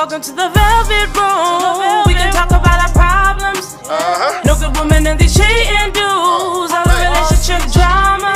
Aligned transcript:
Welcome 0.00 0.22
to 0.22 0.32
the 0.32 0.48
velvet 0.48 1.12
room. 1.12 2.08
We 2.08 2.14
can 2.16 2.32
talk 2.32 2.48
about 2.48 2.80
our 2.80 2.92
problems. 2.96 3.76
Uh-huh. 3.84 4.40
No 4.48 4.56
good 4.56 4.74
woman 4.80 5.06
and 5.06 5.20
these 5.20 5.36
cheating 5.36 5.92
dudes. 5.92 6.72
All 6.72 6.88
the 6.88 6.96
relationship 7.04 7.60
drama. 7.68 8.32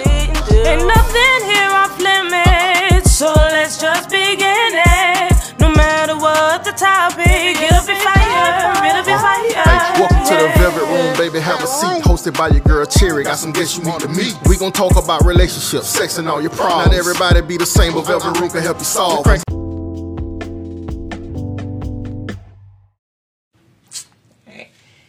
Ain't 0.00 0.88
nothing 0.88 1.40
here 1.52 1.68
off 1.76 1.92
limits. 2.00 3.12
So 3.12 3.28
let's 3.52 3.76
just 3.76 4.08
begin 4.08 4.72
it. 4.72 5.60
No 5.60 5.68
matter 5.68 6.16
what 6.16 6.64
the 6.64 6.72
topic, 6.72 7.60
up 7.76 7.84
and 7.84 8.00
fire. 8.00 8.72
Get 8.80 8.96
up 8.96 9.04
and 9.04 9.20
fire. 9.20 9.52
Hey, 9.52 10.00
welcome 10.00 10.24
to 10.32 10.34
the 10.40 10.48
Velvet 10.56 10.88
Room, 10.88 11.12
baby. 11.20 11.44
Have 11.44 11.62
a 11.62 11.66
seat. 11.66 12.00
Hosted 12.08 12.38
by 12.38 12.48
your 12.48 12.64
girl 12.64 12.86
Cherry. 12.86 13.24
Got 13.24 13.36
some 13.36 13.52
guests 13.52 13.76
you 13.76 13.84
need 13.84 14.00
to 14.00 14.08
meet. 14.08 14.34
We 14.48 14.56
gon' 14.56 14.72
talk 14.72 14.96
about 14.96 15.26
relationships, 15.26 15.88
sex, 15.88 16.16
and 16.16 16.26
all 16.26 16.40
your 16.40 16.48
problems. 16.56 16.86
Not 16.86 16.96
everybody 16.96 17.42
be 17.42 17.58
the 17.58 17.66
same, 17.66 17.92
but 17.92 18.06
Velvet 18.06 18.40
Room 18.40 18.48
can 18.48 18.62
help 18.62 18.78
you 18.78 18.84
solve. 18.84 19.26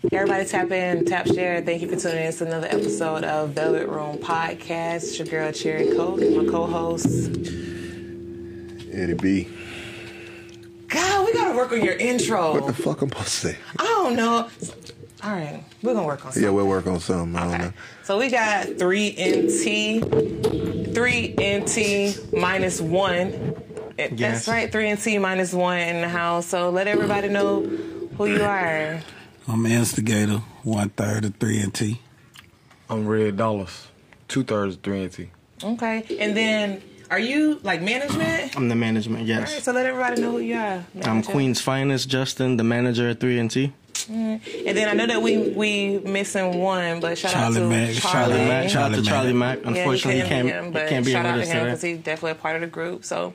Everybody 0.10 0.46
tap 0.46 0.72
in, 0.72 1.06
tap 1.06 1.28
share. 1.28 1.62
Thank 1.62 1.84
you 1.84 1.88
for 1.88 1.96
tuning 1.96 2.26
in 2.26 2.34
to 2.34 2.46
another 2.48 2.66
episode 2.68 3.24
of 3.24 3.52
Velvet 3.52 3.88
Room 3.88 4.18
Podcast. 4.18 5.04
It's 5.04 5.20
your 5.20 5.28
girl 5.28 5.52
Cherry 5.52 5.96
Coke, 5.96 6.20
my 6.20 6.52
co-host. 6.52 7.38
Eddie 8.92 9.14
B. 9.14 9.48
God, 10.88 11.26
we 11.28 11.34
gotta 11.34 11.56
work 11.56 11.72
on 11.72 11.86
your 11.86 11.94
intro. 11.94 12.52
What 12.54 12.66
the 12.66 12.74
fuck 12.74 13.04
I'm 13.04 13.10
supposed 13.10 13.28
to 13.28 13.36
say? 13.50 13.58
I 13.78 13.84
don't 13.84 14.16
know. 14.16 14.50
All 15.24 15.32
right, 15.32 15.64
we're 15.84 15.94
gonna 15.94 16.08
work 16.08 16.26
on 16.26 16.32
something. 16.32 16.44
Yeah, 16.44 16.50
we'll 16.50 16.68
work 16.68 16.88
on 16.88 17.00
something. 17.00 17.36
I 17.36 17.58
don't. 17.60 17.74
So 18.04 18.18
we 18.18 18.32
got 18.32 18.80
three 18.80 19.12
NT, 19.12 20.96
three 20.96 21.36
NT 21.40 22.34
minus 22.34 22.82
one. 22.82 23.56
Eh, 24.00 24.10
yes. 24.16 24.18
That's 24.18 24.48
right, 24.48 24.72
three 24.72 24.92
NT 24.92 25.22
minus 25.22 25.54
one 25.54 25.78
in 25.78 26.02
the 26.02 26.10
house. 26.10 26.48
So 26.48 26.72
let 26.72 26.88
everybody 26.88 27.30
know 27.30 27.62
who 28.18 28.26
you 28.26 28.42
are. 28.42 29.00
I'm 29.48 29.66
instigator, 29.66 30.42
one 30.64 30.90
third 30.90 31.26
of 31.26 31.36
three 31.36 31.60
and 31.60 31.74
T. 31.74 32.00
I'm 32.90 33.08
Red 33.08 33.38
Dollars, 33.38 33.88
two 34.28 34.44
thirds 34.44 34.76
of 34.76 34.82
three 34.82 35.04
and 35.04 35.12
T. 35.12 35.30
Okay, 35.64 36.06
and 36.20 36.36
then 36.36 36.82
are 37.10 37.20
you 37.20 37.60
like 37.64 37.82
management? 37.82 38.56
I'm 38.56 38.70
the 38.70 38.76
management, 38.76 39.26
yes. 39.26 39.54
right, 39.54 39.64
so 39.64 39.72
let 39.72 39.86
everybody 39.86 40.22
know 40.22 40.32
who 40.32 40.40
you 40.40 40.58
are. 40.58 40.84
I'm 41.04 41.24
Queen's 41.24 41.60
finest, 41.62 42.08
Justin, 42.10 42.58
the 42.58 42.64
manager 42.64 43.10
at 43.10 43.20
three 43.20 43.40
and 43.40 43.50
T. 43.50 43.74
And 44.10 44.42
then 44.42 44.90
I 44.90 44.94
know 44.94 45.06
that 45.08 45.22
we 45.22 45.50
we 45.50 46.00
missing 46.00 46.60
one, 46.60 47.00
but 47.00 47.18
shout 47.18 47.32
Charlie 47.32 47.58
out 47.58 47.62
to 47.62 47.70
Mack, 47.70 47.94
Charlie. 47.94 48.34
Charlie 48.34 48.46
Mack, 48.46 48.70
shout 48.70 48.92
out 48.92 48.96
to 48.96 49.04
Charlie 49.04 49.34
Mack. 49.34 49.60
he 49.60 49.64
Unfortunately, 49.66 50.16
he 50.16 50.22
couldn't 50.22 50.30
can't, 50.30 50.48
be 50.48 50.52
him, 50.54 50.72
but 50.72 50.84
he 50.84 50.90
can't 50.90 51.06
be 51.06 51.12
shout 51.12 51.26
with 51.26 51.32
out 51.32 51.36
to 51.36 51.42
him 51.42 51.48
today. 51.48 51.64
because 51.66 51.82
he's 51.82 51.98
definitely 52.00 52.32
a 52.32 52.36
part 52.36 52.56
of 52.56 52.62
the 52.62 52.68
group. 52.68 53.06
So, 53.06 53.34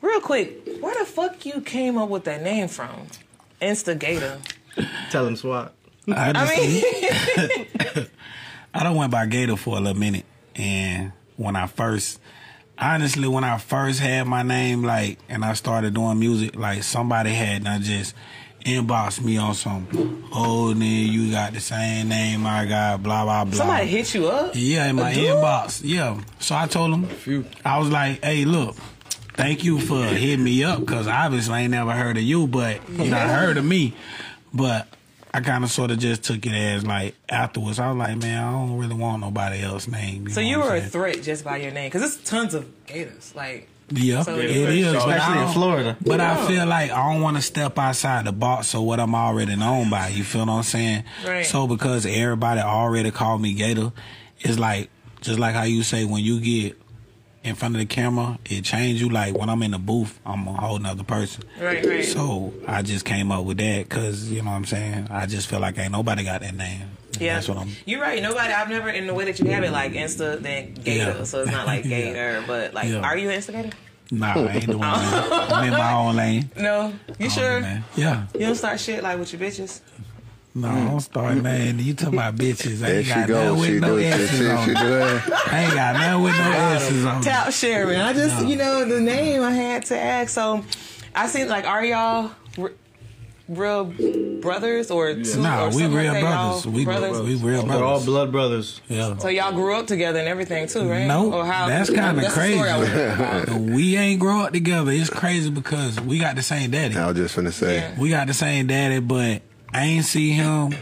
real 0.00 0.20
quick, 0.20 0.68
where 0.80 0.94
the 0.98 1.04
fuck 1.04 1.44
you 1.44 1.60
came 1.60 1.98
up 1.98 2.08
with 2.08 2.24
that 2.24 2.42
name 2.42 2.68
from? 2.68 3.06
Instigator. 3.60 4.38
Tell 5.10 5.26
him 5.26 5.36
swap. 5.36 5.74
I, 6.08 6.32
just, 6.32 6.52
I 6.52 7.96
mean, 7.96 8.06
I 8.74 8.82
done 8.82 8.96
went 8.96 9.12
by 9.12 9.26
Gator 9.26 9.56
for 9.56 9.76
a 9.76 9.80
little 9.80 9.98
minute, 9.98 10.24
and 10.56 11.12
when 11.36 11.54
I 11.56 11.66
first, 11.66 12.20
honestly, 12.78 13.28
when 13.28 13.44
I 13.44 13.58
first 13.58 14.00
had 14.00 14.26
my 14.26 14.42
name, 14.42 14.82
like, 14.82 15.18
and 15.28 15.44
I 15.44 15.52
started 15.54 15.94
doing 15.94 16.18
music, 16.18 16.56
like 16.56 16.82
somebody 16.82 17.30
had 17.30 17.62
not 17.62 17.82
just 17.82 18.14
inbox 18.64 19.22
me 19.22 19.36
on 19.36 19.54
some, 19.54 19.86
oh, 20.32 20.72
nigga, 20.76 21.08
you 21.08 21.30
got 21.30 21.52
the 21.52 21.60
same 21.60 22.08
name 22.08 22.46
I 22.46 22.66
got, 22.66 23.02
blah 23.02 23.24
blah 23.24 23.44
blah. 23.44 23.54
somebody 23.54 23.86
hit 23.86 24.14
you 24.14 24.26
up. 24.28 24.52
Yeah, 24.54 24.88
in 24.88 24.96
my 24.96 25.12
inbox. 25.12 25.82
Yeah. 25.84 26.20
So 26.40 26.56
I 26.56 26.66
told 26.66 26.92
him, 26.94 27.46
I 27.64 27.78
was 27.78 27.90
like, 27.90 28.24
hey, 28.24 28.44
look, 28.44 28.74
thank 29.34 29.62
you 29.64 29.78
for 29.80 30.02
hitting 30.04 30.44
me 30.44 30.64
up 30.64 30.80
because 30.80 31.06
obviously 31.06 31.54
I 31.54 31.60
ain't 31.62 31.70
never 31.70 31.92
heard 31.92 32.16
of 32.16 32.22
you, 32.24 32.46
but 32.46 32.88
you 32.90 33.10
know, 33.10 33.16
I 33.16 33.28
heard 33.28 33.56
of 33.56 33.64
me. 33.64 33.94
But 34.54 34.88
I 35.34 35.40
kind 35.40 35.64
of 35.64 35.70
sort 35.70 35.90
of 35.90 35.98
just 35.98 36.24
took 36.24 36.44
it 36.44 36.52
as 36.52 36.84
like 36.86 37.14
afterwards. 37.28 37.78
I 37.78 37.88
was 37.88 37.96
like, 37.96 38.16
man, 38.18 38.42
I 38.44 38.50
don't 38.52 38.76
really 38.78 38.94
want 38.94 39.20
nobody 39.22 39.62
else's 39.62 39.90
name. 39.90 40.28
So 40.28 40.40
know 40.40 40.46
you 40.46 40.58
were 40.60 40.76
a 40.76 40.80
threat 40.82 41.22
just 41.22 41.44
by 41.44 41.56
your 41.58 41.70
name, 41.72 41.88
because 41.88 42.02
there's 42.02 42.18
tons 42.28 42.54
of 42.54 42.68
gators. 42.86 43.32
Like, 43.34 43.68
Yeah, 43.90 44.22
So 44.22 44.36
it 44.38 44.50
you- 44.50 44.66
is. 44.66 44.94
Especially 44.94 45.42
in 45.42 45.48
Florida. 45.48 45.96
But 46.00 46.20
I 46.20 46.46
feel 46.46 46.66
like 46.66 46.90
I 46.90 47.12
don't 47.12 47.22
want 47.22 47.36
to 47.36 47.42
step 47.42 47.78
outside 47.78 48.24
the 48.26 48.32
box 48.32 48.74
of 48.74 48.82
what 48.82 49.00
I'm 49.00 49.14
already 49.14 49.56
known 49.56 49.90
by. 49.90 50.08
You 50.08 50.24
feel 50.24 50.46
what 50.46 50.52
I'm 50.52 50.62
saying? 50.62 51.04
Right. 51.26 51.44
So 51.46 51.66
because 51.66 52.04
everybody 52.06 52.60
already 52.60 53.10
called 53.10 53.40
me 53.42 53.54
Gator, 53.54 53.92
it's 54.40 54.58
like 54.58 54.90
just 55.20 55.38
like 55.38 55.54
how 55.54 55.62
you 55.64 55.82
say 55.82 56.04
when 56.04 56.22
you 56.24 56.40
get 56.40 56.78
in 57.44 57.54
front 57.54 57.74
of 57.74 57.80
the 57.80 57.86
camera, 57.86 58.38
it 58.48 58.62
change 58.64 59.00
you. 59.00 59.08
Like 59.08 59.36
when 59.36 59.48
I'm 59.48 59.62
in 59.62 59.72
the 59.72 59.78
booth, 59.78 60.18
I'm 60.24 60.46
a 60.46 60.52
whole 60.52 60.78
nother 60.78 61.04
person. 61.04 61.44
right, 61.60 61.84
right. 61.84 62.04
So 62.04 62.52
I 62.66 62.82
just 62.82 63.04
came 63.04 63.32
up 63.32 63.44
with 63.44 63.58
that 63.58 63.88
because 63.88 64.30
you 64.30 64.42
know 64.42 64.50
what 64.50 64.56
I'm 64.56 64.64
saying. 64.64 65.08
I 65.10 65.26
just 65.26 65.48
feel 65.48 65.60
like 65.60 65.78
ain't 65.78 65.92
nobody 65.92 66.24
got 66.24 66.40
that 66.42 66.54
name. 66.54 66.82
yeah, 67.18 67.34
That's 67.34 67.48
what 67.48 67.58
I'm. 67.58 67.68
You're 67.84 68.00
right. 68.00 68.22
Nobody. 68.22 68.52
I've 68.52 68.68
never 68.68 68.88
in 68.90 69.06
the 69.06 69.14
way 69.14 69.24
that 69.26 69.38
you 69.40 69.46
have 69.50 69.64
it 69.64 69.72
like 69.72 69.92
Insta 69.92 70.40
then 70.40 70.74
Gator. 70.74 71.18
Yeah. 71.18 71.24
So 71.24 71.42
it's 71.42 71.50
not 71.50 71.66
like 71.66 71.84
Yeah. 71.84 72.00
Gator, 72.00 72.44
but 72.46 72.74
like, 72.74 72.88
Yeah. 72.88 73.00
are 73.00 73.16
you 73.18 73.28
an 73.28 73.34
instigator? 73.36 73.70
Nah, 74.10 74.34
I 74.34 74.48
ain't 74.56 74.66
doing 74.66 74.78
that. 74.80 75.52
I'm 75.52 75.64
in 75.64 75.70
my 75.72 75.92
own 75.94 76.16
lane. 76.16 76.50
No. 76.56 76.92
You 77.18 77.26
Oh, 77.26 77.28
sure? 77.30 77.60
man. 77.62 77.82
Yeah. 77.96 78.26
You 78.34 78.40
don't 78.40 78.54
start 78.56 78.78
shit 78.78 79.02
like 79.02 79.18
with 79.18 79.32
your 79.32 79.40
bitches. 79.40 79.80
No, 80.54 80.68
mm. 80.68 80.88
don't 80.90 81.00
start, 81.00 81.36
man. 81.38 81.78
You 81.78 81.94
talking 81.94 82.14
about 82.18 82.36
bitches? 82.36 82.84
I 82.84 82.90
ain't 82.90 83.08
got 83.08 83.28
nothing 83.28 83.58
with 83.60 83.80
no 83.80 83.88
do 83.88 83.98
it. 83.98 84.12
She, 84.16 84.22
S's 84.24 84.48
on. 84.50 84.70
it. 84.70 84.76
do 84.76 84.98
it. 84.98 85.52
I 85.52 85.62
ain't 85.64 85.74
got 85.74 85.94
nothing 85.94 86.22
with 86.22 86.36
no 86.38 86.50
S's 86.52 87.04
on. 87.06 87.20
it. 87.20 87.24
Tap 87.24 87.52
Sherman. 87.52 88.00
I 88.00 88.12
just, 88.12 88.42
No. 88.42 88.48
you 88.48 88.56
know, 88.56 88.84
the 88.84 89.00
name 89.00 89.42
I 89.42 89.50
had 89.50 89.86
to 89.86 89.98
ask. 89.98 90.28
So, 90.30 90.62
I 91.14 91.26
seen 91.28 91.48
like, 91.48 91.66
are 91.66 91.82
y'all 91.82 92.32
r- 92.58 92.72
real 93.48 93.84
brothers 94.42 94.90
or 94.90 95.14
two? 95.14 95.40
Nah, 95.40 95.64
or 95.64 95.66
we 95.68 95.72
something 95.72 95.94
real 95.94 96.12
like 96.12 96.22
brothers. 96.22 96.64
Y'all 96.66 96.74
We 96.74 96.84
brothers. 96.84 97.20
we 97.22 97.34
real 97.36 97.66
We're 97.66 97.82
all 97.82 98.04
blood 98.04 98.30
brothers. 98.30 98.80
Yeah. 98.88 99.16
So 99.18 99.28
y'all 99.28 99.52
grew 99.52 99.74
up 99.74 99.86
together 99.86 100.18
and 100.18 100.28
everything 100.28 100.66
too, 100.68 100.86
right? 100.86 101.06
No, 101.06 101.32
Or 101.32 101.46
how- 101.46 101.68
that's 101.68 101.88
kind 101.88 102.18
of 102.18 102.22
that's 102.24 102.34
the 102.34 102.52
story 102.52 102.68
I 102.70 102.78
crazy. 102.78 103.22
wanted 103.22 103.46
to 103.46 103.50
know. 103.68 103.74
we 103.74 103.96
ain't 103.96 104.20
grow 104.20 104.40
up 104.42 104.52
together. 104.52 104.90
It's 104.90 105.08
crazy 105.08 105.48
because 105.50 105.98
we 106.00 106.18
got 106.18 106.36
the 106.36 106.42
same 106.42 106.70
daddy. 106.72 106.94
I 106.96 107.06
was 107.08 107.16
just 107.16 107.36
gonna 107.36 107.52
say. 107.52 107.76
Yeah. 107.76 107.98
We 108.00 108.10
got 108.10 108.26
the 108.26 108.34
same 108.34 108.66
daddy, 108.66 109.00
but 109.00 109.40
I 109.72 109.84
ain't 109.84 110.04
see 110.04 110.30
him. 110.32 110.74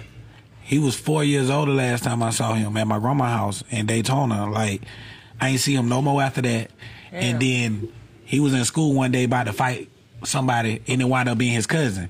He 0.62 0.78
was 0.78 0.95
four 0.95 1.25
years 1.25 1.51
older 1.51 1.73
last 1.73 2.05
time 2.05 2.23
I 2.23 2.31
saw 2.31 2.55
him 2.55 2.77
at 2.77 2.87
my 2.87 2.99
grandma's 2.99 3.31
house 3.31 3.65
in 3.71 3.87
Daytona. 3.87 4.49
Like, 4.51 4.83
I 5.41 5.51
ain't 5.51 5.61
see 5.61 5.75
him 5.75 5.89
no 5.89 6.01
more 6.03 6.23
after 6.23 6.43
that. 6.43 6.71
And 7.12 7.41
then 7.41 7.93
he 8.25 8.39
was 8.41 8.55
in 8.55 8.65
school 8.65 8.95
one 8.95 9.11
day 9.11 9.25
about 9.25 9.47
to 9.47 9.53
fight 9.53 9.89
somebody, 10.25 10.83
and 10.87 11.00
it 11.00 11.05
wound 11.05 11.29
up 11.29 11.39
being 11.39 11.55
his 11.55 11.67
cousin. 11.67 12.09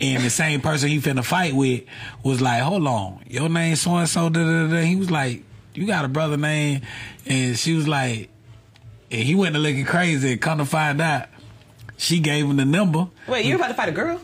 And 0.00 0.22
the 0.22 0.30
same 0.30 0.60
person 0.60 0.88
he 0.88 0.98
finna 0.98 1.24
fight 1.24 1.54
with 1.54 1.82
was 2.22 2.40
like, 2.40 2.62
"Hold 2.62 2.86
on, 2.86 3.24
your 3.26 3.48
name 3.48 3.76
so 3.76 3.96
and 3.96 4.08
so." 4.08 4.28
Da 4.30 4.40
da 4.40 4.68
da. 4.68 4.80
He 4.82 4.96
was 4.96 5.10
like, 5.10 5.42
"You 5.74 5.86
got 5.86 6.04
a 6.04 6.08
brother 6.08 6.36
name?" 6.36 6.82
And 7.26 7.58
she 7.58 7.74
was 7.74 7.86
like, 7.88 8.30
and 9.10 9.22
he 9.22 9.34
went 9.34 9.54
to 9.54 9.60
looking 9.60 9.84
crazy. 9.84 10.32
And 10.32 10.40
come 10.40 10.58
to 10.58 10.64
find 10.64 11.00
out, 11.00 11.26
she 11.96 12.20
gave 12.20 12.46
him 12.46 12.56
the 12.56 12.64
number. 12.64 13.08
Wait, 13.26 13.44
you 13.44 13.56
about 13.56 13.68
to 13.68 13.74
fight 13.74 13.88
a 13.88 13.92
girl? 13.92 14.20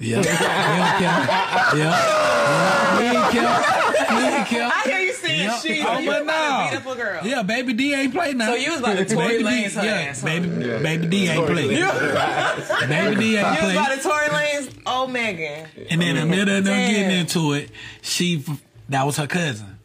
Yeah. 0.00 0.22
yeah, 0.22 1.00
yeah, 1.00 1.76
yeah. 1.76 2.98
He 2.98 3.04
ain't 3.16 3.30
care. 3.30 4.18
He 4.18 4.26
ain't 4.36 4.46
care. 4.46 4.70
I 4.72 4.82
hear 4.84 4.98
you 5.00 5.12
saying 5.12 5.40
Yeah. 5.40 5.58
she. 5.58 5.82
Oh, 5.86 5.98
you 5.98 6.10
but 6.10 6.22
about 6.22 6.70
to 6.72 6.74
no. 6.74 6.80
beat 6.80 6.88
up 6.88 6.96
a 6.96 7.00
girl. 7.02 7.26
Yeah, 7.26 7.42
baby 7.42 7.72
D 7.74 7.94
ain't 7.94 8.12
play 8.14 8.32
now. 8.32 8.46
So 8.46 8.54
you 8.54 8.70
was 8.70 8.80
about 8.80 8.96
to 8.96 9.04
Tory 9.04 9.28
Baby 9.28 9.44
D- 9.44 9.44
Lanez 9.50 9.72
her 9.74 9.84
yeah, 9.84 9.92
ass, 9.92 10.20
huh? 10.20 10.26
Baby, 10.26 10.48
baby 10.82 11.06
D 11.08 11.28
ain't 11.28 11.46
play. 11.46 11.68
baby 11.68 11.74
D 11.74 13.36
ain't 13.36 13.46
You 13.46 13.50
was 13.50 13.58
play. 13.60 13.72
about 13.72 13.96
to 13.96 14.02
Tory 14.02 14.26
Lanez. 14.26 14.72
Oh, 14.86 15.06
Megan. 15.06 15.66
And 15.90 16.00
then 16.00 16.16
in 16.16 16.28
the 16.28 16.36
middle 16.36 16.56
of 16.56 16.64
them 16.64 16.90
getting 16.90 17.10
into 17.18 17.52
it, 17.52 17.70
she 18.02 18.44
that 18.88 19.04
was 19.04 19.16
her 19.18 19.26
cousin, 19.26 19.78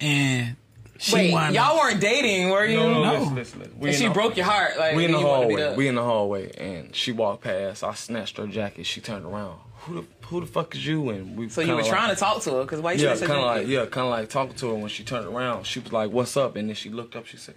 and 0.00 0.56
she 0.98 1.14
Wait, 1.14 1.32
wound 1.32 1.54
y'all 1.54 1.76
weren't 1.78 2.00
dating, 2.00 2.50
were 2.50 2.64
you? 2.66 2.76
No, 2.76 2.92
no, 2.92 3.02
No. 3.04 3.12
listen, 3.20 3.34
listen, 3.36 3.58
listen. 3.60 3.78
We 3.78 3.88
And 3.88 3.98
she 3.98 4.04
the- 4.08 4.12
broke 4.14 4.36
your 4.36 4.46
heart. 4.46 4.76
Like 4.78 4.94
We 4.96 5.04
in 5.06 5.12
the 5.12 5.18
you 5.18 5.24
wanted 5.24 5.42
to 5.42 5.48
beat 5.48 5.54
hallway. 5.58 5.70
up. 5.72 5.76
We 5.76 5.88
in 5.88 5.94
the 5.94 6.02
hallway, 6.04 6.50
and 6.58 6.94
she 6.94 7.12
walked 7.12 7.44
past. 7.44 7.82
I 7.84 7.94
snatched 7.94 8.36
her 8.38 8.46
jacket. 8.46 8.84
She 8.84 9.00
turned 9.00 9.24
around. 9.24 9.58
Who 9.82 10.02
the 10.02 10.26
who 10.26 10.40
the 10.40 10.46
fuck 10.46 10.74
is 10.74 10.84
you? 10.84 11.08
And 11.10 11.36
we 11.38 11.48
So 11.48 11.60
you 11.62 11.74
were 11.74 11.82
trying 11.84 12.10
to 12.10 12.16
talk 12.16 12.42
to 12.42 12.50
her 12.56 12.62
because 12.62 12.80
why 12.80 12.92
you 12.92 13.04
Yeah, 13.06 13.14
should 13.14 13.28
kind 13.28 13.38
of 13.40 13.46
like 13.46 13.66
yeah, 13.68 13.86
kind 13.86 14.04
of 14.06 14.10
like 14.10 14.28
talking 14.28 14.56
to 14.56 14.68
her 14.70 14.74
when 14.74 14.88
she 14.88 15.04
turned 15.04 15.26
around. 15.26 15.64
She 15.66 15.78
was 15.80 15.92
like, 15.92 16.10
"What's 16.10 16.36
up?" 16.36 16.56
And 16.56 16.68
then 16.68 16.74
she 16.74 16.90
looked 16.90 17.14
up. 17.16 17.26
She 17.26 17.36
said, 17.38 17.54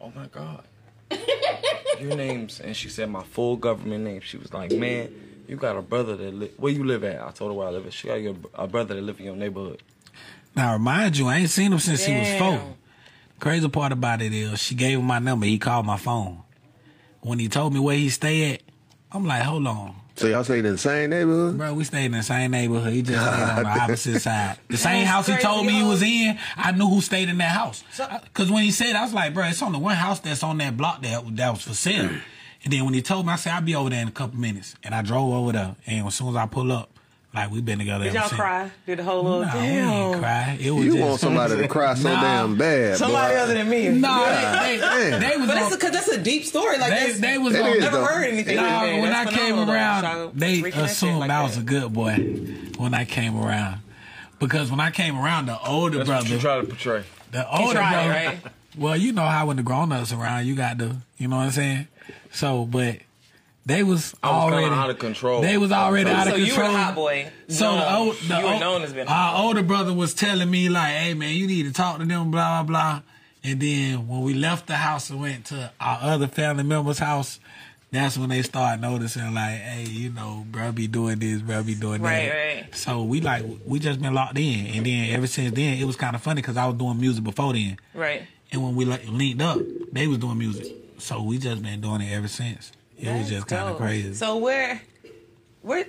"Oh 0.00 0.10
my 0.16 0.26
god, 0.26 0.64
your 2.00 2.16
name's." 2.16 2.60
And 2.60 2.74
she 2.76 2.88
said 2.88 3.10
my 3.10 3.22
full 3.22 3.56
government 3.56 4.02
name. 4.04 4.20
She 4.22 4.38
was 4.38 4.52
like, 4.52 4.72
"Man, 4.72 5.12
you 5.46 5.56
got 5.56 5.76
a 5.76 5.82
brother 5.82 6.16
that 6.16 6.34
li- 6.34 6.52
where 6.56 6.72
you 6.72 6.84
live 6.84 7.04
at?" 7.04 7.20
I 7.22 7.30
told 7.30 7.50
her 7.50 7.54
where 7.56 7.68
I 7.68 7.70
live 7.70 7.86
at. 7.86 7.92
She 7.92 8.08
got 8.08 8.14
your, 8.22 8.34
a 8.54 8.66
brother 8.66 8.94
that 8.94 9.02
live 9.02 9.20
in 9.20 9.26
your 9.26 9.36
neighborhood. 9.36 9.82
Now 10.56 10.72
remind 10.72 11.18
you, 11.18 11.26
I 11.26 11.36
ain't 11.38 11.50
seen 11.50 11.70
him 11.72 11.78
since 11.78 12.04
he 12.04 12.18
was 12.18 12.38
four. 12.38 12.74
Crazy 13.38 13.68
part 13.68 13.92
about 13.92 14.22
it 14.22 14.32
is 14.32 14.58
she 14.58 14.74
gave 14.74 14.98
him 14.98 15.04
my 15.04 15.18
number. 15.18 15.44
He 15.44 15.58
called 15.58 15.84
my 15.84 15.98
phone. 15.98 16.42
When 17.20 17.38
he 17.38 17.48
told 17.48 17.74
me 17.74 17.80
where 17.80 17.96
he 17.96 18.08
stay 18.08 18.54
at, 18.54 18.62
I'm 19.12 19.26
like, 19.26 19.42
hold 19.42 19.66
on. 19.66 19.94
So 20.14 20.26
y'all 20.28 20.44
stayed 20.44 20.64
in 20.64 20.72
the 20.72 20.78
same 20.78 21.10
neighborhood? 21.10 21.58
Bro, 21.58 21.74
we 21.74 21.84
stayed 21.84 22.06
in 22.06 22.12
the 22.12 22.22
same 22.22 22.52
neighborhood. 22.52 22.90
He 22.94 23.02
just 23.02 23.20
stayed 23.20 23.42
on 23.42 23.62
the 23.64 23.68
opposite 23.82 24.20
side. 24.22 24.56
The 24.68 24.78
same 24.78 25.04
That's 25.04 25.10
house 25.10 25.26
he 25.26 25.36
told 25.36 25.66
me 25.66 25.74
he 25.74 25.82
was 25.82 26.02
in, 26.02 26.38
I 26.56 26.72
knew 26.72 26.88
who 26.88 27.02
stayed 27.02 27.28
in 27.28 27.36
that 27.36 27.50
house. 27.50 27.84
Because 28.24 28.50
when 28.50 28.62
he 28.62 28.70
said, 28.70 28.96
I 28.96 29.04
was 29.04 29.12
like, 29.12 29.34
bro, 29.34 29.44
it's 29.44 29.62
only 29.62 29.78
one 29.78 29.94
house 29.94 30.20
that's 30.20 30.42
on 30.42 30.56
that 30.58 30.74
block 30.78 31.02
that, 31.02 31.36
that 31.36 31.50
was 31.50 31.62
for 31.62 31.74
sale. 31.74 32.08
And 32.64 32.72
then 32.72 32.86
when 32.86 32.94
he 32.94 33.02
told 33.02 33.26
me, 33.26 33.32
I 33.34 33.36
said 33.36 33.52
I'll 33.52 33.60
be 33.60 33.74
over 33.74 33.90
there 33.90 34.00
in 34.00 34.08
a 34.08 34.12
couple 34.12 34.40
minutes, 34.40 34.74
and 34.82 34.94
I 34.94 35.02
drove 35.02 35.34
over 35.34 35.52
there. 35.52 35.76
And 35.86 36.06
as 36.06 36.14
soon 36.14 36.30
as 36.30 36.36
I 36.36 36.46
pull 36.46 36.72
up, 36.72 36.95
like 37.36 37.50
we've 37.50 37.64
been 37.64 37.78
together. 37.78 38.04
Did 38.04 38.14
y'all 38.14 38.28
since. 38.28 38.40
cry? 38.40 38.70
Did 38.86 38.98
the 38.98 39.04
whole 39.04 39.22
little 39.22 39.40
Nah, 39.42 39.54
we 39.54 39.60
damn? 39.60 39.88
ain't 39.90 40.18
cry. 40.20 40.58
It 40.60 40.70
was 40.70 40.84
You 40.84 40.92
just, 40.94 41.04
want 41.04 41.20
somebody 41.20 41.56
to 41.58 41.68
cry 41.68 41.94
so 41.94 42.08
Nah. 42.12 42.20
damn 42.20 42.56
bad. 42.56 42.96
Somebody 42.96 43.34
boy. 43.34 43.40
other 43.40 43.54
than 43.54 43.68
me. 43.68 43.88
No, 43.90 44.24
they, 44.24 44.76
they, 44.78 45.18
they 45.30 45.36
was 45.36 45.46
But 45.46 45.56
on- 45.56 45.62
that's 45.62 45.76
because 45.76 45.90
that's 45.92 46.08
a 46.08 46.20
deep 46.22 46.44
story. 46.44 46.78
Like 46.78 46.90
they, 46.90 47.12
they 47.12 47.38
was 47.38 47.54
It 47.54 47.62
on, 47.62 47.68
is, 47.68 47.80
never 47.80 47.96
though. 47.98 48.04
heard 48.04 48.24
anything. 48.24 48.56
Nah, 48.56 48.62
like 48.82 48.92
when 49.00 49.10
That's 49.10 49.30
I 49.30 49.32
came 49.32 49.40
phenomenal, 49.54 49.66
though. 49.66 49.72
around, 49.72 50.04
Y'all 50.04 50.30
they 50.34 50.70
assumed 50.72 51.18
like 51.20 51.30
I 51.30 51.42
was 51.42 51.54
that. 51.56 51.60
a 51.60 51.64
good 51.64 51.92
boy 51.92 52.14
when 52.78 52.94
I 52.94 53.04
came 53.04 53.38
around. 53.38 53.80
Because 54.38 54.70
when 54.70 54.80
I 54.80 54.90
came 54.90 55.18
around, 55.18 55.46
the 55.46 55.58
older 55.66 55.98
That's 55.98 56.08
what 56.10 56.14
brother, 56.22 56.34
you 56.34 56.40
try 56.40 56.60
to 56.60 56.66
portray. 56.66 57.04
the 57.32 57.50
older 57.58 57.72
tried, 57.74 57.90
brother, 57.92 58.08
right? 58.10 58.38
well, 58.76 58.96
you 58.96 59.12
know 59.12 59.24
how 59.24 59.46
when 59.46 59.56
the 59.56 59.62
grown 59.62 59.92
ups 59.92 60.12
around, 60.12 60.46
you 60.46 60.54
got 60.54 60.78
to, 60.80 60.96
you 61.16 61.28
know 61.28 61.36
what 61.36 61.44
I'm 61.46 61.50
saying. 61.52 61.88
So, 62.32 62.66
but 62.66 62.96
they 63.66 63.82
was 63.82 64.14
I 64.22 64.30
was 64.30 64.52
already 64.52 64.66
out 64.66 64.90
of 64.90 64.98
control. 64.98 65.42
They 65.42 65.58
was 65.58 65.72
already 65.72 66.08
out 66.08 66.28
of 66.28 66.34
control. 66.34 66.46
So 66.46 66.54
you 66.54 66.56
were 66.56 66.62
control. 66.62 66.84
hot 66.84 66.94
boy. 66.94 67.30
So 67.48 67.72
the, 67.74 67.94
old, 67.96 68.16
the 68.16 68.38
you 68.38 68.44
were 68.44 68.58
known 68.60 68.82
as 68.82 68.92
being 68.92 69.08
a 69.08 69.10
our 69.10 69.44
older 69.44 69.62
brother 69.62 69.92
was 69.92 70.14
telling 70.14 70.48
me 70.50 70.68
like, 70.68 70.92
"Hey 70.94 71.14
man, 71.14 71.34
you 71.34 71.46
need 71.48 71.64
to 71.64 71.72
talk 71.72 71.98
to 71.98 72.04
them." 72.06 72.30
Blah 72.30 72.62
blah 72.62 72.62
blah. 72.62 73.02
And 73.44 73.60
then 73.60 74.08
when 74.08 74.22
we 74.22 74.34
left 74.34 74.66
the 74.66 74.76
house 74.76 75.10
and 75.10 75.20
went 75.20 75.46
to 75.46 75.70
our 75.80 75.98
other 76.02 76.26
family 76.26 76.64
member's 76.64 76.98
house, 76.98 77.38
that's 77.92 78.16
when 78.18 78.28
they 78.28 78.42
started 78.42 78.80
noticing 78.82 79.34
like, 79.34 79.58
"Hey, 79.60 79.84
you 79.88 80.10
know, 80.10 80.44
bro, 80.50 80.70
be 80.72 80.86
doing 80.86 81.18
this, 81.18 81.42
bro, 81.42 81.62
be 81.64 81.74
doing 81.74 82.02
Right, 82.02 82.28
that." 82.28 82.54
right. 82.64 82.74
So 82.74 83.02
we 83.02 83.20
like 83.20 83.44
we 83.64 83.78
just 83.80 84.00
been 84.00 84.14
locked 84.14 84.38
in, 84.38 84.66
and 84.76 84.86
then 84.86 85.10
ever 85.10 85.26
since 85.26 85.52
then, 85.54 85.78
it 85.78 85.84
was 85.84 85.96
kind 85.96 86.14
of 86.14 86.22
funny 86.22 86.40
because 86.40 86.56
I 86.56 86.66
was 86.66 86.76
doing 86.76 87.00
music 87.00 87.24
before 87.24 87.52
then, 87.52 87.78
right. 87.94 88.22
and 88.52 88.62
when 88.62 88.76
we 88.76 88.84
like 88.84 89.08
linked 89.08 89.42
up, 89.42 89.58
they 89.92 90.06
was 90.06 90.18
doing 90.18 90.38
music. 90.38 90.72
So 90.98 91.22
we 91.22 91.38
just 91.38 91.62
been 91.62 91.80
doing 91.80 92.00
it 92.00 92.12
ever 92.12 92.28
since. 92.28 92.72
It 92.98 93.18
was 93.18 93.28
just 93.28 93.46
kind 93.46 93.68
of 93.68 93.76
crazy. 93.76 94.14
So 94.14 94.36
where, 94.38 94.80
where, 95.62 95.86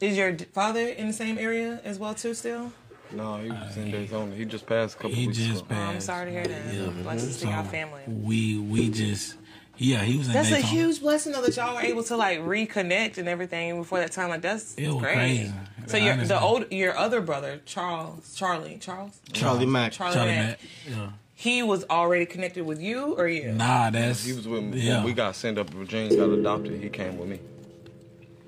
is 0.00 0.16
your 0.16 0.36
father 0.52 0.80
in 0.88 1.06
the 1.08 1.12
same 1.12 1.38
area 1.38 1.80
as 1.84 1.98
well 1.98 2.14
too? 2.14 2.34
Still, 2.34 2.72
No, 3.12 3.36
he 3.38 3.50
was 3.50 3.76
in 3.76 3.88
uh, 3.88 3.92
Daytona. 3.92 4.34
He 4.34 4.44
just 4.44 4.66
passed 4.66 4.94
a 4.94 4.98
couple 4.98 5.14
he 5.16 5.26
weeks 5.26 5.38
just 5.38 5.64
ago. 5.64 5.66
oh, 5.70 5.74
I'm 5.74 5.94
passed. 5.94 6.06
sorry 6.06 6.26
to 6.26 6.30
hear 6.30 6.44
that. 6.44 7.02
Blessings 7.02 7.38
to 7.40 7.48
our 7.48 7.64
family. 7.64 8.02
We 8.06 8.58
we 8.58 8.90
just 8.90 9.36
yeah, 9.78 10.02
he 10.02 10.18
was 10.18 10.28
in 10.28 10.34
That's 10.34 10.50
a 10.52 10.56
huge 10.56 11.00
blessing 11.00 11.32
though 11.32 11.42
that 11.42 11.56
y'all 11.56 11.74
were 11.74 11.80
able 11.80 12.04
to 12.04 12.16
like 12.16 12.40
reconnect 12.40 13.18
and 13.18 13.28
everything 13.28 13.78
before 13.78 13.98
that 14.00 14.12
time. 14.12 14.28
Like 14.28 14.42
that's 14.42 14.74
It 14.76 14.88
was 14.88 14.96
great. 15.02 15.14
crazy. 15.14 15.52
So 15.86 15.96
your 15.96 16.12
Honestly. 16.12 16.28
the 16.28 16.40
old 16.40 16.70
your 16.72 16.96
other 16.96 17.20
brother 17.20 17.60
Charles 17.64 18.34
Charlie 18.34 18.78
Charles 18.80 19.18
Charlie 19.32 19.66
Mack. 19.66 19.92
Charlie, 19.92 20.14
Charlie 20.14 20.30
Mack, 20.30 20.46
Matt. 20.46 20.60
Yeah. 20.88 21.10
He 21.42 21.60
was 21.64 21.84
already 21.90 22.24
connected 22.24 22.64
with 22.64 22.80
you 22.80 23.14
or 23.16 23.26
you? 23.26 23.50
Nah, 23.50 23.90
that's 23.90 24.24
He 24.24 24.32
was 24.32 24.46
with 24.46 24.62
me. 24.62 24.78
Yeah. 24.80 24.98
When 24.98 25.06
we 25.06 25.12
got 25.12 25.34
sent 25.34 25.58
up, 25.58 25.70
Virginia 25.70 26.16
got 26.16 26.30
adopted. 26.30 26.80
He 26.80 26.88
came 26.88 27.18
with 27.18 27.28
me. 27.28 27.40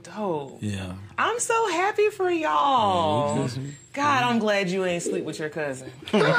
Dope. 0.05 0.59
yeah. 0.61 0.95
I'm 1.19 1.41
so 1.41 1.69
happy 1.73 2.09
for 2.11 2.31
y'all. 2.31 3.49
God, 3.95 4.23
I'm 4.25 4.39
glad 4.39 4.71
you 4.71 4.85
ain't 4.85 5.03
sleep 5.03 5.25
with 5.25 5.41
your 5.41 5.49
cousin. 5.49 5.91
Damn, 6.13 6.33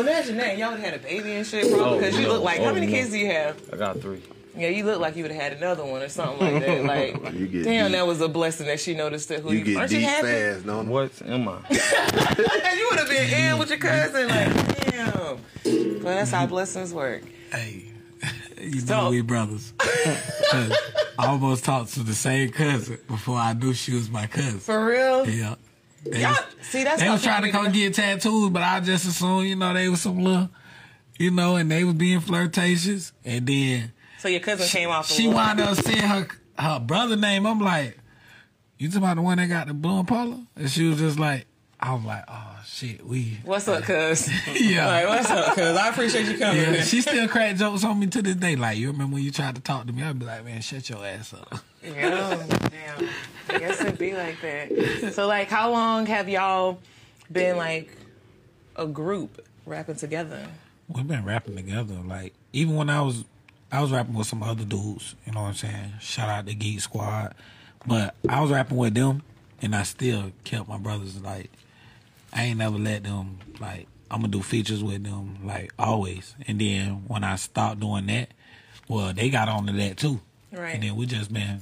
imagine 0.00 0.36
that. 0.36 0.56
Y'all 0.58 0.76
had 0.76 0.94
a 0.94 0.98
baby 0.98 1.32
and 1.32 1.46
shit, 1.46 1.68
bro. 1.72 1.84
Oh, 1.84 1.96
Because 1.98 2.16
you 2.16 2.22
no. 2.26 2.34
look 2.34 2.42
like, 2.44 2.60
how 2.60 2.70
Oh, 2.70 2.74
many 2.74 2.86
no. 2.86 2.92
kids 2.92 3.10
do 3.10 3.18
you 3.18 3.26
have? 3.26 3.60
I 3.72 3.76
got 3.76 4.00
three. 4.00 4.22
Yeah, 4.56 4.68
you 4.68 4.84
look 4.84 5.00
like 5.00 5.16
you 5.16 5.22
would 5.22 5.30
have 5.32 5.40
had 5.40 5.52
another 5.54 5.84
one 5.84 6.02
or 6.02 6.08
something 6.08 6.38
like 6.54 6.64
that. 6.66 6.84
Like, 7.22 7.32
You 7.34 7.46
get 7.46 7.64
damn, 7.64 7.86
deep. 7.90 7.98
that 7.98 8.06
was 8.06 8.20
a 8.20 8.28
blessing 8.28 8.66
that 8.66 8.80
she 8.80 8.94
noticed 8.94 9.28
that 9.28 9.40
who 9.40 9.52
You 9.52 9.58
you, 9.60 9.64
get 9.64 9.76
aren't 9.76 9.90
deep 9.90 10.00
you 10.00 10.06
happy? 10.06 10.26
fast, 10.26 10.66
don't 10.66 10.86
you? 10.86 10.92
What 10.92 11.22
am 11.24 11.48
I? 11.48 11.58
you 12.76 12.88
would 12.90 12.98
have 12.98 13.08
been 13.08 13.32
in 13.52 13.58
with 13.58 13.68
your 13.70 13.78
cousin, 13.78 14.28
like, 14.28 14.84
damn. 14.90 15.38
But 16.02 16.14
that's 16.14 16.30
how 16.32 16.46
blessings 16.46 16.92
work. 16.92 17.22
Hey. 17.52 17.84
You 18.60 18.82
know 18.82 18.86
So- 18.86 19.10
we 19.10 19.22
brothers. 19.22 19.72
I 19.80 20.68
almost 21.18 21.64
talked 21.64 21.94
to 21.94 22.00
the 22.02 22.12
same 22.14 22.50
cousin 22.50 22.98
before 23.08 23.36
I 23.38 23.52
knew 23.54 23.72
she 23.72 23.94
was 23.94 24.10
my 24.10 24.26
cousin. 24.26 24.58
For 24.60 24.84
real? 24.84 25.26
Yeah. 25.28 25.54
They 26.04 26.20
Y'all, 26.22 26.32
was, 26.32 26.40
see, 26.66 26.84
that's 26.84 27.00
they 27.00 27.08
was 27.08 27.22
trying 27.22 27.42
to 27.42 27.50
come 27.50 27.66
be- 27.72 27.78
get 27.78 27.94
tattoos, 27.94 28.50
but 28.50 28.62
I 28.62 28.80
just 28.80 29.06
assumed, 29.06 29.48
you 29.48 29.56
know, 29.56 29.72
they 29.74 29.88
was 29.88 30.00
some 30.02 30.18
little, 30.18 30.48
you 31.18 31.30
know, 31.30 31.56
and 31.56 31.70
they 31.70 31.84
was 31.84 31.94
being 31.94 32.20
flirtatious. 32.20 33.12
And 33.24 33.46
then 33.46 33.92
So 34.20 34.28
your 34.28 34.40
cousin 34.40 34.66
came 34.68 34.88
off. 34.90 35.10
a 35.10 35.14
she 35.14 35.22
little- 35.24 35.34
wound 35.34 35.60
up 35.60 35.76
saying 35.76 35.98
her 36.02 36.28
her 36.58 36.78
brother 36.80 37.16
name. 37.16 37.46
I'm 37.46 37.60
like, 37.60 37.98
you 38.78 38.88
talking 38.88 39.02
about 39.02 39.16
the 39.16 39.22
one 39.22 39.38
that 39.38 39.46
got 39.48 39.66
the 39.66 39.74
blue 39.74 39.98
and 39.98 40.08
polo? 40.08 40.40
And 40.56 40.70
she 40.70 40.84
was 40.88 40.98
just 40.98 41.18
like, 41.18 41.46
I 41.78 41.94
was 41.94 42.04
like, 42.04 42.24
oh 42.28 42.58
shit, 42.66 43.04
we. 43.06 43.38
What's 43.44 43.66
up, 43.68 43.82
cuz? 43.84 44.28
Yeah. 44.60 44.86
Like, 44.86 45.06
what's 45.08 45.30
up, 45.30 45.54
cuz? 45.54 45.76
I 45.76 45.88
appreciate 45.88 46.26
you 46.26 46.36
coming. 46.38 46.60
Yeah, 46.60 46.82
she 46.82 47.00
still 47.00 47.26
crack 47.28 47.56
jokes 47.56 47.82
on 47.84 47.98
me 47.98 48.06
to 48.08 48.20
this 48.20 48.34
day. 48.36 48.56
Like, 48.56 48.76
you 48.76 48.90
remember 48.90 49.14
when 49.14 49.24
you 49.24 49.30
tried 49.30 49.54
to 49.54 49.62
talk 49.62 49.86
to 49.86 49.92
me? 49.92 50.02
I'd 50.02 50.18
be 50.18 50.26
like, 50.26 50.44
man, 50.44 50.60
shut 50.60 50.88
your 50.90 51.04
ass 51.04 51.32
up. 51.32 51.58
Yeah, 51.82 52.46
damn. 52.70 53.08
I 53.48 53.58
guess 53.58 53.80
it'd 53.80 53.96
be 53.98 54.12
like 54.14 54.36
that. 54.42 55.14
So, 55.14 55.26
like, 55.26 55.48
how 55.48 55.70
long 55.70 56.04
have 56.06 56.28
y'all 56.28 56.78
been 57.32 57.56
like 57.56 57.90
a 58.76 58.86
group 58.86 59.42
rapping 59.64 59.96
together? 59.96 60.46
We've 60.88 61.08
been 61.08 61.24
rapping 61.24 61.56
together. 61.56 61.94
Like, 62.04 62.34
even 62.52 62.76
when 62.76 62.90
I 62.90 63.00
was, 63.00 63.24
I 63.72 63.80
was 63.80 63.92
rapping 63.92 64.14
with 64.14 64.26
some 64.26 64.42
other 64.42 64.64
dudes. 64.64 65.14
You 65.26 65.32
know 65.32 65.42
what 65.42 65.48
I'm 65.48 65.54
saying? 65.54 65.92
Shout 66.00 66.28
out 66.28 66.46
to 66.46 66.54
Geek 66.54 66.80
Squad. 66.80 67.34
But 67.86 68.14
I 68.28 68.40
was 68.40 68.50
rapping 68.50 68.76
with 68.76 68.94
them, 68.94 69.22
and 69.62 69.74
I 69.74 69.84
still 69.84 70.32
kept 70.44 70.68
my 70.68 70.78
brothers. 70.78 71.20
Like, 71.20 71.50
I 72.32 72.44
ain't 72.44 72.58
never 72.58 72.78
let 72.78 73.04
them. 73.04 73.38
Like, 73.60 73.86
I'm 74.10 74.20
gonna 74.20 74.28
do 74.28 74.42
features 74.42 74.82
with 74.82 75.04
them. 75.04 75.38
Like 75.44 75.72
always. 75.78 76.34
And 76.46 76.60
then 76.60 77.04
when 77.06 77.22
I 77.22 77.36
stopped 77.36 77.80
doing 77.80 78.06
that, 78.06 78.30
well, 78.88 79.12
they 79.12 79.30
got 79.30 79.48
onto 79.48 79.72
that 79.74 79.96
too. 79.96 80.20
Right. 80.52 80.74
And 80.74 80.82
then 80.82 80.96
we 80.96 81.06
just 81.06 81.32
been. 81.32 81.60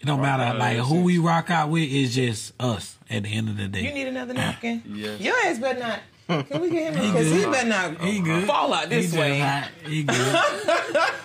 It 0.00 0.06
don't 0.06 0.18
Rock 0.18 0.38
matter 0.38 0.58
like 0.58 0.78
who 0.78 1.02
we 1.02 1.18
rock 1.18 1.50
out 1.50 1.70
with 1.70 1.88
is 1.88 2.14
just 2.14 2.52
us 2.60 2.98
at 3.08 3.22
the 3.22 3.28
end 3.28 3.48
of 3.48 3.56
the 3.56 3.68
day. 3.68 3.84
You 3.84 3.94
need 3.94 4.08
another 4.08 4.34
napkin? 4.34 4.82
Yes. 4.86 5.20
Your 5.20 5.34
ass 5.46 5.58
better 5.58 5.78
not. 5.78 6.00
Can 6.26 6.60
we 6.60 6.70
get 6.70 6.94
him? 6.94 7.12
Because 7.12 7.30
he 7.32 7.44
better 7.44 7.68
not 7.68 8.00
He 8.00 8.20
good. 8.20 8.46
fall 8.46 8.72
out 8.72 8.88
this 8.88 9.06
just 9.06 9.18
way. 9.18 9.38
hot. 9.40 9.68
He 9.86 10.02
good. 10.04 10.36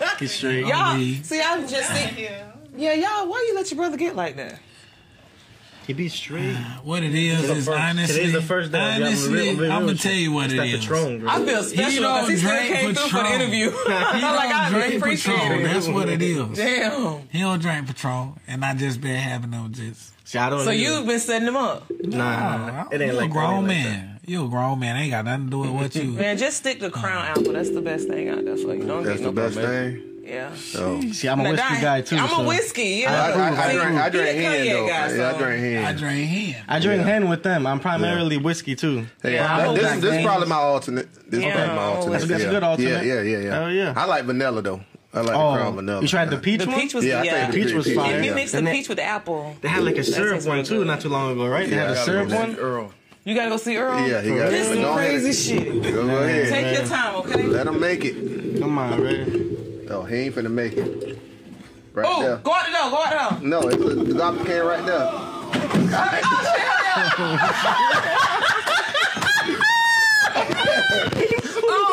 He's 0.20 0.32
straight. 0.34 0.66
Y'all, 0.66 0.96
He- 0.96 1.24
see, 1.24 1.42
I'm 1.42 1.68
just 1.68 1.92
thinking. 1.92 2.32
Yeah, 2.76 2.94
y'all, 2.94 3.30
why 3.30 3.46
you 3.48 3.56
let 3.56 3.70
your 3.72 3.78
brother 3.78 3.98
get 3.98 4.16
like 4.16 4.36
that? 4.38 4.60
He 5.88 5.94
be 5.94 6.08
straight. 6.08 6.54
What 6.84 7.02
it 7.02 7.16
is 7.16 7.42
Today's 7.42 7.58
is 7.58 7.66
the 7.66 7.72
first- 7.72 7.82
honestly, 7.84 8.16
today's 8.18 8.34
the 8.34 8.42
first 8.44 8.72
day. 8.72 8.78
I'm 8.78 9.02
honestly, 9.04 9.34
real- 9.34 9.56
real 9.58 9.72
I'm 9.72 9.86
gonna 9.88 9.98
tell 9.98 10.12
you 10.14 10.32
what 10.32 10.46
It's 10.46 10.54
it 10.54 10.58
that 10.58 10.68
is. 10.68 10.80
Patron, 10.86 11.20
bro. 11.22 11.30
I 11.32 11.46
feel 11.46 11.64
special 11.64 12.04
don't 12.04 12.28
because 12.28 12.30
he 12.30 12.38
still 12.38 12.50
drink 12.52 12.74
came 12.76 12.94
through 12.96 13.08
for 13.10 13.24
the 13.24 13.34
interview. 13.34 13.72
He 13.88 13.94
I'm 13.94 14.22
don't 14.22 14.36
like, 14.36 14.54
I 14.54 14.70
drink 14.70 14.96
appreciate 15.02 15.36
Patron. 15.40 15.60
it. 15.62 15.64
That's 15.64 15.88
what 15.88 16.10
it 16.10 16.22
is. 16.22 16.58
Damn. 16.58 17.28
He 17.30 17.40
don't 17.40 17.60
drink 17.60 17.88
Patron, 17.88 18.34
and 18.48 18.64
I 18.64 18.76
just 18.76 19.02
been 19.02 19.16
having 19.16 19.50
them 19.52 19.72
just. 19.74 20.14
See, 20.28 20.38
I 20.38 20.52
don't 20.52 20.64
So 20.64 20.70
you've 20.70 21.08
been 21.08 21.20
setting 21.20 21.48
him 21.48 21.56
up. 21.56 21.90
Nah, 21.90 22.86
it 22.92 23.02
ain't 23.02 23.14
you 23.14 23.18
like 23.18 23.32
a 23.32 23.34
grown 23.34 23.66
that, 23.66 23.74
it 23.74 23.78
ain't 23.78 23.86
like 23.88 23.94
man. 23.98 24.19
You 24.30 24.46
a 24.46 24.48
grown 24.48 24.80
man. 24.80 24.96
Ain't 24.98 25.12
got 25.12 25.26
nothing 25.26 25.46
to 25.46 25.50
do 25.52 25.60
with 25.60 25.70
what 25.72 25.96
you. 25.96 26.04
Man, 26.12 26.38
just 26.38 26.58
stick 26.58 26.80
to 26.82 26.90
Crown 26.90 27.26
oh. 27.28 27.32
Apple. 27.42 27.54
That's 27.54 27.72
the 27.72 27.82
best 27.82 28.08
thing 28.08 28.30
out 28.30 28.44
there 28.46 28.58
for 28.58 28.74
you. 28.76 28.86
Don't 28.86 29.04
That's 29.04 29.20
get 29.20 29.26
the 29.26 29.32
no 29.32 29.50
best 29.50 29.56
thing. 29.56 30.06
Yeah. 30.24 30.54
So. 30.56 31.02
See, 31.12 31.28
I'm 31.28 31.40
a 31.40 31.44
Now, 31.44 31.52
whiskey 31.52 31.74
Di- 31.76 31.82
guy 31.82 32.02
too. 32.02 32.16
I'm 32.18 32.30
so 32.30 32.42
a 32.44 32.48
whiskey. 32.48 32.84
Yeah. 33.02 33.14
I, 33.14 33.32
I, 33.32 33.50
I, 33.50 33.72
See, 33.72 33.78
drink, 33.80 33.98
I 33.98 34.04
he 34.06 34.10
drink 34.12 34.28
the 34.38 34.44
hen 34.44 34.68
though. 34.68 34.88
guy, 34.88 34.88
yeah, 34.88 35.04
I 35.06 35.10
so- 35.32 35.38
drink 35.40 35.60
hen. 35.64 35.86
I 35.86 35.94
drink 35.94 36.30
hen. 36.30 36.64
I 36.68 36.80
drink 36.80 37.00
Yeah. 37.02 37.08
hen 37.08 37.30
with 37.30 37.42
them. 37.44 37.66
I'm 37.66 37.80
primarily 37.80 38.38
whiskey 38.38 38.76
too. 38.76 39.08
Hey, 39.24 39.34
Yeah, 39.34 39.48
that- 39.58 39.68
I'm 39.70 39.74
this, 39.76 39.84
Jack 39.84 40.00
this 40.02 40.16
is 40.18 40.24
probably 40.24 40.48
my 40.48 40.56
alternate. 40.58 41.08
This 41.32 41.42
Yeah, 41.42 41.48
is 41.50 41.54
probably 41.56 41.76
my 41.76 41.82
I'm 41.82 41.90
alternate. 41.96 42.12
That's- 42.12 42.28
that's 42.30 42.42
a 42.42 42.46
yeah. 42.46 42.52
good 42.52 42.64
alternate. 42.64 42.90
Yeah, 42.90 43.02
yeah, 43.02 43.22
yeah, 43.22 43.38
yeah. 43.40 43.60
Oh, 43.64 43.68
yeah. 43.70 43.94
I 43.98 44.06
like 44.06 44.26
vanilla 44.26 44.62
though. 44.62 44.82
I 45.12 45.18
like 45.22 45.28
the 45.30 45.34
Oh, 45.34 45.54
crown 45.56 45.76
vanilla. 45.78 46.02
you 46.04 46.08
tried 46.08 46.30
the 46.30 46.38
peach 46.38 46.60
The 46.62 46.68
one? 46.68 46.80
peach 46.80 46.94
was 46.94 47.04
Yeah, 47.04 47.22
I 47.22 47.28
think 47.28 47.52
the 47.54 47.64
Peach 47.64 47.74
was 47.74 47.86
peach, 47.88 47.96
fire. 47.96 48.16
If 48.20 48.24
you 48.24 48.30
yeah. 48.30 48.36
mix 48.36 48.52
the 48.52 48.60
And 48.60 48.68
they- 48.68 48.72
peach 48.74 48.88
with 48.90 48.98
the 49.00 49.04
apple, 49.06 49.56
They 49.62 49.68
had 49.68 49.84
like 49.84 49.98
a 49.98 50.04
syrup 50.04 50.34
tastes 50.36 50.48
one 50.48 50.58
really 50.58 50.68
too, 50.70 50.78
good. 50.78 50.88
not 50.88 51.02
too 51.02 51.10
long 51.10 51.32
ago, 51.32 51.48
right? 51.48 51.68
They 51.68 51.76
had 51.76 51.90
a 51.90 51.96
syrup 51.96 52.30
one. 52.30 52.56
Earl. 52.58 52.92
You 53.30 53.36
gotta 53.36 53.50
go 53.50 53.58
see 53.58 53.78
Earl. 53.78 54.08
Yeah, 54.08 54.22
he 54.22 54.30
got 54.36 54.50
This 54.50 54.68
it. 54.68 54.74
some 54.74 54.82
Go 54.82 54.90
ahead. 54.98 55.22
crazy 55.22 55.34
shit. 55.34 55.84
Go 55.94 56.00
ahead. 56.08 56.50
Take 56.50 56.78
your 56.78 56.86
time, 56.88 57.16
okay? 57.18 57.44
Let 57.44 57.68
him 57.68 57.80
make 57.80 58.04
it. 58.04 58.60
Come 58.60 58.78
on, 58.78 59.04
man. 59.04 59.88
Oh, 59.92 60.04
he 60.04 60.16
ain't 60.18 60.36
finna 60.36 60.50
make 60.52 60.74
it. 60.74 61.20
Right 61.94 62.06
Oh, 62.08 62.22
there. 62.22 62.38
go 62.38 62.54
out 62.54 62.66
the 62.66 62.72
door, 62.72 62.90
go 62.92 63.04
out 63.04 63.10
the 63.40 63.48
door. 63.48 63.62
No, 63.62 63.68
it's 63.68 63.78
a 63.84 63.96
the 64.04 64.14
garbage 64.14 64.46
can 64.46 64.66
right 64.66 64.86
there. 64.86 65.10
Oh 65.12 65.50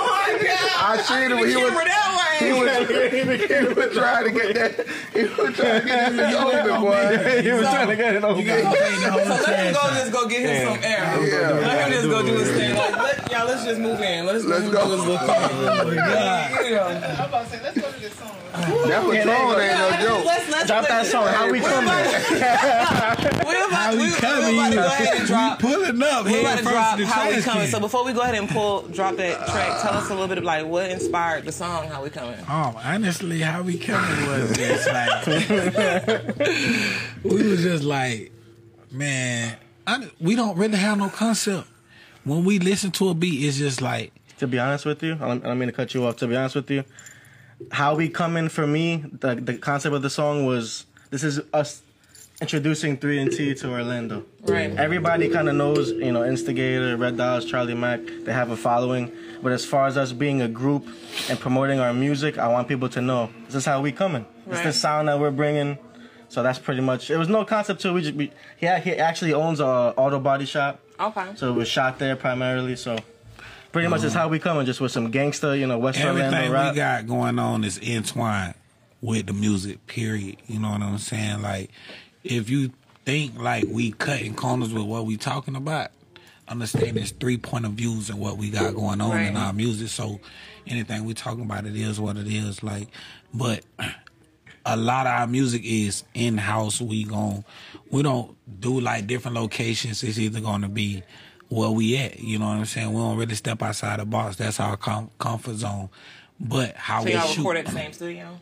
my 0.08 0.38
god! 0.44 0.75
I 0.86 1.02
seen 1.02 1.32
him. 1.32 1.38
He 1.38 1.56
was, 1.56 1.72
that 1.74 2.38
he 2.38 2.52
way. 2.52 2.60
was, 2.60 3.40
he 3.42 3.74
was 3.74 3.92
trying 3.92 4.24
to 4.24 4.30
get 4.30 4.54
that. 4.54 4.86
He 5.12 5.22
was 5.24 5.56
trying 5.56 5.80
to 5.80 5.86
get 5.86 6.12
this 6.12 6.34
open, 6.38 6.70
oh, 6.70 6.80
boy. 6.80 7.42
he 7.42 7.52
was 7.52 7.62
trying 7.62 7.88
to 7.88 7.96
get 7.96 8.14
it 8.14 8.22
over. 8.22 8.40
You 8.40 8.46
gotta 8.46 8.78
pay 8.78 8.94
the 8.94 9.24
So 9.24 9.50
let 9.50 9.66
him 9.66 9.74
go 9.74 9.80
just 9.98 10.12
go 10.12 10.28
get 10.28 10.42
him 10.42 10.74
some 10.74 10.84
air. 10.84 11.26
Yeah. 11.26 11.66
Let 11.66 11.86
him 11.86 11.92
just 11.92 12.08
go 12.08 12.22
do 12.24 12.34
his 12.38 12.50
thing. 12.52 12.76
Like, 12.76 13.05
let, 13.46 13.54
y'all, 13.54 13.56
let's 13.56 13.64
just 13.64 13.80
move 13.80 14.00
in. 14.00 14.26
Let's, 14.26 14.44
Let's 14.44 14.64
let 14.64 14.64
him 14.64 14.72
go. 14.72 14.84
do 14.84 14.90
his 14.96 15.00
little 15.06 15.18
thing. 15.18 15.28
Oh, 15.30 15.94
God. 15.94 16.66
Yeah. 16.66 17.26
That 18.56 19.02
Patron 19.04 19.16
ain't 19.18 19.26
no 19.26 19.90
joke. 20.00 20.24
Let's, 20.24 20.50
let's 20.50 20.66
Drop 20.66 20.80
put- 20.80 20.88
that 20.88 21.06
song. 21.06 21.26
How 21.28 21.50
we 21.50 21.60
We're 21.60 21.68
coming? 21.68 21.90
about, 21.90 23.18
we're 23.46 23.66
about, 23.66 23.72
How 23.72 23.90
we 23.92 23.98
we, 23.98 24.02
we're 24.04 24.08
about 24.54 24.68
to 24.70 24.74
go 24.76 24.86
ahead 24.86 25.16
and 25.18 25.26
drop. 25.26 25.62
We 25.66 25.74
pulling 25.74 26.02
up. 26.02 26.24
We're 26.24 26.40
about 26.40 26.58
to 26.58 26.64
drop 26.64 26.98
in 26.98 27.06
how 27.06 27.28
we 27.28 27.42
coming. 27.42 27.68
So 27.68 27.80
before 27.80 28.04
we 28.04 28.12
go 28.14 28.20
ahead 28.22 28.34
and 28.34 28.48
pull, 28.48 28.82
drop 28.88 29.16
that 29.16 29.46
track. 29.48 29.82
Tell 29.82 29.94
us 29.94 30.06
a 30.08 30.12
little 30.14 30.28
bit 30.28 30.38
of 30.38 30.44
like 30.44 30.64
what 30.66 30.90
inspired 30.90 31.44
the 31.44 31.52
song 31.52 31.88
"How 31.88 32.02
We 32.02 32.10
Coming." 32.10 32.38
Oh, 32.48 32.80
honestly, 32.82 33.40
how 33.40 33.62
we 33.62 33.76
coming 33.78 34.26
was 34.26 34.56
just 34.56 34.86
like 34.88 35.26
we 37.24 37.42
was 37.50 37.62
just 37.62 37.84
like, 37.84 38.32
man, 38.90 39.56
I, 39.86 40.08
we 40.20 40.34
don't 40.36 40.56
really 40.56 40.78
have 40.78 40.96
no 40.98 41.08
concept. 41.10 41.68
When 42.26 42.44
we 42.44 42.58
listen 42.58 42.90
to 42.92 43.08
a 43.08 43.14
beat, 43.14 43.46
it's 43.46 43.56
just 43.56 43.80
like 43.80 44.12
to 44.38 44.48
be 44.48 44.58
honest 44.58 44.84
with 44.84 45.00
you, 45.00 45.14
I 45.14 45.28
don't, 45.28 45.44
I 45.44 45.48
don't 45.48 45.58
mean 45.60 45.68
to 45.68 45.72
cut 45.72 45.94
you 45.94 46.04
off. 46.04 46.16
To 46.16 46.26
be 46.26 46.34
honest 46.34 46.56
with 46.56 46.68
you, 46.70 46.82
how 47.70 47.94
we 47.94 48.08
come 48.08 48.36
in 48.36 48.48
for 48.48 48.66
me, 48.66 49.04
the 49.20 49.36
the 49.36 49.56
concept 49.56 49.94
of 49.94 50.02
the 50.02 50.10
song 50.10 50.44
was 50.44 50.86
this 51.10 51.22
is 51.22 51.40
us 51.52 51.82
introducing 52.40 52.96
three 52.96 53.20
and 53.20 53.30
T 53.30 53.54
to 53.54 53.70
Orlando. 53.70 54.24
Right. 54.42 54.74
Everybody 54.76 55.28
kind 55.28 55.48
of 55.48 55.54
knows, 55.54 55.92
you 55.92 56.10
know, 56.10 56.24
Instigator, 56.24 56.96
Red 56.96 57.16
Dots, 57.16 57.44
Charlie 57.46 57.74
Mack. 57.74 58.00
They 58.24 58.32
have 58.32 58.50
a 58.50 58.56
following, 58.56 59.12
but 59.40 59.52
as 59.52 59.64
far 59.64 59.86
as 59.86 59.96
us 59.96 60.12
being 60.12 60.42
a 60.42 60.48
group 60.48 60.84
and 61.30 61.38
promoting 61.38 61.78
our 61.78 61.94
music, 61.94 62.38
I 62.38 62.48
want 62.48 62.66
people 62.66 62.88
to 62.88 63.00
know 63.00 63.30
this 63.46 63.54
is 63.54 63.64
how 63.64 63.80
we 63.80 63.92
coming. 63.92 64.26
Right. 64.46 64.56
It's 64.56 64.62
the 64.64 64.72
sound 64.72 65.06
that 65.06 65.20
we're 65.20 65.30
bringing. 65.30 65.78
So 66.28 66.42
that's 66.42 66.58
pretty 66.58 66.80
much. 66.80 67.08
It 67.08 67.18
was 67.18 67.28
no 67.28 67.44
concept 67.44 67.82
to 67.82 67.90
it. 67.90 67.92
We 67.92 68.02
just 68.02 68.14
we, 68.14 68.32
he 68.56 68.66
he 68.80 68.96
actually 68.96 69.32
owns 69.32 69.60
a 69.60 69.94
auto 69.96 70.18
body 70.18 70.44
shop. 70.44 70.80
Okay. 70.98 71.32
So 71.36 71.50
it 71.50 71.54
was 71.54 71.68
shot 71.68 71.98
there 71.98 72.16
primarily. 72.16 72.76
So 72.76 72.98
pretty 73.72 73.88
much 73.88 74.04
is 74.04 74.14
how 74.14 74.28
we 74.28 74.38
coming, 74.38 74.66
just 74.66 74.80
with 74.80 74.92
some 74.92 75.10
gangster, 75.10 75.54
you 75.54 75.66
know, 75.66 75.78
West 75.78 75.98
everything 76.00 76.32
Orlando 76.32 76.48
we 76.48 76.54
rap. 76.54 76.74
got 76.74 77.06
going 77.06 77.38
on 77.38 77.64
is 77.64 77.78
entwined 77.78 78.54
with 79.00 79.26
the 79.26 79.32
music. 79.32 79.86
Period. 79.86 80.36
You 80.46 80.58
know 80.58 80.70
what 80.70 80.82
I'm 80.82 80.98
saying? 80.98 81.42
Like, 81.42 81.70
if 82.24 82.48
you 82.50 82.72
think 83.04 83.38
like 83.38 83.64
we 83.68 83.92
cutting 83.92 84.34
corners 84.34 84.72
with 84.72 84.84
what 84.84 85.06
we 85.06 85.16
talking 85.16 85.56
about, 85.56 85.90
understand 86.48 86.96
there's 86.96 87.10
three 87.10 87.36
point 87.36 87.66
of 87.66 87.72
views 87.72 88.08
in 88.08 88.18
what 88.18 88.36
we 88.36 88.50
got 88.50 88.74
going 88.74 89.00
on 89.00 89.18
in 89.18 89.36
our 89.36 89.52
music. 89.52 89.88
So 89.88 90.20
anything 90.66 91.04
we 91.04 91.14
talking 91.14 91.44
about, 91.44 91.66
it 91.66 91.76
is 91.76 92.00
what 92.00 92.16
it 92.16 92.26
is. 92.26 92.62
Like, 92.62 92.88
but 93.34 93.64
a 94.66 94.76
lot 94.76 95.06
of 95.06 95.12
our 95.12 95.26
music 95.26 95.62
is 95.64 96.04
in 96.14 96.36
house. 96.38 96.80
We 96.80 97.04
gon' 97.04 97.44
we 97.90 98.02
don't 98.02 98.36
do 98.60 98.80
like 98.80 99.06
different 99.06 99.36
locations. 99.36 100.02
It's 100.02 100.18
either 100.18 100.40
gonna 100.40 100.68
be 100.68 101.02
where 101.48 101.70
we 101.70 101.96
at. 101.96 102.18
You 102.18 102.38
know 102.40 102.46
what 102.46 102.56
I'm 102.58 102.64
saying? 102.66 102.92
We 102.92 102.98
don't 102.98 103.16
really 103.16 103.36
step 103.36 103.62
outside 103.62 104.00
the 104.00 104.04
box. 104.04 104.36
That's 104.36 104.58
our 104.60 104.76
com- 104.76 105.10
comfort 105.18 105.54
zone. 105.54 105.88
But 106.40 106.74
how 106.74 107.00
So 107.00 107.06
we 107.06 107.12
y'all 107.14 107.26
shoot, 107.28 107.38
record 107.42 107.56
at 107.58 107.66
the 107.66 107.72
same 107.72 107.92
studio. 107.92 108.40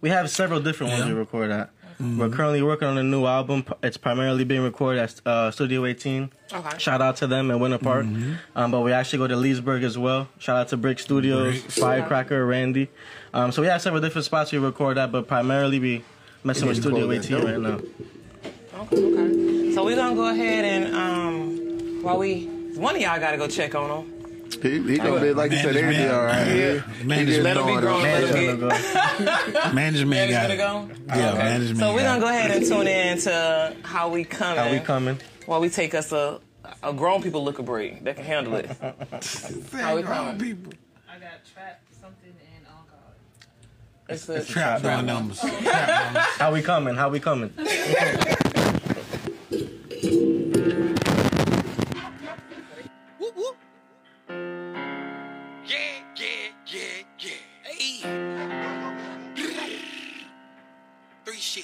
We 0.00 0.10
have 0.10 0.28
several 0.28 0.60
different 0.60 0.92
ones 0.92 1.04
Yeah. 1.06 1.12
we 1.12 1.18
record 1.18 1.50
at. 1.50 1.70
We're 2.04 2.28
currently 2.28 2.62
working 2.62 2.86
on 2.88 2.98
a 2.98 3.02
new 3.02 3.24
album. 3.26 3.64
It's 3.82 3.96
primarily 3.96 4.44
being 4.44 4.62
recorded 4.62 5.00
at 5.00 5.20
uh, 5.26 5.50
Studio 5.50 5.84
18. 5.86 6.30
Okay. 6.52 6.78
Shout 6.78 7.00
out 7.00 7.16
to 7.16 7.26
them 7.26 7.50
in 7.50 7.58
Winter 7.58 7.78
Park. 7.78 8.06
Um, 8.54 8.70
but 8.70 8.82
we 8.82 8.92
actually 8.92 9.18
go 9.20 9.26
to 9.26 9.36
Leesburg 9.36 9.82
as 9.82 9.96
well. 9.96 10.28
Shout 10.38 10.56
out 10.56 10.68
to 10.68 10.76
Brick 10.76 10.98
Studios, 10.98 11.60
Bricks. 11.60 11.78
Firecracker, 11.78 12.44
Randy. 12.46 12.90
Um, 13.32 13.52
so 13.52 13.62
we 13.62 13.68
have 13.68 13.80
several 13.80 14.02
different 14.02 14.24
spots 14.26 14.52
we 14.52 14.58
record 14.58 14.98
at, 14.98 15.10
but 15.10 15.26
primarily 15.26 15.78
we 15.80 16.04
messing 16.44 16.68
with 16.68 16.80
Studio 16.80 17.10
18 17.10 17.44
right 17.44 17.58
now. 17.60 17.80
Okay. 18.82 18.96
Okay. 19.02 19.72
So 19.74 19.84
we're 19.84 19.96
gonna 19.96 20.14
go 20.14 20.28
ahead 20.30 20.64
and 20.64 20.94
um, 20.94 22.02
while 22.02 22.18
we 22.18 22.46
one 22.76 22.94
of 22.96 23.00
y'all 23.00 23.18
gotta 23.18 23.36
go 23.38 23.48
check 23.48 23.74
on 23.74 23.88
them. 23.88 24.13
He, 24.64 24.80
he 24.82 24.96
gonna 24.96 25.20
be 25.20 25.34
like 25.34 25.50
you 25.52 25.58
said, 25.58 25.74
Management. 25.74 25.94
everything 25.94 26.10
all 26.10 26.24
right. 26.24 26.46
Yeah. 26.46 26.80
He 26.80 27.04
Management. 27.04 27.28
just 27.28 27.40
Let 27.42 27.56
'em 27.58 27.66
be 27.66 27.80
grown. 27.82 27.96
up. 27.96 28.02
Let 28.02 28.24
'em 28.24 28.32
Management 28.32 28.60
go. 28.60 28.68
management 29.74 30.30
got 30.30 30.40
Management 30.40 30.44
it. 30.44 30.48
to 30.48 30.56
go. 30.56 30.88
Yeah, 31.20 31.28
Okay. 31.32 31.38
management. 31.38 31.78
So 31.80 31.94
we're 31.94 32.02
gonna 32.02 32.20
go 32.20 32.28
ahead 32.28 32.50
and 32.50 32.66
tune 32.66 32.86
in 32.88 33.18
to 33.18 33.76
how 33.82 34.08
we 34.08 34.24
coming. 34.24 34.56
How 34.64 34.70
we 34.70 34.80
coming? 34.80 35.18
While 35.44 35.60
we 35.60 35.68
take 35.68 35.94
us 35.94 36.12
a 36.12 36.40
a 36.82 36.92
grown 36.94 37.22
people 37.22 37.44
look 37.44 37.58
a 37.58 37.62
break 37.62 38.04
that 38.04 38.16
can 38.16 38.24
handle 38.24 38.54
it. 38.54 38.66
How 39.72 39.94
we 39.96 40.02
Grown 40.02 40.04
coming? 40.04 40.38
people. 40.38 40.72
I 41.08 41.18
got 41.18 41.44
trapped 41.52 41.82
something 42.00 42.30
in 42.30 42.66
alcohol. 42.66 43.12
It's 44.08 44.24
the 44.24 44.42
Trap 44.42 44.80
doing 44.80 45.04
numbers. 45.04 45.40
Trap 45.40 45.52
numbers. 45.62 46.22
How 46.38 46.52
we 46.54 46.62
coming? 46.62 46.94
How 46.96 47.10
we 47.10 47.20
coming? 47.20 47.52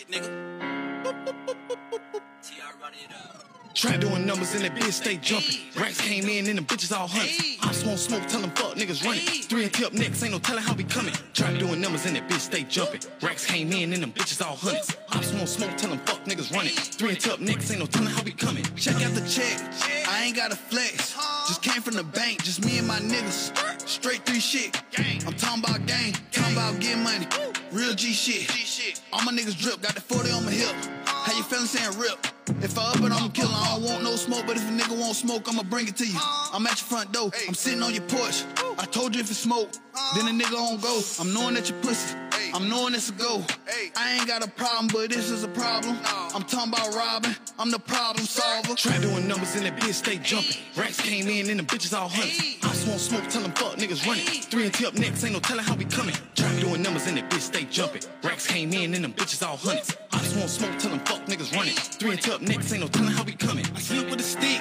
Nigga. 0.08 1.59
Try 3.74 3.96
doing 3.96 4.26
numbers 4.26 4.54
in 4.54 4.62
that 4.62 4.74
bitch, 4.74 4.92
stay 4.92 5.16
jumping. 5.16 5.56
Racks 5.76 6.00
came 6.00 6.28
in 6.28 6.48
and 6.48 6.58
them 6.58 6.64
bitches 6.64 6.96
all 6.96 7.06
hunting. 7.06 7.56
I 7.62 7.72
smoke 7.72 7.98
smoke, 7.98 8.26
tell 8.26 8.40
them 8.40 8.50
fuck 8.50 8.74
niggas 8.74 9.04
running. 9.04 9.22
Three 9.22 9.64
and 9.64 9.72
tip 9.72 9.92
next, 9.92 10.22
ain't 10.22 10.32
no 10.32 10.38
telling 10.38 10.62
how 10.62 10.74
we 10.74 10.84
coming. 10.84 11.14
Try 11.34 11.56
doing 11.56 11.80
numbers 11.80 12.04
in 12.04 12.14
that 12.14 12.28
bitch, 12.28 12.40
stay 12.40 12.64
jumping. 12.64 13.00
Racks 13.22 13.46
came 13.46 13.72
in 13.72 13.92
and 13.92 14.02
them 14.02 14.12
bitches 14.12 14.44
all 14.44 14.56
hunting. 14.56 14.82
I 15.10 15.20
smoke 15.22 15.46
smoke, 15.46 15.76
tell 15.76 15.90
them 15.90 16.00
fuck 16.00 16.24
niggas 16.24 16.52
running. 16.52 16.72
Three 16.72 17.10
and 17.10 17.20
tip 17.20 17.38
next, 17.38 17.70
ain't 17.70 17.80
no 17.80 17.86
telling 17.86 18.08
how 18.08 18.22
we 18.24 18.32
coming. 18.32 18.64
Check 18.74 18.96
out 18.96 19.12
the 19.14 19.26
check. 19.28 19.60
I 20.08 20.24
ain't 20.24 20.36
got 20.36 20.52
a 20.52 20.56
flex. 20.56 21.14
Just 21.46 21.62
came 21.62 21.80
from 21.80 21.94
the 21.94 22.04
bank, 22.04 22.42
just 22.42 22.64
me 22.64 22.78
and 22.78 22.88
my 22.88 22.98
niggas. 22.98 23.88
Straight 23.88 24.26
three 24.26 24.40
shit. 24.40 24.82
I'm 25.26 25.34
talking 25.34 25.62
about 25.62 25.86
gang, 25.86 26.14
talking 26.32 26.54
about 26.54 26.80
getting 26.80 27.04
money. 27.04 27.26
Real 27.70 27.94
G 27.94 28.12
shit. 28.12 28.50
All 29.12 29.22
my 29.22 29.32
niggas 29.32 29.56
drip, 29.56 29.80
got 29.80 29.94
the 29.94 30.00
40 30.00 30.32
on 30.32 30.44
my 30.44 30.50
hip. 30.50 30.74
How 31.22 31.36
you 31.36 31.42
feeling 31.42 31.66
saying 31.66 31.98
rip? 31.98 32.26
If 32.62 32.78
I 32.78 32.90
up 32.90 32.96
it, 32.96 33.12
I'ma 33.12 33.28
kill. 33.28 33.48
I 33.48 33.76
don't 33.76 33.84
want 33.84 34.02
no 34.02 34.16
smoke, 34.16 34.44
but 34.46 34.56
if 34.56 34.62
a 34.66 34.72
nigga 34.72 34.98
want 34.98 35.14
smoke, 35.16 35.48
I'ma 35.48 35.62
bring 35.62 35.86
it 35.86 35.96
to 35.98 36.06
you. 36.06 36.18
I'm 36.52 36.66
at 36.66 36.80
your 36.80 36.88
front 36.88 37.12
door, 37.12 37.30
I'm 37.46 37.54
sitting 37.54 37.82
on 37.82 37.92
your 37.94 38.02
porch. 38.04 38.44
I 38.78 38.86
told 38.86 39.14
you 39.14 39.20
if 39.20 39.30
it's 39.30 39.38
smoke, 39.38 39.70
then 40.16 40.26
a 40.26 40.42
nigga 40.42 40.56
on 40.56 40.80
go. 40.80 41.00
I'm 41.20 41.32
knowing 41.32 41.54
that 41.54 41.68
you 41.68 41.76
pussy, 41.76 42.16
I'm 42.52 42.68
knowing 42.68 42.94
it's 42.94 43.10
a 43.10 43.12
go. 43.12 43.44
I 43.96 44.16
ain't 44.16 44.26
got 44.26 44.44
a 44.44 44.50
problem, 44.50 44.88
but 44.92 45.10
this 45.10 45.30
is 45.30 45.44
a 45.44 45.48
problem. 45.48 45.96
I'm 46.34 46.42
talking 46.42 46.72
about 46.72 46.94
robbing, 46.94 47.34
I'm 47.58 47.70
the 47.70 47.78
problem 47.78 48.24
solver. 48.24 48.74
Try 48.74 48.98
doing 48.98 49.28
numbers 49.28 49.54
in 49.56 49.64
that 49.64 49.76
bitch, 49.76 49.94
stay 49.94 50.18
jumping. 50.18 50.56
Racks 50.76 51.00
came 51.00 51.28
in 51.28 51.48
and 51.50 51.60
the 51.60 51.64
bitches 51.64 51.96
all 51.96 52.08
hunting. 52.08 52.58
I 52.62 52.72
smoke 52.72 52.98
smoke, 52.98 53.28
tell 53.28 53.42
them 53.42 53.52
fuck 53.52 53.76
niggas 53.76 54.06
running. 54.06 54.24
Three 54.24 54.64
and 54.64 54.74
two 54.74 54.86
up 54.86 54.94
next, 54.94 55.22
ain't 55.24 55.34
no 55.34 55.40
telling 55.40 55.64
how 55.64 55.74
we 55.74 55.84
coming. 55.84 56.14
Try 56.34 56.60
doing 56.60 56.82
numbers 56.82 57.06
in 57.06 57.14
that 57.16 57.30
bitch, 57.30 57.40
stay 57.40 57.64
jumping. 57.64 58.02
Racks 58.22 58.46
came 58.46 58.72
in 58.72 58.94
and 58.94 59.04
them 59.04 59.12
bitches 59.12 59.46
all 59.46 59.56
hunting. 59.56 59.96
I 60.12 60.18
smoke 60.22 60.48
smoke, 60.48 60.78
tell 60.78 60.90
them 60.90 61.00
fuck 61.00 61.24
niggas 61.26 61.54
running. 61.56 61.74
Three 61.74 62.12
and 62.12 62.20
two 62.20 62.32
up 62.32 62.40
next, 62.40 62.72
ain't 62.72 62.82
no 62.82 62.88
telling 62.88 63.12
how 63.12 63.22
we 63.24 63.32
coming. 63.32 63.66
I 63.74 63.80
slip 63.80 64.10
with 64.10 64.20
a 64.20 64.24
stick. 64.24 64.60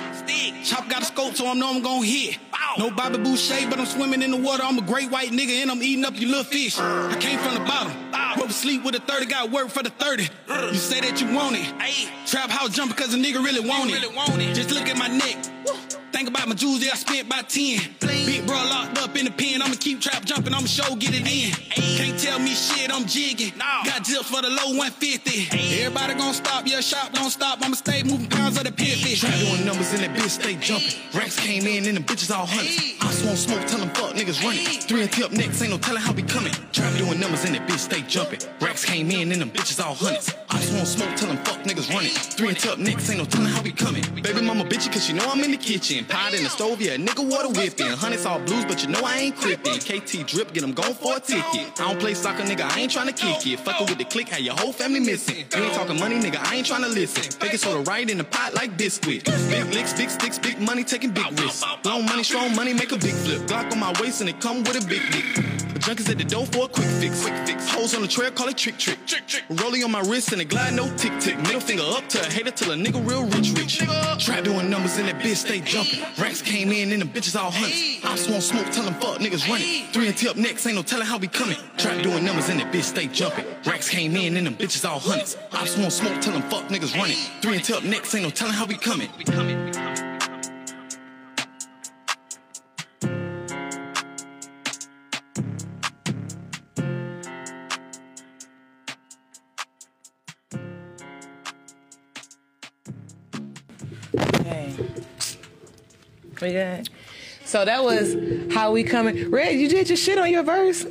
Chop 0.64 0.90
got 0.90 1.02
a 1.02 1.06
scope, 1.06 1.36
so 1.36 1.48
I 1.48 1.54
know 1.54 1.74
I'm 1.74 1.82
gon' 1.82 2.04
hit. 2.04 2.38
No 2.78 2.92
Bobby 2.92 3.18
Boucher, 3.18 3.68
but 3.70 3.80
I'm 3.80 3.86
swimming 3.86 4.22
in 4.22 4.32
the 4.32 4.38
water. 4.38 4.64
I'm 4.64 4.78
a 4.78 4.82
great 4.82 5.10
white 5.10 5.32
nigga 5.32 5.62
and 5.62 5.72
I'm 5.72 5.82
eating 5.82 6.06
up 6.06 6.14
your 6.20 6.30
little 6.30 6.44
fish. 6.44 6.78
I 6.80 7.18
came 7.20 7.40
from 7.40 7.56
the 7.56 7.62
bottom. 7.62 7.92
Broke 8.38 8.52
sleep 8.52 8.84
with 8.84 8.96
a 8.96 9.00
30, 9.00 9.26
got 9.26 9.52
work 9.52 9.70
for 9.70 9.82
the 9.84 9.90
30. 9.90 10.24
You 10.48 10.76
say 10.76 11.02
that 11.02 11.20
you 11.20 11.34
want 11.34 11.56
it. 11.58 11.66
Trap 12.28 12.50
house 12.50 12.70
jump 12.70 12.96
cause 12.96 13.14
a 13.14 13.18
nigga 13.18 13.44
really 13.44 13.68
want 13.68 13.90
it. 13.92 14.54
Just 14.54 14.72
look 14.72 14.88
at 14.88 14.98
my 14.98 15.08
neck. 15.08 15.38
Think 16.20 16.36
about 16.36 16.50
my 16.50 16.56
jewels, 16.56 16.84
yeah, 16.84 16.92
I 16.92 16.96
spent 16.96 17.30
by 17.30 17.44
10. 17.44 17.96
Big 18.02 18.46
bro 18.46 18.58
locked 18.58 18.98
up 18.98 19.16
in 19.16 19.24
the 19.24 19.32
pen, 19.32 19.62
I'ma 19.62 19.76
keep 19.80 20.02
trap 20.02 20.26
jumping, 20.26 20.54
I'ma 20.54 20.68
show 20.68 20.94
get 20.98 21.16
it 21.16 21.24
in. 21.24 21.56
Can't 21.96 22.20
tell 22.20 22.40
me 22.40 22.50
shit, 22.50 22.92
I'm 22.94 23.06
jigging. 23.06 23.54
Got 23.58 24.06
zips 24.06 24.30
for 24.30 24.42
the 24.42 24.50
low 24.50 24.76
150. 24.76 25.80
Everybody 25.80 26.16
gon' 26.16 26.34
stop, 26.34 26.68
yeah, 26.68 26.82
shop 26.82 27.14
don't 27.14 27.30
stop, 27.30 27.60
I'ma 27.62 27.76
stay 27.76 28.04
moving 28.04 28.28
pounds 28.28 28.58
of 28.58 28.66
the 28.66 28.72
pit 28.74 28.98
fish. 28.98 29.22
Try 29.22 29.32
doing 29.40 29.66
numbers 29.66 29.94
in 29.94 30.02
that 30.02 30.14
bitch, 30.14 30.44
stay 30.44 30.56
jumping. 30.56 30.92
Racks 31.14 31.40
came 31.40 31.66
in 31.66 31.88
and 31.88 31.96
them 31.96 32.04
bitches 32.04 32.36
all 32.36 32.46
hunting. 32.46 32.98
I 33.00 33.12
smoke 33.12 33.38
smoke, 33.38 33.66
tell 33.68 33.80
them 33.80 33.90
fuck 33.96 34.12
niggas 34.12 34.44
running. 34.44 34.66
Three 34.92 35.04
and 35.04 35.24
up 35.24 35.32
next, 35.32 35.62
ain't 35.62 35.72
no 35.72 35.78
telling 35.78 36.02
how 36.02 36.12
we 36.12 36.24
coming. 36.24 36.52
Try 36.74 36.92
doing 36.98 37.18
numbers 37.18 37.46
in 37.46 37.54
that 37.54 37.66
bitch, 37.66 37.80
stay 37.80 38.02
jumping. 38.02 38.42
Racks 38.60 38.84
came 38.84 39.10
in 39.10 39.32
and 39.32 39.40
them 39.40 39.52
bitches 39.52 39.80
all 39.80 39.96
hunting. 39.96 40.36
I 40.50 40.60
smoke 40.60 40.86
smoke, 40.86 41.16
tell 41.16 41.30
them 41.30 41.38
fuck 41.46 41.64
niggas 41.64 41.88
running. 41.96 42.12
Three 42.12 42.50
and 42.50 42.68
up 42.68 42.78
next, 42.78 43.10
ain't 43.10 43.20
no 43.20 43.26
telling 43.26 43.48
how 43.48 43.62
we 43.62 43.72
coming. 43.72 44.04
Baby 44.22 44.42
mama 44.42 44.66
bitchy, 44.66 44.92
cause 44.92 45.06
she 45.06 45.14
know 45.14 45.24
I'm 45.26 45.42
in 45.46 45.52
the 45.52 45.58
kitchen. 45.58 46.09
Pot 46.10 46.34
in 46.34 46.44
the 46.44 46.50
stove, 46.50 46.82
yeah, 46.82 46.96
nigga 46.98 47.28
water 47.30 47.50
whipping. 47.50 47.88
Hundreds 47.88 48.26
all 48.26 48.40
blues, 48.40 48.66
but 48.66 48.84
you 48.84 48.90
know 48.90 49.02
I 49.04 49.18
ain't 49.18 49.36
crippin'. 49.36 49.80
KT 49.80 50.28
drip, 50.28 50.54
get 50.54 50.62
them 50.62 50.74
going 50.74 50.94
for 50.94 51.18
a 51.18 51.20
ticket. 51.20 51.80
I 51.80 51.88
don't 51.88 52.00
play 52.00 52.14
soccer, 52.14 52.44
nigga, 52.44 52.70
I 52.72 52.80
ain't 52.80 52.92
tryna 52.92 53.16
kick 53.16 53.46
it. 53.46 53.60
Fuckin' 53.60 53.90
with 53.90 53.98
the 53.98 54.06
click, 54.06 54.30
had 54.30 54.42
your 54.42 54.56
whole 54.56 54.74
family 54.74 55.00
missing. 55.00 55.46
You 55.56 55.64
ain't 55.64 55.74
talking 55.74 56.00
money, 56.00 56.20
nigga, 56.20 56.40
I 56.40 56.56
ain't 56.56 56.68
tryna 56.68 56.94
listen. 56.94 57.24
Fake 57.40 57.54
it 57.54 57.60
soda 57.60 57.84
right 57.90 58.10
in 58.10 58.18
the 58.18 58.24
pot 58.24 58.54
like 58.54 58.78
biscuit. 58.78 59.26
Big 59.26 59.66
licks, 59.74 59.94
big 59.94 60.10
sticks, 60.10 60.40
big 60.40 60.60
money, 60.60 60.84
taking 60.84 61.12
big 61.12 61.30
risks. 61.40 61.64
Long 61.86 62.06
money, 62.06 62.24
strong 62.24 62.56
money, 62.56 62.74
make 62.74 62.92
a 62.92 62.98
big 62.98 63.14
flip. 63.14 63.42
Glock 63.42 63.72
on 63.72 63.80
my 63.80 63.94
waist 64.02 64.22
and 64.22 64.30
it 64.30 64.40
come 64.42 64.64
with 64.64 64.84
a 64.84 64.88
big 64.88 65.02
dick. 65.12 65.26
Junkies 65.80 66.10
at 66.10 66.18
the 66.18 66.26
door 66.26 66.46
for 66.46 66.66
a 66.66 66.68
quick 66.68 66.88
fix. 67.00 67.22
Quick 67.24 67.48
fix. 67.48 67.70
Hoes 67.72 67.96
on 67.96 68.02
the 68.02 68.08
trail, 68.08 68.32
call 68.32 68.50
it 68.50 68.58
trick 68.58 68.78
trick. 68.78 68.98
Trick 69.06 69.26
trick. 69.26 69.44
Rolling 69.50 69.84
on 69.84 69.92
my 69.92 70.02
wrist 70.02 70.34
and 70.34 70.42
a 70.42 70.46
glide, 70.46 70.74
no 70.74 70.94
tick 70.98 71.14
tick. 71.20 71.38
Middle 71.38 71.62
finger 71.62 71.84
up 71.84 72.08
to 72.10 72.20
a 72.20 72.26
hater 72.26 72.52
till 72.52 72.74
a 72.74 72.76
nigga 72.76 73.00
real 73.08 73.24
rich 73.26 73.54
rich. 73.58 73.80
Trap 74.24 74.44
doing 74.44 74.70
numbers 74.70 74.98
in 74.98 75.06
that 75.06 75.20
bitch 75.20 75.38
stay 75.38 75.62
jumping. 75.62 75.99
Racks 76.18 76.42
came 76.42 76.72
in 76.72 76.92
and 76.92 77.02
the 77.02 77.06
bitches 77.06 77.40
all 77.40 77.52
hunts. 77.52 78.04
I 78.04 78.16
just 78.16 78.30
want 78.30 78.44
smoke, 78.44 78.70
tell 78.72 78.84
them 78.84 78.94
fuck 78.96 79.20
niggas 79.20 79.48
running. 79.50 79.86
Three 79.92 80.08
and 80.08 80.18
tip 80.18 80.36
next, 80.36 80.66
ain't 80.66 80.76
no 80.76 80.82
telling 80.82 81.06
how 81.06 81.18
we 81.18 81.28
coming. 81.28 81.58
Trap 81.78 82.04
doing 82.04 82.24
numbers 82.24 82.50
in 82.50 82.58
that 82.58 82.72
bitch 82.74 82.84
stay 82.84 83.08
jumping. 83.08 83.46
Racks 83.66 83.90
came 83.90 84.16
in 84.16 84.38
and 84.38 84.48
them 84.48 84.56
bitches 84.56 84.88
all 84.88 85.00
hunts. 85.00 85.38
I 85.52 85.64
just 85.66 85.78
want 85.78 85.92
smoke, 85.92 86.22
tell 86.22 86.34
them 86.34 86.44
fuck 86.50 86.66
niggas 86.68 86.96
running. 86.96 87.18
Three 87.42 87.56
and 87.56 87.64
tip 87.64 87.84
next, 87.84 88.14
ain't 88.16 88.24
no 88.24 88.30
telling 88.30 88.54
how 88.54 88.66
we 88.66 88.78
coming. 88.78 89.10
We 89.18 89.24
coming. 89.24 89.66
We 89.66 89.72
coming. 89.72 89.99
So 107.46 107.66
that 107.66 107.84
was 107.84 108.16
how 108.54 108.72
we 108.72 108.84
coming. 108.84 109.30
Red, 109.32 109.56
you 109.56 109.68
did 109.68 109.90
your 109.90 109.98
shit 109.98 110.18
on 110.18 110.32
your 110.32 110.44
verse. 110.44 110.86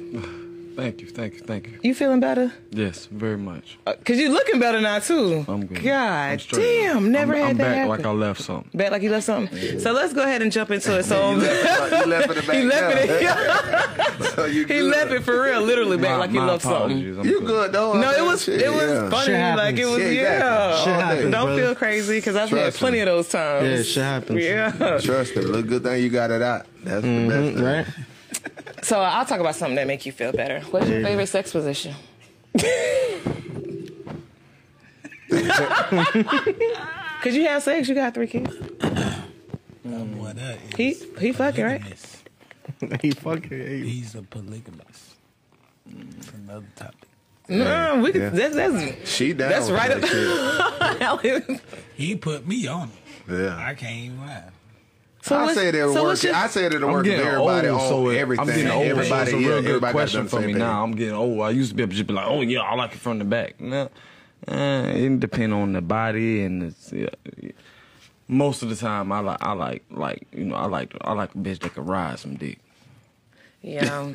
Thank 0.78 1.00
you, 1.00 1.08
thank 1.08 1.34
you, 1.34 1.40
thank 1.40 1.66
you. 1.66 1.80
You 1.82 1.92
feeling 1.92 2.20
better? 2.20 2.52
Yes, 2.70 3.06
very 3.06 3.36
much. 3.36 3.76
Uh, 3.84 3.94
Cause 4.04 4.16
you 4.16 4.28
looking 4.30 4.60
better 4.60 4.80
now 4.80 5.00
too. 5.00 5.44
I'm 5.48 5.66
good. 5.66 5.82
God 5.82 6.40
I'm 6.52 6.60
damn, 6.60 7.10
never 7.10 7.34
I'm, 7.34 7.40
had 7.40 7.50
I'm 7.50 7.56
that 7.56 7.64
back 7.64 7.74
happen. 7.74 7.88
like 7.88 8.06
I 8.06 8.10
left 8.12 8.40
something. 8.42 8.70
Back 8.78 8.92
like 8.92 9.02
you 9.02 9.10
left 9.10 9.26
something. 9.26 9.80
So 9.80 9.90
let's 9.90 10.12
go 10.12 10.22
ahead 10.22 10.40
and 10.40 10.52
jump 10.52 10.70
into 10.70 10.96
it. 10.96 11.02
So 11.02 11.30
You 11.32 11.36
left 11.38 11.92
it- 11.92 11.98
you 11.98 12.06
left 12.06 12.30
it 12.30 12.46
back 12.46 12.56
he 12.56 12.62
left 12.62 12.96
it. 12.96 14.28
So 14.36 14.44
you 14.44 14.66
he 14.66 14.82
left 14.82 15.10
it 15.10 15.24
for 15.24 15.42
real, 15.42 15.60
literally 15.62 15.96
back 15.96 16.10
My- 16.10 16.16
like 16.18 16.30
he 16.30 16.38
left 16.38 16.62
something. 16.62 16.96
apologies. 16.98 17.18
I'm 17.18 17.26
You 17.26 17.40
good 17.40 17.72
though? 17.72 17.94
No, 17.94 18.12
it 18.12 18.22
was 18.22 18.44
shit, 18.44 18.62
it 18.62 18.70
was 18.72 18.82
yeah. 18.82 19.10
funny. 19.10 19.26
Shit 19.26 19.56
Like 19.56 19.76
it 19.78 19.84
was 19.86 19.98
yeah. 19.98 20.38
happens. 20.38 20.84
Shit 20.84 20.94
happens. 20.94 21.22
Don't 21.32 21.46
brother. 21.46 21.60
feel 21.62 21.74
crazy 21.74 22.18
because 22.18 22.36
I've 22.36 22.50
had 22.50 22.74
plenty 22.74 22.98
me. 22.98 23.00
of 23.00 23.06
those 23.06 23.28
times. 23.28 23.66
Yeah, 23.68 23.82
shit 23.82 24.04
happens. 24.04 24.40
Yeah. 24.44 24.98
Trust 25.00 25.34
me. 25.34 25.42
Look, 25.42 25.66
good 25.66 25.82
thing 25.82 26.04
you 26.04 26.08
got 26.10 26.30
it 26.30 26.40
out. 26.42 26.66
That's 26.84 27.02
the 27.02 27.26
best 27.28 27.30
Mhm, 27.30 27.54
thing. 27.56 27.64
right? 27.64 27.86
So 28.82 29.00
I'll 29.00 29.24
talk 29.26 29.40
about 29.40 29.54
something 29.56 29.76
that 29.76 29.86
make 29.86 30.06
you 30.06 30.12
feel 30.12 30.32
better. 30.32 30.60
What's 30.70 30.88
your 30.88 31.02
favorite 31.02 31.26
sex 31.28 31.52
position? 31.52 31.94
Cause 37.22 37.34
you 37.34 37.46
have 37.46 37.62
sex, 37.62 37.88
you 37.88 37.94
got 37.94 38.14
three 38.14 38.26
kids. 38.28 38.54
Boy, 38.56 40.32
that 40.34 40.58
is 40.70 40.76
He 40.76 40.92
he 41.18 41.32
fucking 41.32 41.64
right. 41.64 41.80
polygamous. 41.80 42.22
he 43.02 43.10
fucking. 43.10 43.50
He, 43.66 43.88
He's 43.88 44.14
a 44.14 44.22
polygamist. 44.22 45.16
It's 46.18 46.30
another 46.32 46.66
topic. 46.76 47.08
No, 47.48 48.00
we 48.02 48.12
could, 48.12 48.20
Yeah. 48.22 48.28
that's 48.30 48.54
that's 48.54 49.10
She 49.10 49.32
down. 49.32 49.50
that's 49.50 49.66
with 49.70 49.76
right 49.78 49.90
up 49.90 50.00
that 50.02 51.18
shit. 51.22 51.46
there. 51.46 51.60
He 51.96 52.14
put 52.16 52.46
me 52.46 52.66
on 52.66 52.90
it. 53.28 53.32
Yeah. 53.32 53.56
I 53.58 53.74
can't 53.74 53.96
even 53.96 54.20
lie. 54.20 54.44
So 55.22 55.36
I 55.36 55.42
what's- 55.44 55.54
said 55.58 55.74
it'll 55.74 55.92
so 55.94 56.02
work. 56.02 56.08
what's 56.10 56.24
your- 56.24 56.34
I 56.34 56.46
said 56.48 56.72
it'll 56.74 56.88
I'm 56.88 56.94
work 56.94 57.06
if 57.06 57.12
getting 57.12 57.26
everybody 57.26 57.68
old, 57.68 57.80
on 57.80 57.88
so 57.88 58.08
it- 58.10 58.16
everything. 58.18 58.40
I'm 58.48 58.54
getting 58.54 58.70
old, 58.70 58.86
everybody, 58.86 59.30
so 59.30 59.36
it's 59.36 59.44
a 59.46 59.48
yeah, 59.48 59.48
real 59.54 59.62
good 59.80 59.82
question 59.90 60.28
for 60.28 60.40
me 60.40 60.52
same 60.52 60.58
now. 60.58 60.82
I'm 60.84 60.92
getting 60.92 61.14
old. 61.14 61.40
I 61.40 61.50
used 61.50 61.70
to 61.70 61.74
be 61.76 61.82
able 61.82 61.90
to 61.90 61.96
just 61.96 62.06
be 62.06 62.14
like, 62.14 62.26
oh 62.26 62.40
yeah, 62.40 62.60
I 62.60 62.74
like 62.74 62.92
it 62.92 62.98
from 62.98 63.18
the 63.18 63.24
back. 63.24 63.60
No, 63.60 63.88
uh, 64.48 64.92
it 64.94 65.20
depends 65.20 65.52
on 65.54 65.72
the 65.72 65.80
body 65.82 66.42
and 66.44 66.62
it's, 66.62 66.92
yeah, 66.92 67.08
yeah. 67.42 67.50
most 68.28 68.62
of 68.62 68.68
the 68.68 68.76
time 68.76 69.10
I 69.12 69.20
like 69.20 69.38
I 69.42 69.52
like 69.52 69.84
like 69.90 70.26
you 70.32 70.44
know 70.44 70.54
I 70.56 70.66
like 70.66 70.94
I 71.00 71.12
like 71.14 71.34
a 71.34 71.38
bitch 71.38 71.58
that 71.60 71.74
can 71.74 71.84
ride 71.86 72.18
some 72.18 72.36
dick. 72.36 72.58
Yeah. 73.62 74.12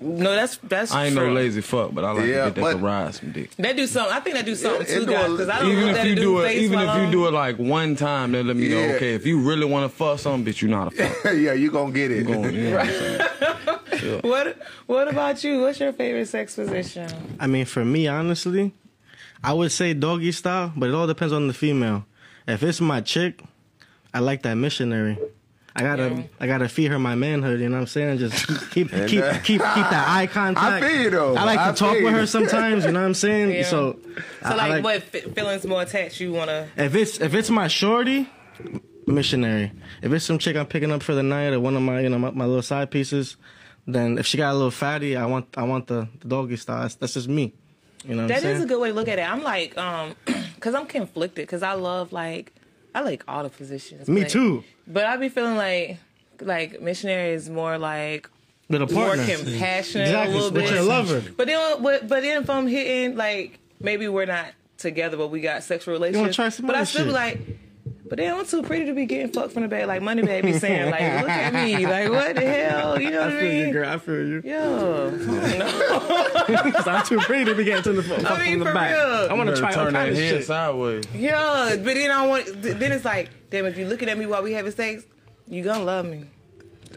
No, 0.00 0.30
that's 0.36 0.58
that's 0.58 0.92
I 0.92 1.06
ain't 1.06 1.16
true. 1.16 1.26
no 1.26 1.32
lazy 1.34 1.60
fuck, 1.60 1.92
but 1.92 2.04
I 2.04 2.12
like 2.12 2.26
Yeah, 2.26 2.46
a 2.46 2.50
bitch 2.50 2.54
that 2.54 2.60
but- 2.60 2.72
can 2.74 2.82
ride 2.82 3.14
some 3.16 3.32
dick. 3.32 3.50
They 3.56 3.72
do 3.74 3.84
something. 3.86 4.14
I 4.14 4.20
think 4.20 4.36
they 4.36 4.42
do 4.44 4.54
something 4.54 4.86
Yeah, 4.86 4.94
too, 5.00 5.06
guys. 5.06 5.30
Because 5.32 5.48
I 5.48 5.58
don't 5.60 5.72
Even 5.72 5.86
look 5.86 5.90
if 5.96 5.98
at 5.98 6.06
you 6.06 6.14
do 6.14 6.38
it, 6.40 6.52
even 6.56 6.78
if 6.78 6.96
you 7.04 7.10
do 7.10 7.26
it 7.26 7.32
like 7.32 7.58
one 7.58 7.96
time, 7.96 8.30
then 8.32 8.46
let 8.46 8.54
me 8.56 8.68
know. 8.68 8.78
Okay, 8.94 9.14
if 9.14 9.26
you 9.26 9.40
really 9.40 9.64
want 9.66 9.90
to 9.90 9.96
fuck 9.96 10.20
something, 10.20 10.50
bitch, 10.52 10.62
you 10.62 10.68
know 10.68 10.78
how 10.78 10.88
to 10.88 10.96
fuck. 11.08 11.24
yeah, 11.34 11.52
you 11.52 11.70
gonna 11.72 11.92
get 11.92 12.12
it. 12.12 12.18
You 12.18 12.24
gonna- 12.24 12.52
you 12.52 12.70
know 12.70 12.76
what 12.76 12.88
I'm? 12.88 14.20
What 14.22 14.58
What 14.86 15.08
about 15.08 15.42
you? 15.42 15.62
What's 15.62 15.80
your 15.80 15.92
favorite 15.92 16.26
sex 16.28 16.54
position? 16.54 17.10
I 17.40 17.48
mean, 17.48 17.64
for 17.64 17.84
me, 17.84 18.06
honestly, 18.06 18.72
I 19.42 19.52
would 19.52 19.72
say 19.72 19.94
doggy 19.94 20.30
style, 20.32 20.72
but 20.76 20.88
it 20.90 20.94
all 20.94 21.08
depends 21.08 21.32
on 21.32 21.48
the 21.48 21.54
female. 21.54 22.04
If 22.46 22.62
it's 22.62 22.80
my 22.80 23.00
chick, 23.00 23.42
I 24.14 24.20
like 24.20 24.42
that 24.42 24.54
missionary. 24.54 25.18
I 25.76 25.82
gotta, 25.82 26.08
Yeah. 26.08 26.22
I 26.40 26.46
gotta 26.46 26.68
feed 26.68 26.90
her 26.90 26.98
my 26.98 27.14
manhood. 27.14 27.60
You 27.60 27.68
know 27.68 27.74
what 27.76 27.80
I'm 27.82 27.86
saying? 27.86 28.18
Just 28.18 28.70
keep, 28.70 28.92
And, 28.92 29.08
keep, 29.08 29.22
uh, 29.22 29.32
keep, 29.34 29.42
keep 29.44 29.60
that 29.60 30.06
eye 30.08 30.26
contact. 30.26 30.82
I 30.84 30.88
feel 30.88 31.02
you, 31.02 31.10
though. 31.10 31.36
I 31.36 31.44
like 31.44 31.58
I 31.58 31.70
to 31.72 31.76
talk 31.76 31.92
with 32.00 32.12
her 32.12 32.26
sometimes. 32.26 32.84
You 32.84 32.92
know 32.92 33.00
what 33.00 33.06
I'm 33.06 33.14
saying? 33.14 33.50
Yeah. 33.50 33.62
So, 33.64 33.98
So 34.42 34.48
I- 34.48 34.52
I 34.52 34.68
like, 34.68 34.84
what 34.84 35.02
feelings 35.02 35.64
more 35.66 35.82
attached 35.82 36.18
you 36.20 36.32
wanna? 36.32 36.68
If 36.76 36.94
it's 36.94 37.20
if 37.20 37.34
it's 37.34 37.50
my 37.50 37.68
shorty, 37.68 38.28
missionary. 39.06 39.72
If 40.02 40.12
it's 40.12 40.24
some 40.24 40.38
chick 40.38 40.56
I'm 40.56 40.66
picking 40.66 40.90
up 40.90 41.02
for 41.02 41.14
the 41.14 41.22
night 41.22 41.52
or 41.52 41.60
one 41.60 41.76
of 41.76 41.82
my 41.82 42.00
you 42.00 42.08
know 42.08 42.18
my, 42.18 42.30
my 42.30 42.44
little 42.46 42.62
side 42.62 42.90
pieces, 42.90 43.36
then 43.86 44.18
if 44.18 44.26
she 44.26 44.36
got 44.38 44.52
a 44.52 44.54
little 44.56 44.70
fatty, 44.70 45.16
I 45.16 45.26
want 45.26 45.46
I 45.56 45.62
want 45.64 45.86
the, 45.86 46.08
the 46.20 46.28
doggy 46.28 46.56
style. 46.56 46.82
That's, 46.82 46.94
that's 46.96 47.14
just 47.14 47.28
me. 47.28 47.54
You 48.04 48.14
know 48.14 48.22
what 48.22 48.28
That 48.28 48.36
I'm 48.38 48.42
saying? 48.42 48.62
a 48.62 48.66
good 48.66 48.80
way 48.80 48.88
to 48.90 48.94
look 48.94 49.08
at 49.08 49.18
it. 49.18 49.28
I'm 49.28 49.42
like, 49.42 49.76
um, 49.76 50.14
cause 50.60 50.74
I'm 50.74 50.86
conflicted. 50.86 51.48
Cause 51.48 51.62
I 51.62 51.72
love 51.72 52.12
like, 52.12 52.52
I 52.96 53.00
like 53.00 53.22
all 53.28 53.42
the 53.42 53.50
positions. 53.50 54.08
me 54.08 54.22
but- 54.22 54.30
too. 54.30 54.64
But 54.86 55.04
I 55.04 55.16
be 55.18 55.28
feeling 55.28 55.56
like, 55.56 55.98
like 56.40 56.80
missionary 56.80 57.32
is 57.34 57.50
more 57.50 57.76
like 57.76 58.28
With 58.70 58.82
a 58.82 58.86
more 58.92 59.14
compassionate 59.16 60.08
Exactly, 60.08 60.32
a 60.32 60.36
little 60.36 60.50
with 60.50 60.64
bit. 60.64 60.72
your 60.74 60.82
lover. 60.82 61.22
But 61.36 61.46
then, 61.46 61.82
but, 61.82 62.08
but 62.08 62.22
then 62.22 62.42
if 62.42 62.48
I'm 62.50 62.66
hitting 62.66 63.16
like 63.16 63.58
maybe 63.80 64.08
we're 64.08 64.26
not 64.26 64.46
together, 64.78 65.16
but 65.16 65.28
we 65.28 65.40
got 65.40 65.62
sexual 65.62 65.92
relations. 65.92 66.34
try 66.34 66.48
some 66.48 66.66
but 66.66 66.74
I 66.74 66.84
still 66.84 67.04
be 67.04 67.10
like. 67.12 67.38
But 68.08 68.18
they 68.18 68.28
I'm 68.28 68.46
too 68.46 68.62
pretty 68.62 68.84
to 68.86 68.92
be 68.94 69.04
getting 69.06 69.32
fucked 69.32 69.52
from 69.52 69.62
the 69.62 69.68
back, 69.68 69.86
like 69.86 70.00
Money 70.00 70.22
Bag 70.22 70.42
be 70.44 70.52
saying, 70.58 70.90
like, 70.90 71.00
look 71.22 71.28
at 71.30 71.52
me, 71.54 71.86
like, 71.86 72.08
what 72.10 72.36
the 72.36 72.40
hell, 72.42 73.00
you 73.00 73.10
know 73.10 73.20
I 73.22 73.26
what 73.26 73.36
I 73.36 73.40
feel 73.40 73.52
you, 73.52 73.64
mean? 73.64 73.72
girl. 73.72 73.88
I 73.88 73.98
feel 73.98 74.26
you. 74.28 74.42
Yo, 74.44 75.10
no. 75.66 76.72
So 76.82 76.90
I'm 76.90 77.04
too 77.06 77.18
pretty 77.18 77.44
to 77.46 77.54
be 77.54 77.64
getting 77.64 77.82
to 77.84 77.92
the 77.94 78.02
fuck 78.02 78.30
I 78.30 78.38
mean, 78.44 78.50
from 78.52 78.58
the 78.60 78.64
for 78.66 78.74
back. 78.74 78.90
real. 78.94 79.30
I 79.30 79.32
want 79.34 79.50
to 79.50 79.56
try 79.56 79.68
all 79.70 79.74
turn 79.84 79.92
that 79.94 80.06
kinds 80.06 80.18
of 80.18 80.24
head 80.24 80.34
shit. 80.36 80.44
sideways. 80.46 81.04
Yeah, 81.14 81.70
but 81.76 81.84
then 81.94 82.10
I 82.10 82.26
want. 82.26 82.62
Then 82.62 82.92
it's 82.92 83.04
like, 83.04 83.30
damn, 83.50 83.66
if 83.66 83.76
you 83.76 83.86
looking 83.86 84.08
at 84.08 84.16
me 84.18 84.26
while 84.26 84.42
we 84.42 84.52
having 84.52 84.72
sex, 84.72 85.04
you 85.48 85.62
gonna 85.64 85.84
love 85.84 86.06
me. 86.06 86.24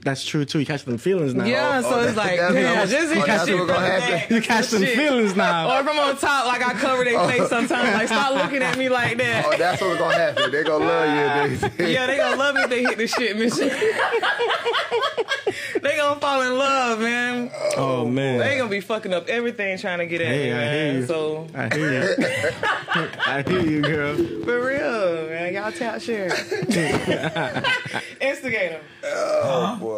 That's 0.02 0.26
true 0.26 0.46
too. 0.46 0.60
You 0.60 0.66
catch 0.66 0.86
them 0.86 0.98
feelings 0.98 1.34
now. 1.34 1.46
Yeah, 1.46 1.82
so 1.82 2.00
it's 2.00 2.16
like, 2.16 2.40
oh, 2.40 2.54
that's- 2.54 2.54
damn, 2.54 2.64
that's- 2.64 2.90
just 2.92 3.12
oh, 3.12 3.20
you 3.20 3.26
that's 3.26 3.46
shit 3.48 3.56
what's 3.60 3.72
gonna 3.72 3.86
from 3.86 3.96
the 4.00 4.18
happen. 4.18 4.36
You 4.36 4.42
catch 4.42 4.68
them 4.70 4.86
feelings 4.86 5.36
now. 5.36 5.76
Or 5.78 5.82
if 5.82 5.88
I'm 5.88 6.00
on 6.00 6.18
top, 6.18 6.46
like 6.48 6.66
I 6.66 6.74
cover 6.74 7.04
their 7.04 7.28
face 7.28 7.42
oh. 7.42 7.48
sometimes. 7.48 7.94
Like, 7.96 8.08
stop 8.08 8.34
looking 8.36 8.64
at 8.64 8.78
me 8.78 8.90
like 8.90 9.18
that. 9.18 9.46
Oh, 9.46 9.58
that's 9.58 9.82
what's 9.82 10.00
gonna 10.00 10.16
happen. 10.16 10.52
They 10.52 10.64
gonna 10.64 10.86
love 10.86 11.52
you. 11.52 11.56
if 11.68 11.78
they- 11.78 11.94
Yeah, 11.94 12.06
they 12.08 12.18
gonna 12.18 12.38
love 12.38 12.56
me 12.56 12.62
if 12.62 12.70
they 12.70 12.82
hit 12.84 12.98
the 12.98 13.08
shit, 13.08 13.38
mission. 13.38 13.70
they 15.82 15.98
gonna 15.98 16.20
fall 16.20 16.42
in 16.42 16.58
love, 16.58 17.00
man. 17.00 17.52
Oh 17.78 18.06
man. 18.06 18.40
They 18.40 18.58
gonna 18.58 18.70
be 18.70 18.82
fucking 18.82 19.14
up 19.14 19.28
everything 19.28 19.78
trying 19.78 20.00
to 20.00 20.06
get 20.06 20.22
at 20.22 20.28
Hey, 20.28 20.46
me, 20.46 20.52
I 20.52 20.56
man. 20.56 20.92
hear 20.92 21.00
you. 21.02 21.06
So 21.08 21.48
I 21.54 21.76
hear 21.76 21.94
you. 21.94 22.16
I 23.26 23.44
hear 23.48 23.62
you, 23.62 23.82
girl. 23.82 24.16
for 24.46 24.66
real, 24.66 25.28
man, 25.30 25.54
y'all 25.54 25.72
tap 25.72 26.02
share. 26.02 26.30
Instigate 28.22 28.72
'em. 28.74 28.82
Oh 29.04 29.78
boy. 29.80 29.89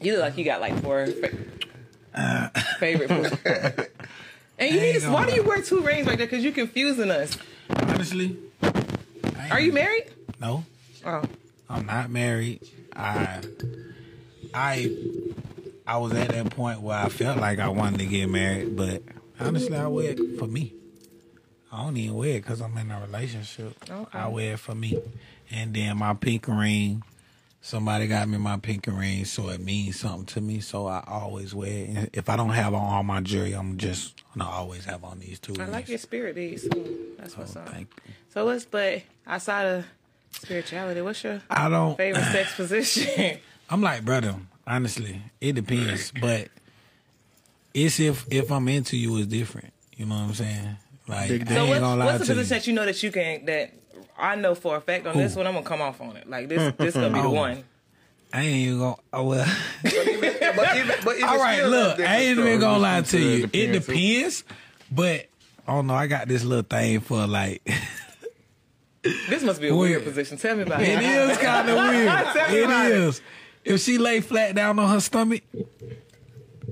You 0.00 0.12
look 0.12 0.20
like 0.22 0.36
you 0.38 0.44
got 0.44 0.60
like 0.60 0.80
four 0.82 1.06
fa- 1.06 2.52
favorite 2.78 3.08
foods. 3.08 3.88
And 4.60 4.74
you 4.74 4.80
need 4.80 5.00
to, 5.02 5.10
why 5.12 5.24
do 5.24 5.36
you 5.36 5.44
wear 5.44 5.62
two 5.62 5.82
rings 5.82 6.08
right 6.08 6.18
there? 6.18 6.26
Because 6.26 6.42
you're 6.42 6.52
confusing 6.52 7.12
us. 7.12 7.38
Honestly, 7.70 8.36
Are 9.52 9.60
you 9.60 9.72
married? 9.72 10.10
no, 10.40 10.64
Oh, 11.06 11.22
I'm 11.70 11.86
not 11.86 12.10
married. 12.10 12.68
I, 12.96 13.40
I, 14.52 14.96
I 15.86 15.98
was 15.98 16.12
at 16.14 16.30
that 16.30 16.50
point 16.50 16.80
where 16.80 16.98
I 16.98 17.08
felt 17.08 17.38
like 17.38 17.60
I 17.60 17.68
wanted 17.68 18.00
to 18.00 18.06
get 18.06 18.28
married, 18.28 18.76
but 18.76 19.02
honestly, 19.38 19.76
I 19.76 19.86
wear 19.86 20.10
it 20.10 20.38
for 20.40 20.48
me. 20.48 20.74
I 21.70 21.84
don't 21.84 21.96
even 21.96 22.16
wear 22.16 22.30
it 22.30 22.42
because 22.42 22.60
I'm 22.60 22.76
in 22.78 22.90
a 22.90 23.00
relationship. 23.00 23.76
Okay. 23.88 24.18
I 24.18 24.26
wear 24.26 24.54
it 24.54 24.58
for 24.58 24.74
me, 24.74 25.00
and 25.52 25.72
then 25.72 25.98
my 25.98 26.14
pink 26.14 26.48
ring. 26.48 27.04
Somebody 27.68 28.06
got 28.06 28.26
me 28.30 28.38
my 28.38 28.56
pink 28.56 28.86
ring, 28.86 29.26
so 29.26 29.50
it 29.50 29.60
means 29.60 30.00
something 30.00 30.24
to 30.24 30.40
me. 30.40 30.60
So 30.60 30.86
I 30.86 31.04
always 31.06 31.54
wear 31.54 31.68
it. 31.68 31.88
And 31.90 32.10
if 32.14 32.30
I 32.30 32.36
don't 32.36 32.48
have 32.48 32.72
on 32.72 32.80
all 32.82 33.02
my 33.02 33.20
jewelry, 33.20 33.52
I'm 33.52 33.76
just 33.76 34.14
gonna 34.34 34.48
always 34.48 34.86
have 34.86 35.04
on 35.04 35.18
these 35.18 35.38
two 35.38 35.52
I 35.58 35.64
rings. 35.64 35.72
like 35.72 35.88
your 35.90 35.98
spirit, 35.98 36.34
these. 36.36 36.62
So 36.62 36.70
that's 37.18 37.36
what's 37.36 37.54
Oh, 37.56 37.60
up. 37.60 37.68
thank 37.68 37.88
you. 38.06 38.14
So 38.32 38.46
what's 38.46 38.64
but 38.64 39.02
outside 39.26 39.64
of 39.66 39.84
spirituality, 40.32 41.02
what's 41.02 41.22
your 41.22 41.42
I 41.50 41.68
don't. 41.68 41.94
favorite 41.94 42.24
sex 42.32 42.54
position? 42.54 43.38
I'm 43.68 43.82
like, 43.82 44.02
brother, 44.02 44.36
honestly, 44.66 45.20
it 45.38 45.52
depends. 45.52 46.10
But 46.18 46.48
it's 47.74 48.00
if 48.00 48.26
if 48.32 48.50
I'm 48.50 48.66
into 48.68 48.96
you 48.96 49.14
is 49.18 49.26
different. 49.26 49.74
You 49.94 50.06
know 50.06 50.14
what 50.14 50.22
I'm 50.22 50.32
saying? 50.32 50.76
Like 51.06 51.28
Big 51.28 51.52
I 51.52 51.56
ain't 51.56 51.68
what, 51.68 51.80
gonna 51.80 51.96
lie 51.96 52.06
what's 52.06 52.20
the 52.20 52.24
to 52.28 52.32
you. 52.32 52.38
position 52.40 52.56
that 52.56 52.66
you 52.66 52.72
know 52.72 52.86
that 52.86 53.02
you 53.02 53.12
can't 53.12 53.44
that 53.44 53.74
I 54.18 54.34
know 54.34 54.54
for 54.54 54.76
a 54.76 54.80
fact 54.80 55.06
on 55.06 55.16
this 55.16 55.36
one 55.36 55.46
I'm 55.46 55.54
gonna 55.54 55.64
come 55.66 55.80
off 55.80 56.00
on 56.00 56.16
it. 56.16 56.28
Like 56.28 56.48
this 56.48 56.74
this 56.76 56.94
gonna 56.94 57.10
be 57.10 57.20
the 57.20 57.26
Oh. 57.28 57.30
one. 57.30 57.64
I 58.32 58.42
ain't 58.42 58.56
even 58.66 58.78
gonna. 58.80 58.96
Oh 59.12 59.24
well. 59.24 59.56
But 59.82 59.94
even, 60.76 60.94
but 61.04 61.16
even 61.16 61.24
All 61.28 61.38
right, 61.38 61.64
look, 61.64 61.98
I 62.00 62.16
ain't 62.16 62.36
different 62.36 62.48
even 62.48 62.60
gonna 62.60 62.78
lie 62.78 63.00
to 63.02 63.18
you. 63.18 63.44
It 63.44 63.72
depends. 63.72 63.86
depends, 63.86 64.44
but 64.90 65.26
I 65.66 65.72
don't 65.74 65.86
know. 65.86 65.94
I 65.94 66.06
got 66.08 66.28
this 66.28 66.44
little 66.44 66.62
thing 66.64 67.00
for 67.00 67.26
like. 67.26 67.62
This 69.28 69.42
must 69.44 69.60
be 69.60 69.68
a 69.68 69.74
Weird. 69.74 70.02
weird 70.02 70.04
position. 70.04 70.36
Tell 70.36 70.56
me 70.56 70.62
about 70.64 70.82
It 70.82 70.88
it. 70.88 71.02
is 71.02 71.38
kind 71.38 71.68
of 71.70 71.76
weird. 71.76 72.08
Tell 72.08 72.50
me 72.50 72.56
It 72.58 72.64
about 72.64 72.86
it. 72.90 72.92
is. 72.92 73.22
If 73.64 73.80
she 73.80 73.96
lay 73.96 74.20
flat 74.20 74.54
down 74.56 74.78
on 74.78 74.90
her 74.90 75.00
stomach, 75.00 75.42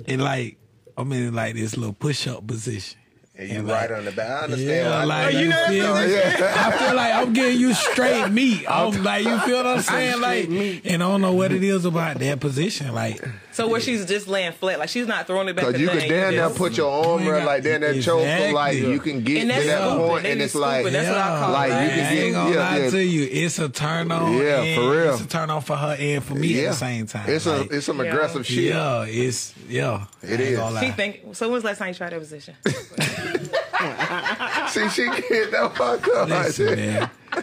and 0.07 0.21
like 0.23 0.59
I'm 0.99 1.11
in 1.13 1.35
like 1.35 1.55
this 1.55 1.77
little 1.77 1.95
push 1.95 2.27
up 2.27 2.47
position. 2.47 2.99
And 3.39 3.49
you 3.51 3.59
And 3.59 3.69
right 3.69 3.91
like- 3.91 3.99
on 3.99 4.05
the 4.07 4.13
back. 4.13 4.31
I 4.31 4.45
understand. 4.45 4.69
Yeah, 4.71 4.99
I 4.99 5.05
like 5.05 5.35
know 5.35 5.41
you, 5.41 5.49
that 5.51 5.69
feel 5.69 5.85
feeling. 5.95 6.09
me? 6.09 6.15
Yeah. 6.15 6.55
I 6.73 6.79
feel 6.87 6.97
like 6.97 7.15
I'm 7.15 7.33
getting 7.35 7.61
you 7.61 7.75
straight 7.75 8.31
meat. 8.31 8.65
I'm 8.69 9.03
like, 9.03 9.25
you 9.27 9.39
feel 9.41 9.57
what 9.59 9.67
I'm 9.67 9.81
saying? 9.83 10.21
Like, 10.23 10.49
and 10.49 11.03
I 11.03 11.07
don't 11.07 11.21
know 11.21 11.33
what 11.35 11.53
it 11.53 11.63
is 11.63 11.85
about 11.85 12.19
that 12.19 12.41
position. 12.41 12.95
Like, 12.95 13.23
So 13.57 13.67
where 13.69 13.81
she's 13.81 14.05
just 14.05 14.29
laying 14.29 14.53
flat, 14.53 14.79
like 14.79 14.91
she's 14.91 15.07
not 15.07 15.27
throwing 15.27 15.49
it 15.49 15.57
back. 15.57 15.65
Cause 15.65 15.81
you 15.81 15.87
nothing, 15.87 16.03
could 16.03 16.09
damn 16.11 16.35
near 16.35 16.51
put 16.51 16.77
your 16.77 16.93
arm 16.93 17.23
You 17.23 17.29
ain't 17.29 17.33
right 17.33 17.39
got- 17.39 17.47
like 17.47 17.63
that, 17.63 17.81
that 17.81 18.03
choke, 18.03 18.21
Exactly. 18.21 18.53
like 18.53 18.77
you 18.77 19.01
can 19.01 19.23
get 19.25 19.41
to 19.41 19.47
that 19.49 19.63
scooping. 19.81 20.07
point, 20.09 20.23
They 20.25 20.33
and 20.33 20.43
it's 20.43 20.55
like, 20.55 20.75
scooping. 20.85 20.93
That's 20.93 21.09
what 21.09 21.17
I 21.19 21.39
call 21.41 21.53
like 21.53 21.69
you 21.71 21.75
can 21.75 21.99
ain't 21.99 22.15
get, 22.21 22.33
gonna 22.33 22.51
yeah, 22.55 22.57
lie 22.61 22.77
yeah. 22.77 22.91
to 22.91 23.03
you. 23.03 23.29
It's 23.33 23.59
a 23.59 23.69
turn 23.71 24.13
on. 24.13 24.33
Yeah, 24.37 24.61
and 24.61 24.83
for 24.83 24.91
real. 24.91 25.13
It's 25.15 25.23
a 25.23 25.27
turn 25.27 25.49
on 25.49 25.63
for 25.63 25.75
her 25.77 25.97
and 25.99 26.23
for 26.23 26.35
me 26.35 26.49
yeah. 26.49 26.65
at 26.65 26.69
the 26.73 26.75
same 26.77 27.07
time. 27.07 27.31
It's 27.31 27.47
Like, 27.47 27.71
a, 27.71 27.77
it's 27.77 27.87
some 27.87 27.99
aggressive 28.01 28.47
shit. 28.47 28.65
yeah, 28.75 29.05
it's 29.09 29.55
yeah. 29.71 30.05
It 30.23 30.29
I 30.29 30.33
ain't 30.33 30.41
is. 30.43 30.59
gonna 30.59 30.81
She 30.81 30.91
think. 30.91 31.21
So 31.35 31.49
when's 31.49 31.63
the 31.63 31.69
last 31.69 31.79
time 31.79 31.89
you 31.89 31.95
tried 31.95 32.11
that 32.13 32.21
position? 32.21 32.55
See, 34.69 34.89
she 34.91 35.07
get 35.29 35.51
that 35.53 35.73
fuck 35.77 36.07
up. 36.09 36.29
like 36.29 36.47
Listen, 36.49 36.77
man. 36.77 37.11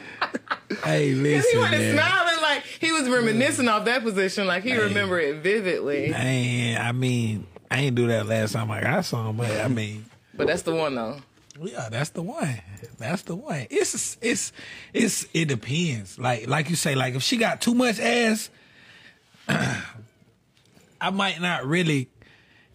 Hey, 0.84 1.10
he 1.14 1.34
wasn't 1.34 1.72
man. 1.72 1.96
smiling 1.96 2.42
like 2.42 2.64
he 2.64 2.92
was 2.92 3.10
reminiscing 3.10 3.68
off 3.68 3.86
that 3.86 4.04
position, 4.04 4.48
like 4.48 4.64
he 4.64 4.76
remember 4.76 5.20
it 5.20 5.38
vividly. 5.42 6.14
I. 6.14 6.78
I 6.80 6.92
mean, 6.92 7.48
I 7.72 7.80
ain't 7.80 7.96
do 7.96 8.08
that 8.08 8.28
last 8.28 8.54
time 8.54 8.70
I 8.70 8.82
got 8.82 9.06
some, 9.06 9.38
but 9.38 9.50
I 9.50 9.68
mean. 9.70 10.06
But 10.36 10.48
that's 10.48 10.62
the 10.64 10.76
one 10.76 10.96
though. 10.96 11.18
Yeah, 11.62 11.90
that's 11.90 12.10
the 12.10 12.22
one. 12.24 12.62
That's 12.98 13.22
the 13.24 13.36
one. 13.36 13.68
It's 13.70 14.18
it's 14.22 14.52
it's 14.94 15.26
it 15.34 15.48
depends. 15.48 16.18
Like 16.20 16.48
like 16.48 16.70
you 16.70 16.76
say, 16.76 16.96
like 16.96 17.16
if 17.16 17.24
she 17.24 17.38
got 17.38 17.62
too 17.62 17.74
much 17.76 18.00
ass, 18.00 18.50
I 19.48 21.10
might 21.12 21.42
not 21.42 21.66
really. 21.66 22.10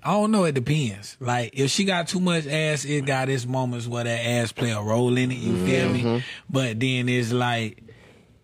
I 0.01 0.13
don't 0.13 0.31
know. 0.31 0.45
It 0.45 0.53
depends. 0.55 1.17
Like 1.19 1.51
if 1.55 1.71
she 1.71 1.85
got 1.85 2.07
too 2.09 2.21
much 2.21 2.47
ass, 2.47 2.85
it 2.85 3.05
got 3.05 3.29
its 3.29 3.47
moments 3.47 3.89
where 3.89 4.05
that 4.05 4.25
ass 4.25 4.53
play 4.53 4.71
a 4.71 4.81
role 4.81 5.17
in 5.17 5.33
it. 5.33 5.39
You 5.39 5.67
feel 5.67 5.89
me? 5.91 6.03
Mm-hmm. 6.03 6.19
But 6.49 6.79
then 6.79 7.09
it's 7.09 7.33
like 7.33 7.83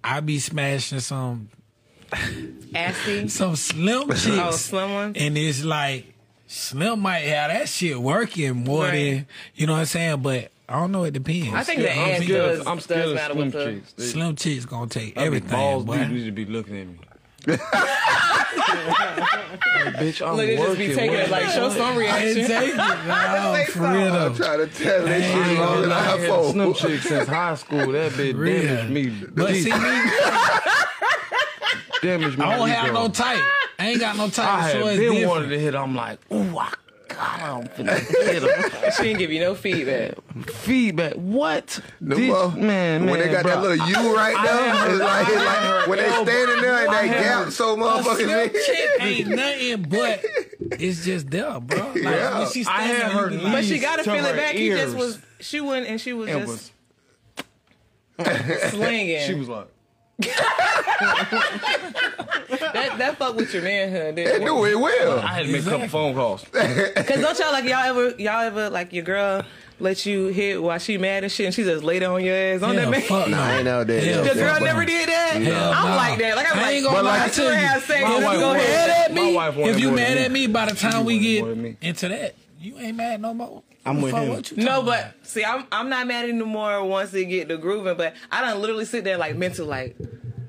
I 0.05 0.21
be 0.21 0.39
smashing 0.39 1.01
some 1.01 1.49
Assy. 2.75 3.29
some 3.29 3.57
slim 3.57 4.05
oh, 4.11 4.15
chicks. 4.15 4.27
Oh, 4.29 4.51
slim 4.53 4.93
ones. 4.93 5.17
And 5.19 5.37
it's 5.39 5.65
like 5.65 6.15
Slim 6.47 7.01
might 7.01 7.21
have 7.21 7.51
that 7.51 7.69
shit 7.69 7.99
working 8.01 8.65
more 8.65 8.85
Right. 8.85 8.93
than 8.93 9.27
you 9.55 9.67
know 9.67 9.73
what 9.73 9.79
I'm 9.81 9.87
saying, 9.87 10.21
but 10.23 10.53
I 10.69 10.75
don't 10.79 10.93
know. 10.93 11.05
It 11.05 11.13
depends. 11.13 11.53
I 11.55 11.63
think 11.65 11.81
the 11.81 11.93
I'm 11.93 11.99
ass 12.11 12.27
does, 12.27 12.67
I'm 12.67 12.81
scared 12.81 13.01
does 13.01 13.11
of 13.11 13.17
matter 13.17 13.35
slim 13.35 13.45
with 13.47 13.53
the. 13.55 13.65
chicks. 13.97 14.13
Slim 14.13 14.37
chicks 14.37 14.65
gonna 14.67 14.87
take 14.89 15.17
I 15.17 15.23
be 15.23 15.27
everything. 15.27 15.51
balls 15.51 15.85
boy. 15.85 15.99
deep 15.99 16.09
need 16.11 16.25
to 16.27 16.33
be 16.33 16.45
looking 16.45 16.77
at 16.81 16.87
me. 16.87 16.99
Like, 17.47 17.61
bitch, 19.97 20.27
I'm 20.27 20.37
Look, 20.37 20.49
it 20.49 20.57
just 20.59 20.79
be 20.79 20.89
working. 20.89 20.97
taking 20.97 21.15
it 21.19 21.31
like 21.31 21.47
show 21.51 21.69
some 21.71 21.97
reaction. 21.97 22.15
I 22.15 22.25
reaction. 22.25 22.35
didn't 22.35 22.61
take 22.61 22.71
it. 22.71 22.77
No, 22.77 23.55
Say 23.55 23.65
for 23.67 23.73
something. 23.73 23.93
real 23.93 24.07
I'm 24.15 24.33
though. 24.33 24.35
trying 24.45 24.59
to 24.59 24.67
tell 24.85 25.05
that 25.05 25.21
ain't 25.21 25.47
shit 25.49 25.57
gonna 25.59 25.81
than 25.83 25.93
I 25.93 26.01
had 26.03 26.21
a 26.21 26.23
iPhone. 26.29 26.53
slim 26.53 26.75
chick 26.75 27.01
since 27.03 27.29
high 27.29 27.55
school. 27.55 27.93
That 27.93 28.13
bitch 28.13 28.37
Real. 28.37 28.63
damaged 28.63 28.91
me. 28.91 29.27
But 29.35 29.55
see 29.55 29.73
me, 29.73 30.01
damaged 32.03 32.39
me. 32.39 32.45
I 32.45 32.57
don't 32.57 32.69
have 32.69 32.85
ego. 32.87 32.95
no 32.95 33.09
type. 33.09 33.39
I 33.79 33.89
ain't 33.89 34.01
got 34.01 34.17
no 34.17 34.29
type. 34.29 34.47
I 34.49 34.73
so 34.73 34.79
had 34.79 34.87
it's 34.87 34.99
been 34.99 35.11
different. 35.13 35.29
wanted 35.29 35.49
to 35.49 35.59
hit. 35.61 35.75
I'm 35.75 35.95
like, 35.95 36.19
ooh, 36.33 36.59
I 36.59 36.73
got 37.09 37.41
I'm 37.43 37.69
finna 37.69 37.99
hit 37.99 38.43
him. 38.43 38.93
She 38.97 39.03
didn't 39.05 39.19
give 39.19 39.31
you 39.33 39.41
no 39.41 39.55
feedback. 39.55 40.15
Feedback. 40.51 41.13
What? 41.15 41.81
No, 42.01 42.17
This- 42.17 42.29
mo- 42.29 42.51
man, 42.51 43.05
man, 43.05 43.07
when 43.07 43.21
they 43.21 43.29
got 43.31 43.45
that 43.45 43.61
little 43.63 43.87
U 43.89 44.17
right 44.17 44.35
I 44.37 44.47
there, 44.47 44.75
had 44.75 44.91
it's 44.91 44.99
her- 44.99 45.05
like, 45.05 45.29
it's 45.29 45.37
I 45.37 45.45
like 45.45 45.59
had 45.59 45.89
when 45.89 45.99
they 45.99 46.05
elbow. 46.07 46.31
standing 46.31 46.63
there 46.63 46.79
and 46.87 46.89
I 46.95 47.07
that 47.09 47.23
gap 47.45 47.53
so 47.53 47.75
A 47.75 47.77
motherfucking 47.77 48.17
slim 48.17 48.49
big. 48.53 48.63
chick 48.65 48.91
ain't 49.01 49.29
nothing 49.29 49.83
but 49.89 50.25
it's 50.81 51.05
just 51.05 51.31
there, 51.31 51.61
bro. 51.61 51.79
Like 51.89 51.95
Yeah. 52.03 52.39
when 52.41 52.49
she 52.51 52.61
I 52.61 52.63
standing 52.65 52.97
had 52.97 53.13
her 53.13 53.31
knees 53.31 53.43
like, 53.43 53.53
But 53.53 53.65
she 53.65 53.79
got 53.79 53.97
to 53.97 54.03
to 54.05 54.11
feel 54.13 54.25
it 54.25 54.31
her 54.31 54.37
back. 54.37 54.55
He 54.55 54.69
just 54.71 54.97
was. 54.97 55.19
She 55.41 55.61
went 55.61 55.87
and 55.87 56.01
she 56.01 56.13
was 56.15 56.29
It 56.29 56.39
just 56.47 56.49
was, 56.49 56.71
slinging. 58.71 59.21
she 59.27 59.35
was 59.35 59.49
like, 59.49 59.69
that 60.19 60.31
that 62.99 63.17
fuck 63.19 63.37
with 63.37 63.53
your 63.53 63.63
manhood. 63.63 64.17
They 64.17 64.25
didn't 64.25 64.43
it? 64.43 64.47
do 64.47 64.65
it 64.65 64.79
well. 64.79 65.19
I 65.21 65.27
had 65.29 65.47
to 65.47 65.53
make 65.53 65.67
a 65.67 65.71
couple 65.71 65.89
phone 65.89 66.15
calls. 66.15 66.45
Cause 66.53 67.21
don't 67.21 67.39
y'all 67.39 67.53
like 67.53 67.65
y'all 67.65 67.85
ever 67.85 68.11
y'all 68.19 68.41
ever 68.43 68.71
like 68.71 68.93
your 68.93 69.05
girl 69.05 69.43
let 69.81 70.07
you 70.07 70.29
hit 70.29 70.63
while 70.63 70.79
she 70.79 70.99
mad 70.99 71.25
and 71.25 71.33
shit 71.33 71.47
and 71.47 71.55
she 71.55 71.65
just 71.65 71.83
lay 71.83 71.99
down 71.99 72.15
on 72.15 72.25
your 72.25 72.37
ass 72.37 72.63
on 72.63 72.75
Hell, 72.77 72.85
that 72.85 72.91
man. 72.91 73.01
fuck 73.03 73.29
no. 73.29 73.37
I 73.41 73.57
ain't 73.57 73.65
know 73.65 73.83
that. 73.83 74.03
Hell, 74.05 74.23
The 74.25 74.35
girl 74.35 74.61
never 74.61 74.85
did 74.85 75.09
that. 75.09 75.33
Hell 75.43 75.73
I'm 75.73 75.89
no. 75.91 75.97
like 75.97 76.19
that. 76.21 76.37
Like 76.37 76.47
I'm 76.53 76.59
I 76.59 76.63
like, 76.63 76.75
ain't 76.77 76.85
gonna 76.87 77.03
lie 77.03 77.29
to 77.29 77.43
you 77.43 77.49
you. 77.49 77.53
My 77.53 77.65
let's 78.11 78.25
wife 78.25 78.39
go 78.39 78.53
mad 78.55 78.91
at 78.91 79.13
me, 79.13 79.37
if 79.71 79.81
you 79.81 79.91
mad 79.91 80.17
at 80.19 80.31
me. 80.31 80.47
me, 80.47 80.53
by 80.53 80.67
the 80.67 80.77
time 80.77 81.05
we 81.05 81.19
get 81.19 81.41
more 81.41 81.49
than 81.51 81.63
me. 81.63 81.77
into 81.81 82.07
that, 82.09 82.37
you 82.61 82.79
ain't 82.79 82.97
mad 82.97 83.21
no 83.21 83.35
more. 83.35 83.63
I'm 83.87 84.01
with 84.01 84.13
Fuck 84.13 84.23
him. 84.51 84.59
you 84.59 84.65
No, 84.65 84.83
but 84.83 85.01
about. 85.01 85.13
see, 85.27 85.45
I'm 85.45 85.65
I'm 85.71 85.89
not 85.89 86.07
mad 86.07 86.29
anymore 86.29 86.85
once 86.85 87.11
they 87.11 87.25
get 87.25 87.49
the 87.49 87.57
grooving. 87.59 87.97
But 87.97 88.15
I 88.31 88.41
don't 88.41 88.61
literally 88.61 88.85
sit 88.87 89.05
there 89.05 89.19
like 89.19 89.37
mental 89.37 89.67
like. 89.67 89.97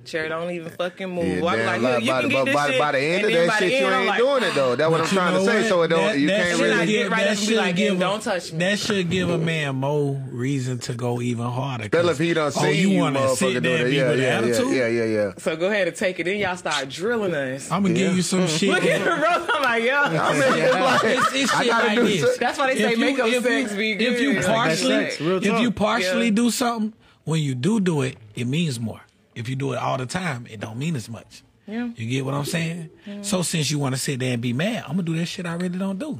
Cherry, 0.05 0.29
don't 0.29 0.51
even 0.51 0.69
fucking 0.71 1.09
move. 1.09 1.25
Yeah, 1.43 1.45
I'm 1.49 1.57
damn, 1.57 1.65
like, 1.65 1.81
by, 1.81 1.97
you, 1.97 2.05
you 2.05 2.11
can 2.11 2.21
by, 2.21 2.29
get 2.29 2.45
this 2.45 2.53
by, 2.55 2.69
shit. 2.69 2.79
by 2.79 2.91
the 2.93 2.99
end 2.99 3.25
of 3.25 3.31
that 3.31 3.59
shit, 3.59 3.71
you 3.71 3.77
end, 3.77 3.85
I'm 3.87 3.99
ain't 4.01 4.07
like, 4.09 4.17
doing 4.19 4.43
it 4.43 4.53
though. 4.55 4.75
That's 4.75 4.91
what 4.91 5.01
I'm 5.01 5.07
trying 5.07 5.33
to 5.33 5.45
say. 5.45 5.61
what? 5.61 5.69
So 5.69 5.81
it 5.83 5.87
don't. 5.89 5.99
That- 6.05 6.19
you 6.19 6.27
that 6.27 6.37
can't 6.45 6.57
shit 6.59 6.67
Then 6.67 6.77
I 6.77 6.81
really. 6.81 6.91
get 6.93 7.11
right 7.11 7.21
up 7.23 7.27
and 7.29 7.39
be 7.39 7.45
should 7.45 7.55
like, 7.57 7.75
give 7.75 7.99
"Don't 7.99 8.19
a- 8.21 8.23
touch 8.23 8.51
me." 8.53 8.59
That 8.59 8.79
should 8.79 9.09
give 9.09 9.29
a 9.29 9.37
man 9.37 9.75
more 9.75 10.21
reason 10.31 10.77
to 10.79 10.93
go 10.93 11.21
even 11.21 11.45
harder. 11.45 11.89
'cause- 11.89 12.01
Tell 12.01 12.09
if 12.09 12.17
he 12.19 12.33
done 12.33 12.51
oh, 12.55 12.61
seen 12.61 12.91
you, 12.91 12.99
wanna 12.99 13.19
motherfucker, 13.19 13.35
sit 13.37 13.63
there 13.63 13.77
that. 13.77 13.81
and 13.81 13.89
be 13.89 13.95
Yeah, 13.97 14.09
with 14.09 14.19
yeah, 14.19 14.25
attitude? 14.37 14.71
yeah, 14.75 14.87
yeah, 14.87 15.03
yeah, 15.03 15.05
yeah. 15.25 15.31
So 15.37 15.55
go 15.55 15.67
ahead 15.67 15.87
and 15.87 15.95
take 15.97 16.19
it. 16.19 16.23
Then 16.25 16.37
y'all 16.37 16.55
start 16.57 16.87
drilling 16.89 17.33
us. 17.33 17.71
I'm 17.71 17.81
gonna 17.83 17.93
give 17.95 18.15
you 18.15 18.21
some 18.21 18.47
shit. 18.47 18.69
Look 18.69 18.83
at 18.85 18.99
the 18.99 19.05
bro. 19.05 19.55
I'm 19.55 19.63
like, 19.63 19.83
yo. 19.83 19.95
I 19.95 20.33
mean, 20.33 20.41
it's 20.63 20.73
like, 20.73 21.03
It's, 21.03 21.33
it's 21.33 21.53
I 21.55 21.63
shit 21.63 21.71
gotta 21.71 21.87
like 21.87 21.95
do 21.97 22.03
this. 22.07 22.37
That's 22.37 22.57
why 22.57 22.73
they 22.73 22.79
say 22.79 22.91
If 22.93 22.99
you- 22.99 23.05
makeup 23.05 23.27
if 23.27 23.43
sex 23.43 23.71
you, 23.71 23.77
be 23.77 23.91
If 24.05 24.19
you 24.21 24.41
partially, 24.41 24.95
if 24.95 25.59
you 25.61 25.71
partially 25.71 26.31
do 26.31 26.51
something, 26.51 26.93
when 27.23 27.41
you 27.41 27.55
do 27.55 27.79
do 27.79 28.01
it, 28.03 28.17
it 28.35 28.45
means 28.45 28.79
more. 28.79 29.01
If 29.35 29.49
you 29.49 29.55
do 29.55 29.73
it 29.73 29.77
all 29.77 29.97
the 29.97 30.05
time, 30.05 30.47
it 30.49 30.59
don't 30.59 30.77
mean 30.77 30.95
as 30.95 31.09
much. 31.09 31.43
Yeah. 31.67 31.89
You 31.95 32.07
get 32.09 32.25
what 32.25 32.33
I'm 32.33 32.45
saying? 32.45 32.89
So 33.21 33.41
since 33.41 33.69
you 33.71 33.79
want 33.79 33.95
to 33.95 34.01
sit 34.01 34.19
there 34.19 34.33
and 34.33 34.41
be 34.41 34.53
mad, 34.53 34.83
I'm 34.83 34.91
gonna 34.91 35.03
do 35.03 35.15
that 35.17 35.25
shit 35.25 35.45
I 35.45 35.55
really 35.55 35.77
don't 35.77 35.99
do. 35.99 36.19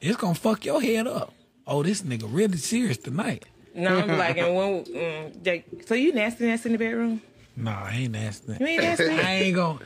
It's 0.00 0.16
gonna 0.16 0.34
fuck 0.34 0.64
your 0.64 0.80
head 0.82 1.06
up. 1.06 1.32
Oh, 1.66 1.82
this 1.82 2.02
nigga 2.02 2.24
really 2.28 2.56
serious 2.56 2.98
tonight. 2.98 3.44
No, 3.74 3.96
I'm 3.98 4.18
like, 4.18 4.36
and 4.36 4.54
when, 4.54 4.84
mm, 4.84 5.42
Jake, 5.42 5.64
so 5.86 5.94
you 5.94 6.12
nasty, 6.12 6.44
nasty 6.46 6.68
in 6.68 6.72
the 6.72 6.78
bedroom? 6.78 7.22
Nah, 7.56 7.84
I 7.84 7.92
ain't 7.92 8.12
nasty. 8.12 8.52
You 8.58 8.66
ain't 8.66 8.82
nasty. 8.82 9.04
I 9.10 9.32
ain't 9.34 9.56
gonna. 9.56 9.78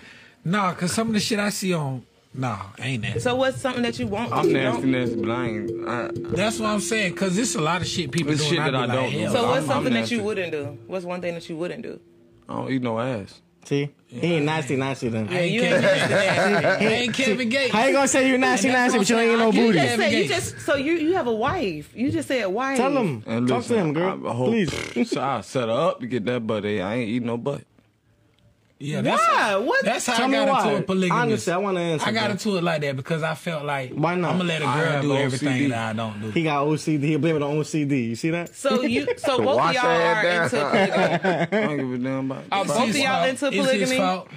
Nah, 0.44 0.72
cause 0.74 0.92
some 0.92 1.08
of 1.08 1.14
the 1.14 1.20
shit 1.20 1.38
I 1.38 1.50
see 1.50 1.74
on. 1.74 2.04
Nah, 2.32 2.58
I 2.78 2.86
ain't 2.86 3.02
nasty. 3.02 3.20
so 3.20 3.34
what's 3.36 3.60
something 3.60 3.82
that 3.82 3.98
you 3.98 4.06
want? 4.06 4.32
I'm 4.32 4.46
you 4.48 4.54
nasty, 4.54 4.80
don't? 4.82 4.90
nasty, 4.92 5.16
but 5.16 5.30
I 5.30 5.46
ain't. 5.46 5.88
I, 5.88 6.10
That's 6.34 6.58
what 6.58 6.68
I'm 6.70 6.80
saying. 6.80 7.14
Cause 7.14 7.36
it's 7.38 7.54
a 7.54 7.60
lot 7.60 7.80
of 7.82 7.86
shit 7.86 8.10
people 8.10 8.32
It's 8.32 8.40
doing. 8.40 8.54
shit 8.54 8.58
that 8.64 8.70
be 8.72 8.76
I 8.76 8.86
don't 8.86 9.10
do. 9.12 9.28
So 9.28 9.42
what's 9.46 9.58
I'm- 9.58 9.66
something 9.66 9.92
I'm 9.94 10.00
that 10.02 10.10
you 10.10 10.22
wouldn't 10.22 10.52
do? 10.52 10.78
What's 10.86 11.04
one 11.04 11.20
thing 11.20 11.34
that 11.34 11.48
you 11.48 11.56
wouldn't 11.56 11.82
do? 11.82 12.00
I 12.48 12.54
don't 12.54 12.70
eat 12.70 12.82
no 12.82 12.98
ass. 12.98 13.40
See, 13.64 13.92
he 14.06 14.34
ain't 14.34 14.46
nasty, 14.46 14.76
nasty 14.76 15.08
then. 15.08 15.26
Yeah, 15.28 15.40
you 15.40 15.62
ain't 15.62 15.80
nasty, 15.82 16.14
nasty. 16.14 16.86
I 16.86 16.88
ain't 16.90 17.14
Kevin 17.14 17.48
Gates. 17.48 17.74
How 17.74 17.84
you 17.86 17.92
gonna 17.92 18.06
say 18.06 18.28
you 18.28 18.38
nasty, 18.38 18.68
And 18.68 18.76
nasty, 18.76 18.98
but 18.98 19.10
you 19.10 19.18
ain't 19.18 19.28
saying. 19.30 19.38
no 19.40 19.48
I 19.48 19.50
booty? 19.50 19.72
get 19.78 19.86
Just 19.88 19.96
say, 19.98 20.22
you 20.22 20.28
just 20.28 20.60
so 20.60 20.76
you 20.76 20.92
you 20.92 21.14
have 21.14 21.26
a 21.26 21.32
wife. 21.34 21.90
You 21.92 22.12
just 22.12 22.28
said 22.28 22.46
wife. 22.46 22.76
Tell 22.76 22.96
him. 22.96 23.24
And 23.26 23.48
Talk 23.48 23.64
to 23.64 23.72
listen, 23.72 23.78
him, 23.88 23.92
girl. 23.92 24.24
I, 24.24 24.30
I 24.30 24.34
hope, 24.34 24.48
Please. 24.50 25.08
So 25.10 25.20
I 25.20 25.40
set 25.40 25.68
her 25.68 25.74
up 25.74 25.98
to 26.00 26.06
get 26.06 26.24
that 26.26 26.46
butt. 26.46 26.64
I 26.64 26.68
ain't 26.68 27.08
eating 27.08 27.26
no 27.26 27.36
butt. 27.36 27.62
Yeah, 28.78 29.00
that's 29.00 29.22
Why? 29.26 29.56
What? 29.56 29.84
That's 29.86 30.04
how 30.06 30.16
Tell 30.16 30.28
I 30.28 30.30
got 30.32 30.48
why. 30.48 30.68
into 30.70 30.76
a 30.76 30.82
polygamy. 30.82 31.10
Honestly, 31.18 31.52
I 31.52 31.56
want 31.56 31.76
to 31.78 31.80
answer. 31.80 32.06
I 32.06 32.12
got 32.12 32.24
bro. 32.24 32.30
into 32.32 32.56
it 32.58 32.62
like 32.62 32.80
that 32.82 32.94
because 32.96 33.22
I 33.22 33.34
felt 33.34 33.64
like 33.64 33.92
Why 33.92 34.14
not? 34.16 34.32
I'm 34.32 34.36
gonna 34.38 34.48
let 34.50 34.60
a 34.60 34.66
I 34.66 34.80
girl 34.80 35.02
do 35.02 35.08
OCD. 35.12 35.20
everything 35.24 35.68
that 35.70 35.88
I 35.88 35.92
don't 35.94 36.20
do. 36.20 36.30
He 36.30 36.42
got 36.42 36.66
OCD. 36.66 37.02
He 37.04 37.16
blame 37.16 37.36
it 37.36 37.42
on 37.42 37.54
OCD. 37.56 38.08
You 38.10 38.16
see 38.16 38.28
that? 38.30 38.54
So 38.54 38.82
you 38.82 39.06
so 39.16 39.38
both 39.38 39.60
of 39.60 39.74
y'all 39.74 39.86
are 39.86 40.22
down. 40.22 40.44
into 40.44 40.56
polygamy. 40.70 40.92
I 40.92 41.46
don't 41.46 41.76
give 41.78 41.92
a 41.92 41.98
damn 41.98 42.30
about. 42.30 42.44
Oh, 42.52 42.60
are 42.60 42.64
both 42.66 42.90
of 42.90 42.96
y'all 42.96 43.04
fault. 43.06 43.28
into 43.30 43.46
It's 43.46 43.56
his 43.56 43.66
polygamy? 43.66 43.96
fault. 43.96 44.28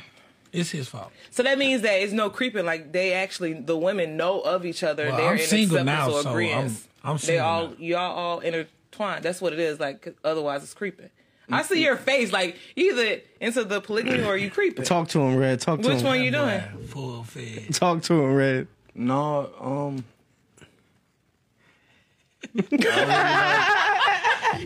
It's 0.54 0.72
his 0.72 0.88
fault. 0.88 1.12
So 1.32 1.44
that 1.44 1.58
means 1.60 1.82
that 1.82 2.02
it's 2.02 2.14
no 2.14 2.30
creeping. 2.30 2.66
Like 2.66 2.94
they 2.94 3.12
actually, 3.14 3.54
the 3.54 3.76
women 3.78 4.16
know 4.16 4.40
of 4.40 4.66
each 4.66 4.84
other. 4.84 5.08
Well, 5.10 5.18
they're 5.18 5.32
I'm 5.32 5.38
in 5.38 5.46
single 5.46 5.78
acceptance 5.80 5.86
now, 6.14 6.18
or 6.18 6.24
so 6.24 6.30
agreement. 6.32 6.56
I'm- 6.66 6.78
I'm 7.02 7.18
They 7.18 7.40
all, 7.40 7.68
now. 7.68 7.74
y'all 7.78 8.18
all 8.18 8.40
intertwined. 8.40 9.24
That's 9.24 9.42
what 9.42 9.54
it 9.54 9.60
is. 9.60 9.80
Like 9.80 10.02
'cause 10.02 10.14
otherwise, 10.24 10.64
it's 10.64 10.74
creeping. 10.74 11.10
I 11.52 11.62
see 11.64 11.84
your 11.84 11.96
face. 11.98 12.32
Like 12.32 12.58
either 12.76 13.22
into 13.42 13.64
the 13.64 13.82
polygamy 13.82 14.24
or 14.24 14.38
you 14.38 14.50
creeping. 14.52 14.86
Talk 14.86 15.08
to 15.10 15.20
him, 15.22 15.36
Red. 15.38 15.60
Talk 15.62 15.82
to 15.82 15.88
Which 15.88 15.90
him. 15.90 15.96
Which 15.98 16.06
one 16.06 16.22
you 16.24 16.32
doing? 16.32 16.62
Full 16.88 17.24
fed. 17.24 17.74
Talk 17.74 18.02
to 18.04 18.14
him, 18.14 18.34
Red. 18.36 18.68
No, 18.96 19.52
um, 19.60 20.04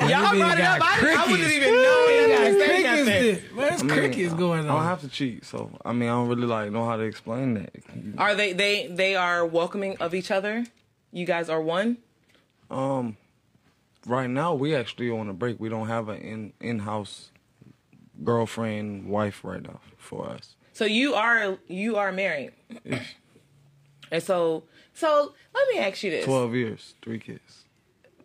Y'all 0.01 0.35
brought 0.37 0.57
it 0.59 0.63
up. 0.65 0.81
I, 0.81 1.15
I 1.17 1.31
wouldn't 1.31 1.51
even 1.51 1.73
know 1.73 2.27
got 2.29 2.67
They 2.67 2.83
got 2.83 2.93
crickets. 2.93 3.05
that. 3.05 3.05
there. 3.05 3.35
Where's 3.55 3.81
I 3.81 3.83
mean, 3.85 3.95
crickets 3.97 4.33
going 4.33 4.59
on? 4.61 4.65
I 4.69 4.73
don't 4.73 4.83
have 4.83 5.01
to 5.01 5.07
cheat, 5.07 5.45
so 5.45 5.69
I 5.85 5.93
mean, 5.93 6.09
I 6.09 6.13
don't 6.13 6.27
really 6.29 6.47
like 6.47 6.71
know 6.71 6.85
how 6.85 6.97
to 6.97 7.03
explain 7.03 7.53
that. 7.55 7.71
Are 8.17 8.35
they 8.35 8.53
they 8.53 8.87
they 8.87 9.15
are 9.15 9.45
welcoming 9.45 9.97
of 9.97 10.13
each 10.13 10.31
other? 10.31 10.65
You 11.11 11.25
guys 11.25 11.49
are 11.49 11.61
one. 11.61 11.97
Um, 12.71 13.17
right 14.05 14.29
now 14.29 14.53
we 14.53 14.75
actually 14.75 15.09
on 15.09 15.29
a 15.29 15.33
break. 15.33 15.59
We 15.59 15.69
don't 15.69 15.87
have 15.87 16.09
an 16.09 16.17
in 16.21 16.53
in 16.59 16.79
house 16.79 17.31
girlfriend 18.23 19.07
wife 19.07 19.43
right 19.43 19.61
now 19.61 19.79
for 19.97 20.29
us. 20.29 20.55
So 20.73 20.85
you 20.85 21.13
are 21.13 21.57
you 21.67 21.97
are 21.97 22.11
married, 22.11 22.51
and 24.11 24.23
so 24.23 24.63
so 24.93 25.33
let 25.53 25.67
me 25.69 25.79
ask 25.79 26.03
you 26.03 26.11
this. 26.11 26.25
Twelve 26.25 26.55
years, 26.55 26.95
three 27.01 27.19
kids. 27.19 27.65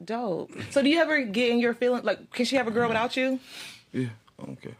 Dope. 0.04 0.50
So 0.70 0.82
do 0.82 0.88
you 0.88 1.00
ever 1.00 1.22
get 1.22 1.50
in 1.50 1.58
your 1.58 1.74
feeling 1.74 2.02
like 2.04 2.30
can 2.32 2.44
she 2.44 2.56
have 2.56 2.68
a 2.68 2.70
girl 2.70 2.88
without 2.88 3.16
you? 3.16 3.40
Yeah, 3.92 4.08
okay. 4.40 4.74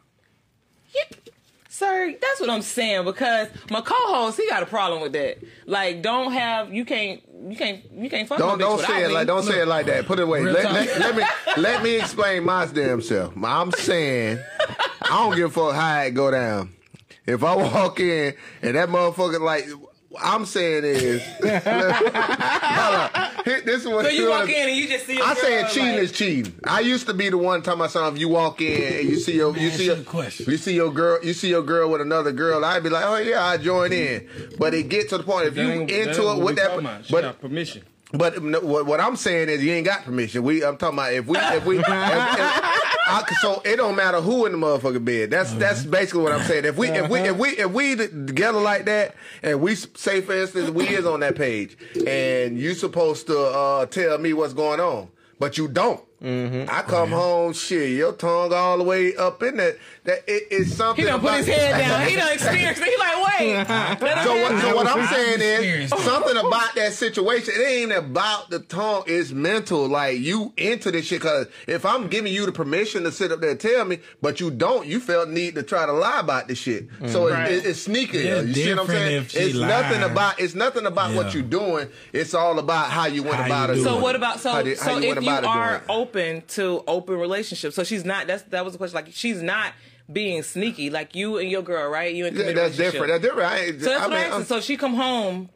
Sir, 1.78 2.12
that's 2.20 2.40
what 2.40 2.50
I'm 2.50 2.62
saying 2.62 3.04
because 3.04 3.46
my 3.70 3.80
co-host 3.80 4.36
he 4.36 4.48
got 4.48 4.64
a 4.64 4.66
problem 4.66 5.00
with 5.00 5.12
that. 5.12 5.38
Like, 5.64 6.02
don't 6.02 6.32
have 6.32 6.74
you 6.74 6.84
can't 6.84 7.22
you 7.48 7.54
can't 7.54 7.84
you 7.92 8.10
can't 8.10 8.28
fuck 8.28 8.38
Don't 8.38 8.58
no 8.58 8.70
don't 8.70 8.80
say 8.84 9.04
it 9.04 9.12
like 9.12 9.28
don't 9.28 9.44
say 9.44 9.62
it 9.62 9.68
like 9.68 9.86
that. 9.86 10.04
Put 10.04 10.18
it 10.18 10.22
away. 10.22 10.42
Let, 10.42 10.64
let, 10.72 10.98
let 10.98 11.16
me 11.16 11.22
let 11.56 11.82
me 11.84 11.96
explain 12.00 12.42
my 12.42 12.66
damn 12.66 13.00
self. 13.00 13.32
I'm 13.40 13.70
saying 13.70 14.40
I 15.02 15.08
don't 15.08 15.36
give 15.36 15.50
a 15.50 15.52
fuck 15.52 15.76
how 15.76 16.00
it 16.00 16.14
go 16.14 16.32
down. 16.32 16.74
If 17.26 17.44
I 17.44 17.54
walk 17.54 18.00
in 18.00 18.34
and 18.60 18.74
that 18.74 18.88
motherfucker 18.88 19.40
like 19.40 19.68
I'm 20.20 20.46
saying 20.46 20.84
is 20.84 21.22
Hold 21.42 23.10
on. 23.14 23.44
Here- 23.44 23.60
this 23.62 23.82
is 23.82 23.88
what 23.88 24.06
So 24.06 24.10
you 24.10 24.30
walk 24.30 24.48
in 24.48 24.68
and 24.68 24.76
you 24.76 24.88
just 24.88 25.06
see. 25.06 25.18
a 25.18 25.22
I 25.22 25.34
girl, 25.34 25.42
saying 25.42 25.66
cheating 25.68 25.92
like- 25.92 25.98
is 26.02 26.12
cheating. 26.12 26.54
I 26.64 26.80
used 26.80 27.06
to 27.06 27.14
be 27.14 27.28
the 27.28 27.38
one 27.38 27.62
talking 27.62 27.80
about 27.80 27.90
something. 27.90 28.14
If 28.16 28.20
you 28.20 28.28
walk 28.28 28.60
in 28.60 28.98
and 29.00 29.08
you 29.08 29.16
see 29.16 29.36
your 29.36 29.56
you 29.56 29.68
ask 29.68 29.76
see 29.76 29.84
you 29.84 29.92
your 29.92 30.00
a 30.00 30.04
question. 30.04 30.50
you 30.50 30.56
see 30.56 30.74
your 30.74 30.90
girl 30.92 31.18
you 31.22 31.32
see 31.34 31.48
your 31.50 31.62
girl 31.62 31.90
with 31.90 32.00
another 32.00 32.32
girl. 32.32 32.64
I'd 32.64 32.82
be 32.82 32.88
like, 32.88 33.04
oh 33.04 33.16
yeah, 33.18 33.44
I 33.44 33.58
join 33.58 33.92
in. 33.92 34.28
But 34.58 34.74
it 34.74 34.88
get 34.88 35.08
to 35.10 35.18
the 35.18 35.24
point 35.24 35.46
if 35.46 35.56
you 35.56 35.68
into 35.70 36.30
it 36.30 36.38
with 36.42 36.56
that, 36.56 37.04
but 37.10 37.40
permission. 37.40 37.82
But 38.12 38.42
no, 38.42 38.60
what, 38.60 39.00
I'm 39.00 39.16
saying 39.16 39.48
is 39.48 39.62
you 39.62 39.72
ain't 39.72 39.86
got 39.86 40.04
permission. 40.04 40.42
We 40.42 40.64
I'm 40.64 40.76
talking 40.78 40.98
about 40.98 41.12
if 41.12 41.26
we 41.26 41.36
if 41.38 41.64
we 41.66 41.78
if, 41.78 41.84
if, 41.86 41.88
I, 41.88 43.24
so 43.40 43.60
it 43.64 43.76
don't 43.76 43.96
matter 43.96 44.20
who 44.20 44.46
in 44.46 44.52
the 44.52 44.58
motherfucking 44.58 45.04
bed. 45.04 45.30
That's 45.30 45.52
that's 45.54 45.84
basically 45.84 46.22
what 46.22 46.32
I'm 46.32 46.42
saying. 46.44 46.64
If 46.64 46.76
we 46.78 46.88
if 46.88 47.10
we 47.10 47.20
if 47.20 47.36
we 47.36 47.48
if 47.50 47.70
we 47.70 47.96
together 47.96 48.60
like 48.60 48.86
that 48.86 49.14
and 49.42 49.60
we 49.60 49.74
say 49.74 50.22
for 50.22 50.34
instance 50.34 50.70
we 50.70 50.88
is 50.88 51.04
on 51.04 51.20
that 51.20 51.36
page 51.36 51.76
and 52.06 52.58
you 52.58 52.74
supposed 52.74 53.26
to 53.26 53.38
uh, 53.38 53.86
tell 53.86 54.16
me 54.18 54.32
what's 54.32 54.54
going 54.54 54.80
on, 54.80 55.08
but 55.38 55.58
you 55.58 55.68
don't. 55.68 56.02
Mm-hmm. 56.22 56.68
I 56.68 56.82
come 56.82 57.10
home, 57.10 57.52
shit, 57.52 57.90
your 57.90 58.12
tongue 58.12 58.52
all 58.52 58.76
the 58.78 58.84
way 58.84 59.14
up 59.16 59.42
in 59.42 59.56
that. 59.58 59.76
That 60.04 60.24
it 60.26 60.50
is 60.50 60.76
something. 60.76 61.04
He 61.04 61.08
done 61.10 61.20
put 61.20 61.28
about- 61.28 61.38
his 61.44 61.46
head 61.48 61.78
down. 61.86 62.08
He 62.08 62.16
done 62.16 62.32
experienced 62.32 62.82
it. 62.82 62.88
He 62.88 62.96
like, 62.96 63.38
wait. 63.38 63.66
so 64.24 64.42
what, 64.42 64.60
so 64.62 64.76
what 64.76 64.86
I'm 64.88 65.06
saying 65.14 65.40
is 65.40 65.58
experienced 65.58 65.94
it. 65.94 66.00
something 66.00 66.36
about 66.38 66.74
that 66.74 66.92
situation. 66.94 67.54
It 67.56 67.62
ain't 67.64 67.92
about 67.92 68.50
the 68.50 68.58
tongue. 68.60 69.04
It's 69.06 69.30
mental. 69.30 69.86
Like 69.86 70.18
you 70.18 70.52
into 70.56 70.90
this 70.90 71.06
shit. 71.06 71.20
Cause 71.20 71.46
if 71.68 71.84
I'm 71.86 72.08
giving 72.08 72.32
you 72.32 72.46
the 72.46 72.52
permission 72.52 73.04
to 73.04 73.12
sit 73.12 73.30
up 73.30 73.40
there 73.40 73.50
and 73.50 73.60
tell 73.60 73.84
me, 73.84 73.98
but 74.20 74.40
you 74.40 74.50
don't, 74.50 74.86
you 74.86 74.98
felt 74.98 75.28
need 75.28 75.54
to 75.54 75.62
try 75.62 75.86
to 75.86 75.92
lie 75.92 76.20
about 76.20 76.48
this 76.48 76.58
shit. 76.58 76.88
Mm-hmm. 76.90 77.08
So 77.08 77.28
it- 77.28 77.32
Right. 77.32 77.52
it, 77.52 77.66
it's 77.66 77.82
sneaky. 77.82 78.18
Yeah, 78.20 78.40
you 78.40 78.54
see 78.54 78.70
what 78.70 78.80
I'm 78.80 78.86
saying? 78.88 79.16
if 79.18 79.30
she 79.30 79.38
It's 79.38 79.58
nothing 79.58 80.02
about. 80.02 80.40
It's 80.40 80.54
nothing 80.56 80.86
about 80.86 81.14
what 81.14 81.32
you're 81.34 81.42
doing. 81.44 81.88
It's 82.12 82.34
all 82.34 82.58
about 82.58 82.90
how 82.90 83.06
you 83.06 83.22
went 83.22 83.36
How 83.36 83.46
about 83.46 83.68
you 83.68 83.74
it. 83.74 83.76
do 83.78 83.84
So 83.84 84.00
what 84.00 84.16
about 84.16 84.40
so 84.40 84.50
How 84.50 84.62
did- 84.62 84.78
how 84.78 84.84
so 84.86 84.98
you 84.98 85.10
if 85.10 85.14
went 85.16 85.22
you 85.26 85.30
about 85.30 85.44
it 85.44 85.46
are 85.46 85.68
doing 85.70 85.82
it. 85.82 85.84
Open 86.08 86.42
to 86.48 86.82
open 86.86 87.16
relationships? 87.16 87.76
So 87.76 87.84
she's 87.84 88.04
not. 88.04 88.26
That's 88.26 88.42
that 88.44 88.64
was 88.64 88.74
the 88.74 88.78
question. 88.78 88.94
Like 88.94 89.08
she's 89.12 89.42
not 89.42 89.72
being 90.10 90.42
sneaky. 90.42 90.90
Like 90.90 91.14
you 91.14 91.38
and 91.38 91.50
your 91.50 91.62
girl, 91.62 91.90
right? 91.90 92.14
You 92.14 92.26
and 92.26 92.36
Yeah, 92.36 92.52
that's 92.52 92.76
different. 92.76 93.08
That's 93.08 93.22
different. 93.22 93.50
I 93.50 93.66
So 93.72 93.72
that's 93.78 93.88
I 93.88 94.08
what 94.08 94.10
mean, 94.10 94.32
I'm 94.32 94.44
So 94.44 94.60
she 94.60 94.76
come 94.76 94.94
home. 94.94 95.50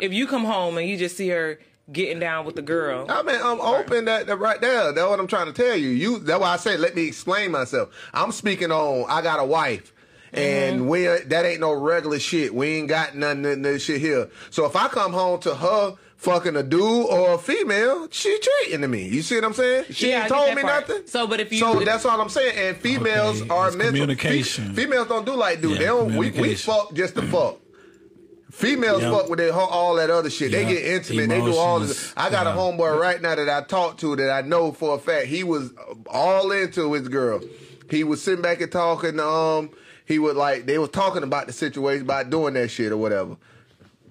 If 0.00 0.12
you 0.12 0.26
come 0.26 0.44
home 0.44 0.76
and 0.76 0.86
you 0.88 0.96
just 0.96 1.16
see 1.16 1.28
her 1.28 1.58
getting 1.90 2.18
down 2.18 2.44
with 2.44 2.54
the 2.54 2.62
girl, 2.62 3.06
I 3.08 3.22
mean, 3.22 3.40
I'm 3.42 3.60
open 3.60 4.04
that, 4.04 4.26
that 4.26 4.36
right 4.36 4.60
there. 4.60 4.92
That's 4.92 5.08
what 5.08 5.18
I'm 5.18 5.26
trying 5.26 5.46
to 5.46 5.52
tell 5.52 5.74
you. 5.74 5.88
You. 5.88 6.18
That's 6.18 6.40
why 6.40 6.52
I 6.52 6.56
said, 6.56 6.80
let 6.80 6.94
me 6.94 7.06
explain 7.06 7.50
myself. 7.50 7.94
I'm 8.12 8.32
speaking 8.32 8.70
on. 8.70 9.06
I 9.08 9.22
got 9.22 9.40
a 9.40 9.44
wife. 9.44 9.92
Mm-hmm. 10.32 10.38
And 10.38 10.88
we 10.88 11.04
that 11.06 11.46
ain't 11.46 11.60
no 11.60 11.72
regular 11.72 12.18
shit. 12.18 12.54
We 12.54 12.78
ain't 12.78 12.88
got 12.88 13.14
none 13.14 13.44
of 13.44 13.62
this 13.62 13.84
shit 13.84 14.00
here. 14.00 14.28
So 14.50 14.66
if 14.66 14.76
I 14.76 14.88
come 14.88 15.12
home 15.12 15.40
to 15.40 15.54
her 15.54 15.96
fucking 16.16 16.56
a 16.56 16.62
dude 16.62 16.80
or 16.82 17.34
a 17.34 17.38
female, 17.38 18.08
she 18.10 18.38
cheating 18.40 18.80
to 18.80 18.88
me. 18.88 19.06
You 19.08 19.22
see 19.22 19.34
what 19.36 19.44
I'm 19.44 19.52
saying? 19.54 19.84
She 19.90 20.10
Yeah, 20.10 20.20
ain't 20.22 20.28
told 20.28 20.54
me 20.54 20.62
part. 20.62 20.88
nothing. 20.88 21.06
So, 21.06 21.26
but 21.26 21.40
if 21.40 21.52
you- 21.52 21.58
so 21.58 21.78
if- 21.80 21.84
that's 21.86 22.04
all 22.04 22.20
I'm 22.20 22.28
saying. 22.28 22.56
And 22.56 22.76
females 22.76 23.42
Okay, 23.42 23.50
are 23.50 23.68
it's 23.68 23.76
mental. 23.76 23.92
communication. 24.00 24.74
Fe- 24.74 24.82
females 24.84 25.08
don't 25.08 25.26
do 25.26 25.34
like 25.36 25.60
dude. 25.60 25.72
Yeah, 25.72 25.78
they 25.78 25.84
don't. 25.86 26.16
We, 26.16 26.30
we 26.30 26.54
fuck 26.54 26.92
just 26.94 27.14
to 27.16 27.22
fuck. 27.22 27.58
Females 28.50 29.02
Yeah. 29.02 29.10
fuck 29.10 29.28
with 29.28 29.38
their, 29.38 29.52
all 29.52 29.96
that 29.96 30.08
other 30.08 30.30
shit. 30.30 30.52
They 30.52 30.64
get 30.64 30.82
intimate. 30.82 31.28
They 31.28 31.40
do 31.40 31.54
all 31.56 31.80
this. 31.80 32.12
I 32.16 32.30
got 32.30 32.46
a 32.46 32.50
homeboy 32.50 32.98
right 32.98 33.20
now 33.20 33.34
that 33.34 33.48
I 33.50 33.62
talked 33.62 34.00
to 34.00 34.16
that 34.16 34.30
I 34.30 34.46
know 34.46 34.72
for 34.72 34.94
a 34.94 34.98
fact 34.98 35.26
he 35.26 35.44
was 35.44 35.72
all 36.08 36.50
into 36.52 36.92
his 36.94 37.08
girl. 37.08 37.40
He 37.90 38.02
was 38.04 38.22
sitting 38.22 38.40
back 38.42 38.60
and 38.62 38.72
talking. 38.72 39.20
Um, 39.20 39.70
he 40.06 40.18
would 40.18 40.36
like 40.36 40.64
they 40.66 40.78
was 40.78 40.88
talking 40.90 41.22
about 41.22 41.48
the 41.48 41.52
situation 41.52 42.02
about 42.02 42.30
doing 42.30 42.54
that 42.54 42.68
shit 42.68 42.92
or 42.92 42.96
whatever. 42.96 43.36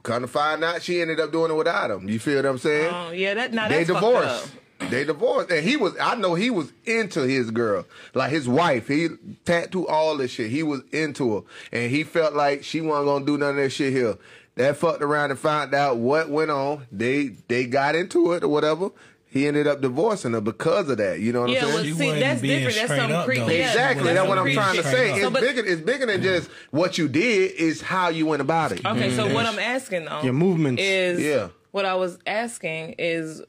Come 0.06 0.22
to 0.22 0.28
find 0.28 0.64
out, 0.64 0.84
she 0.84 1.02
ended 1.02 1.20
up 1.20 1.32
doing 1.32 1.50
it 1.50 1.56
without 1.56 1.90
him. 1.90 2.08
You 2.08 2.20
feel 2.20 2.36
what 2.36 2.46
I'm 2.46 2.58
saying? 2.60 2.94
oh 2.94 3.12
yeah, 3.12 3.34
that 3.34 3.54
now 3.54 3.68
they 3.68 3.84
divorced. 3.84 4.54
up. 4.80 4.90
They 4.92 5.04
divorced, 5.04 5.50
and 5.50 5.68
he 5.68 5.78
was. 5.78 5.96
I 6.00 6.14
know 6.14 6.36
he 6.36 6.52
was 6.52 6.72
into 6.86 7.22
his 7.22 7.50
girl, 7.50 7.86
like 8.14 8.30
his 8.30 8.48
wife. 8.48 8.88
He 8.88 9.08
tattooed 9.46 9.88
all 9.88 10.16
this 10.16 10.30
shit. 10.30 10.52
He 10.52 10.62
was 10.62 10.82
into 10.92 11.38
her, 11.38 11.42
and 11.72 11.90
he 11.90 12.04
felt 12.04 12.36
like 12.36 12.64
she 12.64 12.82
wasn't 12.82 13.08
gonna 13.08 13.26
do 13.26 13.38
none 13.38 13.52
of 13.52 13.56
that 13.56 13.72
shit 13.72 13.94
here. 13.94 14.18
That 14.58 14.78
fucked 14.78 15.02
around 15.02 15.32
and 15.32 15.40
found 15.40 15.74
out 15.74 15.98
what 15.98 16.30
went 16.30 16.52
on. 16.52 16.86
They 16.92 17.30
they 17.48 17.66
got 17.66 17.96
into 17.96 18.34
it 18.34 18.44
or 18.44 18.48
whatever. 18.48 18.92
He 19.36 19.46
ended 19.48 19.68
up 19.68 19.82
divorcing 19.82 20.32
her 20.32 20.40
because 20.40 20.88
of 20.90 20.98
that. 21.00 21.20
You 21.20 21.34
know 21.34 21.42
what 21.42 21.50
Yeah, 21.50 21.64
I'm 21.66 21.66
well, 21.68 21.78
saying? 21.84 21.94
She 21.94 22.00
see, 22.00 22.20
that's 22.22 22.42
different. 22.42 22.64
That's 22.64 22.76
straight 22.86 22.98
something 23.00 23.16
up, 23.18 23.26
creepy. 23.26 23.42
Yeah, 23.42 23.68
Exactly. 23.68 24.04
that's 24.06 24.16
That's 24.16 24.30
what 24.30 24.38
I'm 24.40 24.52
trying 24.54 24.76
to 24.78 24.84
say. 24.84 25.10
up. 25.12 25.16
It's 25.18 25.24
So, 25.26 25.30
but- 25.30 25.42
bigger. 25.42 25.66
It's 25.66 25.82
bigger 25.82 26.06
than 26.06 26.24
just 26.24 26.50
what 26.72 26.98
you 26.98 27.10
did. 27.10 27.52
Is 27.52 27.82
how 27.82 28.08
you 28.08 28.26
went 28.26 28.42
about 28.42 28.72
it. 28.72 28.86
Okay, 28.86 29.14
so 29.14 29.34
what 29.34 29.46
I'm 29.46 29.60
asking 29.60 30.06
though, 30.06 30.22
Your 30.24 30.32
movements. 30.32 30.82
is 30.82 31.22
Yeah. 31.22 31.50
What 31.72 31.84
I 31.86 31.96
was 31.96 32.18
asking 32.26 32.96
is, 32.98 33.42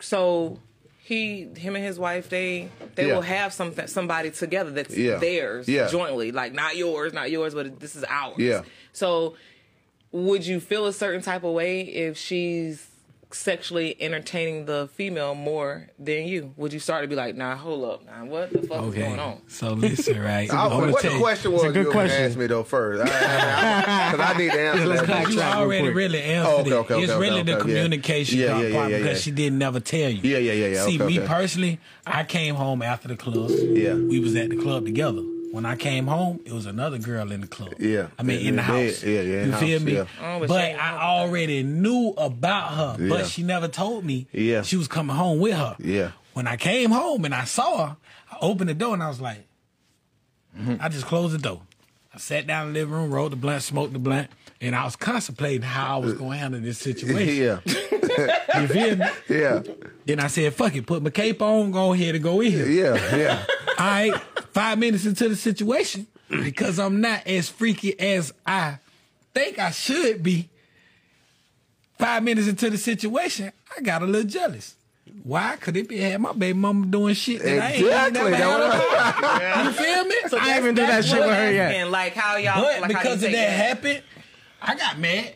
so 0.00 0.58
he, 0.98 1.48
him 1.56 1.76
and 1.76 1.84
his 1.84 1.98
wife, 1.98 2.28
they 2.28 2.68
they 2.94 3.06
Yeah. 3.08 3.14
will 3.14 3.22
have 3.22 3.52
some 3.54 3.72
somebody 3.86 4.30
together 4.30 4.70
that's 4.70 4.94
Yeah. 4.94 5.16
theirs 5.16 5.66
Yeah. 5.66 5.88
jointly, 5.88 6.30
like 6.32 6.52
not 6.52 6.76
yours, 6.76 7.12
not 7.14 7.30
yours, 7.30 7.54
but 7.54 7.80
this 7.80 7.96
is 7.96 8.04
ours. 8.06 8.34
Yeah. 8.38 8.62
So, 8.92 9.34
would 10.12 10.46
you 10.46 10.60
feel 10.60 10.86
a 10.86 10.92
certain 10.92 11.22
type 11.22 11.42
of 11.44 11.52
way 11.54 11.80
if 11.80 12.18
she's 12.18 12.86
sexually 13.36 13.96
entertaining 14.00 14.66
the 14.66 14.88
female 14.94 15.34
more 15.34 15.88
than 15.98 16.26
you? 16.26 16.52
Would 16.56 16.72
you 16.72 16.78
start 16.80 17.02
to 17.02 17.08
be 17.08 17.14
like, 17.14 17.36
nah, 17.36 17.54
hold 17.56 17.84
up, 17.84 18.04
nah, 18.06 18.24
what 18.24 18.52
the 18.52 18.62
fuck 18.66 18.84
is 18.86 18.94
going 18.94 19.18
on? 19.18 19.42
So 19.48 19.72
listen, 19.72 20.20
right? 20.22 20.52
I- 20.52 20.64
I'm 20.64 20.70
gonna 20.70 20.92
what 20.92 21.02
tell 21.02 21.10
the 21.12 21.16
you- 21.18 21.22
question 21.22 21.52
was? 21.52 21.64
a 21.64 21.70
good 21.72 21.86
you 21.86 21.90
question. 21.92 22.22
Ask 22.24 22.36
me 22.36 22.46
though 22.46 22.62
first, 22.64 23.04
because 23.04 23.20
I, 24.20 24.34
need 24.38 24.50
to 24.52 24.60
answer 24.60 24.86
Let's 24.86 25.00
that. 25.02 25.08
back- 25.08 25.28
You 25.28 25.40
already 25.40 25.84
quick. 25.84 25.94
really 25.96 26.22
answered 26.22 26.50
Oh, 26.50 26.58
okay, 26.60 26.70
it. 26.70 26.72
okay, 26.74 27.02
it's 27.02 27.12
okay, 27.12 27.20
really 27.20 27.40
okay, 27.40 27.52
the 27.52 27.58
okay, 27.58 27.68
yeah. 27.68 27.74
communication 27.82 28.38
Yeah, 28.38 28.48
part 28.52 28.62
yeah, 28.62 28.68
yeah, 28.68 28.86
yeah, 28.88 28.98
because 28.98 29.18
yeah. 29.18 29.22
she 29.22 29.30
didn't 29.30 29.58
never 29.58 29.80
tell 29.80 30.10
you. 30.10 30.20
Yeah, 30.30 30.38
yeah, 30.38 30.52
yeah, 30.52 30.66
yeah. 30.68 30.84
See, 30.84 30.96
Okay, 31.00 31.06
me 31.06 31.18
okay. 31.20 31.28
personally, 31.28 31.80
I 32.06 32.24
came 32.24 32.54
home 32.54 32.82
after 32.82 33.08
the 33.08 33.16
club. 33.16 33.50
Yeah. 33.50 33.94
We 33.94 34.18
was 34.20 34.34
at 34.36 34.50
the 34.50 34.56
club 34.56 34.84
together. 34.86 35.22
When 35.52 35.64
I 35.64 35.76
came 35.76 36.06
home, 36.06 36.40
it 36.44 36.52
was 36.52 36.66
another 36.66 36.98
girl 36.98 37.32
in 37.32 37.40
the 37.40 37.46
club. 37.46 37.74
Yeah. 37.78 38.08
I 38.18 38.22
mean, 38.22 38.40
Yeah, 38.40 38.48
in 38.48 38.56
the 38.56 38.62
yeah, 38.62 38.66
house. 38.66 39.02
yeah, 39.04 39.20
yeah, 39.22 39.42
in 39.42 39.50
You 39.50 39.56
feel 39.56 39.78
house, 39.78 39.86
me? 39.86 39.92
yeah. 39.94 40.38
But 40.40 40.48
but 40.48 40.60
she 40.60 40.66
ain't 40.66 40.80
I 40.82 40.98
already 41.02 41.62
knew 41.62 42.08
about 42.16 42.72
her, 42.74 42.96
Yeah. 43.02 43.08
but 43.08 43.26
she 43.26 43.42
never 43.42 43.68
told 43.68 44.04
me 44.04 44.26
Yeah. 44.32 44.62
she 44.62 44.76
was 44.76 44.88
coming 44.88 45.16
home 45.16 45.38
with 45.40 45.54
her. 45.54 45.76
Yeah. 45.78 46.10
When 46.34 46.46
I 46.46 46.56
came 46.56 46.90
home 46.90 47.24
and 47.24 47.34
I 47.34 47.44
saw 47.44 47.86
her, 47.88 47.96
I 48.30 48.36
opened 48.40 48.68
the 48.70 48.74
door 48.74 48.94
and 48.94 49.02
I 49.02 49.08
was 49.08 49.20
like, 49.20 49.46
Mm-hmm. 50.58 50.76
I 50.80 50.88
just 50.88 51.04
closed 51.06 51.34
the 51.34 51.38
door. 51.38 51.60
I 52.14 52.18
sat 52.18 52.46
down 52.46 52.68
in 52.68 52.72
the 52.72 52.80
living 52.80 52.94
room, 52.94 53.10
rolled 53.12 53.32
the 53.32 53.36
blunt, 53.36 53.62
smoked 53.62 53.92
the 53.92 53.98
blunt, 53.98 54.28
and 54.60 54.74
I 54.74 54.84
was 54.84 54.96
contemplating 54.96 55.60
how 55.62 55.96
I 55.96 55.98
was 55.98 56.14
going 56.14 56.30
to 56.32 56.36
handle 56.38 56.60
this 56.62 56.78
situation. 56.78 57.60
yeah, 57.66 58.60
You 58.62 58.66
feel 58.68 58.96
me? 58.96 59.06
yeah, 59.28 59.60
Then 60.06 60.20
I 60.20 60.28
said, 60.28 60.54
fuck 60.54 60.74
it, 60.74 60.86
put 60.86 61.02
my 61.02 61.10
cape 61.10 61.42
on, 61.42 61.70
go 61.72 61.92
ahead 61.92 62.14
and 62.14 62.24
go 62.24 62.40
in. 62.40 62.52
yeah, 62.72 63.16
yeah. 63.16 63.44
All 63.78 63.86
right, 63.86 64.14
five 64.52 64.78
minutes 64.78 65.04
into 65.04 65.28
the 65.28 65.36
situation, 65.36 66.06
because 66.28 66.78
I'm 66.78 67.00
not 67.00 67.26
as 67.26 67.48
freaky 67.48 67.98
as 67.98 68.32
I 68.46 68.78
think 69.34 69.58
I 69.58 69.70
should 69.70 70.22
be. 70.22 70.48
Five 71.98 72.22
minutes 72.24 72.48
into 72.48 72.68
the 72.70 72.78
situation, 72.78 73.52
I 73.76 73.80
got 73.80 74.02
a 74.02 74.06
little 74.06 74.28
jealous. 74.28 74.74
Why? 75.22 75.56
Could 75.56 75.76
it 75.76 75.88
be 75.88 75.98
had 75.98 76.20
my 76.20 76.32
baby 76.32 76.58
mama 76.58 76.86
doing 76.86 77.14
shit 77.14 77.42
that 77.42 77.58
I 77.62 77.72
ain't 77.72 77.84
Exactly. 77.84 78.18
never 78.22 78.36
had 78.36 78.42
That 78.60 79.54
her? 79.54 79.64
You 79.64 79.70
feel 79.72 80.04
me? 80.04 80.14
So 80.28 80.36
I 80.36 80.40
that's- 80.40 80.58
even 80.58 80.74
did 80.74 80.88
that 80.88 81.04
shit 81.04 81.18
what 81.18 81.28
with 81.28 81.36
I'm 81.38 81.44
her 81.46 81.52
yet. 81.52 81.70
asking, 81.74 81.90
Like 81.92 82.14
how 82.14 82.36
y'all, 82.36 82.62
But 82.62 82.80
like 82.82 82.88
because 82.88 83.06
you 83.22 83.28
of 83.28 83.32
take 83.32 83.32
that 83.32 83.50
happened, 83.50 84.02
I 84.60 84.74
got 84.74 84.98
mad. 84.98 85.34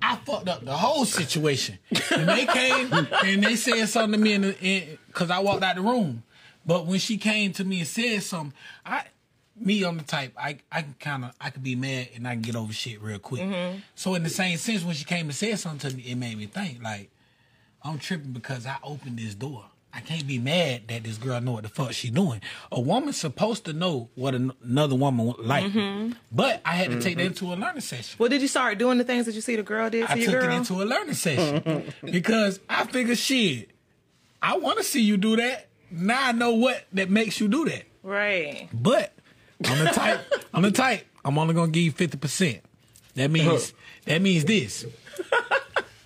I 0.00 0.16
fucked 0.24 0.48
up 0.48 0.64
the 0.64 0.76
whole 0.76 1.04
situation. 1.04 1.78
And 2.14 2.28
they 2.28 2.46
came 2.46 2.92
and 3.24 3.42
they 3.42 3.56
said 3.56 3.88
something 3.88 4.18
to 4.20 4.24
me 4.24 4.34
in 4.34 4.42
the, 4.42 4.60
in, 4.60 4.98
cause 5.12 5.30
I 5.30 5.40
walked 5.40 5.64
out 5.64 5.74
the 5.74 5.82
room. 5.82 6.22
But 6.68 6.86
when 6.86 7.00
she 7.00 7.16
came 7.16 7.52
to 7.54 7.64
me 7.64 7.78
and 7.80 7.88
said 7.88 8.22
something, 8.22 8.52
I 8.86 9.06
me 9.60 9.82
on 9.82 9.96
the 9.96 10.04
type, 10.04 10.34
I 10.38 10.58
I 10.70 10.82
can 10.82 10.94
kind 11.00 11.24
of 11.24 11.32
I 11.40 11.50
could 11.50 11.64
be 11.64 11.74
mad 11.74 12.10
and 12.14 12.28
I 12.28 12.34
can 12.34 12.42
get 12.42 12.54
over 12.54 12.72
shit 12.72 13.02
real 13.02 13.18
quick. 13.18 13.42
Mm-hmm. 13.42 13.78
So 13.96 14.14
in 14.14 14.22
the 14.22 14.28
same 14.30 14.56
sense, 14.58 14.84
when 14.84 14.94
she 14.94 15.04
came 15.04 15.26
and 15.26 15.34
said 15.34 15.58
something 15.58 15.90
to 15.90 15.96
me, 15.96 16.04
it 16.04 16.14
made 16.14 16.38
me 16.38 16.46
think 16.46 16.80
like 16.82 17.10
I'm 17.82 17.98
tripping 17.98 18.32
because 18.32 18.66
I 18.66 18.76
opened 18.84 19.18
this 19.18 19.34
door. 19.34 19.64
I 19.94 20.00
can't 20.00 20.26
be 20.26 20.38
mad 20.38 20.82
that 20.88 21.02
this 21.04 21.16
girl 21.16 21.40
know 21.40 21.52
what 21.52 21.62
the 21.62 21.70
fuck 21.70 21.92
she 21.92 22.10
doing. 22.10 22.42
A 22.70 22.78
woman's 22.78 23.16
supposed 23.16 23.64
to 23.64 23.72
know 23.72 24.10
what 24.14 24.34
an- 24.34 24.52
another 24.62 24.94
woman 24.94 25.32
like, 25.38 25.64
Mm-hmm. 25.64 26.12
but 26.30 26.60
I 26.64 26.74
had 26.74 26.90
to 26.90 27.00
take 27.00 27.16
that 27.16 27.24
into 27.24 27.46
a 27.46 27.56
learning 27.56 27.80
session. 27.80 28.16
Well, 28.18 28.28
did 28.28 28.42
you 28.42 28.48
start 28.48 28.76
doing 28.78 28.98
the 28.98 29.04
things 29.04 29.24
that 29.24 29.34
you 29.34 29.40
see 29.40 29.56
the 29.56 29.62
girl 29.62 29.88
did 29.88 30.06
to 30.06 30.12
I 30.12 30.16
your 30.16 30.30
took 30.32 30.40
girl? 30.42 30.52
it 30.52 30.56
into 30.58 30.74
a 30.74 30.84
learning 30.84 31.14
session 31.14 31.90
because 32.04 32.60
I 32.68 32.84
figured 32.84 33.16
shit. 33.18 33.70
I 34.42 34.58
want 34.58 34.76
to 34.76 34.84
see 34.84 35.00
you 35.00 35.16
do 35.16 35.36
that. 35.36 35.67
Now 35.90 36.28
I 36.28 36.32
know 36.32 36.52
what 36.54 36.84
that 36.92 37.10
makes 37.10 37.40
you 37.40 37.48
do 37.48 37.64
that. 37.66 37.84
right. 38.02 38.68
But 38.72 39.12
I'm 39.64 39.84
the 39.84 39.90
type. 39.90 40.20
I'm 40.54 40.62
the 40.62 40.70
type. 40.70 41.06
I'm 41.24 41.36
only 41.38 41.54
gonna 41.54 41.70
give 41.72 41.82
you 41.82 41.92
fifty 41.92 42.16
percent. 42.18 42.60
That 43.14 43.30
means 43.30 43.72
that 44.06 44.22
means 44.22 44.44
this. 44.44 44.86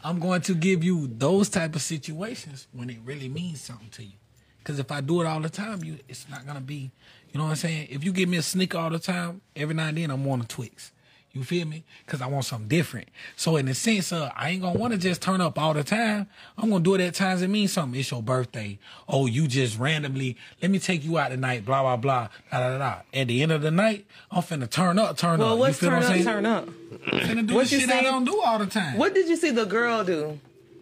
I'm 0.05 0.19
going 0.19 0.41
to 0.43 0.55
give 0.55 0.83
you 0.83 1.07
those 1.07 1.49
type 1.49 1.77
of 1.77 1.83
situations 1.83 2.67
when 2.73 2.91
it 2.91 2.99
really 3.05 3.29
means 3.29 3.61
something 3.61 3.89
to 3.91 4.03
you. 4.05 4.17
Because 4.59 4.79
if 4.81 4.91
I 4.91 5.01
do 5.01 5.21
it 5.21 5.27
all 5.27 5.41
the 5.41 5.49
time, 5.51 5.85
you 5.85 5.99
it's 6.09 6.29
not 6.29 6.47
gonna 6.47 6.61
be. 6.61 6.91
You 7.33 7.39
know 7.39 7.45
what 7.45 7.51
I'm 7.51 7.57
saying? 7.57 7.89
If 7.91 8.05
you 8.05 8.13
give 8.13 8.29
me 8.29 8.37
a 8.37 8.43
sneaker 8.43 8.79
all 8.79 8.91
the 8.91 8.99
time, 8.99 9.41
every 9.57 9.75
now 9.75 9.89
and 9.89 9.97
then 9.97 10.11
I'm 10.11 10.25
wanting 10.25 10.47
Twix. 10.47 10.93
You 11.35 11.43
feel 11.45 11.67
me? 11.67 11.83
Because 12.05 12.21
I 12.21 12.27
want 12.27 12.45
something 12.45 12.69
different. 12.69 13.09
So 13.37 13.57
in 13.57 13.65
the 13.65 13.73
sense 13.75 14.13
of 14.13 14.31
I 14.37 14.51
ain't 14.51 14.61
gonna 14.61 14.79
want 14.79 14.93
to 14.93 14.99
just 14.99 15.23
turn 15.23 15.41
up 15.41 15.59
all 15.59 15.73
the 15.73 15.83
time. 15.83 16.27
I'm 16.59 16.69
gonna 16.69 16.85
do 16.85 16.95
it 16.95 17.01
at 17.01 17.15
times 17.15 17.41
it 17.41 17.49
means 17.49 17.73
something. 17.73 17.99
It's 17.99 18.11
your 18.11 18.23
birthday. 18.23 18.79
Oh, 19.09 19.25
you 19.25 19.49
just 19.49 19.79
randomly 19.79 20.37
let 20.61 20.71
me 20.71 20.79
take 20.79 21.03
you 21.05 21.17
out 21.17 21.31
tonight. 21.31 21.65
Blah 21.65 21.81
blah 21.83 21.97
blah. 21.97 22.29
Da 22.51 22.59
da 22.69 22.79
da. 22.79 22.97
At 23.15 23.29
the 23.29 23.43
end 23.43 23.51
of 23.51 23.63
the 23.63 23.71
night, 23.71 24.05
I'm 24.31 24.43
finna 24.43 24.69
turn 24.69 24.99
up, 24.99 25.17
turn 25.17 25.41
Well, 25.41 25.55
up. 25.55 25.59
what's 25.59 25.81
you 25.81 25.89
feel 25.89 25.99
turn 25.99 26.01
what 26.01 26.05
up? 26.05 26.11
I'm 26.11 26.23
saying? 26.23 26.35
Turn 26.35 26.47
up. 26.47 26.69
Finna 26.69 27.47
do 27.47 27.55
What 27.55 27.67
the 27.69 27.75
you 27.77 27.81
shit 27.81 27.91
I 27.91 28.03
don't 28.03 28.25
do 28.27 28.39
all 28.45 28.59
the 28.59 28.67
time. 28.67 28.99
What 28.99 29.15
did 29.15 29.29
you 29.29 29.37
see 29.37 29.51
the 29.53 29.65
girl 29.65 30.05
do 30.05 30.39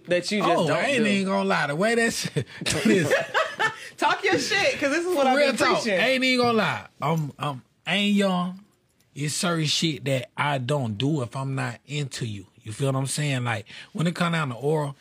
that 0.09 0.33
you 0.33 0.39
just 0.41 0.51
oh, 0.51 0.67
don't 0.67 0.77
I 0.77 0.87
ain't 0.87 1.05
do? 1.05 1.11
even 1.11 1.27
gonna 1.29 1.49
lie. 1.49 1.69
The 1.69 1.77
way 1.77 1.95
that 1.95 2.13
shit. 2.13 2.45
Talk 3.99 4.25
your 4.25 4.39
shit, 4.39 4.73
because 4.73 4.91
this 4.91 5.07
is 5.07 5.15
what 5.15 5.27
I've 5.27 5.37
real 5.37 5.49
been 5.49 5.57
talk. 5.59 5.83
preaching. 5.83 6.01
I 6.01 6.09
ain't 6.09 6.25
even 6.25 6.45
gonna 6.45 6.59
lie. 6.59 6.87
I'm, 7.03 7.33
I'm, 7.39 7.63
I 7.87 7.97
ain't 7.97 8.17
young. 8.17 8.59
It's 9.15 9.35
certain 9.35 9.67
shit 9.67 10.05
that 10.05 10.31
I 10.37 10.59
don't 10.59 10.97
do 10.97 11.23
if 11.23 11.35
I'm 11.37 11.55
not 11.55 11.79
into 11.87 12.27
you. 12.27 12.47
You 12.63 12.73
feel 12.73 12.93
what 12.93 12.99
I'm 12.99 13.07
saying? 13.07 13.45
Like 13.45 13.67
when 13.93 14.07
it 14.07 14.15
come 14.15 14.33
down 14.33 14.51
to 14.51 14.55
oral, 14.55 14.97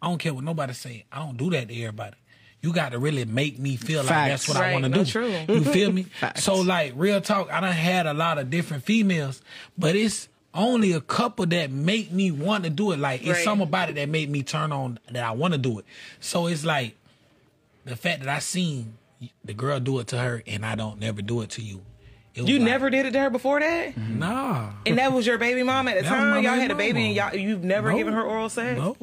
I 0.00 0.08
don't 0.08 0.18
care 0.18 0.32
what 0.32 0.44
nobody 0.44 0.72
say. 0.72 1.04
I 1.10 1.18
don't 1.18 1.36
do 1.36 1.50
that 1.50 1.68
to 1.68 1.74
everybody. 1.82 2.16
You 2.62 2.72
got 2.72 2.92
to 2.92 2.98
really 2.98 3.24
make 3.24 3.58
me 3.58 3.76
feel 3.76 4.00
like 4.00 4.08
that's 4.08 4.46
what 4.46 4.58
I 4.58 4.72
want 4.72 4.84
to 4.84 4.88
no, 4.90 5.04
do. 5.04 5.10
true. 5.10 5.34
You 5.48 5.64
feel 5.64 5.90
me? 5.92 6.02
Facts. 6.20 6.44
So 6.44 6.56
like 6.60 6.92
real 6.94 7.20
talk, 7.20 7.50
I 7.50 7.60
done 7.60 7.72
had 7.72 8.06
a 8.06 8.12
lot 8.14 8.38
of 8.38 8.50
different 8.50 8.84
females, 8.84 9.40
but 9.78 9.96
it's 9.96 10.28
only 10.52 10.92
a 10.92 11.00
couple 11.00 11.46
that 11.46 11.70
make 11.70 12.12
me 12.12 12.30
want 12.30 12.64
to 12.64 12.70
do 12.70 12.92
it. 12.92 12.98
Like 12.98 13.22
it's 13.22 13.30
Right. 13.30 13.44
something 13.44 13.66
about 13.66 13.88
it 13.90 13.94
that 13.94 14.08
made 14.10 14.28
me 14.30 14.42
turn 14.42 14.72
on 14.72 14.98
that 15.10 15.24
I 15.24 15.30
want 15.32 15.54
to 15.54 15.58
do 15.58 15.78
it. 15.78 15.86
So 16.20 16.46
it's 16.48 16.64
like 16.64 16.96
the 17.84 17.96
fact 17.96 18.20
that 18.20 18.28
I 18.28 18.40
seen 18.40 18.94
the 19.44 19.54
girl 19.54 19.80
do 19.80 19.98
it 19.98 20.08
to 20.08 20.18
her 20.18 20.42
and 20.46 20.64
I 20.64 20.74
don't 20.74 21.00
never 21.00 21.22
do 21.22 21.40
it 21.40 21.50
to 21.50 21.62
you. 21.62 21.80
It 22.34 22.42
was 22.42 22.50
You 22.50 22.58
like, 22.58 22.68
never 22.68 22.90
did 22.90 23.06
it 23.06 23.12
to 23.12 23.20
her 23.20 23.30
before 23.30 23.58
that? 23.60 23.94
Mm-hmm. 23.94 24.18
Nah. 24.20 24.70
And 24.86 24.98
that 24.98 25.12
was 25.12 25.26
your 25.26 25.36
baby 25.38 25.62
mom 25.62 25.88
at 25.88 25.96
the 25.96 26.02
That 26.02 26.08
time? 26.08 26.42
Y'all 26.44 26.54
had 26.54 26.70
a 26.70 26.74
baby 26.76 27.06
and 27.06 27.14
y'all 27.14 27.34
you've 27.34 27.64
never 27.64 27.90
No. 27.90 27.98
given 27.98 28.14
her 28.14 28.22
oral 28.22 28.48
sex? 28.48 28.78
No. 28.78 28.96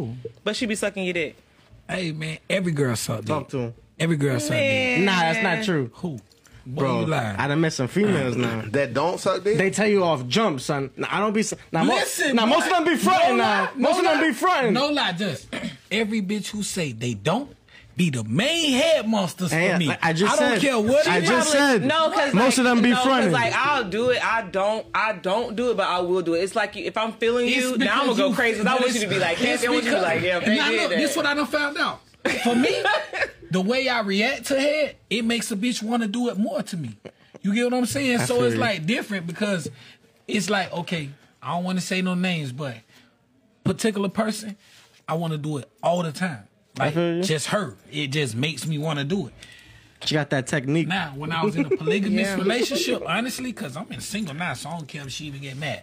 But 0.44 0.56
she 0.56 0.66
be 0.66 0.76
sucking 0.76 1.04
your 1.04 1.14
dick. 1.14 1.36
Hey 1.90 2.12
man, 2.14 2.38
every 2.50 2.72
girl 2.72 2.96
suck 2.96 3.20
dick. 3.20 3.28
Talk 3.28 3.50
to 3.50 3.58
him. 3.60 3.74
Every 4.00 4.16
girl 4.18 4.40
suck 4.40 4.52
dick. 4.52 4.60
Man. 5.00 5.06
Nah, 5.06 5.20
that's 5.20 5.44
not 5.44 5.66
true. 5.66 5.90
Who? 5.96 6.20
Bro, 6.66 7.02
you 7.02 7.06
lying. 7.08 7.38
I 7.38 7.48
done 7.48 7.62
met 7.62 7.72
some 7.72 7.88
females 7.88 8.36
now. 8.36 8.64
That 8.72 8.94
don't 8.94 9.18
suck 9.20 9.44
dick. 9.44 9.58
They 9.58 9.70
tell 9.72 9.88
you 9.88 10.04
off 10.04 10.28
jump, 10.28 10.60
son. 10.60 10.90
Nah, 10.98 11.08
I 11.10 11.20
don't 11.22 11.32
be. 11.34 11.44
Now, 11.72 11.86
mo- 11.86 11.96
Listen, 11.96 12.36
now 12.36 12.46
most 12.46 12.66
of 12.68 12.72
them 12.74 12.84
be 12.84 12.98
fronting. 12.98 13.38
no 13.38 13.44
now, 13.44 13.64
lie, 13.66 13.72
most 13.76 13.94
no 13.94 14.00
of 14.00 14.04
them 14.04 14.22
lie. 14.22 14.28
be 14.28 14.34
fronting. 14.34 14.74
No 14.74 14.88
lie, 14.90 15.12
just 15.14 15.48
every 15.92 16.22
bitch 16.22 16.48
who 16.48 16.64
say 16.64 16.92
they 16.92 17.14
don't 17.14 17.56
be 17.98 18.12
the 18.12 18.24
main 18.24 18.74
head 18.74 19.08
monsters 19.10 19.52
Hey, 19.52 19.72
for 19.74 19.78
me. 19.80 19.90
I- 19.90 19.98
I 20.04 20.14
just 20.14 20.40
don't 20.40 20.52
said- 20.52 20.62
care 20.62 20.80
what 20.80 21.08
I 21.08 21.18
it 21.18 21.24
is. 21.24 21.30
just 21.30 21.52
said- 21.52 21.84
No, 21.84 22.10
because 22.12 22.34
Most 22.34 22.58
of 22.60 22.64
them 22.64 22.82
be 22.84 22.92
no, 22.92 22.96
'cause, 22.96 23.06
fronting. 23.06 23.32
like 23.32 23.54
I'll 23.56 23.84
do 23.84 24.12
it. 24.12 24.24
I 24.24 24.44
don't. 24.44 24.86
I 24.94 25.14
don't 25.14 25.56
do 25.56 25.72
it, 25.72 25.78
but 25.78 25.88
I 25.88 26.00
will 26.00 26.22
do 26.22 26.36
it. 26.36 26.42
It's 26.44 26.56
like 26.56 26.78
if 26.78 26.96
I'm 26.96 27.14
feeling 27.14 27.48
you, 27.48 27.76
now 27.78 28.02
I'm 28.02 28.08
gonna 28.08 28.18
go 28.18 28.34
crazy. 28.34 28.62
I 28.62 28.76
want 28.76 28.94
you 28.94 29.00
to 29.02 29.08
be 29.08 29.18
like, 29.20 29.34
it's 29.40 29.64
yes, 29.64 29.66
I 29.66 29.70
want 29.72 29.84
you 29.84 29.90
to 29.92 29.96
be 29.98 30.02
like, 30.02 30.22
yeah, 30.22 30.38
and 30.38 30.46
they 30.46 30.56
now 30.58 30.70
did 30.70 30.82
look, 30.82 30.90
that. 30.92 30.98
This 31.00 31.16
what 31.18 31.26
I 31.26 31.34
done 31.34 31.48
found 31.48 31.78
out. 31.80 32.02
For 32.44 32.56
me, 32.56 32.84
the 33.52 33.62
way 33.62 33.90
I 33.90 34.02
react 34.02 34.46
to 34.48 34.60
head, 34.60 34.96
it 35.10 35.26
makes 35.26 35.50
a 35.52 35.56
bitch 35.56 35.82
want 35.82 36.04
to 36.04 36.08
do 36.08 36.30
it 36.30 36.38
more 36.38 36.62
to 36.62 36.78
me. 36.78 36.98
You 37.42 37.54
get 37.56 37.64
what 37.64 37.74
I'm 37.74 37.86
saying? 37.88 38.20
so 38.20 38.44
it's 38.44 38.54
you. 38.56 38.62
like 38.62 38.86
different 38.86 39.26
because 39.26 39.70
it's 40.28 40.50
like 40.52 40.72
okay, 40.72 41.10
I 41.42 41.54
don't 41.56 41.64
want 41.64 41.80
to 41.80 41.86
say 41.86 42.02
no 42.04 42.14
names, 42.14 42.52
but 42.52 42.76
particular 43.64 44.10
person, 44.10 44.56
I 45.08 45.16
want 45.16 45.32
to 45.32 45.38
do 45.40 45.58
it 45.58 45.70
all 45.82 46.04
the 46.04 46.12
time. 46.12 46.44
Like 46.78 46.94
feel 46.94 47.16
you. 47.18 47.24
just 47.24 47.48
her, 47.48 47.76
it 47.92 48.08
just 48.08 48.36
makes 48.36 48.66
me 48.68 48.78
want 48.78 49.00
to 49.00 49.06
do 49.06 49.28
it. 49.28 49.34
She 50.06 50.14
got 50.14 50.30
that 50.30 50.46
technique. 50.48 50.88
Now, 50.88 51.14
when 51.16 51.32
I 51.32 51.44
was 51.44 51.56
in 51.56 51.66
a 51.66 51.70
polygamous 51.76 52.22
Yeah. 52.28 52.36
relationship, 52.36 53.02
honestly, 53.06 53.52
because 53.52 53.76
I'm 53.76 53.92
in 53.92 54.00
single 54.00 54.36
now, 54.36 54.54
so 54.54 54.70
I 54.70 54.78
don't 54.78 54.88
care 54.88 55.02
if 55.04 55.12
she 55.12 55.26
even 55.26 55.42
get 55.42 55.58
mad. 55.58 55.82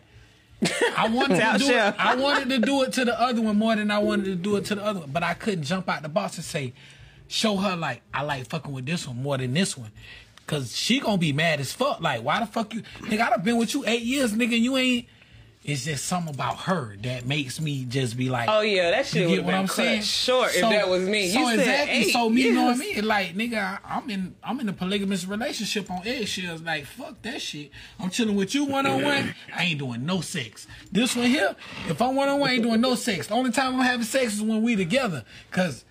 I 0.97 1.09
wanted 1.09 1.37
to 1.41 1.59
do 1.59 1.69
it. 1.71 1.95
I 1.99 2.15
wanted 2.15 2.49
to 2.51 2.59
do 2.61 2.83
it 2.85 2.93
to 2.95 3.05
the 3.05 3.21
other 3.21 3.43
one 3.43 3.59
more 3.59 3.75
than 3.75 3.91
I 3.91 3.99
wanted 3.99 4.27
to 4.27 4.35
do 4.37 4.57
it 4.57 4.65
to 4.67 4.77
the 4.77 4.85
other 4.85 5.01
one, 5.01 5.11
but 5.11 5.23
I 5.25 5.35
couldn't 5.35 5.65
jump 5.65 5.89
out 5.89 6.03
the 6.03 6.09
box 6.09 6.37
and 6.37 6.45
say, 6.45 6.73
show 7.27 7.57
her 7.57 7.75
like 7.77 8.03
I 8.15 8.23
like 8.23 8.47
fucking 8.49 8.73
with 8.73 8.87
this 8.87 9.07
one 9.09 9.21
more 9.23 9.37
than 9.37 9.53
this 9.53 9.77
one. 9.77 9.91
Cause 10.47 10.77
she 10.77 11.01
gonna 11.01 11.19
be 11.19 11.33
mad 11.33 11.59
as 11.61 11.73
fuck. 11.73 12.01
Like, 12.01 12.23
why 12.23 12.39
the 12.41 12.47
fuck 12.47 12.73
you 12.75 12.83
nigga, 13.01 13.21
I 13.21 13.31
done 13.31 13.43
been 13.43 13.57
with 13.57 13.75
you 13.75 13.83
eight 13.87 14.03
years, 14.03 14.33
nigga, 14.33 14.55
and 14.55 14.65
you 14.65 14.77
ain't 14.77 15.07
it's 15.65 15.87
just 15.87 16.05
something 16.05 16.35
about 16.35 16.59
her 16.61 16.95
that 17.03 17.25
makes 17.27 17.59
me 17.59 17.87
just 17.87 18.17
be 18.19 18.29
like, 18.29 18.49
Oh 18.51 18.61
yeah, 18.61 18.91
that 18.91 19.07
shit 19.07 19.23
you 19.23 19.29
would 19.29 19.29
get 19.29 19.37
have 19.37 19.45
what 19.47 19.51
been 19.53 19.61
I'm 19.61 19.67
saying? 19.69 20.03
short 20.03 20.51
So- 20.51 20.59
if 20.67 20.71
that 20.71 20.89
was 20.89 21.09
me. 21.09 21.31
So 21.31 21.39
you 21.41 21.49
exactly. 21.59 21.95
eight 21.97 22.13
so 22.13 22.29
me 22.29 22.51
knowing 22.51 22.81
years. 22.83 22.97
me, 22.97 23.01
like 23.01 23.35
nigga, 23.35 23.57
I- 23.85 23.97
I'm 23.97 24.11
in 24.11 24.35
I'm 24.45 24.61
in 24.61 24.69
a 24.69 24.73
polygamous 24.75 25.25
relationship 25.27 25.91
on 25.91 26.07
eggshells. 26.07 26.61
Like 26.61 26.85
fuck 26.87 27.21
that 27.23 27.41
shit. 27.41 27.71
I'm 27.99 28.11
chilling 28.11 28.37
with 28.37 28.55
you 28.55 28.65
one 28.67 28.85
on 28.87 29.03
one. 29.03 29.35
I 29.57 29.65
ain't 29.65 29.79
doing 29.79 30.05
no 30.05 30.21
sex. 30.21 30.67
This 30.93 31.17
one 31.17 31.27
here, 31.27 31.57
if 31.89 32.01
I'm 32.03 32.15
one 32.15 32.29
on 32.29 32.41
one, 32.41 32.51
I 32.51 32.53
ain't 32.55 32.63
doing 32.63 32.81
no 32.83 32.95
sex. 32.95 33.29
The 33.29 33.35
only 33.35 33.51
time 33.51 33.75
I'm 33.75 33.87
having 33.87 34.05
sex 34.05 34.35
is 34.35 34.43
when 34.43 34.63
we 34.63 34.77
together. 34.77 35.25
Cause 35.51 35.85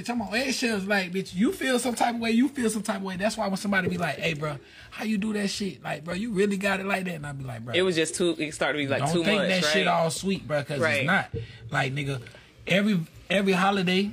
bitch, 0.00 0.10
I'm 0.10 0.22
on 0.22 0.34
eggshells. 0.34 0.84
Like 0.84 1.12
bitch, 1.12 1.34
you 1.34 1.52
feel 1.52 1.78
some 1.78 1.94
type 1.94 2.14
of 2.14 2.20
way. 2.20 2.30
You 2.30 2.48
feel 2.48 2.70
some 2.70 2.82
type 2.82 2.96
of 2.98 3.02
way. 3.02 3.16
That's 3.16 3.36
why 3.36 3.46
when 3.48 3.56
somebody 3.56 3.88
be 3.88 3.98
like, 3.98 4.16
hey 4.18 4.34
bro, 4.34 4.56
how 4.90 5.04
you 5.04 5.18
do 5.18 5.32
that 5.34 5.48
shit? 5.48 5.82
Like 5.82 6.04
bro, 6.04 6.14
you 6.14 6.30
really 6.32 6.56
got 6.56 6.80
it 6.80 6.86
like 6.86 7.04
that? 7.04 7.14
And 7.14 7.26
I 7.26 7.32
be 7.32 7.44
like, 7.44 7.64
bro, 7.64 7.74
It 7.74 7.82
was 7.82 7.96
just 7.96 8.14
too. 8.14 8.34
It 8.38 8.52
started 8.54 8.78
to 8.78 8.84
be 8.84 8.88
like 8.90 9.00
don't 9.00 9.12
too 9.12 9.24
think 9.24 9.40
much, 9.42 9.48
that 9.48 9.62
right? 9.64 9.72
shit 9.72 9.86
all 9.86 10.10
sweet, 10.10 10.46
bro, 10.46 10.60
because 10.60 10.80
Right. 10.80 10.98
it's 11.00 11.06
not. 11.06 11.30
Like, 11.70 11.94
nigga, 11.94 12.20
every 12.66 13.00
every 13.28 13.52
holiday, 13.52 14.10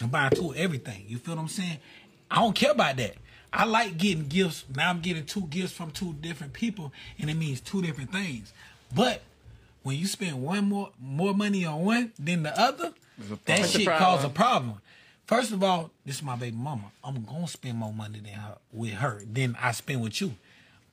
I'm 0.00 0.08
buying 0.08 0.30
two 0.32 0.54
everything. 0.54 1.04
You 1.08 1.18
feel 1.18 1.34
what 1.36 1.42
I'm 1.42 1.48
saying? 1.48 1.78
I 2.30 2.36
don't 2.36 2.54
care 2.54 2.70
about 2.72 2.96
that. 2.96 3.14
I 3.52 3.64
like 3.66 3.98
getting 3.98 4.28
gifts. 4.28 4.64
Now 4.74 4.88
I'm 4.88 5.00
getting 5.00 5.26
two 5.26 5.42
gifts 5.42 5.72
from 5.72 5.90
two 5.90 6.14
different 6.14 6.54
people, 6.54 6.92
and 7.18 7.28
it 7.28 7.34
means 7.34 7.60
two 7.60 7.82
different 7.82 8.10
things. 8.10 8.52
But 8.94 9.20
when 9.82 9.96
you 9.98 10.06
spend 10.06 10.42
one 10.42 10.64
more 10.70 10.90
more 11.00 11.34
money 11.34 11.64
on 11.66 11.84
one 11.84 12.12
than 12.18 12.44
the 12.44 12.58
other, 12.58 12.92
that 13.18 13.44
That's 13.44 13.74
a 13.74 13.78
shit 13.78 13.86
problem. 13.86 14.16
cause 14.16 14.24
a 14.24 14.28
problem. 14.30 14.80
First 15.32 15.52
of 15.52 15.62
all, 15.64 15.90
this 16.04 16.16
is 16.16 16.22
my 16.22 16.36
baby 16.36 16.56
mama. 16.56 16.92
I'm 17.02 17.24
gonna 17.24 17.48
spend 17.48 17.78
more 17.78 17.92
money 17.92 18.20
than 18.20 18.34
her 18.34 18.58
with 18.70 18.92
her 18.92 19.22
than 19.30 19.56
I 19.60 19.72
spend 19.72 20.02
with 20.02 20.20
you. 20.20 20.34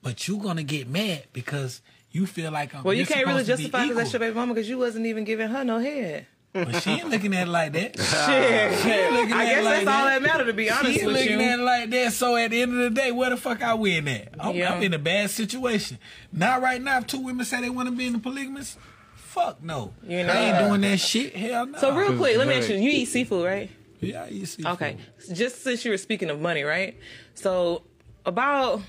But 0.02 0.26
you're 0.26 0.40
gonna 0.40 0.62
get 0.62 0.88
mad 0.88 1.24
because 1.34 1.82
you 2.10 2.26
feel 2.26 2.50
like 2.50 2.74
I'm 2.74 2.82
Well, 2.82 2.94
you 2.94 3.04
can't 3.04 3.26
really 3.26 3.44
supposed 3.44 3.48
to 3.48 3.56
be 3.56 3.62
justify 3.64 3.82
because 3.82 3.96
that's 3.98 4.12
your 4.14 4.20
baby 4.20 4.34
mama 4.34 4.54
because 4.54 4.68
you 4.68 4.78
wasn't 4.78 5.04
even 5.04 5.24
giving 5.24 5.48
her 5.48 5.62
no 5.62 5.78
head. 5.78 6.26
But 6.54 6.82
she 6.82 6.90
ain't 6.90 7.10
looking 7.10 7.34
at 7.34 7.46
it 7.48 7.50
like 7.50 7.72
that. 7.74 7.96
Shit. 7.98 8.78
She 8.80 8.88
ain't 8.88 9.12
looking 9.12 9.34
I 9.34 9.44
at 9.44 9.50
it 9.52 9.54
guess 9.56 9.64
like 9.64 9.84
that's 9.84 9.86
all 9.86 10.04
that 10.06 10.22
matter 10.22 10.44
to 10.46 10.52
be 10.52 10.70
honest 10.70 10.86
She 10.86 11.00
ain't 11.00 11.06
with 11.06 11.16
looking 11.16 11.38
you. 11.38 11.46
at 11.46 11.58
it 11.58 11.62
like 11.62 11.90
that. 11.90 12.12
So 12.14 12.34
at 12.36 12.50
the 12.50 12.62
end 12.62 12.72
of 12.72 12.78
the 12.78 12.90
day, 12.90 13.12
where 13.12 13.30
the 13.30 13.36
fuck 13.36 13.62
I 13.62 13.74
win 13.74 14.08
at? 14.08 14.34
I'm, 14.40 14.56
Yeah. 14.56 14.72
I'm 14.72 14.82
in 14.82 14.94
a 14.94 14.98
bad 14.98 15.30
situation. 15.30 15.98
Now, 16.32 16.58
right 16.60 16.80
now, 16.80 16.98
if 16.98 17.06
two 17.06 17.20
women 17.20 17.44
say 17.44 17.60
they 17.60 17.70
want 17.70 17.88
to 17.88 17.94
be 17.94 18.06
in 18.06 18.14
the 18.14 18.18
polygamous, 18.18 18.76
fuck 19.14 19.62
no. 19.62 19.92
You 20.02 20.24
know? 20.24 20.32
I 20.32 20.36
ain't 20.38 20.58
doing 20.66 20.80
that 20.80 20.98
shit. 20.98 21.36
Hell 21.36 21.66
no. 21.66 21.78
So 21.78 21.94
real 21.94 22.16
quick, 22.16 22.36
let 22.36 22.48
me 22.48 22.54
ask 22.54 22.68
you: 22.68 22.76
You 22.76 22.90
eat 22.90 23.04
seafood, 23.04 23.44
right? 23.46 23.70
Yeah, 24.00 24.26
you 24.26 24.46
see. 24.46 24.66
Okay. 24.66 24.96
Just 25.32 25.62
since 25.62 25.84
you 25.84 25.90
were 25.90 25.98
speaking 25.98 26.30
of 26.30 26.40
money, 26.40 26.62
right? 26.62 26.96
So 27.34 27.82
about 28.24 28.80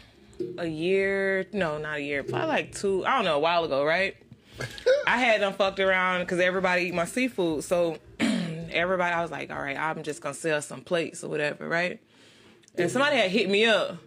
a 0.58 0.66
year, 0.68 1.46
no, 1.54 1.78
not 1.78 1.98
a 1.98 2.02
year, 2.02 2.24
probably 2.24 2.48
like 2.48 2.76
two, 2.76 3.06
I 3.06 3.16
don't 3.16 3.26
know, 3.26 3.36
a 3.36 3.40
while 3.40 3.64
ago, 3.64 3.84
right? 3.84 4.16
I 5.08 5.18
had 5.18 5.42
them 5.42 5.54
fucked 5.54 5.80
around 5.80 6.22
because 6.22 6.40
everybody 6.40 6.84
eat 6.84 6.94
my 6.94 7.06
seafood. 7.06 7.64
So 7.64 7.98
everybody, 8.20 9.14
I 9.14 9.22
was 9.22 9.32
like, 9.32 9.52
all 9.52 9.62
right, 9.62 9.78
I'm 9.78 10.04
just 10.04 10.22
gonna 10.22 10.36
sell 10.36 10.62
some 10.62 10.82
plates 10.82 11.24
or 11.24 11.30
whatever, 11.30 11.68
right? 11.68 12.00
And 12.78 12.90
somebody 12.90 13.18
had 13.18 13.32
hit 13.32 13.50
me 13.50 13.66
up. 13.66 13.98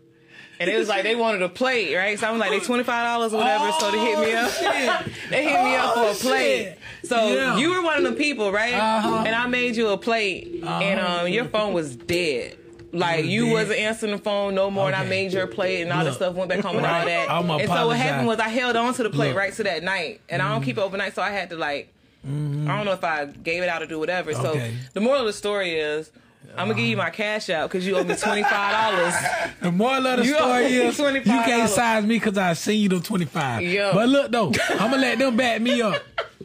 And 0.61 0.71
it 0.71 0.79
was 0.79 0.88
like 0.88 1.03
they 1.03 1.17
wanted 1.17 1.43
a 1.43 1.49
plate, 1.49 1.95
right? 1.97 2.19
So 2.19 2.29
I'm 2.29 2.38
like, 2.38 2.51
they 2.51 2.61
twenty 2.67 2.85
five 2.85 3.05
dollars 3.07 3.35
or 3.35 3.38
whatever. 3.38 3.73
so 3.73 3.90
they 3.90 3.99
hit 3.99 4.19
me 4.21 4.33
up. 4.33 4.52
they 5.31 5.44
hit 5.44 5.65
me 5.65 5.75
up 5.75 5.94
for 5.94 6.11
a 6.11 6.15
plate. 6.15 6.77
So 7.05 7.29
Yeah. 7.35 7.57
you 7.59 7.71
were 7.71 7.83
one 7.83 8.05
of 8.05 8.13
the 8.13 8.19
people, 8.19 8.50
right? 8.52 8.75
Uh-huh. 8.75 9.25
And 9.27 9.35
I 9.35 9.46
made 9.46 9.77
you 9.77 9.88
a 9.88 9.98
plate, 9.98 10.63
and 10.65 11.00
um, 11.00 11.29
your 11.29 11.44
phone 11.46 11.73
was 11.73 11.96
dead. 11.96 12.57
Like 12.92 13.25
you 13.25 13.48
wasn't 13.50 13.81
answering 13.81 14.13
the 14.13 14.19
phone 14.19 14.55
no 14.55 14.71
more, 14.71 14.87
and 14.87 14.94
I 14.94 15.05
made 15.05 15.33
your 15.33 15.48
plate 15.48 15.83
and 15.83 15.92
all 15.92 16.05
Look, 16.05 16.15
stuff. 16.15 16.35
Went 16.35 16.48
back 16.48 16.61
home 16.61 16.77
and 16.77 16.87
all 16.87 17.05
that. 17.05 17.29
I'ma 17.29 17.57
and 17.59 17.69
so 17.69 17.88
what 17.88 17.96
happened 17.96 18.29
was 18.29 18.38
I 18.38 18.48
held 18.48 18.77
on 18.77 18.94
to 18.94 19.02
the 19.02 19.11
plate 19.11 19.29
Look. 19.31 19.37
right 19.37 19.52
to 19.55 19.65
that 19.65 19.83
night, 19.83 20.21
and 20.29 20.40
I 20.40 20.52
don't 20.52 20.63
keep 20.63 20.79
it 20.79 20.81
overnight, 20.81 21.15
so 21.15 21.21
I 21.23 21.31
had 21.31 21.50
to 21.50 21.57
like. 21.57 21.92
I 22.25 22.29
don't 22.29 22.85
know 22.87 22.92
if 22.92 23.05
I 23.05 23.27
gave 23.27 23.63
it 23.63 23.69
out 23.69 23.83
or 23.83 23.87
do 23.87 23.98
whatever. 23.98 24.33
So 24.33 24.59
the 24.94 25.00
moral 25.00 25.21
of 25.21 25.27
the 25.27 25.33
story 25.33 25.75
is. 25.75 26.11
I'm 26.57 26.69
gonna 26.69 26.75
give 26.79 26.88
you 26.88 26.96
my 26.96 27.11
cash 27.11 27.48
out 27.50 27.69
because 27.71 27.85
you 27.87 27.96
owe 27.96 28.05
me 28.05 28.15
twenty 28.15 28.42
five 28.44 28.92
dollars. 28.92 29.15
The 29.61 29.73
moral 29.73 30.07
of 30.07 30.19
the 30.19 30.27
You 30.27 30.35
story 30.35 30.65
is 30.67 30.98
you 30.98 31.23
can't 31.42 31.69
size 31.71 32.05
me 32.05 32.17
because 32.19 32.37
I 32.38 32.52
seen 32.52 32.81
you 32.83 32.88
the 32.90 33.00
25. 33.00 33.63
Yeah. 33.63 33.90
But 33.94 34.09
look 34.09 34.31
though, 34.31 34.52
I'm 34.71 34.90
gonna 34.90 34.98
let 34.98 35.19
them 35.19 35.37
back 35.37 35.61
me 35.61 35.83
up. 35.83 36.00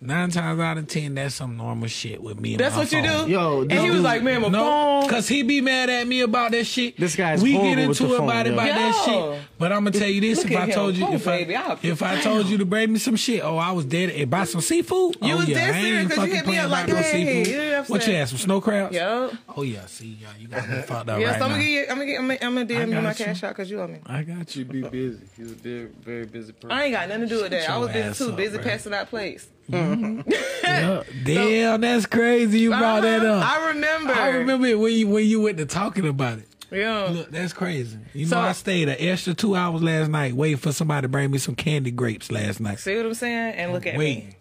Nine 0.00 0.30
times 0.30 0.60
out 0.60 0.78
of 0.78 0.86
ten, 0.86 1.16
that's 1.16 1.34
some 1.34 1.56
normal 1.56 1.88
shit 1.88 2.22
with 2.22 2.38
me. 2.38 2.52
And 2.52 2.60
That's 2.60 2.76
my 2.76 2.82
what 2.82 2.92
you 2.92 3.02
do. 3.02 3.28
Yo, 3.32 3.60
and 3.62 3.70
this 3.72 3.82
he 3.82 3.90
was 3.90 4.00
like, 4.02 4.22
"Man, 4.22 4.42
my 4.42 4.48
No, 4.48 4.60
phone." 5.02 5.08
cause 5.10 5.26
he 5.26 5.42
be 5.42 5.60
mad 5.60 5.90
at 5.90 6.06
me 6.06 6.20
about 6.20 6.52
that 6.52 6.66
shit. 6.68 6.96
This 6.96 7.16
guy's 7.16 7.42
we 7.42 7.50
get 7.50 7.58
horrible 7.60 7.88
with 7.88 8.00
into 8.00 8.06
the 8.06 8.14
it 8.14 8.16
phone, 8.18 8.28
about, 8.30 8.46
yo. 8.46 8.52
about 8.52 8.66
that 8.66 9.04
shit. 9.04 9.42
But 9.58 9.72
I'm 9.72 9.82
gonna 9.82 9.98
tell 9.98 10.08
you 10.08 10.20
this: 10.20 10.38
Look 10.44 10.52
if 10.52 10.56
I 10.56 10.70
told 10.70 10.94
you, 10.94 11.12
if 11.12 11.26
I 11.26 11.42
baby, 11.44 11.54
if 11.88 12.00
I 12.00 12.20
told 12.20 12.46
you 12.46 12.58
to 12.58 12.64
bring 12.64 12.92
me 12.92 13.00
some 13.00 13.16
shit, 13.16 13.42
oh, 13.42 13.56
I 13.56 13.72
was 13.72 13.86
dead. 13.86 14.12
eh, 14.14 14.24
Buy 14.24 14.44
some 14.44 14.60
seafood. 14.60 15.16
You 15.20 15.34
oh, 15.34 15.36
was 15.38 15.48
yeah, 15.48 15.54
dead 15.66 15.74
I 15.74 15.80
serious 15.82 15.98
ain't 16.02 16.08
'cause 16.10 16.16
you 16.18 16.22
fucking 16.22 16.36
hit 16.36 16.46
me 16.46 16.58
up 16.58 16.70
like, 16.70 16.84
about 16.84 16.96
no 16.96 17.02
hey, 17.02 17.18
you 17.50 17.56
know 17.58 17.78
what 17.80 17.90
what 17.90 18.00
you 18.02 18.04
saying? 18.06 18.18
had? 18.20 18.28
Some 18.28 18.38
snow 18.38 18.60
crabs? 18.60 18.94
Yup. 18.94 19.32
Oh 19.56 19.62
yeah, 19.62 19.86
see, 19.86 20.16
yeah, 20.22 20.28
you 20.38 20.46
got 20.46 20.68
me 20.68 20.80
fucked 20.82 21.08
up 21.08 21.20
Yeah, 21.20 21.26
right 21.30 21.38
so 21.40 21.44
I'm 21.46 21.50
now. 21.50 21.56
gonna 21.56 21.64
get 21.64 21.70
you. 21.72 21.80
I'm 21.90 21.96
gonna 21.98 22.06
get. 22.06 22.18
I'm 22.20 22.28
gonna, 22.28 22.38
I'm 22.42 22.54
gonna 22.54 22.66
DM 22.86 22.94
you 22.94 23.02
my 23.02 23.14
cash 23.14 23.42
out 23.42 23.48
because 23.48 23.68
you 23.68 23.80
owe 23.80 23.88
me. 23.88 23.98
I 24.06 24.22
got 24.22 24.54
you. 24.54 24.64
Be 24.64 24.82
busy. 24.82 25.18
He's 25.36 25.50
a 25.50 25.54
very, 25.56 25.86
very 26.04 26.26
busy 26.26 26.52
person. 26.52 26.70
I 26.70 26.84
ain't 26.84 26.92
got 26.94 27.08
nothing 27.08 27.22
to 27.28 27.34
do 27.34 27.42
with 27.42 27.50
that. 27.50 27.68
I 27.68 27.78
was 27.78 27.92
your 27.92 28.04
busy 28.04 28.24
too, 28.24 28.32
busy 28.36 28.58
passing 28.58 28.94
out 28.94 29.08
plates. 29.10 29.48
Yeah. 29.68 31.02
Damn, 31.24 31.80
that's 31.80 32.06
crazy. 32.06 32.60
You 32.60 32.70
brought 32.70 33.02
that 33.02 33.20
Uh-huh. 33.24 33.38
up. 33.40 33.44
I 33.50 33.68
remember. 33.68 34.12
I 34.12 34.28
remember 34.30 34.66
it 34.66 34.78
when 34.78 34.92
you 34.92 35.06
when 35.08 35.26
you 35.26 35.40
went 35.40 35.58
to 35.58 35.66
talking 35.66 36.06
about 36.08 36.38
it. 36.38 36.48
Yeah. 36.70 37.04
Look, 37.10 37.30
that's 37.30 37.52
crazy. 37.52 37.98
You 38.12 38.26
So- 38.26 38.36
know, 38.36 38.42
I 38.48 38.52
stayed 38.52 38.88
an 38.88 38.96
extra 38.98 39.34
two 39.34 39.54
hours 39.56 39.82
last 39.82 40.10
night 40.10 40.34
waiting 40.34 40.58
for 40.58 40.72
somebody 40.72 41.02
to 41.02 41.08
bring 41.08 41.30
me 41.30 41.38
some 41.38 41.54
candy 41.54 41.90
grapes 41.90 42.30
last 42.30 42.60
night. 42.60 42.78
See 42.78 42.96
what 42.96 43.06
I'm 43.06 43.14
saying? 43.14 43.54
And 43.54 43.72
look 43.72 43.86
at 43.86 43.94
me. 43.94 43.98
Waiting. 43.98 44.34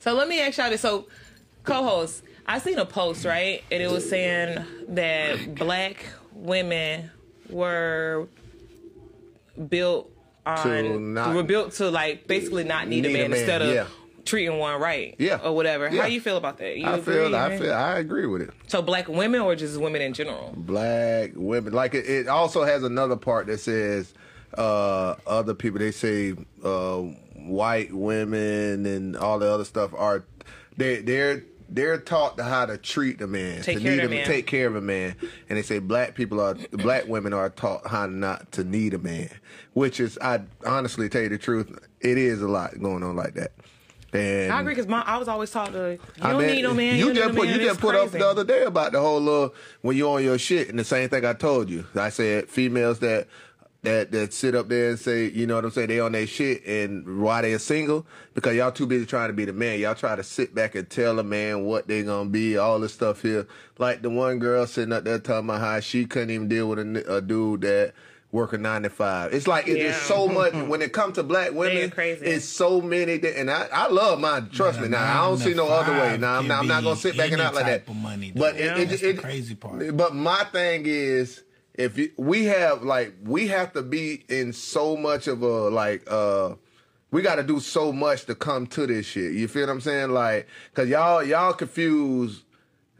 So 0.00 0.14
let 0.14 0.28
me 0.28 0.40
ask 0.40 0.58
y'all 0.58 0.70
this. 0.70 0.80
So, 0.80 1.06
co-host, 1.62 2.22
I 2.46 2.58
seen 2.58 2.78
a 2.78 2.86
post 2.86 3.24
right, 3.24 3.62
and 3.70 3.82
it 3.82 3.90
was 3.90 4.08
saying 4.08 4.64
that 4.88 5.54
black 5.54 6.04
women 6.32 7.10
were 7.50 8.26
built 9.68 10.10
on 10.46 11.14
not- 11.14 11.34
were 11.34 11.42
built 11.42 11.72
to 11.74 11.90
like 11.90 12.26
basically 12.26 12.64
not 12.64 12.88
need, 12.88 13.04
a 13.04 13.08
Need 13.08 13.14
a 13.14 13.18
man, 13.22 13.30
man, 13.30 13.38
instead 13.40 13.62
of 13.62 13.74
yeah. 13.74 13.86
Treating 14.30 14.56
one 14.58 14.80
right, 14.80 15.14
Yeah. 15.18 15.40
or 15.44 15.54
whatever. 15.54 15.90
Yeah. 15.90 16.02
How 16.02 16.06
you 16.06 16.20
feel 16.20 16.36
about 16.36 16.58
that? 16.58 16.76
You 16.78 16.86
I 16.86 16.96
agree, 16.96 17.14
feel, 17.14 17.36
I 17.36 17.58
feel, 17.58 17.72
I 17.74 17.98
agree 17.98 18.26
with 18.26 18.42
it. 18.42 18.50
So 18.68 18.80
black 18.80 19.08
women 19.08 19.40
or 19.40 19.56
just 19.56 19.78
women 19.78 20.00
in 20.00 20.14
general? 20.14 20.54
Black 20.56 21.32
women, 21.34 21.72
like 21.72 21.94
it, 21.94 22.08
it 22.08 22.28
also 22.28 22.62
has 22.64 22.84
another 22.84 23.16
part 23.16 23.48
that 23.48 23.58
says 23.58 24.14
uh, 24.56 25.16
other 25.26 25.54
people. 25.54 25.80
They 25.80 25.90
say 25.90 26.34
uh, 26.64 26.96
white 27.34 27.92
women 27.92 28.86
and 28.86 29.16
all 29.16 29.38
the 29.40 29.50
other 29.52 29.64
stuff 29.64 29.92
are 29.94 30.24
they 30.76 31.00
they're 31.00 31.44
they're 31.68 31.98
taught 31.98 32.36
to 32.36 32.42
how 32.44 32.66
to 32.66 32.76
treat 32.78 33.20
a 33.20 33.26
man, 33.26 33.62
Take 33.62 33.78
to 33.78 33.84
need 33.84 34.00
a 34.00 34.08
man. 34.08 34.26
take 34.26 34.46
care 34.46 34.66
of 34.66 34.74
a 34.76 34.80
man, 34.80 35.14
and 35.48 35.56
they 35.58 35.62
say 35.62 35.78
black 35.78 36.14
people 36.14 36.40
are 36.40 36.54
black 36.72 37.06
women 37.06 37.32
are 37.32 37.50
taught 37.50 37.86
how 37.86 38.06
not 38.06 38.50
to 38.52 38.64
need 38.64 38.94
a 38.94 38.98
man, 38.98 39.30
which 39.72 40.00
is 40.00 40.18
I 40.20 40.40
honestly 40.66 41.08
tell 41.08 41.22
you 41.22 41.28
the 41.28 41.38
truth, 41.38 41.76
it 42.00 42.18
is 42.18 42.42
a 42.42 42.48
lot 42.48 42.80
going 42.80 43.02
on 43.02 43.14
like 43.16 43.34
that. 43.34 43.52
And 44.12 44.52
I 44.52 44.60
agree 44.60 44.74
because 44.74 44.90
I 45.06 45.16
was 45.18 45.28
always 45.28 45.50
taught 45.50 45.72
to 45.72 45.92
you 45.92 45.98
I 46.20 46.30
don't 46.30 46.40
mean, 46.40 46.56
need 46.56 46.62
no 46.62 46.74
man. 46.74 46.98
You 46.98 47.14
just 47.14 47.34
put 47.34 47.48
you 47.48 47.58
just 47.58 47.80
put 47.80 47.94
up 47.94 48.10
the 48.10 48.26
other 48.26 48.44
day 48.44 48.64
about 48.64 48.92
the 48.92 49.00
whole 49.00 49.20
little 49.20 49.54
when 49.82 49.96
you 49.96 50.08
on 50.08 50.24
your 50.24 50.38
shit, 50.38 50.68
and 50.68 50.78
the 50.78 50.84
same 50.84 51.08
thing 51.08 51.24
I 51.24 51.32
told 51.32 51.70
you. 51.70 51.86
I 51.94 52.08
said 52.08 52.48
females 52.48 52.98
that 53.00 53.28
that 53.82 54.10
that 54.10 54.32
sit 54.32 54.54
up 54.54 54.68
there 54.68 54.90
and 54.90 54.98
say, 54.98 55.30
you 55.30 55.46
know 55.46 55.54
what 55.54 55.64
I'm 55.64 55.70
saying, 55.70 55.88
they 55.88 56.00
on 56.00 56.12
their 56.12 56.26
shit, 56.26 56.66
and 56.66 57.22
why 57.22 57.42
they 57.42 57.54
are 57.54 57.58
single 57.58 58.04
because 58.34 58.56
y'all 58.56 58.72
too 58.72 58.86
busy 58.86 59.06
trying 59.06 59.28
to 59.28 59.32
be 59.32 59.44
the 59.44 59.52
man. 59.52 59.78
Y'all 59.78 59.94
try 59.94 60.16
to 60.16 60.24
sit 60.24 60.54
back 60.54 60.74
and 60.74 60.90
tell 60.90 61.18
a 61.18 61.24
man 61.24 61.64
what 61.64 61.86
they 61.86 62.02
gonna 62.02 62.28
be, 62.28 62.56
all 62.56 62.80
this 62.80 62.92
stuff 62.92 63.22
here. 63.22 63.46
Like 63.78 64.02
the 64.02 64.10
one 64.10 64.38
girl 64.38 64.66
sitting 64.66 64.92
up 64.92 65.04
there 65.04 65.18
talking 65.18 65.48
about 65.48 65.60
how 65.60 65.80
she 65.80 66.04
couldn't 66.04 66.30
even 66.30 66.48
deal 66.48 66.68
with 66.68 66.78
a 66.80 67.20
dude 67.20 67.60
that. 67.62 67.94
Working 68.32 68.62
nine 68.62 68.84
to 68.84 68.90
five. 68.90 69.34
It's 69.34 69.48
like 69.48 69.66
it's 69.66 69.78
Yeah. 69.78 69.88
just 69.90 70.06
so 70.06 70.28
much 70.28 70.52
when 70.68 70.82
it 70.82 70.92
comes 70.92 71.16
to 71.16 71.24
black 71.24 71.52
women. 71.52 71.90
crazy. 71.90 72.24
It's 72.24 72.44
so 72.44 72.80
many, 72.80 73.16
that, 73.18 73.36
and 73.38 73.50
I, 73.50 73.66
I 73.72 73.88
love 73.88 74.20
mine. 74.20 74.50
Trust 74.50 74.80
me. 74.80 74.86
Now 74.88 75.24
I 75.24 75.26
don't 75.28 75.38
see 75.38 75.52
no 75.54 75.66
other 75.68 75.92
way. 75.92 76.16
Now 76.16 76.38
I'm 76.38 76.46
not, 76.46 76.60
I'm 76.60 76.68
not 76.68 76.84
gonna 76.84 76.94
sit 76.96 77.16
back 77.16 77.32
and 77.32 77.40
Any 77.40 77.42
out 77.48 77.54
like 77.54 77.66
that. 77.86 77.92
money, 77.94 78.30
though. 78.30 78.40
but 78.40 78.54
it, 78.56 78.78
it, 78.78 78.88
That's 78.88 79.02
it, 79.02 79.16
the 79.16 79.22
crazy 79.22 79.56
part. 79.56 79.96
But 79.96 80.14
my 80.14 80.44
thing 80.52 80.84
is, 80.86 81.42
if 81.74 81.98
you, 81.98 82.12
we 82.16 82.44
have 82.44 82.84
like 82.84 83.14
we 83.24 83.48
have 83.48 83.72
to 83.72 83.82
be 83.82 84.24
in 84.28 84.52
so 84.52 84.96
much 84.96 85.26
of 85.26 85.42
a 85.42 85.68
like 85.68 86.04
uh 86.08 86.54
we 87.10 87.22
got 87.22 87.36
to 87.36 87.42
do 87.42 87.58
so 87.58 87.92
much 87.92 88.26
to 88.26 88.36
come 88.36 88.68
to 88.68 88.86
this 88.86 89.04
shit. 89.06 89.32
You 89.32 89.48
feel 89.48 89.62
what 89.66 89.72
I'm 89.72 89.80
saying? 89.80 90.10
Like, 90.10 90.46
cause 90.74 90.88
y'all 90.88 91.24
y'all 91.24 91.52
confuse 91.52 92.44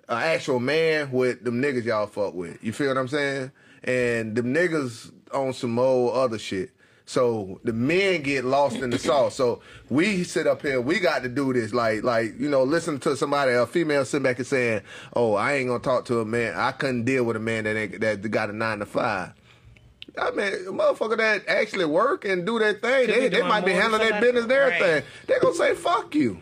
an 0.09 0.19
actual 0.19 0.59
man 0.59 1.13
with 1.13 1.45
them 1.45 1.63
niggas 1.63 1.85
y'all 1.85 2.09
fuck 2.09 2.35
with. 2.35 2.59
You 2.65 2.73
feel 2.73 2.89
what 2.89 2.99
I'm 2.99 3.07
saying? 3.07 3.53
And 3.85 4.35
them 4.35 4.53
niggas 4.53 5.13
on 5.33 5.53
some 5.53 5.79
old 5.79 6.15
other 6.15 6.39
shit. 6.39 6.71
So 7.07 7.61
the 7.65 7.73
men 7.73 8.23
get 8.23 8.45
lost 8.45 8.77
in 8.77 8.91
the 8.91 8.99
sauce. 9.11 9.35
So 9.35 9.63
we 9.89 10.23
sit 10.23 10.47
up 10.47 10.63
here, 10.63 10.81
we 10.81 11.01
got 11.01 11.23
to 11.25 11.29
do 11.29 11.53
this. 11.53 11.73
Like, 11.73 12.05
like 12.05 12.39
you 12.39 12.49
know, 12.49 12.63
listen 12.63 13.01
to 13.01 13.17
somebody, 13.17 13.53
a 13.53 13.67
female 13.67 14.05
sitting 14.05 14.23
back 14.23 14.39
and 14.39 14.47
saying, 14.47 14.83
"Oh, 15.15 15.35
I 15.35 15.55
ain't 15.55 15.69
gonna 15.69 15.81
talk 15.81 16.05
to 16.07 16.21
a 16.21 16.25
man. 16.25 16.55
I 16.57 16.71
couldn't 16.73 17.05
deal 17.05 17.25
with 17.25 17.35
a 17.37 17.41
man 17.41 17.65
that 17.65 17.77
ain't, 17.77 18.01
that 18.01 18.31
got 18.31 18.51
a 18.51 18.53
nine 18.53 18.79
to 18.79 18.87
five. 18.87 19.33
I 20.19 20.31
mean, 20.33 20.53
a 20.53 20.73
motherfucker 20.73 21.17
that 21.19 21.49
actually 21.49 21.85
work 21.85 22.25
and 22.25 22.45
do 22.45 22.59
their 22.59 22.75
thing, 22.75 23.07
Could 23.07 23.15
they, 23.15 23.29
they 23.29 23.43
might 23.43 23.65
be 23.65 23.73
handling 23.73 24.09
their 24.09 24.21
business 24.21 24.45
and 24.45 24.53
everything. 24.53 24.95
right. 24.95 25.05
They 25.27 25.39
gonna 25.41 25.55
say 25.55 25.75
fuck 25.75 26.15
you. 26.15 26.41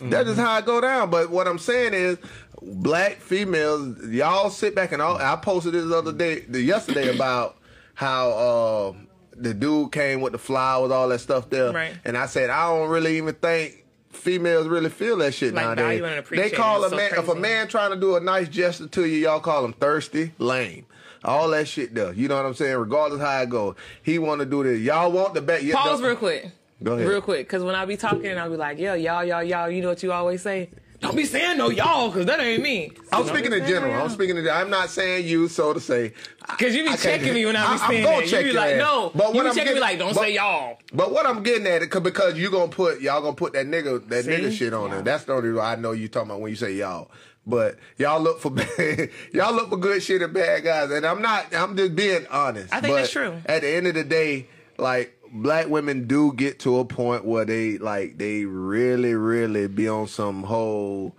That's 0.00 0.28
just 0.28 0.40
how 0.40 0.58
it 0.58 0.66
go 0.66 0.80
down. 0.80 1.10
But 1.10 1.30
what 1.30 1.46
I'm 1.46 1.58
saying 1.58 1.94
is, 1.94 2.18
black 2.62 3.16
females, 3.20 4.02
y'all 4.08 4.50
sit 4.50 4.74
back 4.74 4.92
and 4.92 5.00
all, 5.00 5.16
I 5.16 5.36
posted 5.36 5.72
this 5.72 5.90
other 5.92 6.12
day, 6.12 6.40
the 6.40 6.60
yesterday 6.60 7.14
about 7.14 7.56
how 7.94 8.30
uh, 8.30 8.92
the 9.36 9.54
dude 9.54 9.92
came 9.92 10.20
with 10.20 10.32
the 10.32 10.38
flowers, 10.38 10.90
all 10.90 11.08
that 11.08 11.20
stuff 11.20 11.48
there, 11.50 11.72
Right. 11.72 11.94
and 12.04 12.16
I 12.16 12.26
said 12.26 12.50
I 12.50 12.68
don't 12.68 12.88
really 12.88 13.16
even 13.16 13.34
think 13.34 13.84
females 14.10 14.66
really 14.68 14.90
feel 14.90 15.16
that 15.18 15.34
shit 15.34 15.52
Like 15.54 15.76
nowadays. 15.76 16.24
They 16.30 16.50
call 16.50 16.84
a 16.84 16.90
So 16.90 16.96
man 16.96 17.10
if 17.16 17.28
a 17.28 17.34
man 17.34 17.66
trying 17.68 17.90
to 17.90 17.96
do 18.00 18.14
a 18.16 18.20
nice 18.20 18.48
gesture 18.48 18.86
to 18.86 19.04
you, 19.06 19.16
y'all 19.18 19.40
call 19.40 19.64
him 19.64 19.72
thirsty, 19.72 20.32
lame. 20.38 20.86
All 21.24 21.48
that 21.50 21.66
shit 21.66 21.94
there. 21.94 22.12
You 22.12 22.28
know 22.28 22.36
what 22.36 22.44
I'm 22.44 22.54
saying? 22.54 22.76
Regardless 22.76 23.20
how 23.20 23.40
it 23.40 23.48
go. 23.48 23.76
He 24.02 24.18
wanna 24.18 24.44
do 24.44 24.62
this. 24.62 24.80
Y'all 24.80 25.10
want 25.10 25.34
the 25.34 25.40
back. 25.40 25.62
Pause 25.72 26.02
real 26.02 26.16
quick. 26.16 26.50
Go 26.82 26.92
ahead. 26.94 27.08
Real 27.08 27.22
quick, 27.22 27.46
because 27.46 27.62
when 27.64 27.74
I 27.74 27.84
be 27.86 27.96
talking, 27.96 28.36
I'll 28.36 28.50
be 28.50 28.56
like, 28.56 28.78
"Yo, 28.78 28.92
y'all, 28.94 29.24
y'all, 29.24 29.42
y'all." 29.42 29.70
You 29.70 29.80
know 29.80 29.88
what 29.88 30.02
you 30.02 30.12
always 30.12 30.42
say? 30.42 30.68
Don't 31.04 31.16
be 31.16 31.24
saying 31.26 31.58
no 31.58 31.68
y'all, 31.68 32.08
because 32.08 32.24
that 32.26 32.40
ain't 32.40 32.62
me. 32.62 32.92
I'm 33.12 33.26
speaking 33.26 33.52
in 33.52 33.66
general. 33.66 33.92
I'm 34.02 34.08
speaking 34.08 34.38
in. 34.38 34.48
I'm 34.48 34.70
not 34.70 34.88
saying 34.88 35.26
you, 35.28 35.48
so 35.48 35.74
to 35.74 35.80
say. 35.80 36.14
Because 36.50 36.74
you 36.74 36.84
be 36.84 36.90
I 36.90 36.96
checking 36.96 37.34
me 37.34 37.44
when 37.44 37.56
I 37.56 37.60
be 37.66 37.72
I'm 37.82 37.90
saying 37.90 38.04
gonna 38.04 38.26
that. 38.26 38.30
You 38.30 38.42
be 38.44 38.52
like, 38.52 38.72
ass. 38.72 38.78
no. 38.78 39.12
But 39.14 39.28
you 39.28 39.34
what 39.34 39.34
be 39.34 39.38
I'm 39.40 39.44
checking 39.54 39.56
getting- 39.64 39.74
me 39.74 39.80
like, 39.80 39.98
don't 39.98 40.14
but- 40.14 40.20
say 40.22 40.34
y'all. 40.34 40.78
But 40.94 41.12
what 41.12 41.26
I'm 41.26 41.42
getting 41.42 41.66
at 41.66 41.82
it 41.82 41.90
because 42.02 42.38
you 42.38 42.50
gonna 42.50 42.68
put 42.72 43.02
y'all 43.02 43.20
gonna 43.20 43.34
put 43.34 43.52
that 43.52 43.66
nigga 43.66 44.08
that 44.08 44.24
See? 44.24 44.30
nigga 44.30 44.50
shit 44.56 44.72
on 44.72 44.90
there. 44.90 45.02
That's 45.02 45.24
the 45.24 45.34
only 45.34 45.50
reason 45.50 45.62
I 45.64 45.74
know 45.76 45.92
you 45.92 46.08
talking 46.08 46.30
about 46.30 46.40
when 46.40 46.50
you 46.50 46.56
say 46.56 46.72
y'all. 46.72 47.10
But 47.46 47.76
y'all 47.98 48.20
look 48.22 48.40
for 48.40 48.50
bad, 48.50 49.10
y'all 49.34 49.52
look 49.52 49.68
for 49.68 49.76
good 49.76 50.02
shit 50.02 50.22
and 50.22 50.32
bad 50.32 50.64
guys, 50.64 50.90
and 50.90 51.04
I'm 51.04 51.20
not. 51.20 51.54
I'm 51.54 51.76
just 51.76 51.94
being 51.94 52.26
honest. 52.30 52.72
I 52.72 52.80
think 52.80 52.94
But 52.94 53.00
that's 53.00 53.10
true. 53.12 53.34
At 53.44 53.60
the 53.60 53.68
end 53.68 53.86
of 53.86 53.92
the 53.94 54.04
day, 54.04 54.46
like 54.78 55.13
black 55.34 55.68
women 55.68 56.06
do 56.06 56.32
get 56.32 56.60
to 56.60 56.78
a 56.78 56.84
point 56.84 57.24
where 57.24 57.44
they 57.44 57.76
like 57.76 58.16
they 58.18 58.44
really, 58.44 59.14
really 59.14 59.66
be 59.66 59.88
on 59.88 60.06
some 60.06 60.44
whole. 60.44 61.14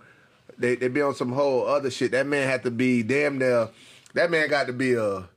They 0.58 0.74
they 0.74 0.88
be 0.88 1.02
on 1.02 1.14
some 1.14 1.32
whole 1.32 1.66
other 1.66 1.90
shit. 1.90 2.12
That 2.12 2.26
man 2.26 2.48
had 2.48 2.64
to 2.64 2.70
be 2.70 3.02
damn 3.02 3.38
near. 3.38 3.68
That 4.14 4.30
man 4.30 4.48
got 4.48 4.66
to 4.68 4.72
be 4.72 4.94
a 4.94 5.28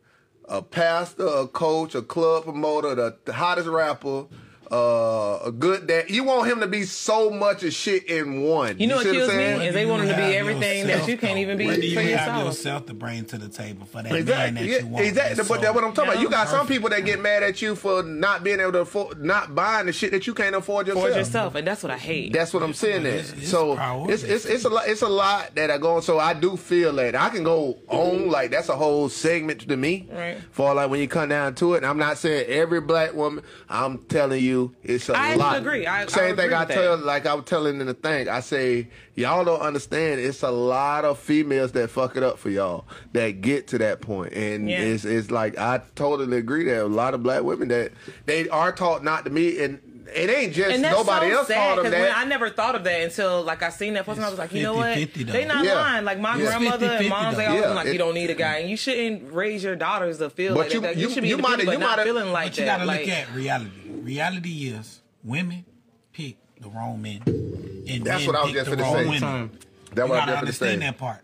a 0.45 0.61
pastor, 0.63 1.27
a 1.27 1.47
coach, 1.47 1.93
a 1.93 2.01
club 2.01 2.45
promoter, 2.45 2.95
the, 2.95 3.15
the 3.25 3.33
hottest 3.33 3.67
rapper, 3.67 4.25
uh, 4.71 5.39
a 5.45 5.51
good 5.51 5.87
that 5.87 6.09
You 6.09 6.23
want 6.23 6.49
him 6.49 6.59
to 6.59 6.67
be 6.67 6.83
so 6.83 7.29
much 7.29 7.63
of 7.63 7.73
shit 7.73 8.05
in 8.05 8.41
one. 8.43 8.77
You 8.79 8.87
know 8.87 8.97
what 8.97 9.05
kills 9.05 9.29
me 9.29 9.43
is 9.67 9.73
they 9.73 9.85
want 9.85 10.03
him 10.03 10.09
to 10.09 10.15
be 10.15 10.21
have 10.21 10.33
everything 10.33 10.87
that 10.87 11.07
you 11.07 11.17
can't 11.17 11.37
even 11.39 11.57
be 11.57 11.65
What 11.65 11.75
do 11.81 11.87
you 11.87 11.95
for 11.95 12.01
have 12.01 12.09
yourself. 12.11 12.45
yourself 12.45 12.85
to 12.87 12.93
bring 12.93 13.25
to 13.25 13.37
the 13.37 13.49
table 13.49 13.85
for 13.87 14.03
that 14.03 14.11
man 14.11 14.25
that 14.25 14.63
Yeah, 14.65 14.79
you 14.79 14.87
want? 14.87 15.05
exactly. 15.05 15.35
That's 15.35 15.49
But 15.49 15.61
that's 15.61 15.73
what 15.75 15.83
I'm 15.83 15.93
talking 15.93 16.11
about. 16.11 16.21
You 16.21 16.29
got 16.29 16.49
some 16.49 16.67
people 16.67 16.89
that 16.89 17.05
get 17.05 17.19
mad 17.19 17.43
at 17.43 17.61
you 17.61 17.75
for 17.75 18.03
not 18.03 18.43
being 18.43 18.59
able 18.59 18.73
to 18.73 18.79
afford, 18.81 19.23
not 19.23 19.55
buying 19.55 19.87
the 19.87 19.93
shit 19.93 20.11
that 20.11 20.27
you 20.27 20.33
can't 20.33 20.55
afford 20.55 20.87
yourself. 20.87 21.07
for 21.09 21.17
yourself, 21.17 21.55
and 21.55 21.67
that's 21.67 21.81
what 21.83 21.91
I 21.91 21.97
hate. 21.97 22.33
That's 22.33 22.53
what 22.53 22.63
I'm 22.63 22.73
saying. 22.73 23.03
There. 23.03 23.13
It's- 23.13 23.33
it's 23.37 23.49
so 23.49 23.75
priorities. 23.75 24.23
it's, 24.23 24.45
it's 24.45 24.45
it's 24.45 24.65
a 24.65 24.69
lot. 24.69 24.87
It's 24.87 25.01
a 25.01 25.09
lot 25.09 25.55
that 25.55 25.71
I 25.71 25.77
go 25.77 25.95
on. 25.95 26.01
So 26.01 26.19
I 26.19 26.33
do 26.33 26.55
feel 26.57 26.93
that 26.93 27.15
I 27.15 27.29
can 27.29 27.43
go 27.43 27.77
on 27.87 28.29
like 28.29 28.51
that's 28.51 28.69
a 28.69 28.75
whole 28.75 29.09
segment 29.09 29.61
to 29.67 29.77
me. 29.77 30.07
Right. 30.11 30.37
For 30.51 30.73
like 30.73 30.89
when 30.89 30.99
you 30.99 31.07
come 31.07 31.29
down 31.29 31.55
to 31.55 31.73
it, 31.73 31.77
and 31.77 31.85
I'm 31.85 31.97
not 31.97 32.17
saying 32.17 32.45
every 32.47 32.81
black 32.81 33.13
woman. 33.13 33.43
I'm 33.69 33.99
telling 34.09 34.43
you, 34.43 34.58
you, 34.59 34.75
it's 34.83 35.09
a 35.09 35.13
I 35.15 35.35
lot. 35.35 35.55
I 35.55 35.57
agree. 35.57 35.85
I- 35.85 36.03
I 36.03 36.05
Same 36.07 36.33
agree 36.33 36.43
thing 36.45 36.53
I 36.53 36.59
with 36.59 36.67
that. 36.69 36.73
tell, 36.75 36.97
like 36.97 37.25
I 37.25 37.33
was 37.33 37.45
telling 37.45 37.79
in 37.81 37.87
the 37.87 37.93
thing. 37.93 38.27
I 38.29 38.39
say 38.41 38.87
y'all 39.15 39.43
don't 39.45 39.61
understand. 39.61 40.19
It's 40.21 40.43
a 40.43 40.51
lot 40.51 41.05
of 41.05 41.17
females 41.19 41.71
that 41.73 41.89
fuck 41.89 42.15
it 42.17 42.23
up 42.23 42.37
for 42.39 42.49
y'all 42.49 42.85
that 43.13 43.41
get 43.41 43.67
to 43.67 43.77
that 43.79 44.01
point, 44.01 44.33
and 44.33 44.69
Yeah. 44.69 44.81
it's 44.81 45.05
it's 45.05 45.31
like 45.31 45.57
I 45.57 45.81
totally 45.95 46.37
agree 46.37 46.65
that 46.65 46.83
a 46.83 46.87
lot 46.87 47.13
of 47.13 47.23
black 47.23 47.43
women 47.43 47.67
that 47.69 47.91
they 48.25 48.47
are 48.49 48.71
taught 48.71 49.03
not 49.03 49.25
to 49.25 49.31
meet, 49.31 49.57
and 49.59 49.79
it 50.13 50.29
ain't 50.29 50.53
just 50.53 50.71
And 50.71 50.83
that's 50.83 50.97
nobody 50.97 51.29
so 51.31 51.37
else 51.39 51.47
sad 51.47 51.55
taught 51.55 51.75
them 51.83 51.85
because 51.91 52.07
that. 52.07 52.17
I 52.17 52.23
never 52.25 52.49
thought 52.49 52.75
of 52.75 52.83
that 52.83 53.01
until 53.01 53.43
like 53.43 53.61
I 53.63 53.69
seen 53.69 53.93
that 53.95 54.05
post 54.05 54.17
and 54.17 54.25
I 54.25 54.29
was 54.29 54.39
like, 54.39 54.51
you 54.53 54.63
know 54.63 54.73
what? 54.75 54.97
50-50. 54.97 55.31
They 55.31 55.45
not 55.45 55.63
Yeah. 55.65 55.75
lying. 55.75 56.05
Like 56.05 56.19
my 56.19 56.35
Yeah. 56.37 56.45
Grandmother 56.45 56.87
50-50 56.87 56.99
and 56.99 57.09
moms, 57.09 57.37
they 57.37 57.45
always 57.45 57.61
Yeah, 57.61 57.67
been 57.67 57.75
like, 57.75 57.87
it- 57.87 57.91
you 57.93 57.97
don't 57.99 58.13
need 58.13 58.29
a 58.29 58.33
guy, 58.35 58.57
and 58.57 58.69
you 58.69 58.77
shouldn't 58.77 59.33
raise 59.33 59.63
your 59.63 59.75
daughters 59.75 60.17
to 60.19 60.29
feel 60.29 60.53
But 60.55 60.59
like 60.65 60.73
you- 60.73 60.81
that. 60.81 60.95
you- 60.97 61.07
You 61.07 61.13
should 61.13 61.23
be 61.23 61.29
you 61.29 61.35
independent, 61.35 61.63
mighta- 61.63 61.65
but 61.67 61.71
you 61.73 61.77
not 61.79 61.99
feeling 62.01 62.31
like 62.31 62.51
But 62.51 62.57
you 62.57 62.65
gotta 62.65 62.85
like, 62.85 62.99
look 63.01 63.09
at 63.09 63.31
reality. 63.33 63.71
Reality 63.89 64.49
is 64.69 65.01
women 65.23 65.65
pick 66.13 66.37
the 66.61 66.69
wrong 66.69 67.01
men. 67.01 67.21
And 67.25 68.03
That's 68.03 68.19
men 68.21 68.27
what 68.27 68.35
I 68.35 68.41
was 68.43 68.51
pick 68.51 68.55
just 68.55 68.69
the 68.69 68.75
finna 68.77 68.81
wrong 68.81 68.93
say. 68.95 69.05
women. 69.09 69.51
That 69.95 70.03
you 70.07 70.13
gotta 70.13 70.37
understand 70.37 70.81
say. 70.81 70.85
that 70.87 70.97
part. 70.97 71.21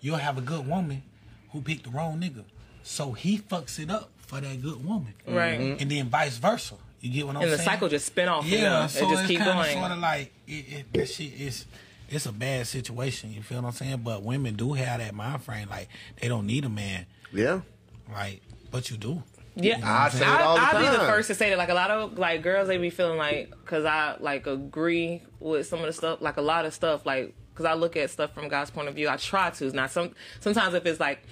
You'll 0.00 0.16
have 0.16 0.38
a 0.38 0.40
good 0.40 0.66
woman 0.66 1.02
who 1.52 1.60
picked 1.62 1.84
the 1.84 1.90
wrong 1.90 2.20
nigga. 2.20 2.44
So 2.82 3.12
he 3.12 3.38
fucks 3.38 3.78
it 3.78 3.90
up 3.90 4.10
for 4.26 4.40
that 4.40 4.62
good 4.62 4.84
woman. 4.84 5.14
Right. 5.26 5.76
And 5.80 5.90
then 5.90 6.08
vice 6.08 6.36
versa. 6.38 6.74
You 7.06 7.12
get 7.12 7.26
what 7.26 7.36
I'm 7.36 7.42
and 7.42 7.52
the 7.52 7.58
cycle 7.58 7.88
just 7.88 8.06
spin 8.06 8.28
off. 8.28 8.42
from 8.44 8.52
Yeah, 8.52 8.60
there. 8.80 8.88
so 8.88 9.06
it 9.06 9.10
just 9.10 9.22
it's 9.22 9.28
keep 9.28 9.38
kind 9.38 9.50
of 9.50 9.56
going. 9.64 9.78
sort 9.78 9.92
of 9.92 9.98
like 9.98 10.32
it, 10.46 10.52
it, 10.52 10.92
that 10.92 11.08
shit 11.08 11.32
is. 11.40 11.66
It's 12.08 12.26
a 12.26 12.32
bad 12.32 12.66
situation. 12.68 13.32
You 13.32 13.42
feel 13.42 13.60
what 13.62 13.68
I'm 13.68 13.74
saying? 13.74 14.02
But 14.04 14.22
women 14.22 14.54
do 14.54 14.74
have 14.74 15.00
that 15.00 15.12
mind 15.14 15.42
frame, 15.42 15.68
like 15.68 15.88
they 16.20 16.28
don't 16.28 16.46
need 16.46 16.64
a 16.64 16.68
man, 16.68 17.06
yeah, 17.32 17.60
like, 18.12 18.42
but 18.70 18.90
you 18.90 18.96
do. 18.96 19.22
Yeah, 19.56 19.80
I 19.82 20.10
say 20.10 20.18
it 20.24 20.40
all 20.40 20.54
the 20.56 20.62
I'll 20.62 20.78
be 20.80 20.86
the 20.98 21.04
first 21.04 21.28
to 21.28 21.34
say 21.34 21.48
that. 21.50 21.58
Like 21.58 21.70
a 21.70 21.74
lot 21.74 21.90
of 21.90 22.18
like 22.18 22.42
girls, 22.42 22.68
they 22.68 22.76
be 22.78 22.90
feeling 22.90 23.16
like 23.18 23.50
because 23.50 23.84
I 23.84 24.16
like 24.20 24.46
agree 24.46 25.22
with 25.40 25.66
some 25.66 25.80
of 25.80 25.86
the 25.86 25.92
stuff. 25.94 26.20
Like 26.20 26.36
a 26.36 26.42
lot 26.42 26.64
of 26.66 26.74
stuff, 26.74 27.06
like 27.06 27.34
because 27.52 27.64
I 27.64 27.72
look 27.72 27.96
at 27.96 28.10
stuff 28.10 28.34
from 28.34 28.48
God's 28.48 28.70
point 28.70 28.86
of 28.88 28.94
view. 28.94 29.08
I 29.08 29.16
try 29.16 29.50
to. 29.50 29.70
Now 29.72 29.86
some 29.86 30.10
sometimes 30.40 30.74
if 30.74 30.84
it's 30.86 31.00
like 31.00 31.24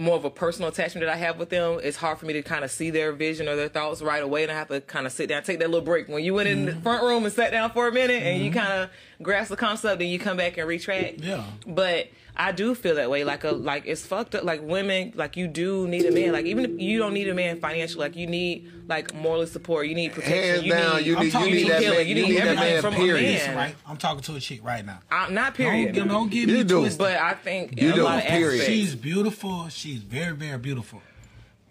more 0.00 0.16
of 0.16 0.24
a 0.24 0.30
personal 0.30 0.70
attachment 0.70 1.06
that 1.06 1.12
I 1.12 1.16
have 1.16 1.38
with 1.38 1.50
them, 1.50 1.78
it's 1.82 1.98
hard 1.98 2.18
for 2.18 2.24
me 2.24 2.32
to 2.32 2.42
kind 2.42 2.64
of 2.64 2.70
see 2.70 2.88
their 2.88 3.12
vision 3.12 3.48
or 3.48 3.54
their 3.54 3.68
thoughts 3.68 4.00
right 4.00 4.22
away, 4.22 4.42
and 4.42 4.50
I 4.50 4.54
have 4.54 4.68
to 4.68 4.80
kind 4.80 5.06
of 5.06 5.12
sit 5.12 5.28
down, 5.28 5.42
take 5.42 5.58
that 5.58 5.68
little 5.68 5.84
break. 5.84 6.08
When 6.08 6.24
you 6.24 6.32
went 6.32 6.48
in 6.48 6.64
the 6.64 6.72
mm-hmm. 6.72 6.80
front 6.80 7.02
room 7.02 7.24
and 7.24 7.32
sat 7.32 7.50
down 7.50 7.70
for 7.70 7.86
a 7.86 7.92
minute, 7.92 8.22
and 8.22 8.42
you 8.42 8.50
mm-hmm. 8.50 8.58
kind 8.58 8.72
of 8.72 8.90
grasp 9.22 9.50
the 9.50 9.56
concept, 9.56 9.98
then 9.98 10.08
you 10.08 10.18
come 10.18 10.38
back 10.38 10.56
and 10.56 10.66
retract. 10.66 11.20
Yeah. 11.20 11.44
But 11.66 12.08
I 12.36 12.52
do 12.52 12.74
feel 12.74 12.94
that 12.94 13.10
way. 13.10 13.24
Like 13.24 13.44
a 13.44 13.50
like 13.50 13.84
it's 13.86 14.06
fucked 14.06 14.34
up. 14.34 14.44
Like 14.44 14.62
women, 14.62 15.12
like 15.14 15.36
you 15.36 15.46
do 15.46 15.86
need 15.88 16.06
a 16.06 16.12
man. 16.12 16.32
Like 16.32 16.46
even 16.46 16.64
if 16.64 16.80
you 16.80 16.98
don't 16.98 17.12
need 17.14 17.28
a 17.28 17.34
man 17.34 17.60
financially, 17.60 18.00
like 18.00 18.16
you 18.16 18.26
need 18.26 18.70
like 18.88 19.14
moral 19.14 19.46
support. 19.46 19.86
You 19.88 19.94
need 19.94 20.12
protection. 20.12 20.36
Hands 20.38 20.62
you 20.64 20.72
down, 20.72 20.96
need, 20.98 21.06
you 21.06 21.16
I'm 21.16 21.24
need 21.24 21.34
you 21.34 21.40
need 21.54 21.68
that 21.70 21.80
healing. 21.82 21.96
man. 21.98 22.06
You 22.08 22.14
You 22.14 22.22
need 22.22 22.28
need 22.30 22.40
that 22.42 22.56
man. 22.56 22.82
from 22.82 22.94
a 22.94 22.96
Period. 22.96 23.38
man. 23.46 23.56
Right? 23.56 23.74
I'm 23.86 23.96
talking 23.96 24.22
to 24.22 24.34
a 24.36 24.40
chick 24.40 24.64
right 24.64 24.84
now. 24.84 25.00
I'm 25.10 25.34
not 25.34 25.56
Don't, 25.56 25.66
period. 25.66 25.94
don't 26.08 26.30
get 26.30 26.48
You 26.48 26.56
me 26.58 26.64
do. 26.64 26.80
twisted. 26.80 26.98
but 26.98 27.16
I 27.16 27.34
think 27.34 27.80
You 27.80 27.92
a 27.92 27.94
do, 27.96 28.02
lot 28.04 28.18
of 28.18 28.24
period. 28.24 28.60
aspects. 28.60 28.66
She's 28.66 28.94
beautiful. 28.94 29.68
She's 29.68 29.98
very, 30.00 30.34
very 30.34 30.58
beautiful. 30.58 31.02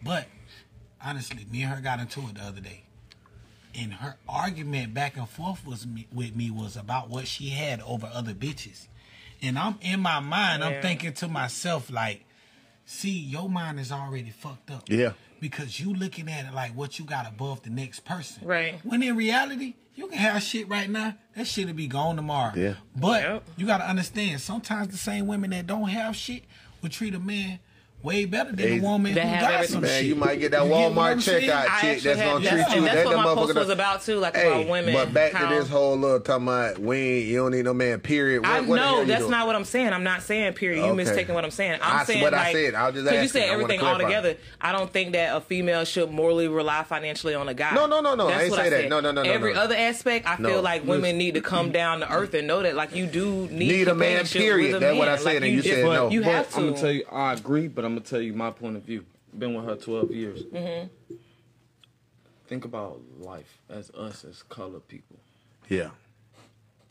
But 0.04 0.28
honestly, 1.04 1.46
me 1.52 1.64
and 1.64 1.74
her 1.74 1.82
got 1.82 2.00
into 2.00 2.20
it 2.22 2.36
the 2.36 2.42
other 2.44 2.62
day. 2.62 2.84
And 3.80 3.94
her 3.94 4.18
argument 4.28 4.94
back 4.94 5.16
and 5.16 5.30
forth 5.30 5.66
was 5.66 5.86
me, 5.86 6.08
with 6.12 6.36
me 6.36 6.50
was 6.52 6.76
about 6.76 7.10
what 7.10 7.28
she 7.28 7.50
had 7.50 7.82
over 7.82 8.10
other 8.14 8.34
bitches. 8.34 8.88
And 9.42 9.58
I'm 9.58 9.76
in 9.82 10.00
my 10.02 10.20
mind, 10.20 10.64
I'm 10.64 10.82
thinking 10.82 11.14
to 11.14 11.28
myself 11.28 11.90
like, 11.92 12.26
see, 12.86 13.12
your 13.18 13.50
mind 13.50 13.80
is 13.80 13.92
already 13.92 14.32
fucked 14.32 14.72
up. 14.72 14.84
Yeah. 14.90 15.14
Because 15.40 15.80
you 15.80 15.94
looking 15.94 16.30
at 16.30 16.46
it 16.46 16.54
like 16.54 16.72
what 16.76 17.00
you 17.00 17.06
got 17.06 17.26
above 17.28 17.64
the 17.64 17.70
next 17.70 18.02
person. 18.02 18.46
Right. 18.46 18.80
When 18.84 19.02
in 19.02 19.16
reality, 19.16 19.76
you 19.96 20.08
can 20.08 20.18
have 20.18 20.42
shit 20.44 20.68
right 20.68 20.90
now. 20.90 21.16
That 21.36 21.48
shit'll 21.48 21.74
be 21.74 21.88
gone 21.88 22.18
tomorrow. 22.18 22.54
Yeah. 22.56 22.74
But 22.96 23.22
Yep. 23.24 23.44
you 23.58 23.66
gotta 23.66 23.88
understand, 23.88 24.42
sometimes 24.42 24.90
the 24.90 24.98
same 24.98 25.28
women 25.28 25.52
that 25.52 25.68
don't 25.68 25.88
have 25.90 26.16
shit 26.16 26.44
will 26.82 26.90
treat 26.90 27.14
a 27.16 27.20
man 27.20 27.60
way 28.02 28.24
better 28.26 28.52
than 28.54 28.56
They- 28.56 28.78
a 28.78 28.82
woman 28.82 29.14
That 29.14 29.22
who 29.24 29.28
have 29.30 29.42
got 29.42 29.52
everything. 29.56 29.74
some 29.74 29.82
Man, 29.82 29.92
shit. 30.00 30.06
you 30.06 30.16
might 30.16 30.40
get 30.40 30.52
that 30.52 30.64
You 30.66 30.72
Walmart 30.72 31.12
I'm 31.12 31.22
saying? 31.22 31.50
checkout 31.50 31.82
chick 31.82 32.02
that's 32.02 32.20
gonna 32.22 32.40
that's- 32.46 32.66
treat 32.72 32.76
you. 32.78 32.82
that's 32.86 32.96
that 32.96 33.06
what 33.06 33.12
that 33.12 33.18
my 33.26 33.34
post 33.36 33.56
was 33.56 33.70
about 33.70 34.04
too, 34.06 34.16
like 34.20 34.38
Hey, 34.38 34.48
about 34.48 34.68
women. 34.70 34.94
but 34.94 35.14
back 35.14 35.34
how- 35.34 35.50
to 35.50 35.56
this 35.56 35.68
whole 35.68 35.98
little 35.98 36.20
talking 36.22 36.44
about 36.48 36.80
we 36.80 36.98
ain't, 36.98 37.26
you 37.28 37.38
don't 37.40 37.52
need 37.52 37.66
no 37.66 37.74
man. 37.74 38.00
Period. 38.00 38.42
What, 38.44 38.50
I 38.52 38.60
what 38.62 38.68
the 38.80 38.86
know 38.86 39.04
that's 39.04 39.20
doing? 39.20 39.32
not 39.32 39.48
what 39.48 39.56
I'm 39.58 39.66
saying. 39.66 39.92
I'm 39.92 40.04
not 40.06 40.22
saying 40.24 40.54
period. 40.54 40.78
You 40.80 40.86
Okay. 40.86 40.96
mistaking 40.96 41.36
what 41.36 41.44
I'm 41.44 41.52
saying. 41.52 41.80
I'm 41.82 42.00
I 42.00 42.04
saying 42.06 42.22
what 42.22 42.34
I 42.34 42.38
like, 42.38 42.56
said. 42.56 42.76
I 42.76 42.86
was 42.86 42.96
just 42.96 43.08
'cause 43.10 43.22
you 43.22 43.28
said 43.28 43.50
everything 43.50 43.80
clarify. 43.80 44.02
altogether. 44.04 44.36
I 44.62 44.72
don't 44.72 44.94
think 44.94 45.12
that 45.14 45.36
a 45.36 45.42
female 45.42 45.84
should 45.84 46.10
morally 46.10 46.48
rely 46.48 46.84
financially 46.84 47.36
on 47.36 47.50
a 47.50 47.54
guy. 47.54 47.76
No, 47.76 47.86
no, 47.86 48.00
no, 48.00 48.16
no. 48.16 48.28
I 48.28 48.32
That's 48.32 48.42
ain't 48.44 48.52
what 48.52 48.60
say 48.62 48.68
I 48.68 48.70
that. 48.70 48.82
said. 48.84 48.90
No, 48.90 49.00
no, 49.02 49.12
no, 49.12 49.24
no, 49.24 49.30
Every 49.30 49.56
other 49.56 49.76
aspect, 49.76 50.26
I 50.26 50.38
feel 50.38 50.62
like 50.62 50.88
women 50.88 51.18
need 51.18 51.34
to 51.34 51.42
come 51.42 51.72
down 51.72 52.00
to 52.00 52.10
earth 52.12 52.34
and 52.34 52.48
know 52.48 52.62
that 52.64 52.76
like 52.76 52.96
you 52.96 53.08
do 53.08 53.50
need, 53.52 53.68
Need 53.70 53.88
a 53.90 53.94
man, 53.96 54.26
period. 54.26 54.80
That's 54.82 54.98
what 54.98 55.10
I 55.10 55.18
said, 55.18 55.44
and 55.44 55.52
you 55.54 55.62
said 55.62 55.84
no. 55.84 56.10
You 56.10 56.22
have 56.22 56.50
to. 56.52 56.58
I'm 56.58 56.70
gonna 56.70 56.80
tell 56.82 56.92
you, 56.92 57.04
I 57.12 57.34
agree, 57.34 57.68
but 57.68 57.89
I'm 57.90 57.96
gonna 57.96 58.06
tell 58.06 58.22
you 58.22 58.34
my 58.34 58.52
point 58.52 58.78
of 58.78 58.84
view. 58.84 59.04
Been 59.36 59.56
with 59.56 59.66
her 59.66 59.76
12 59.76 60.12
years. 60.12 60.44
Mm-hmm. 60.44 61.16
Think 62.46 62.66
about 62.66 63.02
life 63.18 63.58
as 63.68 63.90
us 63.92 64.24
as 64.24 64.44
colored 64.44 64.88
people. 64.88 65.18
Yeah. 65.70 65.90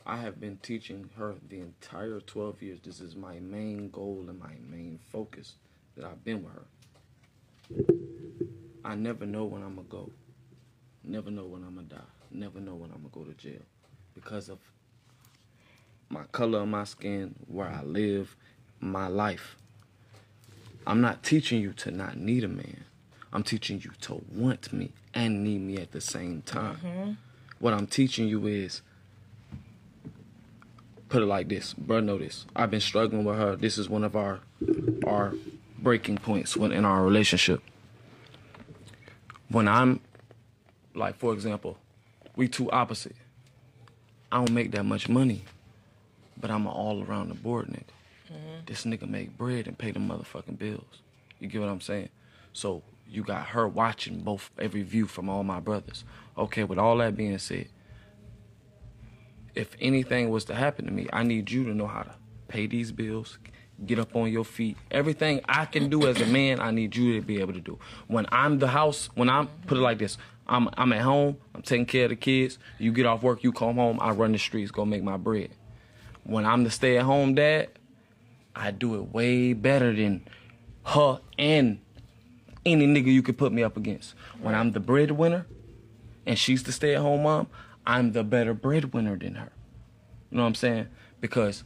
I 0.05 0.17
have 0.17 0.41
been 0.41 0.57
teaching 0.57 1.09
her 1.17 1.35
the 1.47 1.61
entire 1.61 2.19
12 2.19 2.61
years. 2.61 2.79
This 2.83 2.99
is 2.99 3.15
my 3.15 3.39
main 3.39 3.89
goal 3.91 4.25
and 4.27 4.37
my 4.37 4.55
main 4.69 4.99
focus 5.09 5.53
that 5.95 6.03
I've 6.03 6.21
been 6.25 6.43
with 6.43 6.51
her. 6.51 6.65
I 8.83 8.95
never 8.95 9.25
know 9.25 9.45
when 9.45 9.63
I'm 9.63 9.75
gonna 9.75 9.87
go. 9.87 10.11
Never 11.05 11.31
know 11.31 11.45
when 11.45 11.63
I'm 11.63 11.75
gonna 11.75 11.87
die. 11.87 12.11
Never 12.29 12.59
know 12.59 12.75
when 12.75 12.91
I'm 12.91 13.09
gonna 13.09 13.09
go 13.13 13.23
to 13.23 13.37
jail 13.37 13.61
because 14.15 14.49
of 14.49 14.59
my 16.09 16.23
color 16.33 16.59
of 16.59 16.67
my 16.67 16.83
skin, 16.83 17.35
where 17.47 17.69
I 17.69 17.83
live, 17.83 18.35
my 18.81 19.07
life. 19.07 19.55
I'm 20.89 21.01
not 21.01 21.21
teaching 21.21 21.61
you 21.61 21.71
to 21.73 21.91
not 21.91 22.17
need 22.17 22.43
a 22.43 22.47
man. 22.47 22.83
I'm 23.31 23.43
teaching 23.43 23.79
you 23.79 23.91
to 24.01 24.23
want 24.31 24.73
me 24.73 24.91
and 25.13 25.43
need 25.43 25.61
me 25.61 25.77
at 25.77 25.91
the 25.91 26.01
same 26.01 26.41
time. 26.41 26.77
Mm-hmm. 26.77 27.11
What 27.59 27.75
I'm 27.75 27.85
teaching 27.85 28.27
you 28.27 28.47
is 28.47 28.81
put 31.07 31.21
it 31.21 31.27
like 31.27 31.47
this, 31.47 31.75
bro. 31.75 31.99
Know 31.99 32.17
this. 32.17 32.47
I've 32.55 32.71
been 32.71 32.81
struggling 32.81 33.23
with 33.23 33.37
her. 33.37 33.55
This 33.55 33.77
is 33.77 33.87
one 33.87 34.03
of 34.03 34.15
our 34.15 34.39
our 35.05 35.35
breaking 35.77 36.17
points 36.17 36.57
when 36.57 36.71
in 36.71 36.85
our 36.85 37.03
relationship. 37.03 37.61
When 39.49 39.67
I'm 39.67 39.99
like, 40.95 41.17
for 41.17 41.33
example, 41.33 41.77
we 42.35 42.47
two 42.47 42.71
opposite. 42.71 43.15
I 44.31 44.37
don't 44.37 44.51
make 44.51 44.71
that 44.71 44.85
much 44.85 45.07
money, 45.07 45.43
but 46.35 46.49
I'm 46.49 46.65
an 46.65 46.73
all 46.73 47.03
around 47.03 47.29
the 47.29 47.35
board 47.35 47.67
nigga. 47.67 47.93
This 48.69 48.85
nigga 48.85 49.09
make 49.09 49.35
bread 49.35 49.65
and 49.65 49.75
pay 49.75 49.89
the 49.89 49.99
motherfucking 49.99 50.59
bills. 50.59 51.01
You 51.39 51.47
get 51.47 51.59
what 51.59 51.69
I'm 51.69 51.81
saying? 51.81 52.09
So 52.53 52.83
you 53.07 53.23
got 53.23 53.47
her 53.47 53.67
watching 53.67 54.19
both 54.19 54.51
every 54.59 54.83
view 54.83 55.07
from 55.07 55.27
all 55.27 55.43
my 55.43 55.59
brothers. 55.59 56.03
Okay, 56.37 56.63
with 56.63 56.77
all 56.77 56.95
that 56.97 57.17
being 57.17 57.39
said, 57.39 57.69
if 59.55 59.75
anything 59.81 60.29
was 60.29 60.45
to 60.45 60.53
happen 60.53 60.85
to 60.85 60.91
me, 60.91 61.07
I 61.11 61.23
need 61.23 61.49
you 61.49 61.63
to 61.63 61.73
know 61.73 61.87
how 61.87 62.03
to 62.03 62.13
pay 62.47 62.67
these 62.67 62.91
bills, 62.91 63.39
get 63.87 63.97
up 63.97 64.15
on 64.15 64.31
your 64.31 64.45
feet. 64.45 64.77
Everything 64.91 65.41
I 65.49 65.65
can 65.65 65.89
do 65.89 66.05
as 66.05 66.21
a 66.21 66.27
man, 66.27 66.59
I 66.59 66.69
need 66.69 66.95
you 66.95 67.19
to 67.19 67.25
be 67.25 67.39
able 67.41 67.53
to 67.53 67.61
do. 67.61 67.79
When 68.05 68.27
I'm 68.31 68.59
the 68.59 68.67
house, 68.67 69.09
when 69.15 69.31
I'm 69.31 69.47
put 69.65 69.79
it 69.79 69.81
like 69.81 69.97
this, 69.97 70.19
I'm 70.45 70.69
I'm 70.77 70.93
at 70.93 71.01
home, 71.01 71.37
I'm 71.55 71.63
taking 71.63 71.87
care 71.87 72.03
of 72.03 72.09
the 72.11 72.17
kids. 72.17 72.59
You 72.77 72.91
get 72.91 73.07
off 73.07 73.23
work, 73.23 73.43
you 73.43 73.51
come 73.51 73.77
home, 73.77 73.97
I 73.99 74.11
run 74.11 74.31
the 74.31 74.37
streets, 74.37 74.69
go 74.69 74.85
make 74.85 75.01
my 75.01 75.17
bread. 75.17 75.49
When 76.23 76.45
I'm 76.45 76.63
the 76.63 76.69
stay 76.69 76.99
at 76.99 77.05
home 77.05 77.33
dad, 77.33 77.69
I 78.55 78.71
do 78.71 78.95
it 78.95 79.13
way 79.13 79.53
better 79.53 79.93
than 79.93 80.27
her 80.85 81.19
and 81.37 81.79
any 82.65 82.87
nigga 82.87 83.07
you 83.07 83.21
could 83.21 83.37
put 83.37 83.51
me 83.51 83.63
up 83.63 83.77
against. 83.77 84.15
When 84.41 84.55
I'm 84.55 84.71
the 84.71 84.79
breadwinner 84.79 85.45
and 86.25 86.37
she's 86.37 86.63
the 86.63 86.71
stay 86.71 86.95
at 86.95 87.01
home 87.01 87.23
mom, 87.23 87.47
I'm 87.85 88.11
the 88.11 88.23
better 88.23 88.53
breadwinner 88.53 89.17
than 89.17 89.35
her. 89.35 89.51
You 90.29 90.37
know 90.37 90.43
what 90.43 90.49
I'm 90.49 90.55
saying? 90.55 90.87
Because 91.21 91.63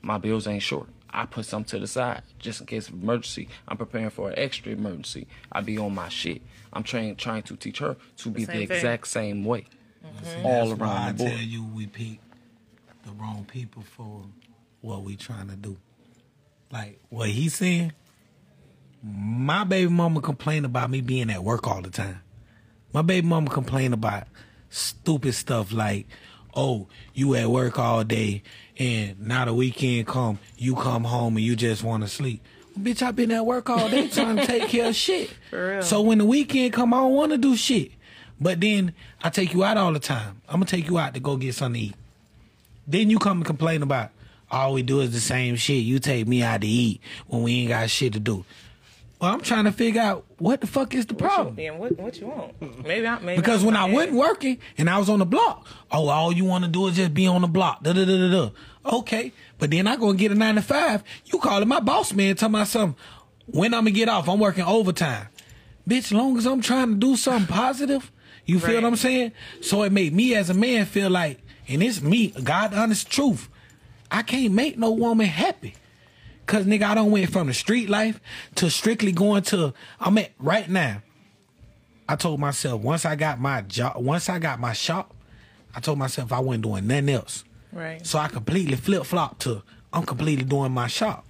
my 0.00 0.18
bills 0.18 0.46
ain't 0.46 0.62
short. 0.62 0.88
I 1.10 1.26
put 1.26 1.46
some 1.46 1.64
to 1.64 1.78
the 1.78 1.86
side 1.86 2.22
just 2.38 2.60
in 2.60 2.66
case 2.66 2.88
of 2.88 2.94
emergency. 3.02 3.48
I'm 3.66 3.76
preparing 3.76 4.10
for 4.10 4.28
an 4.30 4.38
extra 4.38 4.72
emergency. 4.72 5.26
I 5.50 5.62
be 5.62 5.78
on 5.78 5.94
my 5.94 6.08
shit. 6.08 6.42
I'm 6.72 6.82
trying 6.82 7.16
trying 7.16 7.42
to 7.44 7.56
teach 7.56 7.78
her 7.78 7.96
to 8.18 8.30
be 8.30 8.44
the, 8.44 8.52
same 8.52 8.68
thing. 8.68 8.76
exact 8.76 9.08
same 9.08 9.44
way, 9.44 9.66
mm-hmm. 10.04 10.46
all 10.46 10.68
That's 10.68 10.80
why 10.80 10.86
around 10.86 10.96
I 10.96 11.12
the 11.12 11.18
board. 11.18 11.32
I 11.32 11.36
tell 11.36 11.44
you, 11.44 11.64
we 11.64 11.86
pick 11.86 12.20
the 13.04 13.12
wrong 13.12 13.46
people 13.50 13.82
for 13.82 14.22
what 14.82 15.02
we 15.02 15.16
trying 15.16 15.48
to 15.48 15.56
do. 15.56 15.76
Like 16.70 17.00
what 17.08 17.28
he's 17.28 17.54
saying. 17.54 17.92
My 19.02 19.64
baby 19.64 19.90
mama 19.90 20.20
complained 20.20 20.66
about 20.66 20.90
me 20.90 21.00
being 21.00 21.30
at 21.30 21.42
work 21.42 21.66
all 21.66 21.80
the 21.80 21.90
time. 21.90 22.20
My 22.92 23.02
baby 23.02 23.26
mama 23.26 23.48
complained 23.48 23.94
about 23.94 24.24
stupid 24.70 25.34
stuff 25.34 25.72
like, 25.72 26.06
"Oh, 26.54 26.88
you 27.14 27.34
at 27.36 27.48
work 27.48 27.78
all 27.78 28.02
day, 28.04 28.42
and 28.76 29.20
now 29.20 29.44
the 29.44 29.54
weekend 29.54 30.06
come, 30.08 30.38
you 30.56 30.74
come 30.74 31.04
home 31.04 31.36
and 31.36 31.46
you 31.46 31.54
just 31.54 31.82
want 31.84 32.02
to 32.02 32.08
sleep." 32.08 32.42
Well, 32.74 32.84
bitch, 32.84 33.02
I 33.02 33.12
been 33.12 33.30
at 33.30 33.46
work 33.46 33.70
all 33.70 33.88
day 33.88 34.08
trying 34.12 34.36
to 34.36 34.46
take 34.46 34.68
care 34.68 34.88
of 34.88 34.96
shit. 34.96 35.30
For 35.50 35.74
real. 35.74 35.82
So 35.82 36.00
when 36.02 36.18
the 36.18 36.24
weekend 36.24 36.72
come, 36.72 36.92
I 36.92 36.98
don't 36.98 37.14
want 37.14 37.32
to 37.32 37.38
do 37.38 37.56
shit. 37.56 37.92
But 38.40 38.60
then 38.60 38.94
I 39.22 39.30
take 39.30 39.52
you 39.52 39.64
out 39.64 39.76
all 39.76 39.92
the 39.92 39.98
time. 39.98 40.42
I'm 40.48 40.54
gonna 40.56 40.66
take 40.66 40.88
you 40.88 40.98
out 40.98 41.14
to 41.14 41.20
go 41.20 41.36
get 41.36 41.54
something 41.54 41.80
to 41.80 41.86
eat. 41.88 41.94
Then 42.86 43.10
you 43.10 43.18
come 43.18 43.38
and 43.38 43.46
complain 43.46 43.82
about 43.82 44.10
all 44.50 44.72
we 44.72 44.82
do 44.82 45.00
is 45.00 45.12
the 45.12 45.20
same 45.20 45.56
shit. 45.56 45.84
You 45.84 45.98
take 45.98 46.26
me 46.26 46.42
out 46.42 46.60
to 46.62 46.66
eat 46.66 47.00
when 47.26 47.42
we 47.42 47.60
ain't 47.60 47.68
got 47.68 47.90
shit 47.90 48.12
to 48.14 48.20
do. 48.20 48.44
Well, 49.20 49.32
I'm 49.34 49.40
trying 49.40 49.64
to 49.64 49.72
figure 49.72 50.00
out 50.00 50.24
what 50.38 50.60
the 50.60 50.68
fuck 50.68 50.94
is 50.94 51.06
the 51.06 51.14
problem. 51.14 51.56
Then 51.56 51.78
what 51.78 51.98
what 51.98 52.20
you 52.20 52.28
want? 52.28 52.84
Maybe 52.86 53.04
I 53.06 53.18
maybe 53.18 53.40
Because 53.40 53.62
I'm 53.62 53.66
when 53.66 53.76
I 53.76 53.86
wasn't 53.86 54.14
working 54.16 54.58
and 54.78 54.88
I 54.88 54.96
was 54.98 55.08
on 55.08 55.18
the 55.18 55.26
block, 55.26 55.66
oh, 55.90 56.08
all 56.08 56.32
you 56.32 56.44
want 56.44 56.64
to 56.64 56.70
do 56.70 56.86
is 56.86 56.94
just 56.96 57.14
be 57.14 57.26
on 57.26 57.40
the 57.40 57.48
block. 57.48 57.82
Da 57.82 57.92
da 57.92 58.04
da 58.04 58.16
da 58.16 58.30
da. 58.30 58.50
Okay, 58.98 59.32
but 59.58 59.70
then 59.72 59.88
I 59.88 59.96
go 59.96 60.10
and 60.10 60.18
get 60.18 60.30
a 60.30 60.36
nine 60.36 60.54
to 60.54 60.62
five. 60.62 61.02
You 61.26 61.40
calling 61.40 61.66
my 61.66 61.80
boss 61.80 62.12
man, 62.12 62.36
tell 62.36 62.48
me 62.48 62.64
something. 62.64 62.96
When 63.46 63.74
I'm 63.74 63.80
gonna 63.80 63.90
get 63.90 64.08
off, 64.08 64.28
I'm 64.28 64.38
working 64.38 64.64
overtime. 64.64 65.26
Bitch, 65.88 66.12
long 66.12 66.38
as 66.38 66.46
I'm 66.46 66.60
trying 66.60 66.90
to 66.90 66.94
do 66.96 67.16
something 67.16 67.46
positive, 67.52 68.12
you 68.46 68.60
feel 68.60 68.74
Right. 68.74 68.82
what 68.82 68.88
I'm 68.88 68.96
saying? 68.96 69.32
So 69.62 69.82
it 69.82 69.90
made 69.90 70.12
me 70.14 70.34
as 70.36 70.48
a 70.48 70.54
man 70.54 70.86
feel 70.86 71.10
like, 71.10 71.40
and 71.66 71.82
it's 71.82 72.00
me, 72.00 72.28
God 72.44 72.72
honest 72.72 73.10
truth. 73.10 73.48
I 74.10 74.22
can't 74.22 74.54
make 74.54 74.78
no 74.78 74.90
woman 74.90 75.26
happy. 75.26 75.74
Cause 76.46 76.64
nigga, 76.64 76.84
I 76.84 76.94
don't 76.94 77.10
went 77.10 77.30
from 77.30 77.48
the 77.48 77.54
street 77.54 77.90
life 77.90 78.20
to 78.54 78.70
strictly 78.70 79.12
going 79.12 79.42
to 79.44 79.74
I'm 80.00 80.16
at 80.16 80.32
right 80.38 80.68
now. 80.68 81.02
I 82.08 82.16
told 82.16 82.40
myself 82.40 82.80
once 82.80 83.04
I 83.04 83.16
got 83.16 83.38
my 83.38 83.60
job, 83.62 83.96
once 83.98 84.30
I 84.30 84.38
got 84.38 84.58
my 84.58 84.72
shop, 84.72 85.14
I 85.74 85.80
told 85.80 85.98
myself 85.98 86.32
I 86.32 86.40
wasn't 86.40 86.64
doing 86.64 86.86
nothing 86.86 87.10
else. 87.10 87.44
Right. 87.70 88.04
So 88.06 88.18
I 88.18 88.28
completely 88.28 88.76
flip 88.76 89.04
flop 89.04 89.38
to 89.40 89.62
I'm 89.92 90.04
completely 90.04 90.44
doing 90.44 90.72
my 90.72 90.86
shop. 90.86 91.26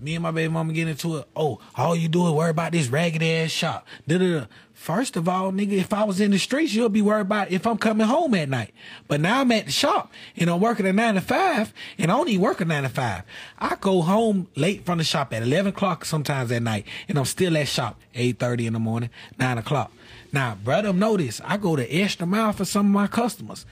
Me 0.00 0.14
and 0.14 0.22
my 0.22 0.30
baby 0.30 0.52
mama 0.52 0.72
get 0.72 0.88
into 0.88 1.18
it. 1.18 1.28
Oh, 1.36 1.60
all 1.76 1.94
you 1.94 2.08
do 2.08 2.26
is 2.26 2.32
worry 2.32 2.50
about 2.50 2.72
this 2.72 2.88
ragged 2.88 3.22
ass 3.22 3.50
shop. 3.50 3.86
Da-da-da. 4.06 4.46
First 4.84 5.16
of 5.16 5.30
all, 5.30 5.50
nigga, 5.50 5.72
if 5.72 5.94
I 5.94 6.04
was 6.04 6.20
in 6.20 6.30
the 6.30 6.38
streets, 6.38 6.74
you'll 6.74 6.90
be 6.90 7.00
worried 7.00 7.22
about 7.22 7.50
if 7.50 7.66
I'm 7.66 7.78
coming 7.78 8.06
home 8.06 8.34
at 8.34 8.50
night. 8.50 8.74
But 9.08 9.22
now 9.22 9.40
I'm 9.40 9.50
at 9.50 9.64
the 9.64 9.72
shop 9.72 10.12
and 10.36 10.50
I'm 10.50 10.60
working 10.60 10.84
a 10.84 10.92
nine 10.92 11.14
to 11.14 11.22
five, 11.22 11.72
and 11.96 12.12
I 12.12 12.16
don't 12.16 12.38
work 12.38 12.60
a 12.60 12.66
nine 12.66 12.82
to 12.82 12.90
five. 12.90 13.22
I 13.58 13.78
go 13.80 14.02
home 14.02 14.48
late 14.56 14.84
from 14.84 14.98
the 14.98 15.04
shop 15.04 15.32
at 15.32 15.42
eleven 15.42 15.68
o'clock 15.68 16.04
sometimes 16.04 16.52
at 16.52 16.62
night, 16.62 16.86
and 17.08 17.18
I'm 17.18 17.24
still 17.24 17.56
at 17.56 17.66
shop 17.66 17.98
eight 18.14 18.38
thirty 18.38 18.66
in 18.66 18.74
the 18.74 18.78
morning, 18.78 19.08
nine 19.38 19.56
o'clock. 19.56 19.90
Now, 20.34 20.54
brother, 20.62 20.92
notice 20.92 21.40
I 21.42 21.56
go 21.56 21.76
the 21.76 21.90
extra 22.02 22.26
mile 22.26 22.52
for 22.52 22.66
some 22.66 22.84
of 22.84 22.92
my 22.92 23.06
customers. 23.06 23.64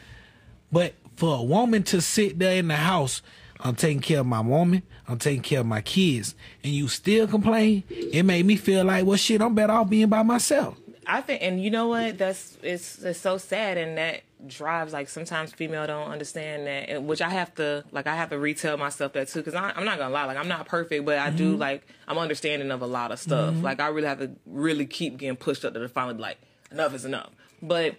But 0.72 0.94
for 1.16 1.40
a 1.40 1.42
woman 1.42 1.82
to 1.82 2.00
sit 2.00 2.38
there 2.38 2.56
in 2.56 2.68
the 2.68 2.76
house, 2.76 3.20
I'm 3.60 3.74
taking 3.74 4.00
care 4.00 4.20
of 4.20 4.26
my 4.26 4.40
woman, 4.40 4.82
I'm 5.06 5.18
taking 5.18 5.42
care 5.42 5.60
of 5.60 5.66
my 5.66 5.82
kids, 5.82 6.34
and 6.64 6.72
you 6.72 6.88
still 6.88 7.26
complain, 7.28 7.84
it 7.90 8.22
made 8.22 8.46
me 8.46 8.56
feel 8.56 8.86
like, 8.86 9.04
well, 9.04 9.18
shit, 9.18 9.42
I'm 9.42 9.54
better 9.54 9.74
off 9.74 9.90
being 9.90 10.08
by 10.08 10.22
myself. 10.22 10.78
I 11.16 11.20
think, 11.20 11.42
and 11.42 11.62
you 11.62 11.70
know 11.70 11.88
what? 11.88 12.18
That's 12.18 12.56
it's 12.62 12.98
it's 13.02 13.20
so 13.20 13.38
sad, 13.38 13.76
and 13.78 13.98
that 13.98 14.22
drives 14.46 14.92
like 14.92 15.08
sometimes 15.08 15.52
female 15.52 15.86
don't 15.86 16.10
understand 16.10 16.66
that, 16.66 16.88
and- 16.88 17.06
which 17.06 17.20
I 17.20 17.28
have 17.30 17.54
to 17.56 17.84
like 17.92 18.06
I 18.06 18.16
have 18.16 18.30
to 18.30 18.38
retell 18.38 18.76
myself 18.76 19.12
that 19.12 19.28
too, 19.28 19.40
because 19.40 19.54
I'm 19.54 19.84
not 19.84 19.98
gonna 19.98 20.12
lie, 20.14 20.24
like 20.24 20.36
I'm 20.36 20.48
not 20.48 20.66
perfect, 20.66 21.04
but 21.04 21.18
I 21.18 21.30
do 21.30 21.56
like 21.56 21.86
I'm 22.08 22.18
understanding 22.18 22.70
of 22.70 22.82
a 22.82 22.86
lot 22.86 23.12
of 23.12 23.18
stuff. 23.18 23.54
Like 23.62 23.80
I 23.80 23.88
really 23.88 24.08
have 24.08 24.18
to 24.20 24.30
really 24.46 24.86
keep 24.86 25.18
getting 25.18 25.36
pushed 25.36 25.64
up 25.64 25.74
to 25.74 25.80
the 25.80 25.88
finally 25.88 26.14
be 26.14 26.22
like 26.22 26.38
enough 26.70 26.94
is 26.94 27.04
enough, 27.04 27.30
but. 27.62 27.94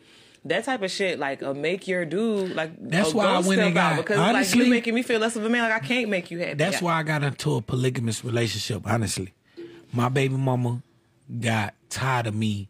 That 0.46 0.66
type 0.66 0.82
of 0.82 0.92
shit, 0.92 1.20
like, 1.20 1.42
uh, 1.42 1.54
make 1.54 1.88
your 1.88 2.04
dude, 2.04 2.54
like, 2.54 2.72
That's 2.78 3.14
a 3.14 3.16
why 3.16 3.28
I 3.28 3.40
went 3.40 3.62
and 3.62 3.74
got- 3.74 3.96
because 3.96 4.18
like 4.18 4.54
you 4.54 4.66
making 4.70 4.94
me 4.94 5.02
feel 5.02 5.18
less 5.22 5.38
of 5.38 5.46
a 5.46 5.50
man. 5.50 5.64
Like 5.70 5.82
I 5.82 5.86
can't 5.88 6.10
make 6.10 6.32
you 6.32 6.40
happy. 6.40 6.56
That's 6.56 6.82
why 6.82 6.96
I 7.00 7.04
got 7.04 7.24
into 7.24 7.56
a 7.56 7.62
polygamous 7.62 8.26
relationship, 8.26 8.82
honestly. 8.86 9.34
My 9.94 10.10
baby 10.10 10.36
mama 10.36 10.82
got 11.40 11.76
tired 11.90 12.28
of 12.28 12.36
me. 12.36 12.68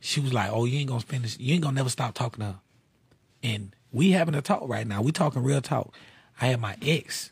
She 0.00 0.20
was 0.20 0.32
like, 0.32 0.50
Oh, 0.52 0.64
you 0.64 0.78
ain't 0.78 0.88
gonna 0.88 1.00
spend 1.00 1.24
this, 1.24 1.38
you 1.38 1.54
ain't 1.54 1.62
gonna 1.62 1.74
never 1.74 1.90
stop 1.90 2.14
talking 2.14 2.40
to 2.40 2.52
her. 2.52 2.60
And 3.42 3.74
we 3.92 4.12
having 4.12 4.34
a 4.34 4.42
talk 4.42 4.68
right 4.68 4.86
now. 4.86 5.02
We 5.02 5.12
talking 5.12 5.42
real 5.42 5.60
talk. 5.60 5.94
I 6.40 6.46
had 6.46 6.60
my 6.60 6.76
ex 6.82 7.30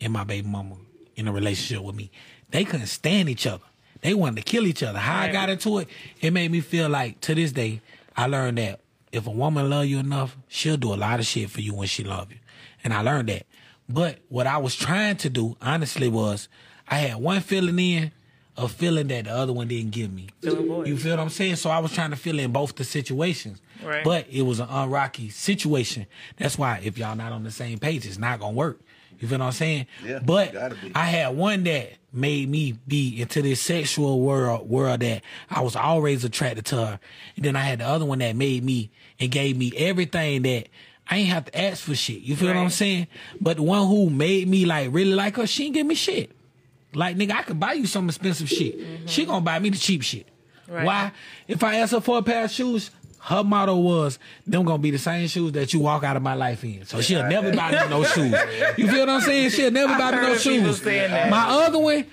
and 0.00 0.12
my 0.12 0.24
baby 0.24 0.46
mama 0.46 0.76
in 1.16 1.28
a 1.28 1.32
relationship 1.32 1.84
with 1.84 1.96
me. 1.96 2.10
They 2.50 2.64
couldn't 2.64 2.86
stand 2.86 3.28
each 3.28 3.46
other. 3.46 3.64
They 4.00 4.14
wanted 4.14 4.36
to 4.36 4.42
kill 4.42 4.66
each 4.66 4.82
other. 4.82 4.98
How 4.98 5.20
I 5.20 5.32
got 5.32 5.50
into 5.50 5.78
it, 5.78 5.88
it 6.20 6.32
made 6.32 6.50
me 6.50 6.60
feel 6.60 6.88
like 6.88 7.20
to 7.22 7.34
this 7.34 7.52
day, 7.52 7.82
I 8.16 8.26
learned 8.26 8.58
that 8.58 8.80
if 9.12 9.26
a 9.26 9.30
woman 9.30 9.68
love 9.68 9.86
you 9.86 9.98
enough, 9.98 10.36
she'll 10.48 10.76
do 10.76 10.94
a 10.94 10.96
lot 10.96 11.20
of 11.20 11.26
shit 11.26 11.50
for 11.50 11.60
you 11.60 11.74
when 11.74 11.88
she 11.88 12.04
love 12.04 12.30
you. 12.30 12.38
And 12.82 12.94
I 12.94 13.02
learned 13.02 13.28
that. 13.28 13.46
But 13.88 14.18
what 14.28 14.46
I 14.46 14.58
was 14.58 14.74
trying 14.76 15.16
to 15.18 15.30
do, 15.30 15.56
honestly, 15.60 16.08
was 16.08 16.48
I 16.88 16.96
had 16.96 17.16
one 17.16 17.40
feeling 17.40 17.78
in, 17.78 18.12
a 18.60 18.68
feeling 18.68 19.08
that 19.08 19.24
the 19.24 19.30
other 19.30 19.52
one 19.52 19.68
didn't 19.68 19.90
give 19.90 20.12
me. 20.12 20.28
You 20.42 20.96
feel 20.96 21.12
what 21.12 21.20
I'm 21.20 21.30
saying? 21.30 21.56
So 21.56 21.70
I 21.70 21.78
was 21.78 21.92
trying 21.92 22.10
to 22.10 22.16
fill 22.16 22.38
in 22.38 22.52
both 22.52 22.76
the 22.76 22.84
situations. 22.84 23.60
Right. 23.82 24.04
But 24.04 24.26
it 24.30 24.42
was 24.42 24.60
an 24.60 24.68
unrocky 24.68 25.30
situation. 25.30 26.06
That's 26.36 26.58
why 26.58 26.80
if 26.84 26.98
y'all 26.98 27.16
not 27.16 27.32
on 27.32 27.42
the 27.42 27.50
same 27.50 27.78
page, 27.78 28.06
it's 28.06 28.18
not 28.18 28.38
gonna 28.40 28.52
work. 28.52 28.80
You 29.18 29.28
feel 29.28 29.38
what 29.38 29.46
I'm 29.46 29.52
saying? 29.52 29.86
Yeah, 30.04 30.18
But. 30.18 30.54
I 30.94 31.04
had 31.06 31.36
one 31.36 31.64
that 31.64 31.92
made 32.12 32.48
me 32.48 32.78
be 32.86 33.20
into 33.20 33.42
this 33.42 33.60
sexual 33.60 34.20
world 34.20 34.68
world 34.68 35.00
that 35.00 35.22
I 35.48 35.60
was 35.60 35.76
always 35.76 36.24
attracted 36.24 36.66
to 36.66 36.76
her. 36.76 37.00
And 37.36 37.44
then 37.44 37.56
I 37.56 37.60
had 37.60 37.80
the 37.80 37.86
other 37.86 38.04
one 38.04 38.18
that 38.18 38.36
made 38.36 38.64
me 38.64 38.90
and 39.18 39.30
gave 39.30 39.56
me 39.56 39.72
everything 39.76 40.42
that 40.42 40.68
I 41.08 41.18
ain't 41.18 41.28
have 41.28 41.46
to 41.46 41.58
ask 41.58 41.84
for 41.84 41.94
shit. 41.94 42.20
You 42.20 42.36
feel 42.36 42.48
what 42.48 42.56
I'm 42.56 42.70
saying? 42.70 43.08
But 43.40 43.56
the 43.56 43.62
one 43.62 43.88
who 43.88 44.10
made 44.10 44.48
me 44.48 44.64
like 44.64 44.88
really 44.92 45.14
like 45.14 45.36
her, 45.36 45.46
she 45.46 45.66
ain't 45.66 45.74
give 45.74 45.86
me 45.86 45.94
shit. 45.94 46.32
Like 46.94 47.16
nigga, 47.16 47.32
I 47.32 47.42
could 47.42 47.60
buy 47.60 47.74
you 47.74 47.86
some 47.86 48.08
expensive 48.08 48.48
shit. 48.48 49.08
She 49.08 49.24
gonna 49.24 49.40
buy 49.40 49.58
me 49.58 49.70
the 49.70 49.78
cheap 49.78 50.02
shit. 50.02 50.26
Right. 50.68 50.84
Why? 50.84 51.12
If 51.48 51.64
I 51.64 51.76
ask 51.76 51.92
her 51.92 52.00
for 52.00 52.18
a 52.18 52.22
pair 52.22 52.44
of 52.44 52.50
shoes, 52.50 52.90
her 53.22 53.44
motto 53.44 53.76
was, 53.76 54.18
them 54.46 54.64
gonna 54.64 54.78
be 54.78 54.90
the 54.90 54.98
same 54.98 55.26
shoes 55.28 55.52
that 55.52 55.72
you 55.74 55.80
walk 55.80 56.04
out 56.04 56.16
of 56.16 56.22
my 56.22 56.34
life 56.34 56.64
in. 56.64 56.84
So 56.86 57.00
she'll 57.00 57.26
never 57.28 57.52
buy 57.54 57.72
me 57.72 57.88
no 57.90 58.02
shoes. 58.04 58.34
You 58.76 58.88
feel 58.88 59.00
what 59.00 59.08
I'm 59.10 59.20
saying? 59.20 59.50
She'll 59.50 59.70
never 59.70 59.96
buy 59.98 60.10
me 60.12 60.16
no 60.22 60.36
shoes. 60.36 60.84
My 60.84 61.46
other 61.48 61.78
one, 61.78 62.06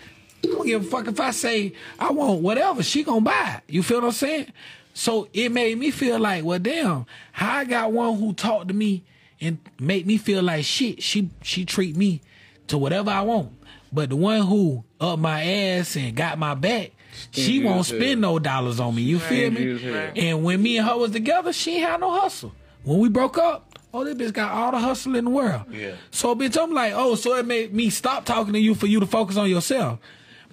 I 0.43 0.47
don't 0.47 0.65
give 0.65 0.85
a 0.85 0.87
fuck 0.87 1.07
if 1.07 1.19
I 1.19 1.31
say 1.31 1.73
I 1.97 2.11
want 2.11 2.41
whatever, 2.41 2.83
she 2.83 3.03
gonna 3.03 3.21
buy 3.21 3.61
it. 3.67 3.73
You 3.73 3.83
feel 3.83 4.01
what 4.01 4.07
I'm 4.07 4.11
saying? 4.11 4.51
So 4.93 5.27
it 5.33 5.51
made 5.51 5.77
me 5.77 5.91
feel 5.91 6.19
like, 6.19 6.43
well 6.43 6.59
damn, 6.59 7.05
how 7.31 7.57
I 7.57 7.65
got 7.65 7.91
one 7.91 8.17
who 8.17 8.33
talked 8.33 8.67
to 8.69 8.73
me 8.73 9.03
and 9.39 9.59
made 9.79 10.07
me 10.07 10.17
feel 10.17 10.41
like 10.43 10.65
shit, 10.65 11.01
she 11.03 11.29
she 11.41 11.65
treat 11.65 11.95
me 11.95 12.21
to 12.67 12.77
whatever 12.77 13.11
I 13.11 13.21
want. 13.21 13.51
But 13.91 14.09
the 14.09 14.15
one 14.15 14.41
who 14.41 14.83
up 14.99 15.19
my 15.19 15.43
ass 15.43 15.95
and 15.95 16.15
got 16.15 16.37
my 16.37 16.53
back, 16.55 16.91
she 17.31 17.63
won't 17.63 17.85
spend 17.85 18.21
no 18.21 18.39
dollars 18.39 18.79
on 18.79 18.95
me. 18.95 19.01
You 19.03 19.19
feel 19.19 19.51
me? 19.51 20.11
And 20.15 20.43
when 20.43 20.61
me 20.61 20.77
and 20.77 20.87
her 20.87 20.97
was 20.97 21.11
together, 21.11 21.53
she 21.53 21.75
ain't 21.77 21.89
had 21.89 21.99
no 22.01 22.11
hustle. 22.19 22.53
When 22.83 22.99
we 22.99 23.09
broke 23.09 23.37
up, 23.37 23.79
oh, 23.93 24.03
this 24.03 24.15
bitch 24.15 24.33
got 24.33 24.51
all 24.51 24.71
the 24.71 24.79
hustle 24.79 25.15
in 25.15 25.25
the 25.25 25.31
world. 25.31 25.63
Yeah. 25.71 25.95
So, 26.11 26.35
bitch, 26.35 26.61
I'm 26.61 26.73
like, 26.73 26.93
oh, 26.95 27.15
so 27.15 27.35
it 27.35 27.45
made 27.45 27.73
me 27.73 27.89
stop 27.89 28.25
talking 28.25 28.53
to 28.53 28.59
you 28.59 28.75
for 28.75 28.87
you 28.87 28.99
to 28.99 29.05
focus 29.07 29.37
on 29.37 29.49
yourself. 29.49 29.99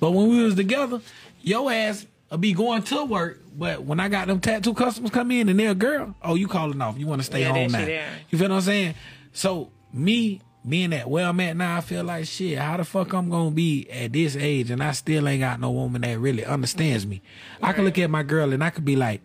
But 0.01 0.13
when 0.13 0.29
we 0.29 0.43
was 0.43 0.55
together, 0.55 1.01
your 1.43 1.71
ass 1.71 2.07
would 2.31 2.41
be 2.41 2.53
going 2.53 2.83
to 2.85 3.05
work. 3.05 3.41
But 3.57 3.83
when 3.85 4.01
I 4.01 4.09
got 4.09 4.27
them 4.27 4.41
tattoo 4.41 4.75
customers 4.75 5.11
come 5.11 5.31
in 5.31 5.49
and 5.49 5.59
they're 5.59 5.71
a 5.71 5.75
girl, 5.75 6.15
oh, 6.23 6.35
you 6.35 6.49
calling 6.49 6.81
off. 6.81 6.99
You 6.99 7.07
want 7.07 7.21
to 7.21 7.25
stay 7.25 7.43
Yeah, 7.43 7.53
home 7.53 7.69
that 7.69 7.87
now. 7.89 8.05
You 8.31 8.39
feel 8.39 8.49
what 8.49 8.57
I'm 8.57 8.61
saying? 8.63 8.95
So 9.33 9.71
me 9.93 10.41
being 10.67 10.93
at 10.95 11.09
where 11.09 11.27
I'm 11.27 11.39
at 11.41 11.57
now, 11.57 11.77
I 11.77 11.81
feel 11.81 12.05
like 12.05 12.25
shit. 12.27 12.59
How 12.59 12.77
the 12.77 12.85
fuck 12.85 13.13
I'm 13.13 13.29
gonna 13.29 13.51
be 13.51 13.89
at 13.91 14.13
this 14.13 14.35
age 14.37 14.71
and 14.71 14.83
I 14.83 14.93
still 14.93 15.29
ain't 15.29 15.41
got 15.41 15.61
no 15.61 15.71
woman 15.71 16.03
that 16.03 16.19
really 16.19 16.45
understands 16.45 17.07
me? 17.07 17.21
I 17.63 17.73
can 17.73 17.85
look 17.85 17.99
at 17.99 18.09
my 18.11 18.23
girl 18.23 18.53
and 18.53 18.65
I 18.65 18.71
could 18.71 18.85
be 18.85 18.97
like, 18.97 19.21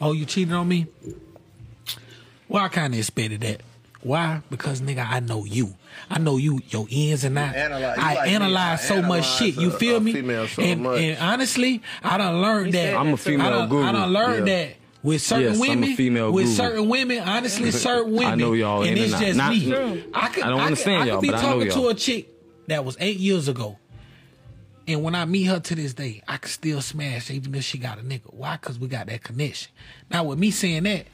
"Oh, 0.00 0.12
you 0.12 0.24
cheated 0.26 0.52
on 0.54 0.68
me." 0.68 0.86
Well, 2.48 2.64
I 2.64 2.68
kind 2.68 2.92
of 2.92 2.98
expected 2.98 3.40
that. 3.42 3.62
Why? 4.02 4.42
Because 4.50 4.80
nigga, 4.82 5.06
I 5.08 5.20
know 5.20 5.44
you. 5.44 5.74
I 6.10 6.18
know 6.18 6.36
you, 6.36 6.60
your 6.68 6.86
ins 6.90 7.22
and 7.24 7.38
outs. 7.38 7.56
analyze- 7.56 7.98
I 7.98 8.14
like 8.14 8.28
me. 8.28 8.34
analyze 8.34 8.80
I 8.80 8.84
so 8.84 8.96
much 8.96 9.02
analyze 9.24 9.36
shit. 9.38 9.54
You 9.56 9.70
feel 9.70 9.96
a 9.98 10.00
me? 10.00 10.12
so 10.48 10.62
and, 10.62 10.86
and 10.86 11.18
honestly, 11.18 11.82
I 12.02 12.18
done 12.18 12.42
learned 12.42 12.66
You 12.66 12.72
that. 12.72 12.96
I'm 12.96 13.08
a 13.08 13.10
that 13.12 13.16
female 13.18 13.46
I 13.46 13.50
done, 13.50 13.68
guru. 13.68 13.84
I 13.84 13.92
done 13.92 14.12
learned 14.12 14.48
Yeah. 14.48 14.54
that 14.66 14.74
with 15.02 15.20
certain 15.22 15.44
Yes, 15.44 15.54
I'm 15.54 15.60
women, 15.60 15.96
female 15.96 16.32
with 16.32 16.44
guru. 16.46 16.54
certain 16.56 16.88
women, 16.88 17.18
honestly, 17.20 17.70
certain 17.72 18.12
women. 18.12 18.38
know 18.38 18.52
y'all 18.52 18.82
and 18.82 18.96
in 18.96 19.04
it's 19.04 19.12
and 19.14 19.22
just 19.24 19.36
Not- 19.36 19.52
me. 19.52 19.66
True. 19.70 20.04
I 20.14 20.28
could, 20.28 20.44
I 20.44 20.48
don't 20.48 20.58
could- 20.58 20.64
understand 20.66 21.02
I 21.02 21.06
y'all, 21.06 21.16
could 21.16 21.22
be 21.22 21.30
but 21.30 21.36
I 21.38 21.42
know 21.42 21.48
talking 21.54 21.70
to 21.72 21.78
y'all. 21.80 21.88
a 21.88 21.94
chick 21.94 22.28
that 22.68 22.84
was 22.84 22.96
eight 23.00 23.18
years 23.18 23.48
ago. 23.48 23.78
And 24.88 25.02
when 25.04 25.14
I 25.14 25.24
meet 25.26 25.44
her 25.44 25.60
to 25.60 25.74
this 25.76 25.94
day, 25.94 26.22
I 26.26 26.38
can 26.38 26.50
still 26.50 26.80
smash 26.80 27.30
even 27.30 27.54
if 27.54 27.62
she 27.64 27.78
got 27.78 27.98
a 27.98 28.02
nigga. 28.02 28.32
Why? 28.34 28.56
Because 28.60 28.78
we 28.80 28.88
got 28.88 29.06
that 29.06 29.22
connection. 29.22 29.70
Now, 30.10 30.24
with 30.24 30.38
me 30.40 30.50
saying 30.50 30.82
that, 30.84 31.06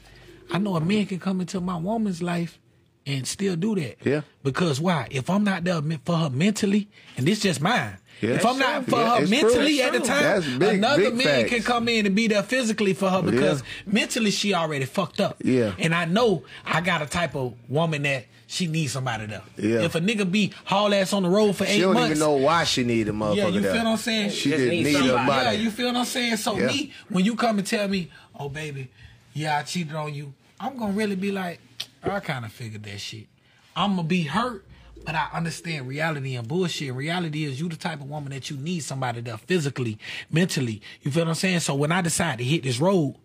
I 0.51 0.57
know 0.57 0.75
a 0.75 0.81
man 0.81 1.05
can 1.05 1.19
come 1.19 1.39
into 1.39 1.61
my 1.61 1.77
woman's 1.77 2.23
life 2.23 2.57
and 3.05 3.27
still 3.27 3.55
do 3.55 3.75
that. 3.75 3.97
Yeah. 4.03 4.21
Because 4.43 4.81
why? 4.81 5.07
If 5.11 5.29
I'm 5.29 5.43
not 5.43 5.63
there 5.63 5.81
for 6.03 6.15
her 6.17 6.29
mentally, 6.31 6.89
and 7.15 7.27
this 7.27 7.41
just 7.41 7.61
mine. 7.61 7.97
Yeah. 8.21 8.31
if 8.31 8.45
I'm 8.45 8.59
not 8.59 8.85
for 8.85 8.97
Yeah, 8.99 9.19
her 9.19 9.27
mentally 9.27 9.77
true. 9.77 9.85
at 9.85 9.93
the 9.93 9.99
time, 9.99 10.59
big- 10.59 10.75
another 10.75 11.03
big 11.03 11.13
man 11.15 11.25
facts. 11.25 11.49
can 11.49 11.63
come 11.63 11.87
in 11.89 12.05
and 12.05 12.15
be 12.15 12.27
there 12.27 12.43
physically 12.43 12.93
for 12.93 13.09
her 13.09 13.21
because 13.21 13.61
Yeah. 13.61 13.93
mentally 13.93 14.31
she 14.31 14.53
already 14.53 14.85
fucked 14.85 15.19
up. 15.21 15.37
Yeah. 15.43 15.73
And 15.79 15.93
I 15.95 16.05
know 16.05 16.43
I 16.65 16.81
got 16.81 17.01
a 17.01 17.05
type 17.05 17.35
of 17.35 17.53
woman 17.69 18.03
that 18.03 18.25
she 18.47 18.67
needs 18.67 18.93
somebody 18.93 19.27
there. 19.27 19.41
Yeah. 19.57 19.81
If 19.81 19.95
a 19.95 20.01
nigga 20.01 20.29
be 20.29 20.51
haul 20.65 20.93
ass 20.93 21.13
on 21.13 21.23
the 21.23 21.29
road 21.29 21.55
for 21.55 21.63
eight 21.65 21.67
months, 21.67 21.75
She 21.75 21.81
don't 21.81 22.05
even 22.07 22.19
know 22.19 22.33
why 22.33 22.63
she 22.63 22.83
need 22.83 23.07
a 23.07 23.11
motherfucker 23.11 23.35
Yeah, 23.35 23.47
you 23.47 23.59
there. 23.61 23.73
feel 23.73 23.83
what 23.83 23.91
I'm 23.91 23.97
saying? 23.97 24.29
She 24.31 24.49
Just 24.49 24.61
just 24.61 24.71
need 24.71 24.83
need 24.85 24.95
a 24.95 25.07
somebody. 25.07 25.45
Yeah, 25.45 25.51
you 25.63 25.71
feel 25.71 25.87
what 25.87 25.95
I'm 25.97 26.05
saying? 26.05 26.37
So 26.37 26.57
Yeah. 26.57 26.67
me, 26.67 26.91
when 27.09 27.25
you 27.25 27.35
come 27.35 27.57
and 27.59 27.67
tell 27.67 27.87
me, 27.87 28.09
oh 28.39 28.49
baby, 28.49 28.89
yeah, 29.33 29.57
I 29.59 29.61
cheated 29.63 29.95
on 29.95 30.13
you, 30.13 30.33
I'm 30.59 30.77
gonna 30.77 30.93
really 30.93 31.15
be 31.15 31.31
like, 31.31 31.59
I 32.03 32.19
kind 32.21 32.43
of 32.43 32.51
figured 32.51 32.83
that 32.83 32.99
shit. 32.99 33.27
I'm 33.75 33.95
gonna 33.95 34.07
be 34.07 34.23
hurt, 34.23 34.65
but 35.05 35.15
I 35.15 35.27
understand 35.33 35.87
reality 35.87 36.35
and 36.35 36.47
bullshit. 36.47 36.93
Reality 36.93 37.45
is 37.45 37.59
you 37.59 37.69
the 37.69 37.75
type 37.75 38.01
of 38.01 38.09
woman 38.09 38.31
that 38.31 38.49
you 38.49 38.57
need 38.57 38.81
somebody 38.81 39.21
there 39.21 39.37
physically, 39.37 39.97
mentally. 40.31 40.81
You 41.01 41.11
feel 41.11 41.23
what 41.23 41.29
I'm 41.29 41.35
saying? 41.35 41.61
So 41.61 41.75
when 41.75 41.91
I 41.91 42.01
decide 42.01 42.37
to 42.39 42.43
hit 42.43 42.63
this 42.63 42.79
road 42.79 43.15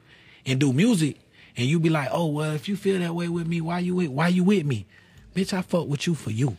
and 0.46 0.58
do 0.60 0.72
music, 0.72 1.18
and 1.56 1.66
you 1.66 1.78
be 1.78 1.88
like, 1.90 2.08
oh 2.10 2.26
well, 2.26 2.52
if 2.52 2.68
you 2.68 2.76
feel 2.76 2.98
that 3.00 3.14
way 3.14 3.28
with 3.28 3.46
me, 3.46 3.60
why 3.60 3.78
you 3.78 3.94
with 3.96 4.08
why 4.08 4.28
you 4.28 4.42
with 4.44 4.64
me, 4.66 4.86
bitch? 5.36 5.52
I 5.52 5.62
fuck 5.62 5.86
with 5.86 6.06
you 6.06 6.14
for 6.14 6.30
you. 6.30 6.56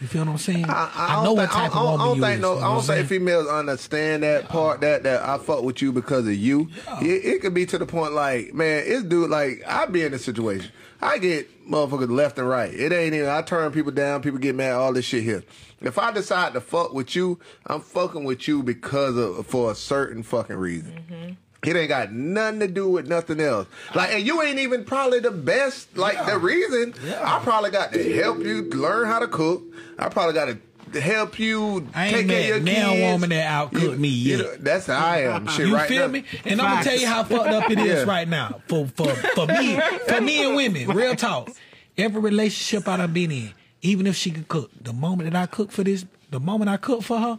You 0.00 0.08
feel 0.08 0.24
what 0.24 0.32
I'm 0.32 0.38
saying? 0.38 0.64
I, 0.68 1.12
don't 1.14 1.24
know 1.24 1.32
what 1.34 1.48
think- 1.48 1.56
I 1.56 1.62
type 1.68 1.72
don't- 1.74 1.78
of 1.78 1.84
woman 1.92 2.00
I 2.00 2.04
don't 2.06 2.16
you 2.16 2.22
think 2.24 2.34
is. 2.34 2.40
no, 2.40 2.54
you 2.54 2.54
know 2.54 2.60
I 2.60 2.66
don't 2.66 2.74
what 2.74 2.84
think 2.86 2.96
saying? 2.96 3.06
females 3.06 3.46
understand 3.46 4.22
that 4.24 4.48
part 4.48 4.80
that 4.80 5.04
that 5.04 5.22
I 5.22 5.38
fuck 5.38 5.62
with 5.62 5.80
you 5.80 5.92
because 5.92 6.26
of 6.26 6.34
you. 6.34 6.68
It, 7.00 7.06
it 7.24 7.40
could 7.40 7.54
be 7.54 7.66
to 7.66 7.78
the 7.78 7.86
point 7.86 8.12
like, 8.14 8.52
man, 8.52 8.82
it's 8.84 9.04
dude 9.04 9.30
like 9.30 9.62
I 9.64 9.86
be 9.86 10.02
in 10.02 10.12
a 10.12 10.18
situation. 10.18 10.72
I 11.02 11.18
get 11.18 11.68
motherfuckers 11.68 12.10
left 12.10 12.38
and 12.38 12.48
right. 12.48 12.72
It 12.72 12.92
ain't 12.92 13.14
even. 13.14 13.28
I 13.28 13.42
turn 13.42 13.72
people 13.72 13.90
down. 13.90 14.22
People 14.22 14.38
get 14.38 14.54
mad. 14.54 14.72
All 14.72 14.92
this 14.92 15.04
shit 15.04 15.24
here. 15.24 15.42
If 15.80 15.98
I 15.98 16.12
decide 16.12 16.52
to 16.52 16.60
fuck 16.60 16.92
with 16.92 17.16
you, 17.16 17.40
I'm 17.66 17.80
fucking 17.80 18.22
with 18.22 18.46
you 18.46 18.62
because 18.62 19.16
of 19.16 19.46
for 19.46 19.72
a 19.72 19.74
certain 19.74 20.22
fucking 20.22 20.56
reason. 20.56 20.92
Mm-hmm. 21.10 21.32
It 21.64 21.76
ain't 21.76 21.88
got 21.88 22.12
nothing 22.12 22.60
to 22.60 22.68
do 22.68 22.88
with 22.88 23.06
nothing 23.06 23.40
else. 23.40 23.68
Like, 23.94 24.10
and 24.12 24.26
you 24.26 24.42
ain't 24.42 24.58
even 24.58 24.84
probably 24.84 25.20
the 25.20 25.30
best. 25.30 25.96
Like 25.96 26.24
the 26.26 26.38
reason 26.38 26.94
I 27.20 27.40
probably 27.42 27.70
got 27.70 27.92
to 27.92 28.14
help 28.14 28.40
you 28.40 28.62
learn 28.70 29.06
how 29.06 29.20
to 29.20 29.28
cook. 29.28 29.62
I 29.98 30.08
probably 30.08 30.34
got 30.34 30.46
to 30.46 30.58
help 31.00 31.38
you 31.38 31.88
I 31.94 32.08
take 32.10 32.16
ain't 32.22 32.30
care 32.30 32.40
of 32.56 32.66
your 32.66 32.74
now 32.76 32.90
kids. 32.90 33.12
woman 33.12 33.30
that 33.30 33.46
outcooked 33.46 33.98
me 33.98 34.08
You 34.08 34.38
know, 34.38 34.56
that's 34.58 34.86
how 34.86 35.04
I 35.04 35.18
am. 35.22 35.46
Shit, 35.48 35.68
you 35.68 35.74
right 35.74 35.88
feel 35.88 36.06
now. 36.06 36.12
me? 36.12 36.24
And 36.44 36.60
I'm 36.60 36.70
gonna 36.70 36.84
tell 36.84 36.98
you 36.98 37.06
how 37.06 37.24
fucked 37.24 37.48
up 37.48 37.70
it 37.70 37.78
is 37.78 37.86
Yeah. 37.86 38.02
right 38.04 38.28
now 38.28 38.60
for 38.68 38.86
for 38.88 39.06
for 39.08 39.46
me 39.46 39.78
for 40.08 40.20
me 40.20 40.44
and 40.46 40.56
women. 40.56 40.88
Real 40.96 41.14
talk. 41.16 41.50
Every 41.98 42.20
relationship 42.20 42.88
I 42.88 42.96
done 42.96 43.12
been 43.12 43.30
in, 43.30 43.50
even 43.82 44.06
if 44.06 44.16
she 44.16 44.30
can 44.30 44.44
cook, 44.44 44.70
the 44.80 44.92
moment 44.92 45.30
that 45.30 45.40
I 45.42 45.46
cook 45.46 45.70
for 45.70 45.84
this, 45.84 46.04
the 46.30 46.40
moment 46.40 46.70
I 46.70 46.76
cook 46.78 47.02
for 47.02 47.18
her, 47.18 47.38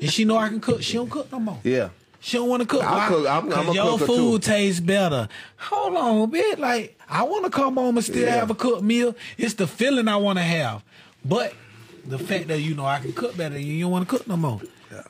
and 0.00 0.10
she 0.12 0.24
know 0.24 0.36
I 0.36 0.48
can 0.48 0.60
cook, 0.60 0.82
she 0.82 0.94
don't 0.94 1.10
cook 1.10 1.30
no 1.32 1.40
more. 1.40 1.58
Yeah. 1.64 1.88
She 2.20 2.36
don't 2.36 2.48
want 2.48 2.62
to 2.62 2.66
cook. 2.68 2.82
Why? 2.82 3.06
cook. 3.08 3.26
I'm- 3.28 3.52
I'm 3.52 3.68
a 3.68 3.72
your 3.72 3.96
food 3.98 4.42
too. 4.42 4.50
tastes 4.50 4.80
better. 4.80 5.28
Hold 5.56 5.96
on, 5.96 6.30
bitch. 6.32 6.58
Like 6.58 6.98
I 7.08 7.22
want 7.22 7.44
to 7.44 7.50
come 7.50 7.76
home 7.76 7.96
and 7.96 8.04
still 8.04 8.22
Yeah. 8.24 8.34
have 8.36 8.50
a 8.50 8.54
cooked 8.56 8.82
meal. 8.82 9.14
It's 9.36 9.54
the 9.54 9.66
feeling 9.68 10.08
I 10.08 10.16
want 10.16 10.38
to 10.38 10.42
have, 10.44 10.82
but 11.24 11.52
the 12.08 12.18
fact 12.18 12.48
that 12.48 12.60
you 12.60 12.74
know 12.74 12.86
I 12.86 12.98
can 13.00 13.12
cook 13.12 13.36
better, 13.36 13.54
and 13.56 13.64
you 13.64 13.80
don't 13.82 13.92
want 13.92 14.08
to 14.08 14.16
cook 14.16 14.26
no 14.26 14.36
more. 14.36 14.60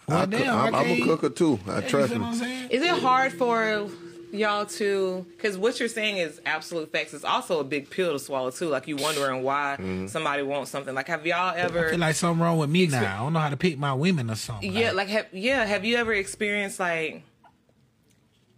Well, 0.06 0.18
I 0.18 0.26
damn, 0.26 0.40
cook- 0.40 0.48
I 0.48 0.66
I'm, 0.68 0.74
I'm 0.74 0.84
a 0.84 0.84
can't- 0.96 1.04
cooker 1.04 1.30
too. 1.30 1.58
I 1.68 1.76
You 1.80 1.88
trust 1.88 2.10
feel 2.10 2.18
me. 2.18 2.24
what 2.24 2.32
I'm 2.32 2.38
saying? 2.38 2.70
Is 2.70 2.82
it 2.82 2.88
hard 3.00 3.32
for 3.32 3.88
y'all 4.32 4.66
to? 4.66 5.24
Because 5.36 5.56
what 5.56 5.78
you're 5.80 5.88
saying 5.88 6.18
is 6.18 6.40
absolute 6.44 6.90
facts. 6.92 7.14
It's 7.14 7.24
also 7.24 7.60
a 7.60 7.64
big 7.64 7.88
pill 7.88 8.12
to 8.12 8.18
swallow 8.18 8.50
too. 8.50 8.68
Like 8.68 8.86
you 8.88 8.96
wondering 8.96 9.42
why 9.42 9.76
Mm-hmm. 9.78 10.06
somebody 10.08 10.42
wants 10.42 10.70
something. 10.70 10.94
Like 10.94 11.06
have 11.08 11.24
y'all 11.26 11.54
I 11.54 11.58
ever? 11.58 11.90
feel 11.90 11.98
like 11.98 12.14
something 12.16 12.42
wrong 12.42 12.58
with 12.58 12.70
me 12.70 12.86
now. 12.88 13.14
I 13.20 13.24
don't 13.24 13.32
know 13.32 13.38
how 13.40 13.50
to 13.50 13.56
pick 13.56 13.78
my 13.78 13.94
women 13.94 14.30
or 14.30 14.34
something. 14.34 14.72
Yeah, 14.72 14.90
like 14.92 15.08
have 15.08 15.26
yeah, 15.32 15.64
have 15.64 15.84
you 15.84 15.96
ever 15.96 16.12
experienced 16.12 16.80
like 16.80 17.22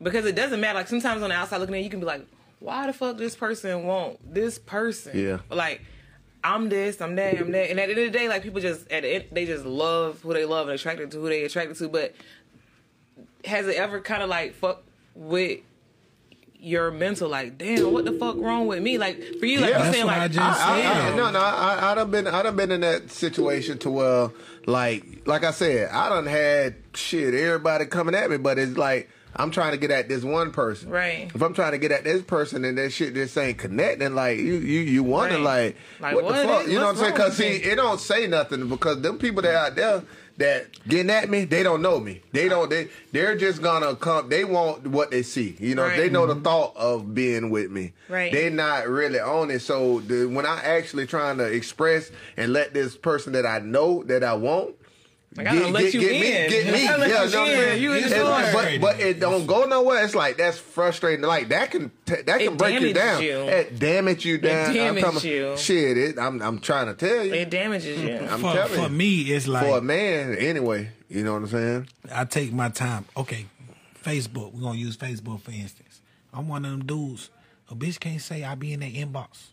because 0.02 0.24
it 0.24 0.34
doesn't 0.34 0.60
matter. 0.60 0.78
Like 0.78 0.88
sometimes 0.88 1.22
on 1.22 1.28
the 1.28 1.34
outside 1.36 1.58
looking 1.58 1.74
in, 1.74 1.84
you 1.84 1.90
can 1.90 2.00
be 2.00 2.06
like, 2.06 2.26
why 2.58 2.86
the 2.86 2.92
fuck 2.92 3.18
this 3.18 3.36
person 3.36 3.84
want 3.84 4.18
this 4.34 4.58
person? 4.58 5.18
Yeah. 5.18 5.38
Like 5.50 5.82
I'm 6.42 6.68
this, 6.68 7.00
I'm 7.00 7.16
that, 7.16 7.38
I'm 7.38 7.52
that, 7.52 7.70
and 7.70 7.78
at 7.78 7.86
the 7.88 7.92
end 7.92 8.06
of 8.06 8.12
the 8.12 8.18
day, 8.18 8.28
like 8.28 8.42
people 8.42 8.60
just 8.60 8.90
at 8.90 9.02
the 9.02 9.08
end, 9.08 9.24
they 9.32 9.44
just 9.46 9.64
love 9.64 10.20
who 10.22 10.32
they 10.32 10.44
love 10.44 10.68
and 10.68 10.74
attracted 10.74 11.10
to 11.12 11.18
who 11.20 11.28
they 11.28 11.44
attracted 11.44 11.76
to. 11.78 11.88
But 11.88 12.14
has 13.44 13.66
it 13.66 13.76
ever 13.76 14.00
kind 14.00 14.22
of 14.22 14.28
like 14.28 14.54
fuck 14.54 14.82
with 15.14 15.60
your 16.58 16.90
mental? 16.90 17.28
Like, 17.28 17.58
damn, 17.58 17.92
what 17.92 18.04
the 18.04 18.12
fuck 18.12 18.36
wrong 18.38 18.66
with 18.66 18.82
me? 18.82 18.96
Like 18.98 19.22
for 19.38 19.46
you, 19.46 19.60
like 19.60 19.70
Yeah. 19.70 19.86
you 19.86 19.92
saying, 19.92 20.06
what 20.06 20.14
I 20.14 20.18
like 20.20 20.32
just 20.32 20.60
I, 20.60 20.80
I, 20.82 21.10
I, 21.12 21.16
no, 21.16 21.30
no, 21.30 21.38
I, 21.40 21.92
I 21.92 21.94
done 21.94 22.10
been, 22.10 22.26
I 22.26 22.42
done 22.42 22.56
been 22.56 22.70
in 22.72 22.80
that 22.82 23.10
situation 23.10 23.78
to 23.80 23.90
where, 23.90 24.30
like, 24.66 25.26
like 25.26 25.44
I 25.44 25.50
said, 25.50 25.90
I 25.90 26.08
done 26.08 26.26
had 26.26 26.76
shit, 26.94 27.34
everybody 27.34 27.84
coming 27.86 28.14
at 28.14 28.30
me, 28.30 28.36
but 28.38 28.58
it's 28.58 28.76
like 28.76 29.10
I'm 29.36 29.50
trying 29.50 29.72
to 29.72 29.78
get 29.78 29.90
at 29.90 30.08
this 30.08 30.24
one 30.24 30.50
person. 30.50 30.90
Right. 30.90 31.30
If 31.34 31.40
I'm 31.42 31.54
trying 31.54 31.72
to 31.72 31.78
get 31.78 31.92
at 31.92 32.04
this 32.04 32.22
person 32.22 32.64
and 32.64 32.76
that 32.78 32.90
shit 32.92 33.14
just 33.14 33.36
ain't 33.38 33.58
connecting, 33.58 34.14
like 34.14 34.38
you, 34.38 34.54
you, 34.54 34.80
you 34.80 35.02
wonder, 35.02 35.36
Right. 35.36 35.42
like, 35.44 35.76
Like, 36.00 36.14
what, 36.16 36.24
what 36.24 36.36
the 36.36 36.44
fuck? 36.48 36.64
is- 36.64 36.72
You 36.72 36.78
know 36.78 36.84
what 36.86 36.90
I'm 36.90 36.96
saying? 36.96 37.12
Because 37.12 37.36
see, 37.36 37.48
it 37.56 37.76
don't 37.76 38.00
say 38.00 38.26
nothing 38.26 38.68
because 38.68 39.00
them 39.00 39.18
people 39.18 39.42
that 39.42 39.54
out 39.54 39.76
there 39.76 40.02
that 40.38 40.68
getting 40.88 41.10
at 41.10 41.28
me, 41.28 41.44
they 41.44 41.62
don't 41.62 41.82
know 41.82 42.00
me. 42.00 42.22
They 42.32 42.48
don't. 42.48 42.70
They 42.70 42.88
they're 43.12 43.36
just 43.36 43.60
gonna 43.60 43.94
come. 43.94 44.30
They 44.30 44.44
want 44.44 44.86
what 44.86 45.10
they 45.10 45.22
see. 45.22 45.54
You 45.60 45.74
know, 45.74 45.82
Right. 45.84 45.98
they 45.98 46.08
know 46.08 46.26
the 46.26 46.32
mm-hmm. 46.34 46.42
thought 46.44 46.74
of 46.76 47.14
being 47.14 47.50
with 47.50 47.70
me. 47.70 47.92
Right. 48.08 48.32
They're 48.32 48.50
not 48.50 48.88
really 48.88 49.20
on 49.20 49.50
it. 49.50 49.60
So 49.60 50.00
the, 50.00 50.24
when 50.26 50.46
I 50.46 50.62
actually 50.62 51.06
trying 51.06 51.36
to 51.38 51.44
express 51.44 52.10
and 52.38 52.54
let 52.54 52.72
this 52.72 52.96
person 52.96 53.34
that 53.34 53.44
I 53.44 53.58
know 53.58 54.02
that 54.04 54.24
I 54.24 54.32
want. 54.34 54.76
Like, 55.36 55.46
I 55.46 55.54
done 55.60 55.72
let 55.72 55.94
you 55.94 56.00
me, 56.00 56.16
in. 56.44 56.50
get 56.50 56.66
me, 56.72 56.88
I 56.88 56.90
yeah, 56.90 56.96
let 56.96 57.08
you 57.08 57.14
know 57.14 57.44
you 57.44 57.50
what 57.56 57.68
I'm 57.68 57.72
in. 57.76 57.82
You 57.82 57.92
in 57.92 58.08
the 58.10 58.34
And- 58.34 58.52
but 58.52 58.80
but 58.80 59.00
it 59.00 59.20
don't 59.20 59.46
go 59.46 59.64
nowhere. 59.64 60.04
It's 60.04 60.14
like 60.16 60.36
that's 60.36 60.58
frustrating. 60.58 61.24
Like 61.24 61.48
that 61.50 61.70
can 61.70 61.90
t- 62.04 62.16
that 62.22 62.26
can 62.40 62.40
It 62.54 62.58
break 62.58 62.80
you 62.80 62.92
down. 62.92 63.22
you. 63.22 63.38
It 63.42 63.78
damage 63.78 64.24
you 64.24 64.38
down. 64.38 64.70
I'm 64.76 64.94
damage 64.96 65.24
you. 65.24 65.56
Shit, 65.56 65.96
it, 65.96 66.18
I'm 66.18 66.42
I'm 66.42 66.58
trying 66.58 66.86
to 66.86 66.94
tell 66.94 67.24
you. 67.24 67.32
it 67.32 67.48
damages 67.48 68.02
you. 68.02 68.16
I'm 68.16 68.40
for, 68.40 68.52
telling 68.52 68.82
for 68.82 68.88
me, 68.88 69.20
it's 69.20 69.46
like 69.46 69.66
for 69.66 69.78
a 69.78 69.80
man, 69.80 70.34
anyway. 70.34 70.90
You 71.08 71.22
know 71.22 71.34
what 71.34 71.42
I'm 71.42 71.48
saying? 71.48 71.88
I 72.12 72.24
take 72.24 72.52
my 72.52 72.68
time. 72.68 73.04
Okay, 73.16 73.46
Facebook. 74.04 74.52
We're 74.52 74.62
gonna 74.62 74.78
use 74.78 74.96
Facebook 74.96 75.42
for 75.42 75.52
instance. 75.52 76.00
I'm 76.32 76.48
one 76.48 76.64
of 76.64 76.72
them 76.72 76.84
dudes. 76.86 77.30
A 77.70 77.76
bitch 77.76 78.00
can't 78.00 78.20
say 78.20 78.42
I 78.42 78.56
be 78.56 78.72
in 78.72 78.80
their 78.80 78.90
inbox. 78.90 79.46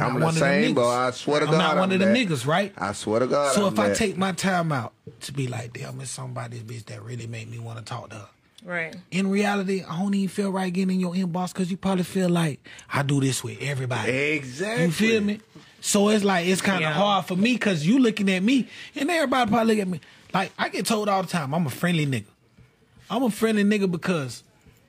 I'm, 0.00 0.06
I'm 0.06 0.12
not 0.14 0.18
the 0.18 0.24
one 0.24 0.34
same, 0.34 0.58
of 0.58 0.64
them 0.66 0.74
bro. 0.74 0.84
niggas. 0.84 0.96
I 0.96 1.10
swear 1.12 1.40
to 1.40 1.46
I'm 1.46 1.52
God, 1.52 1.58
not 1.58 1.68
one 1.76 1.78
I'm 1.84 1.92
of 1.92 1.98
them 2.00 2.12
that. 2.12 2.28
niggas, 2.28 2.46
right? 2.46 2.72
I 2.76 2.92
swear 2.92 3.20
to 3.20 3.26
God. 3.26 3.54
So 3.54 3.66
I'm 3.66 3.72
if 3.72 3.78
I 3.78 3.92
take 3.92 4.16
my 4.16 4.32
time 4.32 4.72
out 4.72 4.92
to 5.22 5.32
be 5.32 5.46
like, 5.46 5.72
damn, 5.72 6.00
it's 6.00 6.10
somebody's 6.10 6.62
bitch 6.62 6.84
that 6.86 7.02
really 7.02 7.26
made 7.26 7.50
me 7.50 7.58
want 7.58 7.78
to 7.78 7.84
talk 7.84 8.10
to 8.10 8.16
her. 8.16 8.28
Right. 8.64 8.96
In 9.10 9.28
reality, 9.30 9.82
I 9.86 9.98
don't 10.00 10.14
even 10.14 10.28
feel 10.28 10.50
right 10.50 10.72
getting 10.72 10.94
in 10.94 11.00
your 11.00 11.12
inbox 11.12 11.52
because 11.52 11.70
you 11.70 11.76
probably 11.76 12.04
feel 12.04 12.30
like 12.30 12.60
I 12.92 13.02
do 13.02 13.20
this 13.20 13.44
with 13.44 13.60
everybody. 13.60 14.10
Exactly. 14.10 14.86
You 14.86 14.90
feel 14.90 15.20
me? 15.20 15.40
So 15.82 16.08
it's 16.08 16.24
like 16.24 16.46
it's 16.46 16.62
kind 16.62 16.76
of 16.76 16.80
Yeah. 16.82 16.92
hard 16.94 17.26
for 17.26 17.36
me 17.36 17.52
because 17.52 17.86
you 17.86 17.98
looking 17.98 18.30
at 18.30 18.42
me 18.42 18.66
and 18.96 19.10
everybody 19.10 19.50
probably 19.50 19.74
look 19.74 19.82
at 19.82 19.88
me 19.88 20.00
like 20.32 20.50
I 20.58 20.70
get 20.70 20.86
told 20.86 21.10
all 21.10 21.20
the 21.22 21.28
time 21.28 21.54
I'm 21.54 21.66
a 21.66 21.70
friendly 21.70 22.06
nigga. 22.06 22.24
I'm 23.10 23.22
a 23.22 23.30
friendly 23.30 23.64
nigga 23.64 23.90
because 23.90 24.42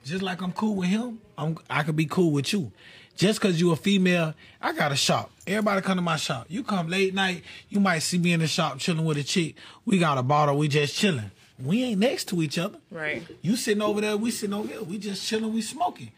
just 0.05 0.21
like 0.21 0.41
I'm 0.41 0.53
cool 0.53 0.75
with 0.75 0.87
him, 0.87 1.19
I'm 1.37 1.57
I 1.69 1.83
could 1.83 1.97
be 1.97 2.05
cool 2.05 2.31
with 2.31 2.53
you. 2.53 2.71
Just 3.15 3.39
cause 3.39 3.59
you 3.59 3.71
a 3.71 3.75
female, 3.75 4.33
I 4.61 4.73
got 4.73 4.91
a 4.91 4.95
shop. 4.95 5.31
Everybody 5.47 5.81
come 5.81 5.97
to 5.97 6.01
my 6.01 6.17
shop. 6.17 6.47
You 6.49 6.63
come 6.63 6.89
late 6.89 7.13
night, 7.13 7.43
you 7.69 7.79
might 7.79 7.99
see 7.99 8.17
me 8.17 8.33
in 8.33 8.41
the 8.41 8.47
shop 8.47 8.77
chilling 8.79 9.05
with 9.05 9.17
a 9.17 9.23
chick. 9.23 9.55
We 9.85 9.99
got 9.99 10.17
a 10.17 10.23
bottle, 10.23 10.57
we 10.57 10.67
just 10.67 10.95
chilling. 10.95 11.31
We 11.57 11.83
ain't 11.83 11.99
next 11.99 12.27
to 12.29 12.41
each 12.41 12.57
other. 12.57 12.79
Right. 12.91 13.23
You 13.41 13.55
sitting 13.55 13.81
over 13.81 14.01
there, 14.01 14.17
we 14.17 14.31
sitting 14.31 14.53
over 14.53 14.67
here. 14.67 14.83
We 14.83 14.97
just 14.97 15.25
chilling, 15.25 15.53
we 15.53 15.61
smoking. 15.61 16.11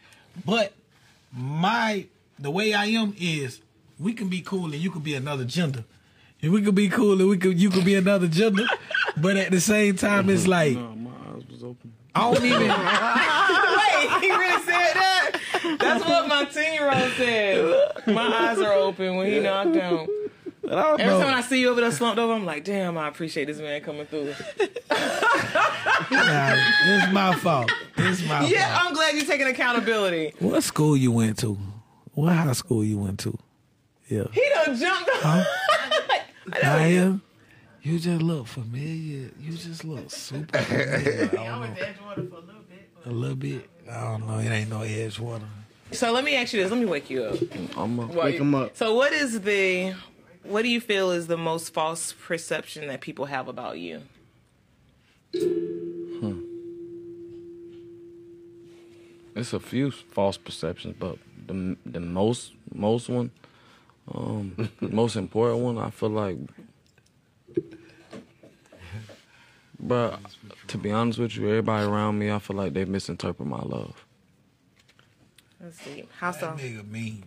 But 0.44 0.72
my 1.32 2.06
the 2.38 2.50
way 2.50 2.74
I 2.74 2.86
am 2.86 3.14
is 3.18 3.60
we 3.98 4.12
can 4.12 4.28
be 4.28 4.40
cool 4.40 4.66
and 4.66 4.76
you 4.76 4.90
could 4.90 5.04
be 5.04 5.14
another 5.14 5.44
gender. 5.44 5.84
And 6.40 6.52
we 6.52 6.62
could 6.62 6.74
be 6.74 6.88
cool 6.88 7.20
and 7.20 7.28
we 7.28 7.38
could 7.38 7.60
you 7.60 7.70
could 7.70 7.84
be 7.84 7.94
another 7.94 8.26
gender. 8.26 8.66
but 9.16 9.36
at 9.36 9.50
the 9.50 9.60
same 9.60 9.96
time 9.96 10.28
it's 10.30 10.42
mm-hmm. 10.42 10.50
like 10.50 10.72
No, 10.72 10.94
my 10.96 11.10
eyes 11.10 11.42
was 11.48 11.62
open. 11.62 11.92
I 12.14 12.32
don't 12.32 12.44
even 12.44 12.60
Wait, 12.68 14.22
he 14.22 14.30
really 14.30 14.62
said 14.64 14.94
that? 14.94 15.37
That's 15.78 16.04
what 16.04 16.28
my 16.28 16.44
10 16.44 16.72
year 16.74 16.90
old 16.90 17.12
said. 17.12 17.92
My 18.14 18.48
eyes 18.50 18.58
are 18.58 18.72
open 18.72 19.16
when 19.16 19.26
he 19.30 19.40
knocked 19.40 19.74
down. 19.74 20.06
I 20.66 20.70
don't 20.82 21.00
Every 21.00 21.14
know. 21.14 21.20
time 21.20 21.34
I 21.34 21.40
see 21.40 21.60
you 21.60 21.70
over 21.70 21.80
there 21.80 21.90
slumped 21.92 22.18
over, 22.18 22.32
I'm 22.34 22.44
like, 22.44 22.64
damn, 22.64 22.98
I 22.98 23.08
appreciate 23.08 23.46
this 23.46 23.58
man 23.58 23.80
coming 23.82 24.06
through. 24.06 24.34
Nah, 26.10 26.54
it's 26.86 27.12
my 27.12 27.34
fault. 27.36 27.70
It's 27.96 28.22
my 28.26 28.46
Yeah, 28.46 28.72
fault. 28.74 28.86
I'm 28.88 28.94
glad 28.94 29.14
you're 29.14 29.24
taking 29.26 29.46
accountability. 29.46 30.32
What 30.38 30.62
school 30.62 30.96
you 30.96 31.12
went 31.12 31.38
to? 31.40 31.58
What 32.14 32.32
high 32.34 32.52
school 32.52 32.82
you 32.84 32.98
went 32.98 33.18
to? 33.20 33.36
Yeah. 34.08 34.24
He 34.32 34.42
done 34.54 34.76
jumped 34.76 35.10
up. 35.22 35.46
I 36.64 36.86
am. 36.86 37.22
You 37.82 37.98
just 37.98 38.22
look 38.22 38.46
familiar. 38.46 39.30
You 39.40 39.52
just 39.52 39.84
look 39.84 40.10
super 40.10 40.58
familiar. 40.58 41.24
I 41.24 41.26
don't 41.36 41.60
know. 41.60 41.66
Edgewater 41.76 42.30
for 42.30 42.36
a 42.36 42.40
little 42.40 42.62
bit. 42.68 42.88
A 43.06 43.10
little 43.10 43.36
bit. 43.36 43.68
I 43.90 44.00
don't 44.04 44.26
know. 44.26 44.38
It 44.38 44.48
ain't 44.48 44.70
no 44.70 44.78
Edgewater. 44.80 45.42
So 45.92 46.12
let 46.12 46.22
me 46.24 46.36
ask 46.36 46.52
you 46.52 46.62
this. 46.62 46.70
Let 46.70 46.80
me 46.80 46.86
wake 46.86 47.08
you 47.10 47.24
up. 47.24 47.38
I'm 47.76 47.98
a, 47.98 48.06
While 48.06 48.26
Wake 48.26 48.34
you- 48.36 48.40
'em 48.42 48.54
up. 48.54 48.76
So 48.76 48.94
what 48.94 49.12
is 49.12 49.40
the, 49.40 49.94
what 50.42 50.62
do 50.62 50.68
you 50.68 50.80
feel 50.80 51.10
is 51.10 51.26
the 51.26 51.36
most 51.38 51.72
false 51.72 52.12
perception 52.12 52.86
that 52.88 53.00
people 53.00 53.24
have 53.26 53.48
about 53.48 53.78
you? 53.78 54.02
Hmm. 55.34 56.40
it's 59.36 59.52
a 59.52 59.60
few 59.60 59.90
false 59.90 60.36
perceptions, 60.36 60.96
but 60.98 61.16
the 61.46 61.76
the 61.86 62.00
most 62.00 62.52
most 62.74 63.08
one, 63.08 63.30
um, 64.12 64.68
most 64.80 65.16
important 65.16 65.62
one, 65.62 65.78
I 65.78 65.90
feel 65.90 66.08
like, 66.08 66.38
but 69.78 70.18
to 70.68 70.78
be 70.78 70.90
honest 70.90 71.18
with 71.18 71.36
you, 71.36 71.48
everybody 71.48 71.86
around 71.86 72.18
me, 72.18 72.30
I 72.32 72.38
feel 72.40 72.56
like 72.56 72.72
they 72.72 72.84
misinterpret 72.84 73.46
my 73.48 73.62
love. 73.62 74.04
Let's 75.60 75.80
see. 75.80 76.04
How 76.18 76.30
so? 76.32 76.48
Nigga 76.52 76.88
mean. 76.88 77.24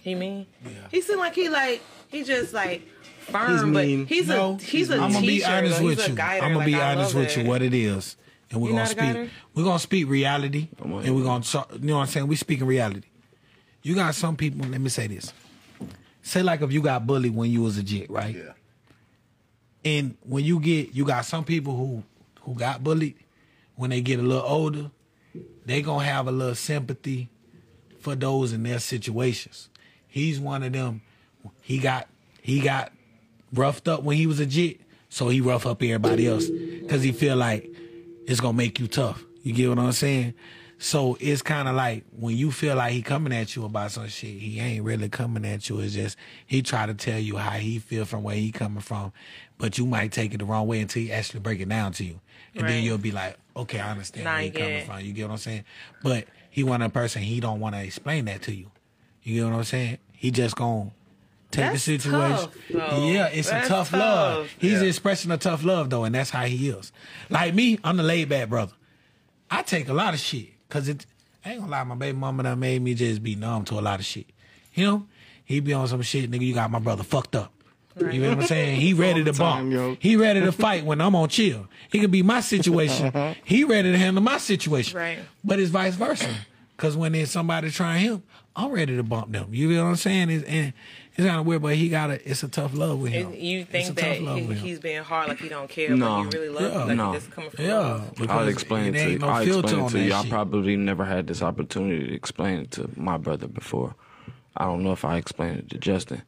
He 0.00 0.14
mean? 0.14 0.46
Yeah. 0.64 0.70
He 0.90 1.00
seem 1.02 1.18
like 1.18 1.34
he 1.34 1.48
like 1.48 1.82
he 2.08 2.24
just 2.24 2.52
like 2.54 2.82
firm, 3.20 3.50
He's 3.50 3.72
but 3.74 3.84
he's 4.08 4.28
No, 4.28 4.54
a 4.54 4.62
he's 4.62 4.90
a 4.90 4.94
I'm 4.98 5.12
gonna 5.12 5.26
be 5.26 5.44
honest 5.44 5.78
though. 5.80 5.84
with 5.84 6.08
you. 6.08 6.14
guider. 6.14 6.44
I'm 6.44 6.52
gonna 6.52 6.58
like, 6.58 6.66
be 6.66 6.74
honest 6.80 7.14
love 7.14 7.24
with 7.24 7.36
you 7.36 7.44
what 7.44 7.62
it 7.62 7.74
is, 7.74 8.16
and 8.50 8.60
we're 8.62 8.68
You 8.70 8.74
gonna 8.76 8.86
speak. 8.86 8.98
guider? 8.98 9.30
We're 9.54 9.64
gonna 9.64 9.78
speak 9.78 10.08
reality, 10.08 10.68
on 10.80 10.92
and 11.04 11.14
we're 11.16 11.24
gonna 11.24 11.44
talk. 11.44 11.70
You 11.72 11.78
know 11.80 11.96
what 11.96 12.02
I'm 12.02 12.06
saying? 12.08 12.26
We 12.28 12.36
speaking 12.36 12.66
reality. 12.66 13.08
You 13.82 13.94
got 13.94 14.14
some 14.14 14.36
people. 14.36 14.66
Let 14.68 14.80
me 14.80 14.88
say 14.88 15.08
this. 15.08 15.32
Say 16.22 16.42
like 16.42 16.62
if 16.62 16.72
you 16.72 16.80
got 16.80 17.06
bullied 17.06 17.34
when 17.34 17.50
you 17.50 17.62
was 17.62 17.76
a 17.76 17.82
jit, 17.82 18.08
right? 18.10 18.34
Yeah. 18.34 18.52
And 19.84 20.16
when 20.22 20.44
you 20.44 20.58
get, 20.60 20.94
you 20.94 21.04
got 21.04 21.24
some 21.24 21.44
people 21.44 21.76
who 21.76 22.02
who 22.42 22.54
got 22.54 22.82
bullied. 22.82 23.16
When 23.76 23.90
they 23.90 24.00
get 24.00 24.18
a 24.18 24.22
little 24.22 24.44
older, 24.46 24.90
they 25.66 25.82
gonna 25.82 26.04
have 26.04 26.26
a 26.28 26.32
little 26.32 26.54
sympathy 26.54 27.28
for 28.08 28.16
those 28.16 28.52
in 28.52 28.62
their 28.62 28.78
situations. 28.78 29.68
He's 30.06 30.40
one 30.40 30.62
of 30.62 30.72
them. 30.72 31.02
He 31.60 31.78
got 31.78 32.08
he 32.40 32.60
got 32.60 32.92
roughed 33.52 33.86
up 33.88 34.02
when 34.02 34.16
he 34.16 34.26
was 34.26 34.40
a 34.40 34.46
jit, 34.46 34.80
so 35.10 35.28
he 35.28 35.40
rough 35.40 35.66
up 35.66 35.82
everybody 35.82 36.26
else 36.26 36.48
because 36.48 37.02
he 37.02 37.12
feel 37.12 37.36
like 37.36 37.70
it's 38.26 38.40
gonna 38.40 38.56
make 38.56 38.78
you 38.80 38.86
tough. 38.88 39.22
You 39.42 39.52
get 39.52 39.68
what 39.68 39.78
I'm 39.78 39.92
saying? 39.92 40.34
So 40.78 41.18
it's 41.20 41.42
kind 41.42 41.68
of 41.68 41.74
like 41.74 42.04
when 42.18 42.36
you 42.36 42.50
feel 42.52 42.76
like 42.76 42.92
he 42.92 43.02
coming 43.02 43.32
at 43.32 43.54
you 43.56 43.64
about 43.64 43.90
some 43.90 44.06
shit, 44.08 44.38
he 44.38 44.60
ain't 44.60 44.84
really 44.84 45.08
coming 45.08 45.44
at 45.44 45.68
you. 45.68 45.80
It's 45.80 45.92
just 45.92 46.16
he 46.46 46.62
try 46.62 46.86
to 46.86 46.94
tell 46.94 47.18
you 47.18 47.36
how 47.36 47.50
he 47.58 47.78
feel 47.78 48.04
from 48.04 48.22
where 48.22 48.36
he 48.36 48.52
coming 48.52 48.80
from, 48.80 49.12
but 49.58 49.76
you 49.76 49.86
might 49.86 50.12
take 50.12 50.32
it 50.32 50.38
the 50.38 50.44
wrong 50.44 50.66
way 50.66 50.80
until 50.80 51.02
he 51.02 51.12
actually 51.12 51.40
break 51.40 51.60
it 51.60 51.68
down 51.68 51.92
to 51.94 52.04
you, 52.04 52.20
and 52.54 52.66
then 52.66 52.82
you'll 52.84 52.96
be 52.98 53.10
like, 53.10 53.36
okay, 53.56 53.80
I 53.80 53.90
understand 53.90 54.24
where 54.24 54.40
you 54.40 54.50
he 54.50 54.50
coming 54.50 54.86
from. 54.86 55.00
You 55.00 55.12
get 55.12 55.24
what 55.24 55.32
I'm 55.32 55.38
saying? 55.38 55.64
But 56.02 56.26
he 56.50 56.62
want 56.64 56.82
a 56.82 56.88
person 56.88 57.22
he 57.22 57.40
don't 57.40 57.60
want 57.60 57.74
to 57.74 57.82
explain 57.82 58.24
that 58.26 58.42
to 58.42 58.54
you. 58.54 58.70
You 59.22 59.42
get 59.42 59.50
what 59.50 59.56
I'm 59.58 59.64
saying? 59.64 59.98
He 60.12 60.30
just 60.30 60.56
gonna 60.56 60.90
take 61.50 61.64
That's 61.72 61.84
the 61.84 61.98
situation. 61.98 62.50
tough, 62.50 62.54
yeah, 62.72 63.26
it's 63.28 63.50
That's 63.50 63.66
a 63.66 63.68
tough, 63.68 63.92
love. 63.92 64.50
He's 64.58 64.80
Yeah. 64.82 64.88
expressing 64.88 65.30
a 65.30 65.36
tough 65.38 65.64
love 65.64 65.90
though, 65.90 66.04
and 66.04 66.14
that's 66.14 66.30
how 66.30 66.44
he 66.44 66.68
is. 66.68 66.92
Like 67.30 67.54
me, 67.54 67.78
I'm 67.84 67.96
the 67.96 68.02
laid 68.02 68.28
back 68.28 68.48
brother. 68.48 68.72
I 69.50 69.62
take 69.62 69.88
a 69.88 69.94
lot 69.94 70.14
of 70.14 70.20
shit 70.20 70.48
because 70.68 70.88
it. 70.88 71.06
I 71.44 71.52
ain't 71.52 71.60
gonna 71.60 71.70
lie, 71.72 71.84
my 71.84 71.94
baby 71.94 72.18
mama 72.18 72.42
done 72.42 72.58
made 72.60 72.82
me 72.82 72.94
just 72.94 73.22
be 73.22 73.34
numb 73.34 73.64
to 73.66 73.78
a 73.78 73.80
lot 73.80 74.00
of 74.00 74.04
shit. 74.06 74.26
Him, 74.70 75.08
he 75.44 75.60
be 75.60 75.72
on 75.72 75.88
some 75.88 76.02
shit, 76.02 76.30
nigga. 76.30 76.42
You 76.42 76.52
got 76.54 76.70
my 76.70 76.78
brother 76.80 77.02
fucked 77.04 77.36
up. 77.36 77.52
You 78.00 78.20
know 78.22 78.28
what 78.30 78.38
I'm 78.38 78.44
saying? 78.46 78.80
He 78.80 78.92
ready 78.94 79.24
to 79.24 79.32
time, 79.32 79.70
bump. 79.70 79.72
yo. 79.72 79.96
He 80.00 80.16
ready 80.16 80.40
to 80.40 80.52
fight 80.52 80.84
when 80.84 81.00
I'm 81.00 81.14
on 81.14 81.28
chill. 81.28 81.66
He 81.90 81.98
could 82.00 82.10
be 82.10 82.22
my 82.22 82.40
situation. 82.40 83.12
he 83.44 83.64
ready 83.64 83.92
to 83.92 83.98
handle 83.98 84.22
my 84.22 84.38
situation. 84.38 84.98
Right. 84.98 85.18
But 85.44 85.58
it's 85.60 85.70
vice 85.70 85.94
versa. 85.94 86.28
Cause 86.76 86.96
when 86.96 87.10
there's 87.12 87.30
somebody 87.32 87.70
trying 87.70 88.02
him, 88.02 88.22
I'm 88.54 88.70
ready 88.70 88.96
to 88.96 89.02
bump 89.02 89.32
them. 89.32 89.48
You 89.50 89.68
know 89.72 89.84
what 89.84 89.90
I'm 89.90 89.96
saying? 89.96 90.30
It's, 90.30 90.44
and 90.44 90.72
it's 91.16 91.26
kind 91.26 91.40
of 91.40 91.46
weird, 91.46 91.60
but 91.62 91.74
he 91.74 91.88
got 91.88 92.10
a. 92.10 92.30
It's 92.30 92.44
a 92.44 92.48
tough 92.48 92.72
love 92.72 93.00
with 93.00 93.10
him. 93.10 93.32
And 93.32 93.36
you 93.36 93.60
It's 93.60 93.68
a 93.68 93.72
think 93.72 93.86
tough 93.88 93.96
that 93.96 94.22
love 94.22 94.38
he, 94.38 94.44
with 94.46 94.58
him. 94.58 94.64
he's 94.66 94.78
being 94.78 95.02
hard, 95.02 95.26
like 95.28 95.40
he 95.40 95.48
don't 95.48 95.68
care, 95.68 95.90
No. 95.96 96.22
but 96.24 96.32
he 96.34 96.38
really 96.38 96.48
love 96.50 96.62
Yeah. 96.62 96.78
you, 96.82 96.84
like 96.86 96.96
No. 96.96 97.12
he 97.12 97.18
just 97.18 97.30
coming 97.32 97.50
from 97.50 97.64
Yeah, 97.64 97.78
love. 97.78 98.30
I'll 98.30 98.46
explain 98.46 98.94
it 98.94 98.96
it 98.96 99.04
to 99.04 99.10
you. 99.10 99.18
no 99.18 99.26
I'll 99.26 99.42
explain 99.42 99.64
it 99.84 99.88
to 99.88 99.96
that 99.98 100.04
you. 100.04 100.12
I 100.14 100.28
probably 100.28 100.76
never 100.76 101.04
had 101.04 101.26
this 101.26 101.42
opportunity 101.42 102.06
to 102.06 102.14
explain 102.14 102.60
it 102.60 102.70
to 102.72 102.88
my 102.94 103.16
brother 103.16 103.48
before. 103.48 103.96
I 104.56 104.64
don't 104.66 104.84
know 104.84 104.92
if 104.92 105.04
I 105.04 105.16
explained 105.16 105.58
it 105.58 105.70
to 105.70 105.78
Justin. 105.78 106.22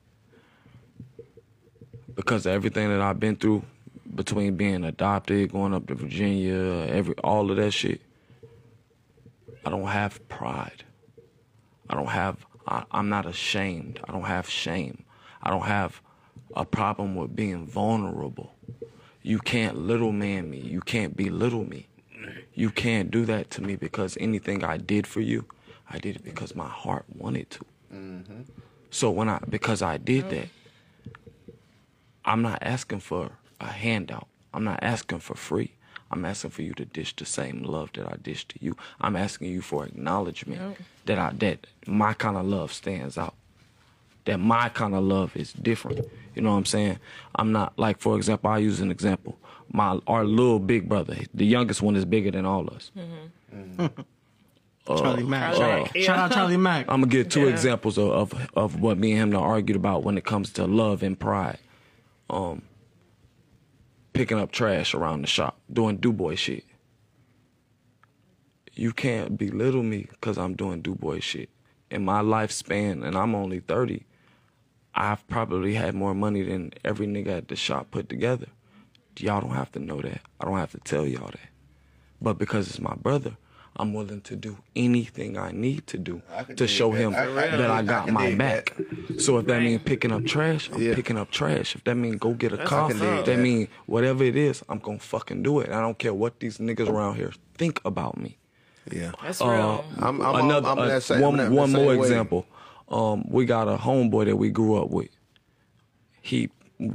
Because 2.14 2.46
of 2.46 2.52
everything 2.52 2.88
that 2.88 3.00
I've 3.00 3.20
been 3.20 3.36
through 3.36 3.62
between 4.14 4.56
being 4.56 4.84
adopted, 4.84 5.52
going 5.52 5.74
up 5.74 5.86
to 5.86 5.94
Virginia, 5.94 6.86
every 6.88 7.14
all 7.22 7.50
of 7.50 7.56
that 7.56 7.70
shit. 7.72 8.00
I 9.64 9.70
don't 9.70 9.86
have 9.86 10.26
pride. 10.28 10.84
I 11.88 11.94
don't 11.94 12.08
have 12.08 12.44
I, 12.66 12.84
I'm 12.90 13.08
not 13.08 13.26
ashamed. 13.26 14.00
I 14.08 14.12
don't 14.12 14.24
have 14.24 14.48
shame. 14.48 15.04
I 15.42 15.50
don't 15.50 15.66
have 15.66 16.00
a 16.54 16.64
problem 16.64 17.14
with 17.14 17.34
being 17.34 17.66
vulnerable. 17.66 18.54
You 19.22 19.38
can't 19.38 19.76
little 19.76 20.12
man 20.12 20.50
me. 20.50 20.58
You 20.58 20.80
can't 20.80 21.16
belittle 21.16 21.64
me. 21.64 21.88
You 22.54 22.70
can't 22.70 23.10
do 23.10 23.24
that 23.26 23.50
to 23.52 23.62
me 23.62 23.76
because 23.76 24.16
anything 24.20 24.64
I 24.64 24.76
did 24.76 25.06
for 25.06 25.20
you, 25.20 25.46
I 25.88 25.98
did 25.98 26.16
it 26.16 26.24
because 26.24 26.54
my 26.54 26.68
heart 26.68 27.04
wanted 27.14 27.50
to. 27.50 27.64
Mm-hmm. 27.92 28.42
So 28.90 29.10
when 29.10 29.28
I 29.28 29.40
because 29.48 29.82
I 29.82 29.96
did 29.96 30.30
that, 30.30 30.48
I'm 32.30 32.42
not 32.42 32.58
asking 32.62 33.00
for 33.00 33.32
a 33.60 33.66
handout. 33.66 34.28
I'm 34.54 34.62
not 34.62 34.78
asking 34.82 35.18
for 35.18 35.34
free. 35.34 35.72
I'm 36.12 36.24
asking 36.24 36.50
for 36.50 36.62
you 36.62 36.74
to 36.74 36.84
dish 36.84 37.14
the 37.16 37.24
same 37.24 37.62
love 37.64 37.90
that 37.94 38.06
I 38.06 38.16
dish 38.22 38.44
to 38.48 38.56
you. 38.60 38.76
I'm 39.00 39.16
asking 39.16 39.50
you 39.50 39.60
for 39.62 39.84
acknowledgement 39.84 40.76
that 41.06 41.18
I 41.18 41.32
that 41.38 41.66
my 41.88 42.12
kind 42.14 42.36
of 42.36 42.46
love 42.46 42.72
stands 42.72 43.18
out. 43.18 43.34
That 44.26 44.38
my 44.38 44.68
kind 44.68 44.94
of 44.94 45.02
love 45.02 45.36
is 45.36 45.52
different. 45.52 46.06
You 46.36 46.42
know 46.42 46.50
what 46.52 46.58
I'm 46.58 46.66
saying? 46.66 46.98
I'm 47.34 47.50
not 47.50 47.76
like 47.76 47.98
for 47.98 48.16
example, 48.16 48.48
I 48.50 48.58
use 48.58 48.80
an 48.80 48.92
example. 48.92 49.36
My 49.72 49.98
our 50.06 50.24
little 50.24 50.60
big 50.60 50.88
brother, 50.88 51.16
the 51.34 51.46
youngest 51.46 51.82
one 51.82 51.96
is 51.96 52.04
bigger 52.04 52.30
than 52.30 52.46
all 52.46 52.70
us. 52.72 52.92
Mm-hmm. 52.96 53.82
Mm-hmm. 53.82 54.02
Charlie 54.98 55.22
uh, 55.22 55.26
Mack. 55.26 55.54
Uh, 55.54 55.58
Charlie 55.58 55.82
Mack, 55.82 55.94
yeah. 55.96 56.02
Shout 56.02 56.18
out 56.18 56.32
Charlie 56.32 56.56
Mack. 56.56 56.86
I'm 56.88 57.00
gonna 57.00 57.06
give 57.10 57.28
two 57.28 57.42
Yeah. 57.42 57.54
examples 57.54 57.98
of, 57.98 58.10
of 58.10 58.50
of 58.54 58.80
what 58.80 58.98
me 58.98 59.12
and 59.12 59.20
him 59.20 59.30
done 59.32 59.42
argued 59.42 59.76
about 59.76 60.04
when 60.04 60.16
it 60.16 60.24
comes 60.24 60.52
to 60.54 60.66
love 60.66 61.02
and 61.02 61.18
pride. 61.18 61.58
Um, 62.30 62.62
picking 64.12 64.38
up 64.38 64.52
trash 64.52 64.94
around 64.94 65.22
the 65.22 65.26
shop, 65.26 65.60
doing 65.72 65.96
do 65.96 66.12
boy 66.12 66.36
shit. 66.36 66.64
You 68.72 68.92
can't 68.92 69.36
belittle 69.36 69.82
me 69.82 70.06
because 70.10 70.38
I'm 70.38 70.54
doing 70.54 70.80
do 70.80 70.94
boy 70.94 71.18
shit. 71.18 71.50
In 71.90 72.04
my 72.04 72.22
lifespan, 72.22 73.04
and 73.04 73.16
I'm 73.18 73.34
only 73.34 73.58
30, 73.58 74.06
I've 74.94 75.26
probably 75.26 75.74
had 75.74 75.94
more 75.94 76.14
money 76.14 76.42
than 76.42 76.72
every 76.84 77.06
nigga 77.06 77.38
at 77.38 77.48
the 77.48 77.56
shop 77.56 77.90
put 77.90 78.08
together. 78.08 78.46
Y'all 79.18 79.40
don't 79.40 79.50
have 79.50 79.72
to 79.72 79.80
know 79.80 80.00
that. 80.00 80.20
I 80.40 80.44
don't 80.44 80.58
have 80.58 80.70
to 80.70 80.78
tell 80.78 81.06
y'all 81.06 81.30
that. 81.30 81.50
But 82.22 82.38
because 82.38 82.68
it's 82.68 82.80
my 82.80 82.94
brother, 82.94 83.36
I'm 83.76 83.94
willing 83.94 84.20
to 84.22 84.36
do 84.36 84.58
anything 84.76 85.38
I 85.38 85.52
need 85.52 85.86
to 85.86 85.96
do 85.98 86.20
to 86.56 86.66
show 86.66 86.90
that. 86.92 86.98
him 86.98 87.14
I- 87.14 87.22
I 87.22 87.56
that 87.56 87.70
I 87.70 87.82
got 87.82 88.08
I 88.08 88.10
my 88.12 88.26
dig 88.26 88.38
back. 88.38 88.76
So 89.18 89.38
if 89.38 89.46
that 89.46 89.62
means 89.62 89.80
picking 89.84 90.12
up 90.12 90.24
trash, 90.26 90.68
I'm 90.72 90.82
Yeah. 90.82 90.94
picking 90.94 91.16
up 91.16 91.30
trash. 91.30 91.76
If 91.76 91.84
that 91.84 91.94
means 91.94 92.16
go 92.16 92.34
get 92.34 92.52
a 92.52 92.56
That's 92.56 92.68
car, 92.68 92.88
what's 92.88 93.00
if 93.00 93.24
that 93.26 93.38
means 93.38 93.68
whatever 93.86 94.24
it 94.24 94.36
is, 94.36 94.62
I'm 94.68 94.78
gonna 94.80 94.98
fucking 94.98 95.42
do 95.42 95.60
it. 95.60 95.70
I 95.70 95.80
don't 95.80 95.98
care 95.98 96.12
what 96.12 96.40
these 96.40 96.58
niggas 96.58 96.88
around 96.88 97.16
here 97.16 97.32
think 97.56 97.80
about 97.84 98.18
me. 98.18 98.36
Yeah. 98.90 99.12
That's 99.22 99.40
Uh, 99.40 99.46
real. 99.48 99.84
I'm, 99.98 100.20
I'm, 100.20 100.44
Another 100.46 100.68
I'm, 100.68 100.78
uh, 100.78 100.86
that 100.86 101.02
same, 101.02 101.20
one, 101.20 101.36
that 101.36 101.50
one 101.50 101.72
more 101.72 101.86
way. 101.86 101.98
example. 101.98 102.46
Um, 102.88 103.24
we 103.30 103.44
got 103.44 103.68
a 103.68 103.76
homeboy 103.78 104.24
that 104.26 104.36
we 104.36 104.50
grew 104.50 104.74
up 104.74 104.90
with. 104.90 105.10
He, 106.20 106.50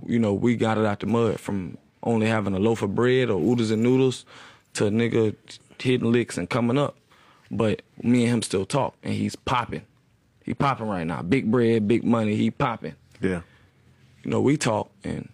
you 0.05 0.19
know, 0.19 0.33
we 0.33 0.55
got 0.55 0.77
it 0.77 0.85
out 0.85 0.99
the 0.99 1.05
mud 1.07 1.39
from 1.39 1.77
only 2.03 2.27
having 2.27 2.53
a 2.53 2.59
loaf 2.59 2.81
of 2.81 2.93
bread 2.93 3.29
or 3.29 3.39
oodles 3.41 3.71
and 3.71 3.81
noodles 3.81 4.25
to 4.73 4.87
a 4.87 4.89
nigga 4.91 5.35
hitting 5.81 6.11
licks 6.11 6.37
and 6.37 6.49
coming 6.49 6.77
up. 6.77 6.97
But 7.51 7.81
me 8.01 8.23
and 8.25 8.33
him 8.35 8.41
still 8.41 8.65
talk, 8.65 8.95
and 9.03 9.13
he's 9.13 9.35
popping. 9.35 9.83
He 10.43 10.53
popping 10.53 10.87
right 10.87 11.05
now. 11.05 11.21
Big 11.21 11.51
bread, 11.51 11.87
big 11.87 12.03
money. 12.03 12.35
He 12.35 12.51
popping. 12.51 12.95
Yeah. 13.21 13.41
You 14.23 14.31
know, 14.31 14.41
we 14.41 14.57
talk 14.57 14.89
and 15.03 15.29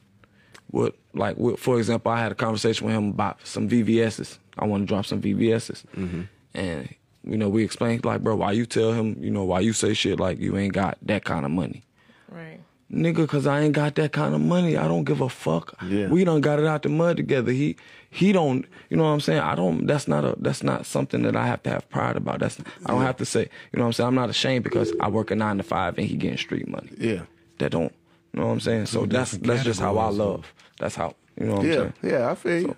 what 0.72 0.96
like 1.14 1.38
what, 1.38 1.60
for 1.60 1.78
example, 1.78 2.12
I 2.12 2.20
had 2.20 2.32
a 2.32 2.36
conversation 2.36 2.88
with 2.88 2.96
him 2.96 3.10
about 3.10 3.46
some 3.46 3.68
VVS's. 3.70 4.40
I 4.58 4.66
want 4.66 4.84
to 4.84 4.88
drop 4.88 5.06
some 5.06 5.22
VVS's, 5.22 5.84
mm-hmm. 5.96 6.24
and 6.54 6.94
you 7.24 7.38
know, 7.38 7.50
we 7.50 7.64
explained 7.64 8.04
like, 8.06 8.22
bro, 8.22 8.36
why 8.36 8.52
you 8.52 8.66
tell 8.66 8.94
him, 8.94 9.16
you 9.20 9.30
know, 9.30 9.44
why 9.44 9.60
you 9.60 9.74
say 9.74 9.94
shit 9.94 10.20
like 10.20 10.40
you 10.40 10.58
ain't 10.58 10.74
got 10.74 10.98
that 11.04 11.24
kind 11.24 11.46
of 11.46 11.52
money, 11.52 11.84
Right. 12.30 12.60
nigga? 12.92 13.28
Cause 13.28 13.46
I 13.46 13.62
ain't 13.62 13.74
got 13.74 13.96
that 13.96 14.12
kind 14.12 14.34
of 14.34 14.42
money. 14.42 14.76
I 14.78 14.88
don't 14.88 15.04
give 15.04 15.22
a 15.22 15.30
fuck. 15.30 15.76
Yeah. 15.86 16.08
We 16.08 16.24
done 16.24 16.42
got 16.42 16.60
it 16.60 16.66
out 16.66 16.84
the 16.84 16.90
mud 16.90 17.18
together. 17.18 17.52
He 17.52 17.76
he 18.14 18.34
don't, 18.34 18.66
you 18.90 18.98
know 18.98 19.04
what 19.04 19.10
I'm 19.12 19.22
saying? 19.22 19.40
I 19.40 19.56
don't. 19.56 19.88
That's 19.88 20.06
not 20.08 20.26
a. 20.26 20.36
That's 20.38 20.64
not 20.64 20.86
something 20.86 21.22
that 21.24 21.36
I 21.36 21.48
have 21.48 21.64
to 21.64 21.70
have 21.70 21.90
pride 21.90 22.18
about. 22.18 22.40
That's 22.42 22.60
I 22.86 22.92
don't 22.92 23.02
have 23.04 23.16
to 23.18 23.26
say. 23.26 23.42
You 23.72 23.78
know 23.78 23.84
what 23.84 23.88
I'm 23.88 23.94
saying? 23.94 24.08
I'm 24.10 24.16
not 24.16 24.30
ashamed 24.30 24.66
because 24.66 24.92
I 25.00 25.08
work 25.08 25.32
a 25.32 25.36
nine 25.36 25.58
to 25.58 25.64
five 25.64 25.98
and 25.98 26.06
he 26.06 26.18
getting 26.18 26.38
street 26.38 26.68
money 26.68 26.90
Yeah. 26.98 27.22
that 27.60 27.72
don't. 27.72 27.94
You 28.34 28.42
know 28.42 28.48
what 28.48 28.54
I'm 28.54 28.60
saying? 28.60 28.88
So 28.88 29.06
that's 29.06 29.32
that's 29.32 29.64
just 29.64 29.80
how 29.80 29.98
I 29.98 30.10
love. 30.10 30.54
That's 30.78 30.96
how 30.96 31.16
you 31.40 31.46
know 31.46 31.54
what 31.56 31.62
I'm 31.62 31.68
Yeah. 31.70 31.76
saying. 31.76 31.94
Yeah. 32.04 32.32
I 32.32 32.36
feel 32.36 32.60
you. 32.60 32.76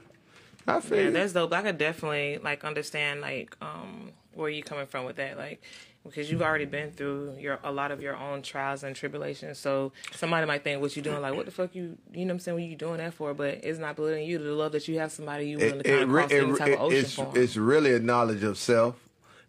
I 0.67 0.79
feel 0.79 0.97
Yeah, 0.99 1.03
you. 1.05 1.11
that's 1.11 1.33
dope. 1.33 1.51
I 1.51 1.61
could 1.63 1.77
definitely 1.79 2.37
like 2.43 2.63
understand 2.63 3.21
like 3.21 3.57
um 3.61 4.11
where 4.35 4.49
you 4.49 4.61
coming 4.63 4.85
from 4.85 5.05
with 5.05 5.15
that, 5.17 5.37
like 5.37 5.61
because 6.03 6.29
you've 6.29 6.41
already 6.41 6.65
been 6.65 6.91
through 6.91 7.35
your 7.39 7.59
a 7.63 7.71
lot 7.71 7.91
of 7.91 8.01
your 8.01 8.15
own 8.15 8.41
trials 8.41 8.83
and 8.83 8.95
tribulations. 8.95 9.57
So 9.57 9.93
somebody 10.11 10.45
might 10.45 10.63
think 10.63 10.81
what 10.81 10.95
you 10.95 11.01
doing, 11.01 11.21
like 11.21 11.35
what 11.35 11.45
the 11.45 11.51
fuck 11.51 11.73
you 11.73 11.97
you 12.11 12.25
know 12.25 12.25
what 12.25 12.31
I'm 12.31 12.39
saying, 12.39 12.55
what 12.55 12.63
you 12.63 12.75
doing 12.75 12.97
that 12.97 13.13
for? 13.13 13.33
But 13.33 13.59
it's 13.63 13.79
not 13.79 13.95
believing 13.95 14.25
you 14.25 14.37
to 14.37 14.43
the 14.43 14.53
love 14.53 14.73
that 14.73 14.87
you 14.87 14.99
have 14.99 15.11
somebody 15.11 15.49
you 15.49 15.57
willing 15.57 15.79
to 15.79 15.83
kind 15.83 16.03
of 16.03 16.11
re- 16.11 16.21
cross 16.23 16.31
any 16.31 16.57
type 16.57 16.73
of 16.73 16.81
ocean 16.81 16.99
it's, 16.99 17.13
for. 17.13 17.31
it's 17.37 17.57
really 17.57 17.93
a 17.93 17.99
knowledge 17.99 18.43
of 18.43 18.57
self. 18.57 18.95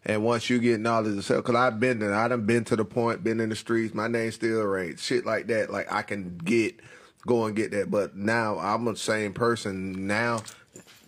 And 0.07 0.23
once 0.23 0.49
you 0.51 0.59
get 0.59 0.79
knowledge 0.79 1.17
of 1.17 1.25
self, 1.25 1.43
because 1.43 1.55
I've 1.55 1.79
been 1.79 1.97
there, 1.99 2.13
I 2.13 2.27
done 2.27 2.45
been 2.45 2.63
to 2.65 2.75
the 2.75 2.85
point, 2.85 3.23
been 3.23 3.39
in 3.39 3.49
the 3.49 3.55
streets, 3.55 3.95
my 3.95 4.07
name 4.07 4.31
still 4.31 4.61
rings, 4.61 5.01
shit 5.01 5.25
like 5.25 5.47
that. 5.47 5.71
Like 5.71 5.91
I 5.91 6.03
can 6.03 6.37
get, 6.37 6.79
go 7.25 7.45
and 7.45 7.55
get 7.55 7.71
that. 7.71 7.89
But 7.89 8.15
now 8.15 8.59
I'm 8.59 8.85
the 8.85 8.95
same 8.95 9.33
person 9.33 10.05
now. 10.05 10.43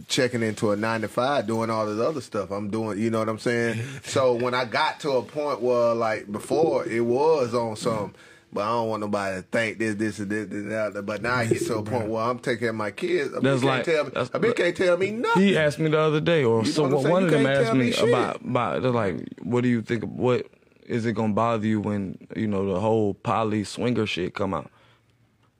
Checking 0.07 0.43
into 0.43 0.71
a 0.71 0.75
nine 0.75 1.01
to 1.01 1.07
five, 1.07 1.47
doing 1.47 1.69
all 1.69 1.85
this 1.85 1.99
other 1.99 2.21
stuff. 2.21 2.51
I'm 2.51 2.69
doing, 2.69 2.99
you 2.99 3.09
know 3.09 3.19
what 3.19 3.29
I'm 3.29 3.39
saying. 3.39 3.81
so 4.03 4.33
when 4.33 4.53
I 4.53 4.65
got 4.65 4.99
to 5.01 5.11
a 5.11 5.23
point 5.23 5.61
where 5.61 5.93
like 5.93 6.31
before 6.31 6.85
it 6.87 7.01
was 7.01 7.53
on 7.53 7.75
some. 7.75 8.13
But 8.53 8.61
I 8.63 8.69
don't 8.69 8.87
want 8.87 9.01
nobody 9.01 9.35
to 9.35 9.41
think 9.41 9.77
this, 9.77 9.95
this, 9.95 10.19
and 10.19 10.31
this, 10.31 10.49
and 10.49 10.71
that. 10.71 11.05
But 11.05 11.21
now 11.21 11.35
I 11.35 11.45
get 11.47 11.65
to 11.65 11.75
a 11.79 11.83
point 11.83 12.07
where 12.07 12.23
I'm 12.23 12.39
taking 12.39 12.73
my 12.75 12.91
kids. 12.91 13.33
A 13.35 13.41
That's 13.41 13.61
bitch 13.61 13.65
like- 13.65 13.85
can't 13.85 13.95
tell 13.97 14.05
me, 14.05 14.11
a 14.15 14.39
bitch 14.39 14.55
can't 14.55 14.77
tell 14.77 14.97
me 14.97 15.11
nothing. 15.11 15.43
He 15.43 15.57
asked 15.57 15.79
me 15.79 15.89
the 15.89 15.99
other 15.99 16.21
day, 16.21 16.45
or 16.45 16.63
You 16.63 16.71
so 16.71 16.83
know 16.87 16.95
what 16.95 16.97
I'm 16.97 17.01
saying? 17.03 17.11
one 17.13 17.23
of 17.25 17.31
them 17.31 17.45
asked 17.45 17.73
me 17.73 17.89
me 17.91 18.09
about 18.09 18.41
about 18.41 18.81
they're 18.83 18.91
like, 18.91 19.27
what 19.41 19.63
do 19.63 19.67
you 19.69 19.81
think? 19.81 20.05
What 20.05 20.47
is 20.85 21.05
it 21.05 21.11
gonna 21.11 21.33
bother 21.33 21.67
you 21.67 21.81
when 21.81 22.17
you 22.37 22.47
know 22.47 22.73
the 22.73 22.79
whole 22.79 23.15
poly 23.15 23.65
swinger 23.65 24.05
shit 24.05 24.33
come 24.33 24.53
out? 24.53 24.71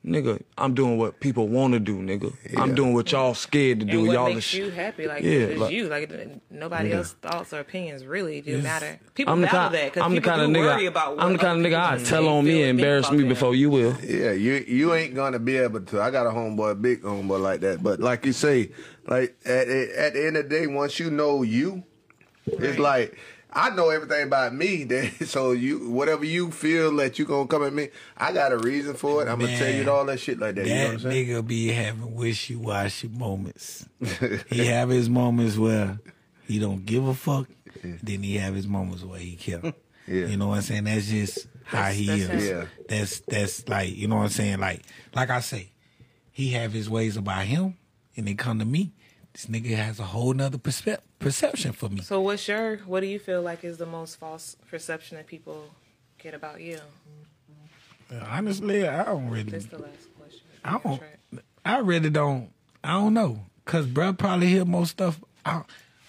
Nigga, 0.07 0.41
I'm 0.57 0.73
doing 0.73 0.97
what 0.97 1.19
people 1.19 1.49
want 1.49 1.73
to 1.73 1.79
do, 1.81 1.97
nigga. 1.97 2.33
I'm 2.57 2.73
doing 2.75 2.93
what 2.93 3.11
y'all 3.11 3.33
scared 3.33 3.81
to 3.81 3.85
do. 3.85 3.99
and 3.99 4.07
what 4.07 4.13
y'all 4.13 4.27
the 4.29 4.35
makes 4.35 4.45
sh- 4.45 4.53
you 4.55 4.69
happy? 4.69 5.05
Like 5.05 5.21
Yeah, 5.21 5.31
it's 5.31 5.59
like- 5.59 5.73
you. 5.73 5.89
Like 5.89 6.09
nobody 6.49 6.89
Yeah. 6.89 6.95
else's 6.97 7.13
thoughts 7.21 7.51
or 7.53 7.59
opinions 7.59 8.05
really 8.05 8.39
do 8.39 8.51
Yes. 8.53 8.63
matter. 8.63 8.99
People 9.15 9.33
I'm 9.33 9.41
the 9.41 9.47
value 9.47 9.59
kind. 9.63 9.73
that 9.75 9.83
because 9.93 10.03
I'm 10.03 10.11
the 10.11 10.21
people 10.21 10.29
kind 10.31 10.41
of 10.43 10.47
do 10.47 10.59
nigga. 10.61 10.65
worry 10.75 10.85
about. 10.85 11.17
What 11.17 11.25
I'm 11.25 11.33
the 11.33 11.39
kind 11.39 11.65
of 11.65 11.69
nigga 11.71 11.91
I 11.91 11.97
tell 12.03 12.27
on 12.29 12.45
me 12.45 12.61
and 12.61 12.69
and 12.69 12.79
embarrass 12.79 13.07
about 13.07 13.15
me 13.17 13.23
them. 13.23 13.29
before 13.29 13.53
you 13.53 13.69
will. 13.69 13.97
Yeah, 14.01 14.31
you 14.31 14.63
you 14.65 14.93
ain't 14.93 15.13
gonna 15.13 15.39
be 15.39 15.57
able 15.57 15.81
to. 15.81 16.01
I 16.01 16.09
got 16.09 16.25
a 16.25 16.29
homeboy, 16.29 16.81
big 16.81 17.01
homeboy 17.01 17.41
like 17.41 17.59
that. 17.61 17.83
But 17.83 17.99
like 17.99 18.25
you 18.25 18.31
say, 18.31 18.71
like 19.07 19.35
at 19.45 19.67
at 19.67 20.13
the 20.13 20.25
end 20.25 20.37
of 20.37 20.47
the 20.47 20.49
day, 20.49 20.67
once 20.67 21.01
you 21.01 21.11
know 21.11 21.43
you, 21.43 21.83
it's 22.45 22.79
like 22.79 23.17
I 23.57 23.71
know 23.71 23.89
everything 23.89 24.23
about 24.23 24.53
me. 24.53 24.83
That 24.87 25.27
so 25.27 25.51
you 25.51 25.89
whatever 25.89 26.23
you 26.25 26.51
feel 26.51 26.95
that 26.97 27.17
you 27.17 27.25
gonna 27.25 27.47
come 27.47 27.63
at 27.63 27.73
me, 27.73 27.89
I 28.15 28.31
got 28.31 28.51
a 28.53 28.57
reason 28.57 28.93
for 28.93 29.21
it. 29.23 29.27
I'm 29.27 29.39
gonna 29.39 29.57
tell 29.57 29.73
you 29.73 29.89
all 29.89 30.05
that 30.05 30.19
shit 30.19 30.39
like 30.39 30.55
that. 30.55 30.67
you 30.67 30.73
know 30.75 30.81
what 30.83 30.87
I'm 30.89 30.93
That 31.03 31.11
saying? 31.11 31.27
nigga 31.27 31.47
be 31.47 31.67
having 31.69 32.13
wishy 32.15 32.55
washy 32.55 33.07
moments. 33.07 33.85
he 34.49 34.65
have 34.67 34.89
his 34.89 35.09
moments 35.09 35.57
where 35.57 35.99
he 36.47 36.59
don't 36.59 36.85
give 36.85 37.07
a 37.07 37.13
fuck. 37.13 37.47
Then 37.83 38.23
he 38.23 38.37
have 38.37 38.53
his 38.55 38.67
moments 38.67 39.03
where 39.03 39.19
he 39.19 39.35
care. 39.35 39.61
Yeah. 40.07 40.27
You 40.27 40.37
know 40.37 40.47
what 40.49 40.55
I'm 40.57 40.61
saying? 40.61 40.83
That's 40.85 41.07
just 41.07 41.47
how 41.65 41.79
That's- 41.81 41.95
he 41.97 42.05
that's 42.07 42.21
is. 42.43 42.49
Yeah. 42.49 42.65
That's 42.87 43.19
that's 43.21 43.67
like 43.67 43.95
you 43.95 44.07
know 44.07 44.17
what 44.17 44.23
I'm 44.23 44.29
saying. 44.29 44.59
Like 44.59 44.81
like 45.15 45.29
I 45.29 45.39
say, 45.41 45.71
he 46.31 46.51
have 46.51 46.71
his 46.73 46.89
ways 46.89 47.17
about 47.17 47.43
him, 47.45 47.75
and 48.15 48.27
they 48.27 48.33
come 48.35 48.59
to 48.59 48.65
me. 48.65 48.93
This 49.37 49.45
nigga 49.45 49.75
has 49.75 49.99
a 49.99 50.03
whole 50.03 50.33
nother 50.33 50.57
perspe- 50.57 50.97
perception 51.19 51.71
for 51.71 51.89
me. 51.89 52.01
So 52.01 52.19
what's 52.21 52.47
your? 52.47 52.77
What 52.87 53.01
do 53.01 53.05
you 53.05 53.19
feel 53.19 53.43
like 53.43 53.63
is 53.63 53.77
the 53.77 53.85
most 53.85 54.15
false 54.15 54.57
perception 54.67 55.15
that 55.17 55.27
people 55.27 55.65
get 56.17 56.33
about 56.33 56.59
you? 56.59 56.79
Honestly, 58.31 58.87
I 58.87 59.03
don't 59.03 59.29
really. 59.29 59.51
That's 59.51 59.67
the 59.67 59.77
last 59.77 60.07
question. 60.17 60.41
I 60.65 60.79
don't. 60.79 61.01
I 61.63 61.77
really 61.77 62.09
don't. 62.09 62.49
I 62.83 62.93
don't 62.93 63.13
know, 63.13 63.41
cause 63.65 63.85
bruh 63.85 64.17
probably 64.17 64.47
hear 64.47 64.65
most 64.65 64.89
stuff. 64.89 65.23
I, 65.45 65.61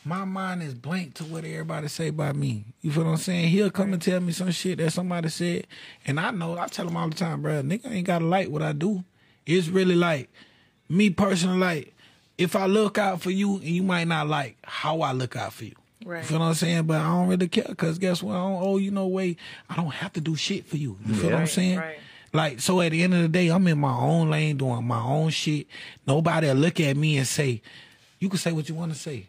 my 0.07 0.25
mind 0.25 0.63
is 0.63 0.73
blank 0.73 1.13
to 1.15 1.25
what 1.25 1.45
everybody 1.45 1.89
say 1.89 2.09
about 2.09 2.35
me. 2.35 2.65
You 2.81 2.91
feel 2.91 3.05
what 3.05 3.11
I'm 3.11 3.17
saying? 3.19 3.49
He'll 3.49 3.71
come 3.71 3.93
and 3.93 4.01
tell 4.01 4.21
me 4.21 4.33
some 4.33 4.53
shit 4.53 4.79
that 4.79 4.91
somebody 4.93 5.29
said, 5.29 5.67
and 6.07 6.19
I 6.19 6.31
know. 6.31 6.57
I 6.57 6.67
tell 6.69 6.89
him 6.89 6.97
all 6.97 7.11
the 7.11 7.15
time, 7.15 7.43
bruh, 7.43 7.63
nigga 7.63 7.91
ain't 7.91 8.07
gotta 8.07 8.25
like 8.25 8.49
what 8.49 8.63
I 8.63 8.73
do. 8.73 9.05
It's 9.45 9.69
really 9.69 9.97
like 9.97 10.31
me 10.89 11.11
personally. 11.11 11.59
Like 11.59 11.95
if 12.39 12.55
I 12.55 12.67
look 12.67 12.97
out 12.97 13.21
for 13.21 13.31
you, 13.31 13.57
and 13.57 13.65
you 13.65 13.83
might 13.83 14.07
not 14.07 14.29
like 14.29 14.57
how 14.65 15.01
I 15.01 15.13
look 15.13 15.37
out 15.37 15.53
for 15.53 15.65
you. 15.65 15.75
Right. 16.05 16.23
You 16.23 16.25
feel 16.25 16.39
what 16.39 16.47
I'm 16.47 16.55
saying? 16.55 16.85
But 16.85 17.01
I 17.01 17.09
don't 17.09 17.29
really 17.29 17.49
care 17.49 17.67
because 17.69 17.99
guess 17.99 18.23
what? 18.23 18.37
I 18.37 18.39
don't 18.39 18.63
owe 18.63 18.79
you 18.79 18.93
no 18.93 19.09
way. 19.09 19.37
I 19.69 19.75
don't 19.75 19.93
have 19.93 20.13
to 20.15 20.21
do 20.21 20.37
shit 20.37 20.65
for 20.65 20.77
you. 20.77 20.97
You 21.05 21.15
feel 21.15 21.31
what 21.33 21.41
I'm 21.41 21.47
saying? 21.49 21.79
right. 21.79 21.99
Like, 22.33 22.61
so 22.61 22.81
at 22.83 22.93
the 22.93 23.03
end 23.03 23.15
of 23.15 23.23
the 23.23 23.29
day, 23.29 23.49
I'm 23.49 23.67
in 23.67 23.79
my 23.79 23.97
own 23.97 24.31
lane 24.31 24.59
doing 24.59 24.85
my 24.87 25.01
own 25.01 25.31
shit. 25.31 25.67
Nobody 26.07 26.47
will 26.47 26.55
look 26.57 26.79
at 26.79 26.97
me 26.97 27.17
and 27.17 27.27
say, 27.27 27.63
you 28.19 28.29
can 28.29 28.39
say 28.39 28.53
what 28.53 28.69
you 28.69 28.75
want 28.75 28.93
to 28.93 28.99
say. 28.99 29.27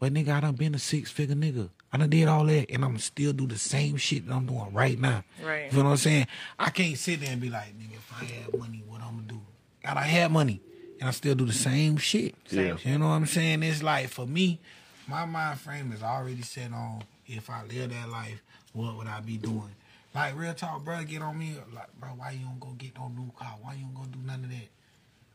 But 0.00 0.12
nigga, 0.12 0.30
I 0.30 0.40
done 0.40 0.54
been 0.54 0.74
a 0.74 0.78
six 0.78 1.10
figure 1.10 1.36
nigga. 1.36 1.68
I 1.92 1.98
done 1.98 2.10
did 2.10 2.26
all 2.26 2.44
that 2.46 2.70
and 2.70 2.84
I'm 2.84 2.98
still 2.98 3.32
do 3.32 3.46
the 3.46 3.58
same 3.58 3.96
shit 3.96 4.26
that 4.26 4.34
I'm 4.34 4.46
doing 4.46 4.72
right 4.72 4.98
now. 4.98 5.24
Right. 5.44 5.66
You 5.66 5.70
feel 5.72 5.84
what 5.84 5.90
I'm 5.90 5.96
saying? 5.98 6.26
I 6.58 6.70
can't 6.70 6.98
sit 6.98 7.20
there 7.20 7.30
and 7.30 7.40
be 7.40 7.50
like, 7.50 7.78
nigga, 7.78 7.94
if 7.94 8.12
I 8.18 8.24
had 8.24 8.58
money, 8.58 8.82
what 8.86 9.00
I'm 9.02 9.16
gonna 9.16 9.28
do? 9.28 9.40
God, 9.84 9.96
I 9.98 10.02
had 10.02 10.32
money 10.32 10.60
and 11.04 11.10
I 11.10 11.12
still 11.12 11.34
do 11.34 11.44
the 11.44 11.52
same 11.52 11.98
shit. 11.98 12.34
Yeah. 12.48 12.78
You 12.82 12.96
know 12.96 13.08
what 13.08 13.14
I'm 13.16 13.26
saying? 13.26 13.62
It's 13.62 13.82
like 13.82 14.08
for 14.08 14.26
me, 14.26 14.58
my 15.06 15.26
mind 15.26 15.60
frame 15.60 15.92
is 15.92 16.02
already 16.02 16.40
set 16.40 16.72
on 16.72 17.02
if 17.26 17.50
I 17.50 17.62
live 17.64 17.90
that 17.90 18.08
life, 18.08 18.42
what 18.72 18.96
would 18.96 19.06
I 19.06 19.20
be 19.20 19.36
doing? 19.36 19.74
Like 20.14 20.34
real 20.34 20.54
talk, 20.54 20.82
bro, 20.82 21.04
get 21.04 21.20
on 21.20 21.38
me 21.38 21.56
like, 21.74 21.88
bro, 22.00 22.08
why 22.16 22.30
you 22.30 22.46
don't 22.46 22.58
go 22.58 22.68
get 22.78 22.96
no 22.96 23.08
new 23.08 23.30
car? 23.36 23.54
Why 23.60 23.74
you 23.74 23.82
don't 23.82 23.94
go 23.94 24.04
do 24.10 24.18
none 24.24 24.44
of 24.44 24.50
that? 24.50 24.68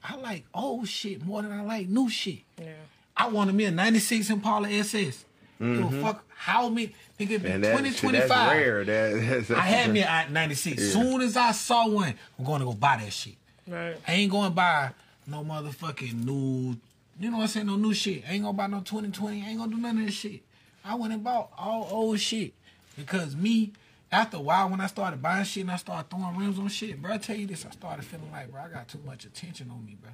I 0.04 0.16
like 0.16 0.46
old 0.56 0.88
shit 0.88 1.24
more 1.24 1.44
than 1.44 1.52
I 1.52 1.62
like 1.62 1.88
new 1.88 2.10
shit. 2.10 2.40
Yeah. 2.60 2.72
I 3.16 3.28
wanted 3.28 3.54
me 3.54 3.66
a 3.66 3.72
96 3.72 4.28
Impala 4.32 4.70
SS. 4.72 5.26
Mhm. 5.62 6.02
fuck 6.02 6.24
how 6.30 6.70
many 6.70 6.96
nigga 7.20 7.32
it 7.32 7.44
be 7.44 7.50
And 7.50 7.64
that, 7.64 7.74
20, 7.74 7.90
shit, 7.92 8.00
25. 8.00 8.28
that's 8.30 8.52
rare. 8.54 8.86
That, 8.86 9.46
that's, 9.48 9.52
I 9.52 9.60
had 9.62 9.92
me 9.92 10.02
a 10.02 10.26
96. 10.32 10.82
Yeah. 10.82 10.90
Soon 10.94 11.22
as 11.22 11.38
I 11.38 11.52
saw 11.52 11.88
one, 11.88 12.16
I'm 12.40 12.46
going 12.46 12.62
to 12.62 12.66
go 12.66 12.74
buy 12.74 12.98
that 13.04 13.14
shit. 13.14 13.36
Right. 13.68 13.98
I 14.08 14.14
ain't 14.14 14.32
going 14.32 14.50
to 14.50 14.56
buy 14.56 14.92
no 15.30 15.44
motherfucking 15.44 16.26
new, 16.26 16.78
you 17.20 17.30
know 17.32 17.38
what 17.38 17.44
I'm 17.44 17.48
saying, 17.48 17.68
no 17.68 17.76
new 17.76 17.94
shit. 17.94 18.24
I 18.28 18.34
ain't 18.34 18.44
going 18.44 18.54
to 18.56 18.58
buy 18.58 18.68
no 18.68 18.80
2020. 18.82 19.42
I 19.44 19.50
ain't 19.50 19.58
going 19.58 19.70
to 19.70 19.76
do 19.76 19.82
none 19.82 19.98
of 20.00 20.06
that 20.06 20.12
shit. 20.12 20.42
I 20.84 20.96
went 20.96 21.14
and 21.14 21.24
bought 21.24 21.52
all 21.58 21.88
old 21.92 22.20
shit. 22.20 22.54
Because 22.98 23.36
me, 23.36 23.72
after 24.12 24.38
a 24.38 24.42
while, 24.42 24.70
when 24.70 24.82
I 24.82 24.88
started 24.88 25.22
buying 25.22 25.46
shit 25.46 25.62
and 25.62 25.72
I 25.72 25.76
started 25.78 26.10
throwing 26.10 26.36
rims 26.36 26.60
on 26.60 26.68
shit, 26.70 27.02
bro, 27.02 27.14
I 27.14 27.18
tell 27.18 27.36
you 27.36 27.48
this, 27.48 27.66
I 27.66 27.70
started 27.72 28.04
feeling 28.06 28.32
like, 28.32 28.52
bro, 28.52 28.62
I 28.62 28.68
got 28.70 28.88
too 28.88 29.00
much 29.06 29.26
attention 29.26 29.70
on 29.72 29.86
me, 29.86 29.98
bro. 30.02 30.12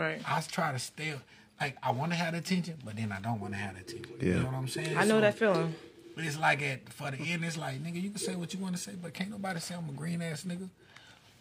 Right. 0.00 0.20
I 0.26 0.40
try 0.42 0.72
to 0.72 0.78
stay, 0.78 1.14
like, 1.60 1.76
I 1.82 1.90
want 1.92 2.12
to 2.12 2.18
have 2.18 2.34
attention, 2.34 2.74
but 2.84 2.96
then 2.96 3.10
I 3.12 3.20
don't 3.20 3.40
want 3.40 3.54
to 3.54 3.58
have 3.58 3.74
the 3.74 3.80
attention. 3.80 4.14
You 4.20 4.28
Yeah. 4.28 4.38
know 4.40 4.46
what 4.46 4.54
I'm 4.54 4.68
saying? 4.68 4.96
I 4.96 5.00
know 5.04 5.16
So- 5.16 5.20
that 5.22 5.38
feeling. 5.38 5.74
but 6.14 6.24
it's 6.24 6.38
like 6.38 6.62
at 6.62 6.92
for 6.92 7.10
the 7.10 7.16
end, 7.18 7.44
it's 7.44 7.56
like 7.56 7.82
nigga, 7.82 8.00
you 8.00 8.10
can 8.10 8.18
say 8.18 8.36
what 8.36 8.52
you 8.54 8.60
want 8.60 8.76
to 8.76 8.80
say, 8.82 8.92
but 9.00 9.14
can't 9.14 9.30
nobody 9.30 9.58
say 9.60 9.74
I'm 9.74 9.88
a 9.88 9.92
green 9.92 10.20
ass 10.22 10.44
nigga. 10.44 10.68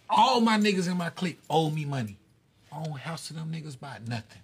All 0.09 0.41
my 0.41 0.57
niggas 0.57 0.89
in 0.89 0.97
my 0.97 1.09
clique 1.11 1.39
owe 1.49 1.69
me 1.69 1.85
money. 1.85 2.17
I 2.71 2.83
don't 2.83 2.97
house 2.99 3.27
to 3.27 3.33
them 3.33 3.51
niggas 3.51 3.79
by 3.79 3.97
nothing. 4.07 4.41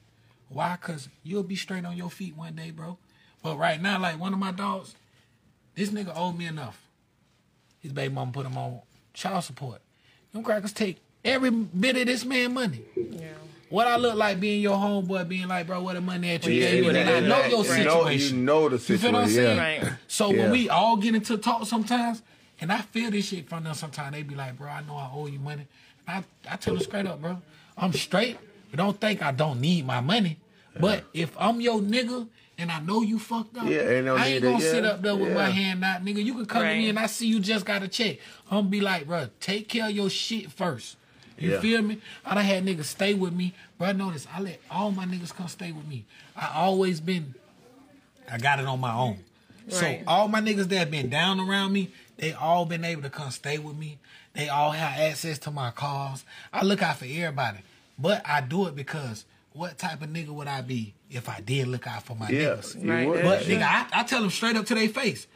Why? 0.50 0.78
Cause 0.82 1.10
you'll 1.24 1.44
be 1.44 1.56
straight 1.56 1.86
on 1.86 1.98
your 1.98 2.10
feet 2.10 2.36
one 2.36 2.56
day, 2.56 2.72
bro. 2.72 2.98
But 3.44 3.58
right 3.58 3.82
now, 3.82 4.00
like 4.00 4.20
one 4.20 4.34
of 4.34 4.40
my 4.40 4.52
dogs, 4.52 4.96
this 5.76 5.90
nigga 5.90 6.14
owe 6.16 6.32
me 6.32 6.46
enough. 6.46 6.82
His 7.80 7.92
baby 7.92 8.14
mama 8.14 8.32
put 8.32 8.46
him 8.46 8.58
on 8.58 8.80
child 9.14 9.44
support. 9.44 9.82
Them 10.34 10.44
crackers 10.44 10.74
take 10.74 10.98
every 11.24 11.50
bit 11.52 11.98
of 11.98 12.06
this 12.08 12.26
man 12.26 12.54
money. 12.54 12.82
Yeah. 12.96 13.30
What 13.70 13.88
I 13.88 13.98
look 13.98 14.16
like 14.16 14.40
being 14.40 14.62
your 14.62 14.78
homeboy, 14.78 15.28
being 15.28 15.48
like, 15.48 15.68
bro, 15.68 15.82
what 15.82 15.96
the 15.96 16.02
money 16.02 16.38
that 16.38 16.46
you 16.46 16.54
Yeah, 16.54 16.72
gave 16.72 16.82
me, 16.82 16.88
yeah, 16.88 16.94
then 16.94 17.24
I 17.24 17.28
know 17.28 17.40
yeah. 17.40 17.48
your 17.48 17.58
You 17.60 17.64
situation. 17.66 18.46
know- 18.46 18.60
you 18.62 18.70
know 18.70 18.78
the 18.78 18.94
You 18.94 18.98
feel 19.00 19.12
what 19.12 19.22
I'm 19.24 19.28
situation, 19.30 19.58
saying? 19.58 19.82
yeah. 19.84 19.96
So 20.08 20.32
Yeah. 20.32 20.42
when 20.44 20.52
we 20.52 20.70
all 20.70 20.98
get 20.98 21.16
into 21.16 21.38
talk 21.38 21.66
sometimes, 21.66 22.22
and 22.62 22.72
I 22.72 22.82
feel 22.82 23.12
this 23.12 23.26
shit 23.28 23.50
from 23.50 23.64
them 23.64 23.74
sometimes, 23.74 24.14
they 24.14 24.24
be 24.24 24.36
like, 24.36 24.58
bro, 24.58 24.70
I 24.70 24.82
know 24.84 24.96
I 24.96 25.10
owe 25.14 25.26
you 25.26 25.40
money. 25.40 25.68
I, 26.08 26.24
I 26.50 26.56
tell 26.58 26.76
them 26.76 26.84
straight 26.84 27.08
up, 27.08 27.20
bro, 27.22 27.42
I'm 27.78 27.94
straight, 27.94 28.38
but 28.72 28.78
don't 28.78 29.00
think 29.00 29.22
I 29.22 29.32
don't 29.32 29.60
need 29.60 29.86
my 29.86 30.02
money. 30.02 30.38
But 30.80 31.04
if 31.14 31.36
I'm 31.40 31.62
your 31.62 31.80
nigga 31.80 32.28
and 32.58 32.72
I 32.72 32.80
know 32.80 33.02
you 33.02 33.20
fucked 33.20 33.58
up, 33.58 33.66
Yeah, 33.66 33.90
ain't 33.90 34.06
no 34.06 34.16
I 34.16 34.28
ain't 34.28 34.44
gonna 34.44 34.60
sit 34.60 34.86
up 34.86 35.02
there 35.02 35.16
with 35.16 35.34
my 35.34 35.50
hand 35.50 35.84
out, 35.84 36.04
nigga. 36.04 36.24
You 36.24 36.34
can 36.34 36.46
come 36.46 36.62
to 36.64 36.68
me 36.68 36.90
and 36.90 37.00
I 37.00 37.06
see 37.08 37.28
you 37.28 37.40
just 37.40 37.66
got 37.66 37.84
a 37.84 37.88
check. 37.88 38.18
I'm 38.50 38.58
gonna 38.58 38.70
be 38.70 38.82
like, 38.82 39.08
bro, 39.08 39.28
take 39.40 39.70
care 39.70 39.86
of 39.86 39.92
your 39.92 40.10
shit 40.10 40.52
first. 40.52 40.98
You 41.38 41.52
Yeah. 41.52 41.60
feel 41.60 41.82
me? 41.82 42.02
I 42.26 42.36
done 42.36 42.46
had 42.46 42.66
niggas 42.66 42.86
stay 42.86 43.14
with 43.14 43.34
me. 43.34 43.54
Bro, 43.78 43.94
notice 43.94 44.26
I 44.34 44.40
let 44.40 44.60
all 44.72 44.92
my 44.92 45.06
niggas 45.06 45.34
come 45.36 45.48
stay 45.50 45.72
with 45.72 45.86
me. 45.86 46.06
I 46.36 46.52
always 46.56 47.02
been, 47.02 47.36
I 48.32 48.38
got 48.38 48.60
it 48.60 48.66
on 48.66 48.80
my 48.80 48.94
own. 48.94 49.20
So 49.68 49.98
all 50.08 50.28
my 50.28 50.42
niggas 50.42 50.70
that 50.70 50.92
been 50.92 51.10
down 51.10 51.40
around 51.40 51.74
me, 51.74 51.90
they 52.18 52.32
all 52.34 52.66
been 52.66 52.86
able 52.86 53.02
to 53.02 53.10
come 53.10 53.32
stay 53.32 53.58
with 53.58 53.76
me. 53.76 53.98
They 54.36 54.50
all 54.50 54.72
have 54.72 55.00
access 55.00 55.40
to 55.40 55.52
my 55.52 55.72
cars. 55.72 56.26
I 56.52 56.64
look 56.64 56.82
out 56.82 56.98
for 56.98 57.06
everybody. 57.06 57.60
But 57.98 58.22
I 58.26 58.42
do 58.42 58.68
it 58.68 58.76
because 58.76 59.26
what 59.54 59.78
type 59.78 60.02
of 60.02 60.10
nigga 60.10 60.28
would 60.30 60.48
I 60.48 60.62
be 60.62 60.94
if 61.10 61.30
I 61.30 61.40
did 61.40 61.68
look 61.68 61.88
out 61.88 62.04
for 62.04 62.16
my 62.16 62.30
Yeah, 62.30 62.56
niggas? 62.56 62.88
Right, 62.90 63.08
would. 63.08 63.24
But 63.24 63.48
Yeah. 63.48 63.56
nigga, 63.58 63.64
I, 63.94 64.02
I 64.02 64.04
tell 64.04 64.22
them 64.22 64.30
straight 64.30 64.58
up 64.58 64.66
to 64.66 64.76
their 64.76 64.90
face. 64.90 65.28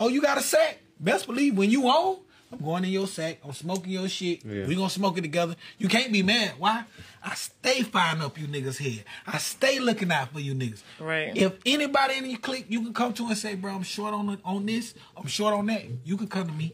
Oh, 0.00 0.08
you 0.08 0.22
got 0.22 0.38
a 0.38 0.42
sack? 0.42 0.78
Best 0.98 1.26
believe 1.26 1.56
when 1.58 1.70
you 1.70 1.86
on, 1.88 2.18
I'm 2.50 2.58
going 2.64 2.84
in 2.84 2.90
your 2.90 3.06
sack. 3.06 3.40
I'm 3.44 3.52
smoking 3.52 3.92
your 3.92 4.08
shit. 4.08 4.42
Yeah. 4.44 4.66
We 4.66 4.74
gonna 4.76 4.88
smoke 4.88 5.18
it 5.18 5.22
together. 5.22 5.56
You 5.76 5.88
can't 5.88 6.10
be 6.12 6.22
mad. 6.22 6.52
Why? 6.58 6.84
I 7.22 7.34
stay 7.34 7.82
firing 7.82 8.22
up 8.22 8.38
you 8.40 8.46
niggas 8.46 8.78
head. 8.78 9.04
I 9.26 9.36
stay 9.38 9.78
looking 9.80 10.10
out 10.10 10.32
for 10.32 10.40
you 10.40 10.54
niggas. 10.54 10.82
Right. 10.98 11.36
If 11.36 11.58
anybody 11.66 12.16
in 12.16 12.30
your 12.30 12.38
clique, 12.38 12.66
you 12.70 12.80
can 12.82 12.94
come 12.94 13.12
to 13.14 13.26
and 13.26 13.36
say, 13.36 13.56
bro, 13.56 13.74
I'm 13.74 13.82
short 13.82 14.14
on 14.14 14.38
on 14.44 14.64
this. 14.64 14.94
I'm 15.16 15.26
short 15.26 15.52
on 15.52 15.66
that. 15.66 15.82
You 16.04 16.16
can 16.16 16.28
come 16.28 16.46
to 16.46 16.52
me. 16.54 16.72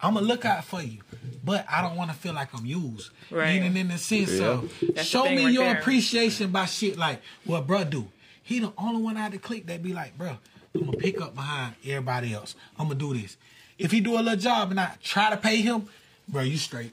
I'm 0.00 0.14
gonna 0.14 0.26
look 0.26 0.44
out 0.44 0.64
for 0.64 0.80
you, 0.82 0.98
but 1.44 1.66
I 1.68 1.82
don't 1.82 1.96
want 1.96 2.10
to 2.10 2.16
feel 2.16 2.32
like 2.32 2.48
I'm 2.54 2.64
used. 2.66 3.10
Right. 3.30 3.54
Meaning 3.60 3.76
in 3.76 3.88
the 3.88 3.98
sense 3.98 4.30
Yeah. 4.32 4.46
of 4.46 4.72
That's 4.94 5.08
show 5.08 5.24
me 5.28 5.44
right 5.44 5.52
your 5.52 5.64
there. 5.64 5.78
appreciation 5.80 6.50
by 6.50 6.66
shit 6.66 6.96
like 6.96 7.20
what 7.44 7.66
bruh 7.66 7.88
do. 7.88 8.08
He 8.42 8.60
the 8.60 8.72
only 8.78 9.02
one 9.02 9.16
out 9.16 9.32
the 9.32 9.38
clique 9.38 9.66
that 9.66 9.82
be 9.82 9.92
like, 9.92 10.16
bruh, 10.16 10.38
I'm 10.74 10.84
gonna 10.84 10.96
pick 10.96 11.20
up 11.20 11.34
behind 11.34 11.74
everybody 11.84 12.32
else. 12.32 12.54
I'm 12.78 12.86
gonna 12.88 12.98
do 12.98 13.12
this. 13.14 13.36
If 13.76 13.90
he 13.90 14.00
do 14.00 14.14
a 14.14 14.22
little 14.22 14.36
job 14.36 14.70
and 14.70 14.80
I 14.80 14.94
try 15.02 15.30
to 15.30 15.36
pay 15.36 15.56
him, 15.56 15.88
bruh, 16.30 16.48
you 16.48 16.56
straight. 16.58 16.92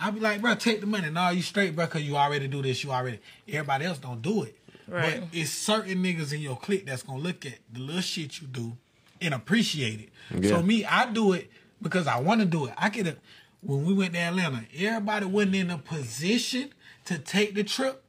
I 0.00 0.10
be 0.10 0.18
like, 0.20 0.40
bruh, 0.42 0.58
take 0.58 0.80
the 0.80 0.86
money. 0.86 1.10
No, 1.10 1.28
you 1.30 1.42
straight, 1.42 1.76
bruh, 1.76 1.88
cause 1.88 2.02
you 2.02 2.16
already 2.16 2.48
do 2.48 2.60
this. 2.60 2.82
You 2.82 2.90
already. 2.90 3.20
Everybody 3.48 3.84
else 3.84 3.98
don't 3.98 4.20
do 4.20 4.42
it. 4.42 4.58
Right. 4.88 5.20
But 5.20 5.28
it's 5.32 5.50
certain 5.50 6.02
niggas 6.02 6.32
in 6.32 6.40
your 6.40 6.56
clique 6.56 6.86
that's 6.86 7.04
gonna 7.04 7.22
look 7.22 7.46
at 7.46 7.58
the 7.72 7.78
little 7.78 8.00
shit 8.02 8.40
you 8.40 8.48
do 8.48 8.76
and 9.20 9.32
appreciate 9.32 10.00
it. 10.00 10.08
Yeah. 10.42 10.50
So 10.56 10.62
me, 10.62 10.84
I 10.84 11.10
do 11.12 11.32
it 11.34 11.48
because 11.82 12.06
I 12.06 12.20
want 12.20 12.40
to 12.40 12.46
do 12.46 12.66
it. 12.66 12.74
I 12.78 12.88
get 12.88 13.06
a 13.06 13.16
when 13.62 13.84
we 13.84 13.94
went 13.94 14.14
to 14.14 14.18
Atlanta, 14.18 14.64
everybody 14.76 15.26
wasn't 15.26 15.54
in 15.54 15.70
a 15.70 15.78
position 15.78 16.70
to 17.04 17.18
take 17.18 17.54
the 17.54 17.62
trip. 17.62 18.02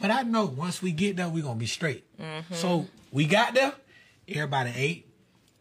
But 0.00 0.10
I 0.10 0.22
know 0.22 0.46
once 0.46 0.82
we 0.82 0.92
get 0.92 1.16
there, 1.16 1.28
we're 1.28 1.42
gonna 1.42 1.58
be 1.58 1.66
straight. 1.66 2.04
Mm-hmm. 2.20 2.54
So 2.54 2.86
we 3.12 3.26
got 3.26 3.54
there, 3.54 3.72
everybody 4.28 4.72
ate, 4.74 5.06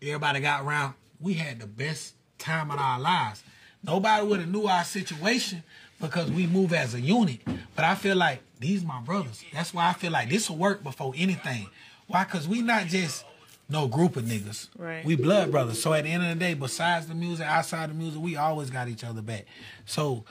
everybody 0.01 0.39
got 0.39 0.63
around. 0.63 0.93
We 1.19 1.33
had 1.33 1.59
the 1.59 1.67
best 1.67 2.13
time 2.37 2.71
of 2.71 2.79
our 2.79 2.99
lives. 2.99 3.43
Nobody 3.83 4.25
would 4.25 4.39
have 4.39 4.49
knew 4.49 4.67
our 4.67 4.83
situation 4.83 5.63
because 5.99 6.31
we 6.31 6.45
move 6.45 6.73
as 6.73 6.93
a 6.93 7.01
unit. 7.01 7.39
But 7.75 7.85
I 7.85 7.95
feel 7.95 8.15
like 8.15 8.41
these 8.59 8.83
my 8.83 9.01
brothers. 9.01 9.43
That's 9.53 9.73
why 9.73 9.89
I 9.89 9.93
feel 9.93 10.11
like 10.11 10.29
this 10.29 10.49
will 10.49 10.57
work 10.57 10.83
before 10.83 11.13
anything. 11.15 11.67
Why? 12.07 12.23
Cause 12.23 12.47
we 12.47 12.61
not 12.61 12.87
just 12.87 13.23
no 13.69 13.87
group 13.87 14.15
of 14.15 14.23
niggas. 14.23 14.69
Right. 14.77 15.03
We 15.03 15.15
blood 15.15 15.51
brothers. 15.51 15.81
So 15.81 15.93
at 15.93 16.03
the 16.05 16.11
end 16.11 16.23
of 16.23 16.29
the 16.29 16.35
day, 16.35 16.53
besides 16.53 17.07
the 17.07 17.15
music, 17.15 17.45
outside 17.45 17.89
the 17.89 17.93
music, 17.93 18.21
we 18.21 18.35
always 18.35 18.69
got 18.69 18.87
each 18.87 19.03
other 19.03 19.21
back. 19.21 19.45
So 19.85 20.23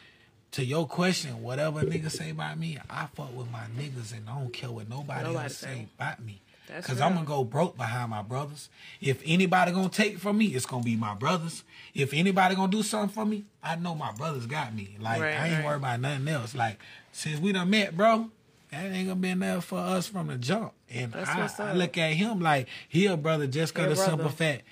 to 0.52 0.64
your 0.64 0.86
question, 0.86 1.42
whatever 1.42 1.82
niggas 1.82 2.12
say 2.12 2.30
about 2.30 2.58
me, 2.58 2.78
I 2.88 3.06
fuck 3.14 3.36
with 3.36 3.50
my 3.50 3.64
niggas 3.78 4.12
and 4.12 4.28
I 4.28 4.38
don't 4.38 4.52
care 4.52 4.70
what 4.70 4.88
nobody, 4.88 5.24
Nobody 5.24 5.44
else 5.44 5.56
say. 5.58 5.86
about 5.98 6.24
me. 6.24 6.40
That's 6.68 6.84
Cause 6.86 6.96
real. 6.96 7.04
I'm 7.04 7.14
gonna 7.14 7.26
go 7.26 7.44
broke 7.44 7.76
behind 7.76 8.10
my 8.10 8.22
brothers. 8.22 8.70
If 9.00 9.22
anybody 9.24 9.70
gonna 9.70 9.88
take 9.88 10.14
it 10.14 10.20
from 10.20 10.38
me, 10.38 10.46
it's 10.46 10.66
gonna 10.66 10.82
be 10.82 10.96
my 10.96 11.14
brothers. 11.14 11.62
If 11.94 12.12
anybody 12.12 12.56
gonna 12.56 12.72
do 12.72 12.82
something 12.82 13.10
for 13.14 13.24
me, 13.24 13.44
I 13.62 13.76
know 13.76 13.94
my 13.94 14.10
brothers 14.12 14.46
got 14.46 14.74
me. 14.74 14.96
Like 14.98 15.20
Right, 15.22 15.36
I 15.36 15.46
ain't 15.46 15.56
right. 15.58 15.64
worried 15.64 15.76
about 15.76 16.00
nothing 16.00 16.26
else. 16.26 16.56
Like 16.56 16.80
since 17.12 17.38
we 17.38 17.52
done 17.52 17.70
met, 17.70 17.96
bro, 17.96 18.30
that 18.70 18.84
ain't 18.92 19.08
gonna 19.08 19.20
been 19.20 19.38
there 19.40 19.60
for 19.60 19.78
us 19.78 20.06
from 20.08 20.28
the 20.28 20.36
jump. 20.36 20.72
And 20.90 21.12
That's 21.12 21.30
I, 21.30 21.40
what's 21.40 21.60
I 21.60 21.72
look 21.72 21.96
at 21.98 22.12
him 22.12 22.40
like 22.40 22.68
he 22.88 23.06
a 23.06 23.16
brother 23.16 23.46
just 23.46 23.76
He 23.76 23.82
cause 23.84 23.96
the 23.98 24.04
simple 24.04 24.28
fact. 24.30 24.62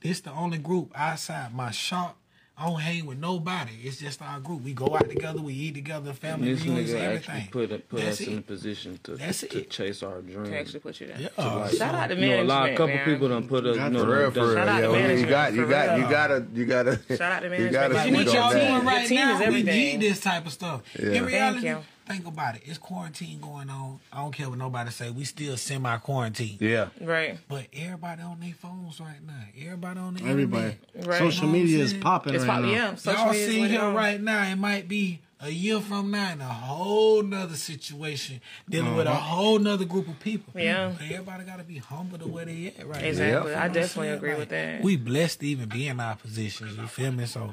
This 0.00 0.20
the 0.20 0.30
only 0.32 0.58
group 0.58 0.92
outside 0.94 1.54
my 1.54 1.70
shop. 1.70 2.16
I 2.60 2.66
don't 2.66 2.80
hang 2.80 3.06
with 3.06 3.18
nobody. 3.18 3.70
It's 3.84 3.98
just 3.98 4.20
our 4.20 4.40
group. 4.40 4.62
We 4.62 4.72
go 4.72 4.86
out 4.96 5.08
together. 5.08 5.40
We 5.40 5.52
eat 5.54 5.74
together. 5.74 6.12
Family 6.12 6.54
This 6.54 6.64
reunions, 6.64 6.90
nigga 6.90 7.00
everything. 7.02 7.36
actually 7.36 7.66
put 7.68 7.88
put 7.88 8.00
That's 8.00 8.20
us 8.20 8.26
in 8.26 8.38
a 8.38 8.42
position 8.42 8.98
to 9.04 9.14
That's 9.16 9.40
to 9.42 9.62
chase 9.62 10.02
our 10.02 10.20
dreams. 10.22 10.48
To 10.48 10.58
actually 10.58 10.80
put 10.80 11.00
you 11.00 11.06
there. 11.06 11.16
Yeah. 11.20 11.28
To 11.28 11.56
like, 11.56 11.72
Shout 11.74 11.94
out 11.94 12.08
to 12.08 12.16
you 12.16 12.20
know, 12.28 12.42
a 12.42 12.42
lot 12.42 12.42
of 12.42 12.48
management, 12.48 12.76
couple 12.78 12.94
man. 12.96 13.04
people 13.04 13.28
done 13.28 13.46
put 13.48 13.64
us. 13.64 13.76
You 13.76 13.90
know, 13.90 14.00
For 14.04 14.10
real, 14.10 14.20
done- 14.22 14.32
for 14.32 14.40
real. 14.46 14.54
Shout 14.54 14.68
out 14.68 14.76
to 14.76 14.82
Yeah, 14.82 14.88
well, 14.88 15.18
you 15.18 15.26
got, 15.26 15.52
you 15.54 15.66
got, 15.68 15.88
real. 15.88 15.98
you 16.04 16.10
gotta, 16.10 16.46
you 16.52 16.64
gotta. 16.66 17.00
Shout 17.16 17.20
out 17.32 17.38
to 17.40 17.44
You 17.44 17.50
management. 17.50 17.72
gotta 17.72 17.94
But 17.94 18.06
you 18.08 18.14
what 18.14 18.26
need 18.26 18.34
y'all 18.34 18.50
doing 18.50 18.62
that. 18.64 18.70
Your 18.72 18.82
right 18.82 19.06
team 19.08 19.16
now, 19.18 19.32
is 19.34 19.38
we 19.38 19.44
everything. 19.46 19.74
need 19.76 20.00
this 20.00 20.20
type 20.20 20.46
of 20.46 20.52
stuff. 20.52 20.82
Yeah. 20.98 21.10
In 21.12 21.24
reality, 21.26 21.68
you. 21.68 21.78
Think 22.08 22.26
about 22.26 22.56
it. 22.56 22.62
It's 22.64 22.78
quarantine 22.78 23.40
going 23.40 23.68
on. 23.70 24.00
I 24.12 24.18
don't 24.22 24.32
care 24.32 24.48
what 24.48 24.58
nobody 24.58 24.90
say. 24.90 25.10
We 25.10 25.24
still 25.24 25.56
semi 25.56 25.96
quarantine. 25.98 26.56
Yeah. 26.60 26.88
Right. 27.00 27.38
But 27.48 27.66
everybody 27.72 28.22
on 28.22 28.40
their 28.40 28.54
phones 28.54 29.00
right 29.00 29.24
now. 29.26 29.44
Everybody 29.60 30.00
on 30.00 30.14
the 30.14 30.24
Everybody. 30.24 30.76
internet. 30.94 31.06
Right. 31.06 31.18
Social 31.18 31.46
You 31.48 31.52
know 31.52 31.58
media 31.60 31.78
is 31.84 31.94
popping 31.94 32.34
It's 32.34 32.44
right 32.44 32.50
probably 32.54 32.72
now. 32.74 32.90
yeah. 32.90 32.94
Social 32.96 33.20
Y'all 33.20 33.30
media 33.32 33.48
see 33.48 33.60
what 33.60 33.70
here 33.70 33.80
on. 33.82 33.94
right 33.94 34.20
now. 34.20 34.50
It 34.50 34.56
might 34.56 34.88
be 34.88 35.20
a 35.40 35.50
year 35.50 35.78
from 35.80 36.10
now 36.10 36.32
in 36.32 36.40
a 36.40 36.44
whole 36.44 37.22
nother 37.22 37.54
situation, 37.54 38.40
dealing 38.68 38.96
with 38.96 39.06
a 39.06 39.14
whole 39.14 39.58
nother 39.60 39.84
group 39.84 40.08
of 40.08 40.18
people. 40.18 40.50
Uh-huh. 40.56 40.64
Yeah. 40.64 40.92
But 40.98 41.02
everybody 41.04 41.44
got 41.44 41.58
to 41.58 41.64
be 41.64 41.78
humble 41.78 42.18
to 42.18 42.26
where 42.26 42.44
they 42.44 42.74
at 42.76 42.88
right. 42.88 43.04
Exactly. 43.04 43.50
You 43.52 43.56
know 43.56 43.62
I 43.62 43.68
definitely 43.68 44.08
agree 44.10 44.30
Like, 44.30 44.38
with 44.40 44.48
that. 44.48 44.82
We 44.82 44.96
blessed 44.96 45.40
to 45.40 45.46
even 45.46 45.68
be 45.68 45.86
in 45.86 46.00
our 46.00 46.16
positions. 46.16 46.76
You 46.76 46.86
feel 46.88 47.12
me? 47.12 47.26
So, 47.26 47.52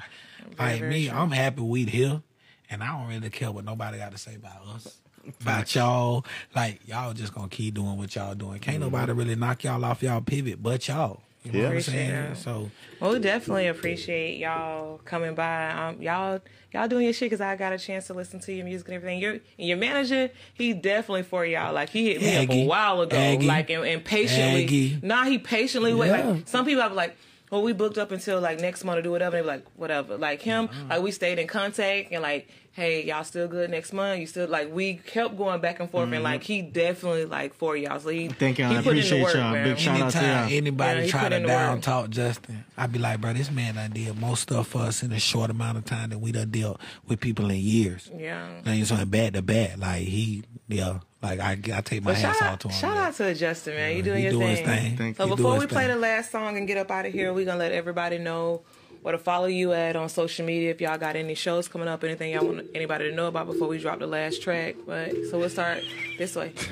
like 0.57 0.79
very 0.79 0.89
me, 0.89 1.07
true. 1.09 1.17
I'm 1.17 1.29
happy 1.31 1.61
we 1.61 1.83
here, 1.85 2.21
and 2.69 2.83
I 2.83 2.97
don't 2.97 3.07
really 3.07 3.29
care 3.29 3.51
what 3.51 3.65
nobody 3.65 3.97
got 3.97 4.11
to 4.11 4.17
say 4.17 4.35
about 4.35 4.65
us. 4.75 4.97
About 5.41 5.73
y'all, 5.73 6.23
like 6.55 6.87
y'all 6.87 7.11
just 7.13 7.33
gonna 7.33 7.47
keep 7.49 7.73
doing 7.73 7.97
what 7.97 8.13
y'all 8.15 8.35
doing. 8.35 8.59
Can't 8.59 8.79
nobody 8.79 9.11
really 9.11 9.35
knock 9.35 9.63
y'all 9.63 9.83
off 9.83 10.03
y'all 10.03 10.21
pivot, 10.21 10.61
but 10.61 10.87
y'all. 10.87 11.21
You 11.43 11.51
know 11.51 11.59
Yeah. 11.59 11.65
what 11.67 11.75
I'm 11.75 11.81
saying? 11.81 12.11
that. 12.11 12.37
So 12.37 12.69
Well, 12.99 13.11
we 13.13 13.19
definitely 13.19 13.67
appreciate 13.67 14.37
y'all 14.37 14.99
coming 14.99 15.33
by. 15.35 15.71
Um, 15.71 16.01
y'all, 16.01 16.41
y'all 16.73 16.87
doing 16.87 17.05
your 17.05 17.13
shit 17.13 17.27
because 17.31 17.41
I 17.41 17.55
got 17.55 17.73
a 17.73 17.77
chance 17.79 18.05
to 18.07 18.13
listen 18.13 18.39
to 18.41 18.53
your 18.53 18.65
music 18.65 18.87
and 18.87 18.95
everything. 18.95 19.19
Your 19.19 19.31
and 19.33 19.41
your 19.67 19.77
manager, 19.77 20.29
he 20.53 20.73
definitely 20.73 21.23
for 21.23 21.43
y'all. 21.45 21.73
Like 21.73 21.89
he 21.89 22.13
hit 22.13 22.21
me 22.21 22.35
up 22.43 22.49
a 22.51 22.65
while 22.67 23.01
ago, 23.01 23.17
Aggie. 23.17 23.47
like 23.47 23.69
and, 23.71 23.83
and 23.83 24.03
patiently. 24.05 24.63
Aggie. 24.65 24.99
Nah, 25.01 25.23
he 25.25 25.39
patiently 25.39 25.93
wait. 25.95 26.11
Like 26.11 26.47
some 26.47 26.65
people, 26.65 26.83
I 26.83 26.87
was 26.87 26.97
like. 26.97 27.17
Well, 27.55 27.63
we 27.63 27.71
booked 27.71 27.97
up 27.97 28.11
until 28.11 28.41
like 28.41 28.59
next 28.59 28.83
month 28.83 28.97
to 28.97 29.01
do 29.01 29.11
whatever. 29.11 29.37
They 29.37 29.41
were 29.41 29.47
like, 29.47 29.65
whatever. 29.77 30.17
Like 30.17 30.41
him, 30.41 30.65
Uh-huh. 30.65 30.83
like 30.89 31.01
we 31.01 31.11
stayed 31.11 31.39
in 31.39 31.47
contact 31.47 32.09
and 32.11 32.21
like, 32.21 32.49
hey, 32.73 33.05
y'all 33.05 33.23
still 33.23 33.47
good 33.47 33.69
next 33.69 33.93
month? 33.93 34.19
You 34.19 34.27
still 34.27 34.49
like 34.49 34.69
we 34.73 34.95
kept 34.95 35.37
going 35.37 35.61
back 35.61 35.79
and 35.79 35.89
forth 35.89 36.11
and 36.11 36.21
like 36.21 36.43
he 36.43 36.61
definitely 36.61 37.23
like 37.23 37.53
for 37.53 37.77
y'all. 37.77 37.97
So 38.01 38.09
he 38.09 38.25
Mm-hmm. 38.27 38.33
Thank 38.33 38.59
y'all. 38.59 38.71
He 38.71 38.75
I 38.77 38.81
put 38.81 38.87
in 38.89 38.95
the 38.95 38.99
appreciate 39.01 39.23
work, 39.23 39.33
y'all. 39.35 39.51
man. 39.53 39.63
Big 39.69 39.77
shout 39.79 40.01
out 40.01 40.11
to 40.11 40.17
Anytime 40.17 40.49
y'all. 40.49 40.57
anybody 40.57 41.01
Yeah, 41.05 41.07
try 41.07 41.29
to 41.29 41.39
down 41.39 41.75
work. 41.75 41.81
talk 41.83 42.09
Justin, 42.09 42.65
I'd 42.77 42.91
be 42.91 42.99
like, 42.99 43.21
bro, 43.21 43.31
this 43.31 43.49
man 43.49 43.75
done 43.75 43.91
did 43.91 44.19
most 44.19 44.41
stuff 44.41 44.67
for 44.67 44.79
us 44.81 45.01
in 45.01 45.13
a 45.13 45.19
short 45.19 45.49
amount 45.49 45.77
of 45.77 45.85
time 45.85 46.09
than 46.09 46.19
we 46.19 46.33
done 46.33 46.51
dealt 46.51 46.81
with 47.07 47.21
people 47.21 47.49
in 47.49 47.55
years. 47.57 48.11
Yeah. 48.13 48.45
Like 48.65 48.79
it's 48.79 48.91
on 48.91 49.07
bad 49.07 49.35
to 49.35 49.41
bad. 49.41 49.79
Like 49.79 50.01
he, 50.01 50.43
yeah, 50.67 50.99
like 51.25 51.39
I, 51.39 51.77
I 51.77 51.81
take 51.81 52.03
my 52.03 52.11
But 52.11 52.17
hats 52.21 52.41
off 52.41 52.47
out, 52.47 52.59
to 52.61 52.67
him. 52.69 52.73
shout 52.73 52.97
out 52.97 53.13
to 53.15 53.33
Justin, 53.33 53.75
man. 53.75 53.95
You 53.97 54.03
doing 54.03 54.17
he 54.17 54.23
your 54.23 54.31
doing 54.33 54.47
his 54.49 54.59
thing. 54.59 54.67
thing. 54.67 54.97
Thank 54.97 55.17
So 55.17 55.27
He 55.27 55.35
before 55.35 55.57
we 55.59 55.67
play 55.67 55.83
thing. 55.87 55.95
the 55.95 55.99
last 56.01 56.31
song 56.31 56.57
and 56.57 56.67
get 56.67 56.77
up 56.77 56.89
out 56.91 57.05
of 57.05 57.13
here, 57.13 57.33
we're 57.33 57.45
gonna 57.45 57.59
let 57.59 57.71
everybody 57.71 58.17
know 58.17 58.61
where 59.01 59.11
to 59.11 59.17
follow 59.19 59.45
you 59.45 59.71
at 59.73 59.95
on 59.95 60.09
social 60.09 60.45
media. 60.45 60.71
If 60.71 60.81
y'all 60.81 60.97
got 60.97 61.15
any 61.15 61.35
shows 61.35 61.67
coming 61.67 61.87
up, 61.87 62.03
anything 62.03 62.31
y'all 62.33 62.45
want 62.45 62.65
anybody 62.73 63.09
to 63.09 63.15
know 63.15 63.27
about 63.27 63.45
before 63.45 63.67
we 63.67 63.77
drop 63.77 63.99
the 63.99 64.07
last 64.07 64.41
track. 64.41 64.75
But 64.85 65.11
so 65.29 65.37
we'll 65.39 65.49
start 65.49 65.83
this 66.17 66.35
way. 66.35 66.53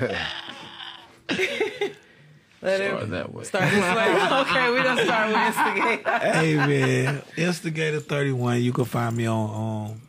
let 2.62 2.80
it 2.80 2.88
Start 2.90 3.10
that 3.10 3.32
way. 3.32 3.44
start 3.44 3.70
this 3.70 3.80
way. 3.80 4.14
Okay, 4.40 4.70
we're 4.70 4.82
gonna 4.82 5.04
start 5.04 5.28
with 5.28 5.36
Instigator. 5.36 6.18
hey 6.18 6.54
man, 6.56 7.22
Instigator 7.36 8.00
thirty 8.00 8.32
one. 8.32 8.60
You 8.62 8.72
can 8.72 8.84
find 8.84 9.16
me 9.16 9.26
on 9.26 9.50
on 9.50 10.00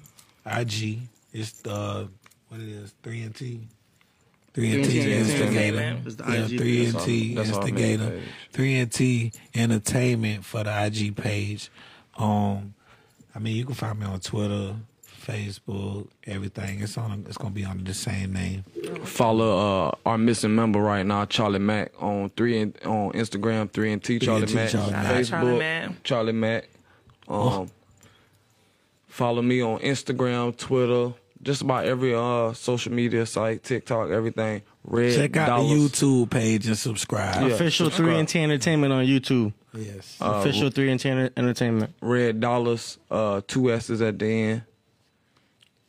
IG. 0.46 1.00
It's 1.34 1.66
uh 1.66 2.08
what 2.50 2.62
it 2.62 2.70
is 2.70 2.94
three 3.04 3.22
and 3.24 3.36
T. 3.36 3.68
Three 4.56 4.74
and 4.74 4.86
T 4.86 5.00
3NT 5.02 5.08
Instigator. 5.12 5.46
Entertainment. 5.80 6.08
It's 6.08 6.16
the 6.16 6.24
Yeah, 6.34 6.48
three 6.48 6.86
and 6.86 7.00
T 7.02 7.38
our- 7.38 7.44
that's 7.44 7.58
our 7.58 7.64
main 7.66 7.76
Instigator. 7.76 8.22
Three 8.54 8.76
and 8.78 8.92
T 8.92 9.32
Entertainment 9.54 10.46
for 10.46 10.64
the 10.64 10.72
IG 10.86 11.16
page. 11.16 11.70
Um, 12.18 12.74
I 13.36 13.40
mean 13.40 13.56
you 13.58 13.66
can 13.66 13.76
find 13.76 14.00
me 14.00 14.06
on 14.06 14.22
Twitter, 14.22 14.76
Facebook, 15.28 16.08
everything. 16.26 16.80
It's 16.82 16.98
on. 16.98 17.26
It's 17.28 17.38
gonna 17.38 17.50
be 17.54 17.66
under 17.66 17.84
the 17.84 17.94
same 17.94 18.32
name. 18.32 18.64
Follow 19.04 19.88
uh, 19.90 19.92
our 20.06 20.18
missing 20.18 20.56
member 20.56 20.80
right 20.80 21.06
now, 21.06 21.26
Charlie 21.26 21.60
Mack, 21.60 21.92
on 22.02 22.30
three 22.38 22.60
and 22.62 22.78
on 22.86 23.12
Instagram, 23.12 23.70
three 23.70 23.92
and 23.92 24.02
T 24.02 24.20
Charlie 24.20 24.54
Mack, 24.54 24.70
Charlie 24.70 24.92
Mack. 24.94 25.06
Facebook, 25.16 25.30
Charlie 25.30 25.60
Mack. 25.60 26.04
Charlie 26.04 26.32
Mack. 26.32 26.70
Um, 27.28 27.68
follow 29.08 29.42
me 29.42 29.62
on 29.62 29.80
Instagram, 29.80 30.56
Twitter, 30.56 31.14
just 31.46 31.62
about 31.62 31.86
every 31.86 32.14
uh 32.14 32.52
social 32.54 32.92
media 32.92 33.26
site, 33.26 33.64
TikTok, 33.64 34.10
everything. 34.10 34.62
Red 34.84 35.16
Check 35.16 35.38
out 35.38 35.48
Dollars. 35.48 35.70
the 35.70 36.06
YouTube 36.06 36.30
page 36.30 36.68
and 36.68 36.78
subscribe. 36.78 37.48
Yeah. 37.48 37.54
Official 37.56 37.86
subscribe. 37.88 38.10
3 38.10 38.20
and 38.20 38.28
T 38.28 38.40
Entertainment 38.44 38.92
on 38.94 39.06
YouTube. 39.06 39.54
Yes. 39.74 40.18
Official 40.22 40.70
3 40.70 40.92
and 40.92 41.00
T 41.00 41.10
Enter- 41.10 41.32
Entertainment. 41.38 41.94
Red 42.02 42.40
Dollars, 42.42 42.98
uh, 43.10 43.42
two 43.48 43.72
S's 43.72 44.02
at 44.02 44.20
the 44.20 44.26
end. 44.28 44.62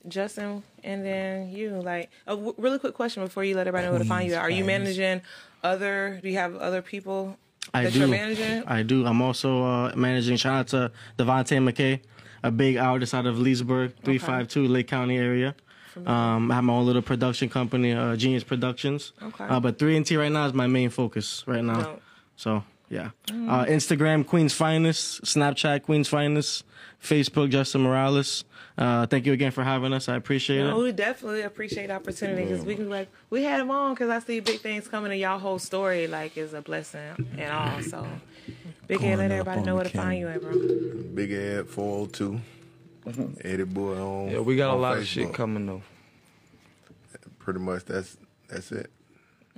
Justin, 0.08 0.62
and 0.84 1.04
then 1.04 1.50
you. 1.50 1.70
Like 1.82 2.10
a 2.26 2.30
w- 2.36 2.54
really 2.58 2.78
quick 2.78 2.94
question 2.94 3.24
before 3.24 3.42
you 3.44 3.56
let 3.56 3.66
everybody 3.66 3.86
know 3.86 3.92
where 3.92 3.98
to 3.98 4.04
find 4.04 4.26
you. 4.28 4.32
Queens, 4.34 4.42
Are 4.44 4.50
you 4.50 4.64
managing 4.64 5.20
other? 5.64 6.20
Do 6.22 6.28
you 6.28 6.36
have 6.36 6.54
other 6.56 6.80
people 6.80 7.36
I 7.74 7.84
that 7.84 7.92
do. 7.92 7.98
you're 8.00 8.08
managing? 8.08 8.62
I 8.68 8.82
do. 8.84 9.04
I'm 9.04 9.20
also 9.20 9.64
uh, 9.64 9.92
managing. 9.96 10.36
Shout 10.36 10.54
out 10.54 10.68
to 10.68 10.92
Devontae 11.18 11.58
McKay, 11.58 12.00
a 12.42 12.50
big 12.50 12.76
artist 12.76 13.14
out 13.14 13.26
of 13.26 13.38
Leesburg, 13.38 13.92
352 14.04 14.66
Lake 14.68 14.88
County 14.88 15.16
area. 15.18 15.54
Um, 16.04 16.50
I 16.50 16.56
have 16.56 16.64
my 16.64 16.74
own 16.74 16.84
little 16.84 17.00
production 17.00 17.48
company, 17.48 17.92
uh, 17.92 18.16
Genius 18.16 18.44
Productions. 18.44 19.12
Okay. 19.22 19.44
Uh, 19.44 19.58
but 19.60 19.78
3 19.78 19.96
and 19.96 20.04
T 20.06 20.16
right 20.16 20.30
now 20.30 20.44
is 20.46 20.52
my 20.52 20.66
main 20.66 20.90
focus 20.90 21.42
right 21.46 21.64
now. 21.64 21.98
So, 22.36 22.62
yeah. 22.90 23.10
Uh, 23.30 23.64
Instagram, 23.64 24.26
Queen's 24.26 24.52
Finest. 24.52 25.22
Snapchat, 25.24 25.82
Queen's 25.84 26.06
Finest. 26.08 26.64
Facebook, 27.02 27.48
Justin 27.50 27.80
Morales. 27.82 28.44
Uh, 28.76 29.06
thank 29.06 29.24
you 29.24 29.32
again 29.32 29.52
for 29.52 29.64
having 29.64 29.94
us. 29.94 30.06
I 30.08 30.16
appreciate 30.16 30.62
No, 30.64 30.80
it. 30.80 30.82
we 30.82 30.92
definitely 30.92 31.42
appreciate 31.42 31.86
the 31.86 31.94
opportunity 31.94 32.42
because 32.44 32.62
we 32.64 32.74
can 32.74 32.90
like 32.90 33.08
we 33.30 33.42
had 33.42 33.58
him 33.60 33.70
on 33.70 33.94
because 33.94 34.10
I 34.10 34.18
see 34.18 34.40
big 34.40 34.60
things 34.60 34.86
coming 34.86 35.10
and 35.12 35.18
y'all 35.20 35.38
whole 35.38 35.58
story 35.58 36.06
like 36.08 36.36
is 36.36 36.52
a 36.52 36.60
blessing 36.60 37.26
and 37.38 37.50
all. 37.52 37.80
So 37.82 38.06
big 38.86 38.98
Going 39.00 39.12
Ed, 39.12 39.16
let 39.18 39.30
everybody 39.32 39.62
know 39.62 39.74
where 39.74 39.84
to 39.84 39.90
find 39.90 40.18
you 40.18 40.28
at, 40.28 40.40
bro. 40.40 40.52
Big 41.14 41.32
Ed 41.32 41.68
402. 41.68 42.40
Eddie 43.44 43.64
Boy 43.64 43.96
on. 44.00 44.30
Yeah, 44.30 44.40
we 44.40 44.56
got 44.56 44.70
a 44.70 44.72
on 44.74 44.80
lot 44.80 44.98
of 44.98 45.06
shit 45.06 45.32
coming 45.32 45.66
though. 45.66 45.82
Pretty 47.38 47.60
much 47.60 47.84
that's 47.84 48.16
that's 48.48 48.72
it. 48.72 48.90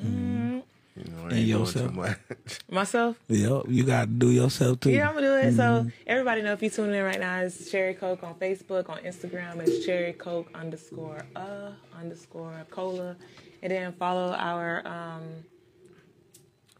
Mm-hmm. 0.02 0.58
You 0.96 1.04
know, 1.12 1.18
I 1.22 1.22
And 1.28 1.32
ain't 1.32 1.46
doing 1.46 1.60
yourself. 1.60 1.90
too 1.90 1.96
much. 1.96 2.18
Myself. 2.70 3.16
Yep, 3.28 3.62
you 3.68 3.84
got 3.84 4.00
to 4.02 4.06
do 4.08 4.30
yourself 4.30 4.80
too. 4.80 4.90
Yeah, 4.90 5.08
I'm 5.08 5.14
gonna 5.14 5.26
do 5.28 5.48
it. 5.48 5.54
So 5.54 5.86
everybody 6.06 6.42
know 6.42 6.52
if 6.52 6.62
you 6.62 6.70
tuning 6.70 6.94
in 6.96 7.04
right 7.04 7.20
now, 7.20 7.38
it's 7.40 7.70
Cherry 7.70 7.94
Coke 7.94 8.22
on 8.24 8.34
Facebook, 8.34 8.90
on 8.90 8.98
Instagram, 8.98 9.60
it's 9.60 9.86
Cherry 9.86 10.12
Coke 10.12 10.48
underscore 10.54 11.24
uh 11.36 11.70
underscore 11.98 12.66
cola, 12.70 13.16
and 13.62 13.72
then 13.72 13.92
follow 13.92 14.32
our 14.32 14.86
um, 14.86 15.22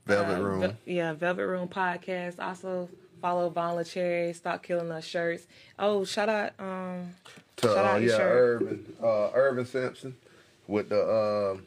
Velvet 0.09 0.39
uh, 0.39 0.43
Room. 0.43 0.60
Ve- 0.62 0.93
yeah, 0.94 1.12
Velvet 1.12 1.47
Room 1.47 1.68
podcast. 1.68 2.39
Also 2.40 2.89
follow 3.20 3.48
Von 3.51 3.85
Cherry, 3.85 4.32
Stop 4.32 4.62
Killing 4.62 4.90
Us 4.90 5.05
shirts. 5.05 5.47
Oh, 5.78 6.05
shout 6.05 6.28
out, 6.28 6.52
um, 6.59 7.10
to 7.56 7.66
shout 7.68 7.76
uh, 7.76 7.80
out 7.89 8.01
your 8.02 8.10
yeah, 8.10 8.16
shirt. 8.16 8.62
Urban 8.62 8.93
uh, 9.02 9.30
Urban 9.35 9.66
Simpson 9.66 10.16
with 10.66 10.89
the 10.89 11.55
um 11.55 11.64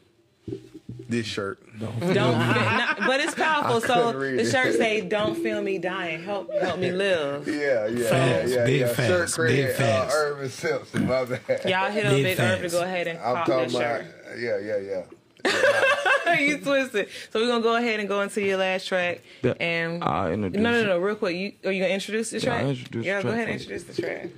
this 1.08 1.24
shirt. 1.26 1.60
Don't, 1.78 1.92
fi- 2.00 2.12
not- 2.14 2.98
but 3.06 3.20
it's 3.20 3.34
powerful. 3.34 3.76
I 3.76 3.80
So 3.86 3.94
couldn't 4.06 4.20
read 4.20 4.38
the 4.38 4.42
it. 4.42 4.50
shirt 4.50 4.74
say, 4.74 5.00
"Don't 5.02 5.36
feel 5.36 5.62
me 5.62 5.78
dying. 5.78 6.22
Help, 6.24 6.52
help 6.52 6.78
me 6.80 6.90
live." 6.90 7.46
Yeah, 7.46 7.86
yeah, 7.86 8.08
Facts, 8.08 8.50
yeah, 8.50 8.56
yeah. 8.58 8.64
big 8.66 8.80
yeah. 8.80 8.86
facts, 8.88 9.34
Shirt 9.36 9.48
big 9.48 9.76
credit, 9.76 9.76
facts. 9.76 10.14
uh, 10.14 10.18
Urban 10.18 10.50
Simpson. 10.50 11.06
My 11.06 11.24
bad. 11.24 11.64
Y'all 11.70 11.90
hit 11.90 12.06
up 12.06 12.12
Big 12.12 12.24
Big 12.24 12.40
Urban 12.40 12.70
go 12.70 12.82
ahead 12.82 13.06
and 13.06 13.18
I'm 13.20 13.34
cop 13.36 13.46
that 13.46 13.54
talking 13.70 13.70
shirt. 13.80 14.06
Yeah, 14.38 14.58
yeah, 14.58 14.76
yeah. 14.78 15.02
you 16.38 16.58
twisted. 16.58 17.08
So 17.30 17.40
we're 17.40 17.48
gonna 17.48 17.62
go 17.62 17.76
ahead 17.76 18.00
and 18.00 18.08
go 18.08 18.20
into 18.22 18.40
your 18.42 18.56
last 18.58 18.86
track. 18.86 19.20
Yeah, 19.42 19.54
And 19.60 20.02
I'll 20.04 20.32
introduce 20.32 20.60
no, 20.60 20.70
no, 20.72 20.78
it. 20.80 20.86
no, 20.86 20.98
real 20.98 21.14
quick. 21.16 21.36
You 21.36 21.52
are 21.68 21.72
you 21.72 21.82
gonna 21.82 21.94
introduce 21.94 22.30
the 22.30 22.38
Yeah, 22.38 22.44
track? 22.44 22.60
I'll 22.62 22.70
introduce 22.70 23.06
yeah, 23.06 23.16
the 23.18 23.22
go 23.22 23.28
track 23.30 23.34
ahead 23.34 23.48
and 23.48 23.60
introduce 23.60 23.84
the 23.84 24.02
track. 24.02 24.28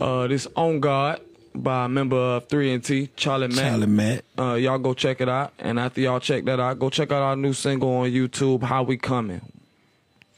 Uh, 0.00 0.26
this 0.28 0.46
On 0.56 0.80
God 0.80 1.20
by 1.54 1.84
a 1.86 1.88
member 1.88 2.16
of 2.16 2.48
3 2.48 2.72
and 2.74 2.84
T, 2.84 3.08
Charlie 3.16 3.48
Mack. 3.48 3.56
Charlie 3.56 3.86
Matt. 3.86 4.24
Uh, 4.38 4.54
y'all 4.54 4.78
go 4.78 4.94
check 4.94 5.20
it 5.20 5.28
out. 5.28 5.52
And 5.58 5.78
after 5.80 6.00
y'all 6.00 6.20
check 6.20 6.44
that 6.44 6.60
out, 6.60 6.78
go 6.78 6.90
check 6.90 7.10
out 7.10 7.22
our 7.22 7.36
new 7.36 7.52
single 7.52 7.90
on 7.96 8.10
YouTube, 8.10 8.62
How 8.62 8.82
We 8.84 8.96
Coming. 8.96 9.40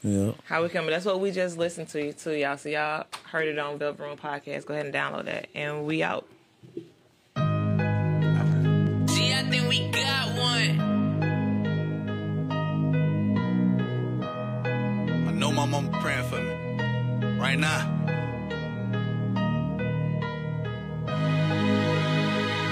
Yeah. 0.01 0.31
How 0.45 0.61
we 0.63 0.67
coming? 0.69 0.89
That's 0.89 1.05
what 1.05 1.21
we 1.21 1.31
just 1.31 1.57
listened 1.57 1.87
to 1.89 2.11
to 2.11 2.37
y'all. 2.37 2.57
So 2.57 2.67
y'all 2.67 3.05
heard 3.31 3.47
it 3.47 3.57
on 3.57 3.77
Velvet 3.77 4.03
Room 4.03 4.17
podcast. 4.17 4.65
Go 4.65 4.73
ahead 4.73 4.85
and 4.87 4.93
download 4.93 5.25
that, 5.25 5.47
and 5.55 5.85
we 5.85 6.03
out. 6.03 6.27
Know 15.43 15.51
my 15.51 15.65
mama 15.65 15.91
praying 15.99 16.23
for 16.29 16.39
me. 16.39 16.53
Right 17.37 17.59
now. 17.59 17.81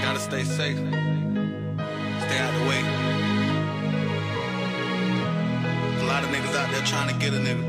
Gotta 0.01 0.19
stay 0.19 0.45
safe. 0.45 0.77
Stay 0.77 2.39
out 2.45 2.53
the 2.59 2.65
way. 2.69 2.81
A 5.99 6.05
lot 6.05 6.23
of 6.23 6.29
niggas 6.29 6.55
out 6.55 6.71
there 6.71 6.85
trying 6.85 7.09
to 7.13 7.17
get 7.19 7.33
a 7.33 7.41
nigga. 7.47 7.65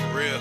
For 0.00 0.10
real. 0.18 0.40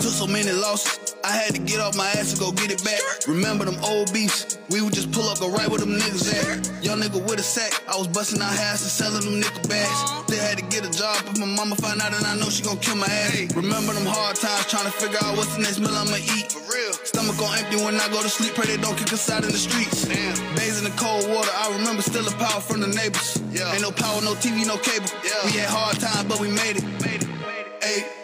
Took 0.00 0.12
so 0.12 0.26
many 0.26 0.52
losses, 0.52 1.03
I 1.24 1.32
had 1.32 1.54
to 1.56 1.60
get 1.60 1.80
off 1.80 1.96
my 1.96 2.04
ass 2.20 2.36
and 2.36 2.38
go 2.38 2.52
get 2.52 2.68
it 2.68 2.84
back. 2.84 3.00
Remember 3.26 3.64
them 3.64 3.80
old 3.80 4.12
beefs? 4.12 4.58
We 4.68 4.84
would 4.84 4.92
just 4.92 5.10
pull 5.10 5.24
up, 5.32 5.40
go 5.40 5.48
right 5.48 5.64
where 5.72 5.80
them 5.80 5.96
niggas 5.96 6.28
at. 6.36 6.84
Young 6.84 7.00
nigga 7.00 7.16
with 7.16 7.40
a 7.40 7.42
sack, 7.42 7.72
I 7.88 7.96
was 7.96 8.08
busting 8.08 8.42
out 8.44 8.52
ass 8.52 8.84
and 8.84 8.92
selling 8.92 9.24
them 9.24 9.40
nickel 9.40 9.64
bags. 9.64 9.98
Still 10.28 10.44
had 10.44 10.60
to 10.60 10.66
get 10.68 10.84
a 10.84 10.92
job 10.92 11.16
if 11.24 11.40
my 11.40 11.48
mama 11.48 11.76
find 11.76 11.96
out 12.04 12.12
and 12.12 12.26
I 12.28 12.36
know 12.36 12.52
she 12.52 12.62
gon' 12.62 12.76
kill 12.76 12.96
my 12.96 13.08
ass. 13.08 13.56
Remember 13.56 13.96
them 13.96 14.04
hard 14.04 14.36
times 14.36 14.68
trying 14.68 14.84
to 14.84 14.92
figure 14.92 15.16
out 15.24 15.40
what's 15.40 15.56
the 15.56 15.64
next 15.64 15.80
meal 15.80 15.96
I'ma 15.96 16.20
eat. 16.36 16.52
For 16.52 16.60
real. 16.60 16.92
Stomach 17.08 17.40
on 17.40 17.56
empty 17.56 17.80
when 17.80 17.96
I 17.96 18.04
go 18.12 18.20
to 18.20 18.28
sleep, 18.28 18.52
pray 18.52 18.68
they 18.68 18.76
don't 18.76 18.96
kick 19.00 19.08
us 19.08 19.24
out 19.32 19.48
in 19.48 19.50
the 19.50 19.56
streets. 19.56 20.04
Damn. 20.04 20.36
Days 20.60 20.76
in 20.76 20.84
the 20.84 20.92
cold 21.00 21.24
water, 21.32 21.48
I 21.56 21.72
remember 21.72 22.04
stealing 22.04 22.36
power 22.36 22.60
from 22.60 22.84
the 22.84 22.92
neighbors. 22.92 23.40
Yeah. 23.48 23.72
Ain't 23.72 23.80
no 23.80 23.96
power, 23.96 24.20
no 24.20 24.36
TV, 24.36 24.68
no 24.68 24.76
cable. 24.76 25.08
Yeah. 25.24 25.40
We 25.48 25.56
had 25.56 25.72
hard 25.72 25.96
times, 25.96 26.28
but 26.28 26.36
we 26.36 26.52
made 26.52 26.76
it. 26.76 26.84
Made 27.00 27.24
it. 27.24 27.32
Hey, 27.80 28.00
hey, 28.00 28.23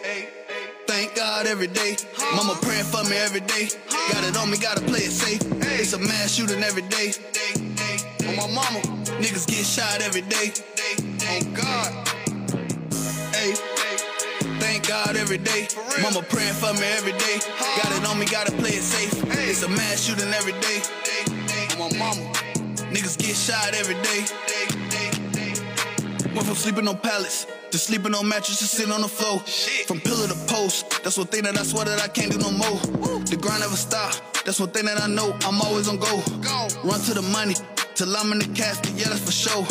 God 1.21 1.45
every 1.45 1.67
day. 1.67 1.95
Mama 2.35 2.57
praying 2.63 2.85
for 2.85 3.03
me 3.03 3.15
every 3.15 3.41
day. 3.41 3.69
Got 4.11 4.23
it 4.23 4.35
on 4.37 4.49
me, 4.49 4.57
gotta 4.57 4.81
play 4.81 5.01
it 5.05 5.11
safe. 5.11 5.39
It's 5.79 5.93
a 5.93 5.99
mass 5.99 6.33
shooting 6.33 6.63
every 6.63 6.81
day. 6.81 7.13
On 8.27 8.35
my 8.37 8.47
mama, 8.47 8.81
niggas 9.21 9.45
get 9.45 9.63
shot 9.63 10.01
every 10.01 10.21
day. 10.21 10.49
On 11.29 11.53
God. 11.53 11.89
Hey, 13.37 13.53
thank 14.57 14.87
God 14.87 15.15
every 15.15 15.37
day. 15.37 15.67
Mama 16.01 16.25
praying 16.27 16.55
for 16.55 16.73
me 16.73 16.87
every 16.97 17.13
day. 17.13 17.37
Got 17.77 17.91
it 17.97 18.03
on 18.09 18.17
me, 18.17 18.25
gotta 18.25 18.51
play 18.53 18.71
it 18.71 18.81
safe. 18.81 19.13
It's 19.47 19.61
a 19.61 19.69
mass 19.69 20.01
shooting 20.01 20.33
every 20.33 20.53
day. 20.53 20.81
On 21.77 21.77
my 21.77 21.99
mama, 21.99 22.33
niggas 22.89 23.19
get 23.19 23.35
shot 23.35 23.75
every 23.75 23.95
day. 24.01 24.25
Went 26.33 26.47
from 26.47 26.55
sleeping 26.55 26.87
on 26.87 26.97
pallets 26.97 27.45
to 27.71 27.77
sleeping 27.77 28.15
on 28.15 28.27
mattresses, 28.27 28.71
sitting 28.71 28.93
on 28.93 29.01
the 29.01 29.07
floor. 29.07 29.39
From 29.85 29.99
pillar 29.99 30.27
to 30.27 30.35
post, 30.47 31.03
that's 31.03 31.17
one 31.17 31.27
thing 31.27 31.43
that 31.43 31.59
I 31.59 31.63
swear 31.63 31.83
that 31.83 32.01
I 32.01 32.07
can't 32.07 32.31
do 32.31 32.37
no 32.37 32.51
more. 32.51 32.79
The 33.25 33.35
grind 33.35 33.59
never 33.59 33.75
stop, 33.75 34.13
that's 34.45 34.57
one 34.57 34.69
thing 34.69 34.85
that 34.85 35.01
I 35.01 35.07
know. 35.07 35.35
I'm 35.43 35.59
always 35.61 35.89
on 35.89 35.97
go. 35.97 36.23
go. 36.39 36.67
Run 36.83 37.01
to 37.01 37.13
the 37.13 37.21
money 37.33 37.55
till 37.95 38.15
I'm 38.15 38.31
in 38.31 38.39
the 38.39 38.47
casket, 38.55 38.93
yeah, 38.95 39.09
that's 39.09 39.25
for 39.25 39.31
sure. 39.31 39.65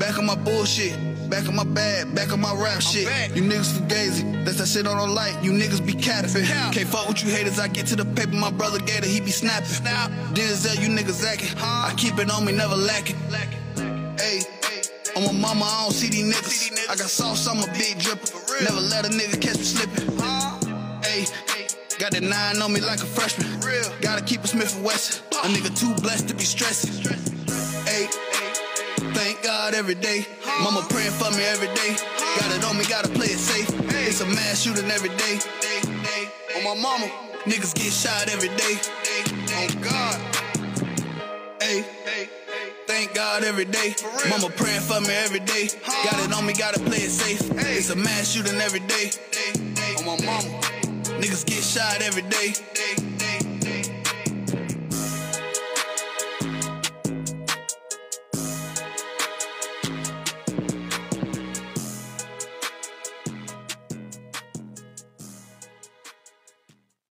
Back 0.00 0.18
on 0.18 0.26
my 0.26 0.34
bullshit, 0.34 0.92
back 1.30 1.48
on 1.48 1.54
my 1.54 1.64
bag, 1.64 2.12
back 2.16 2.32
on 2.32 2.40
my 2.40 2.52
rap 2.52 2.82
shit. 2.82 3.06
You 3.36 3.42
niggas 3.42 3.70
fugazi, 3.78 4.44
that's 4.44 4.58
that 4.58 4.66
shit 4.66 4.88
on 4.88 4.96
the 4.96 5.06
light. 5.06 5.38
You 5.40 5.52
niggas 5.52 5.86
be 5.86 5.92
capping. 5.92 6.46
Can't 6.74 6.88
fuck 6.88 7.06
with 7.06 7.22
you 7.22 7.30
haters, 7.30 7.60
I 7.60 7.68
get 7.68 7.86
to 7.86 7.96
the 7.96 8.04
paper. 8.04 8.34
My 8.34 8.50
brother 8.50 8.80
Gator, 8.80 9.06
he 9.06 9.20
be 9.20 9.30
snapping. 9.30 9.86
Denzel, 10.34 10.82
you 10.82 10.88
niggas 10.88 11.24
acting. 11.24 11.56
I 11.58 11.94
keep 11.96 12.18
it 12.18 12.28
on 12.28 12.44
me, 12.44 12.50
never 12.52 12.74
lacking. 12.74 13.16
Hey. 14.18 14.61
On 15.16 15.22
my 15.24 15.32
mama, 15.32 15.64
I 15.64 15.82
don't 15.84 15.92
see 15.92 16.08
these 16.08 16.24
niggas. 16.24 16.88
I 16.88 16.96
got 16.96 17.10
sauce, 17.10 17.46
I'm 17.46 17.58
a 17.58 17.66
big 17.72 17.98
dripper. 17.98 18.32
Never 18.64 18.80
let 18.80 19.04
a 19.04 19.08
nigga 19.08 19.40
catch 19.40 19.58
me 19.58 19.64
slipping. 19.64 20.08
Hey, 21.04 21.26
got 21.98 22.12
that 22.12 22.22
nine 22.22 22.62
on 22.62 22.72
me 22.72 22.80
like 22.80 23.00
a 23.00 23.06
freshman. 23.06 23.46
Gotta 24.00 24.24
keep 24.24 24.42
a 24.42 24.48
Smith 24.48 24.74
and 24.74 24.84
Wesson. 24.84 25.22
A 25.44 25.48
nigga 25.48 25.70
too 25.78 25.92
blessed 26.00 26.28
to 26.28 26.34
be 26.34 26.44
stressing. 26.44 26.92
Hey, 27.84 28.08
thank 29.12 29.42
God 29.42 29.74
every 29.74 29.96
day. 29.96 30.26
Mama 30.62 30.86
praying 30.88 31.12
for 31.12 31.30
me 31.36 31.44
every 31.44 31.68
day. 31.74 31.96
Got 32.40 32.56
it 32.56 32.64
on 32.64 32.78
me, 32.78 32.84
gotta 32.88 33.08
play 33.08 33.26
it 33.26 33.38
safe. 33.38 33.68
It's 34.08 34.20
a 34.22 34.26
mass 34.26 34.62
shooting 34.62 34.90
every 34.90 35.10
day. 35.10 35.40
On 36.56 36.64
my 36.64 36.74
mama, 36.80 37.06
niggas 37.44 37.74
get 37.74 37.92
shot 37.92 38.28
every 38.32 38.48
day. 38.56 38.80
On 39.56 39.82
God. 39.82 40.20
Hey, 41.60 41.84
thank 42.92 43.14
God 43.14 43.42
every 43.42 43.64
day. 43.64 43.94
Mama 44.28 44.50
praying 44.50 44.82
for 44.82 45.00
me 45.00 45.14
every 45.24 45.40
day. 45.40 45.68
Got 46.04 46.18
it 46.24 46.32
on 46.36 46.44
me, 46.44 46.52
gotta 46.52 46.80
play 46.80 46.98
it 46.98 47.10
safe. 47.10 47.40
It's 47.56 47.90
a 47.90 47.96
mass 47.96 48.32
shooting 48.32 48.60
every 48.60 48.80
day. 48.80 49.10
On 49.98 50.04
my 50.04 50.16
mama, 50.24 50.50
niggas 51.20 51.44
get 51.46 51.62
shot 51.64 52.02
every 52.02 52.22
day. 52.22 52.52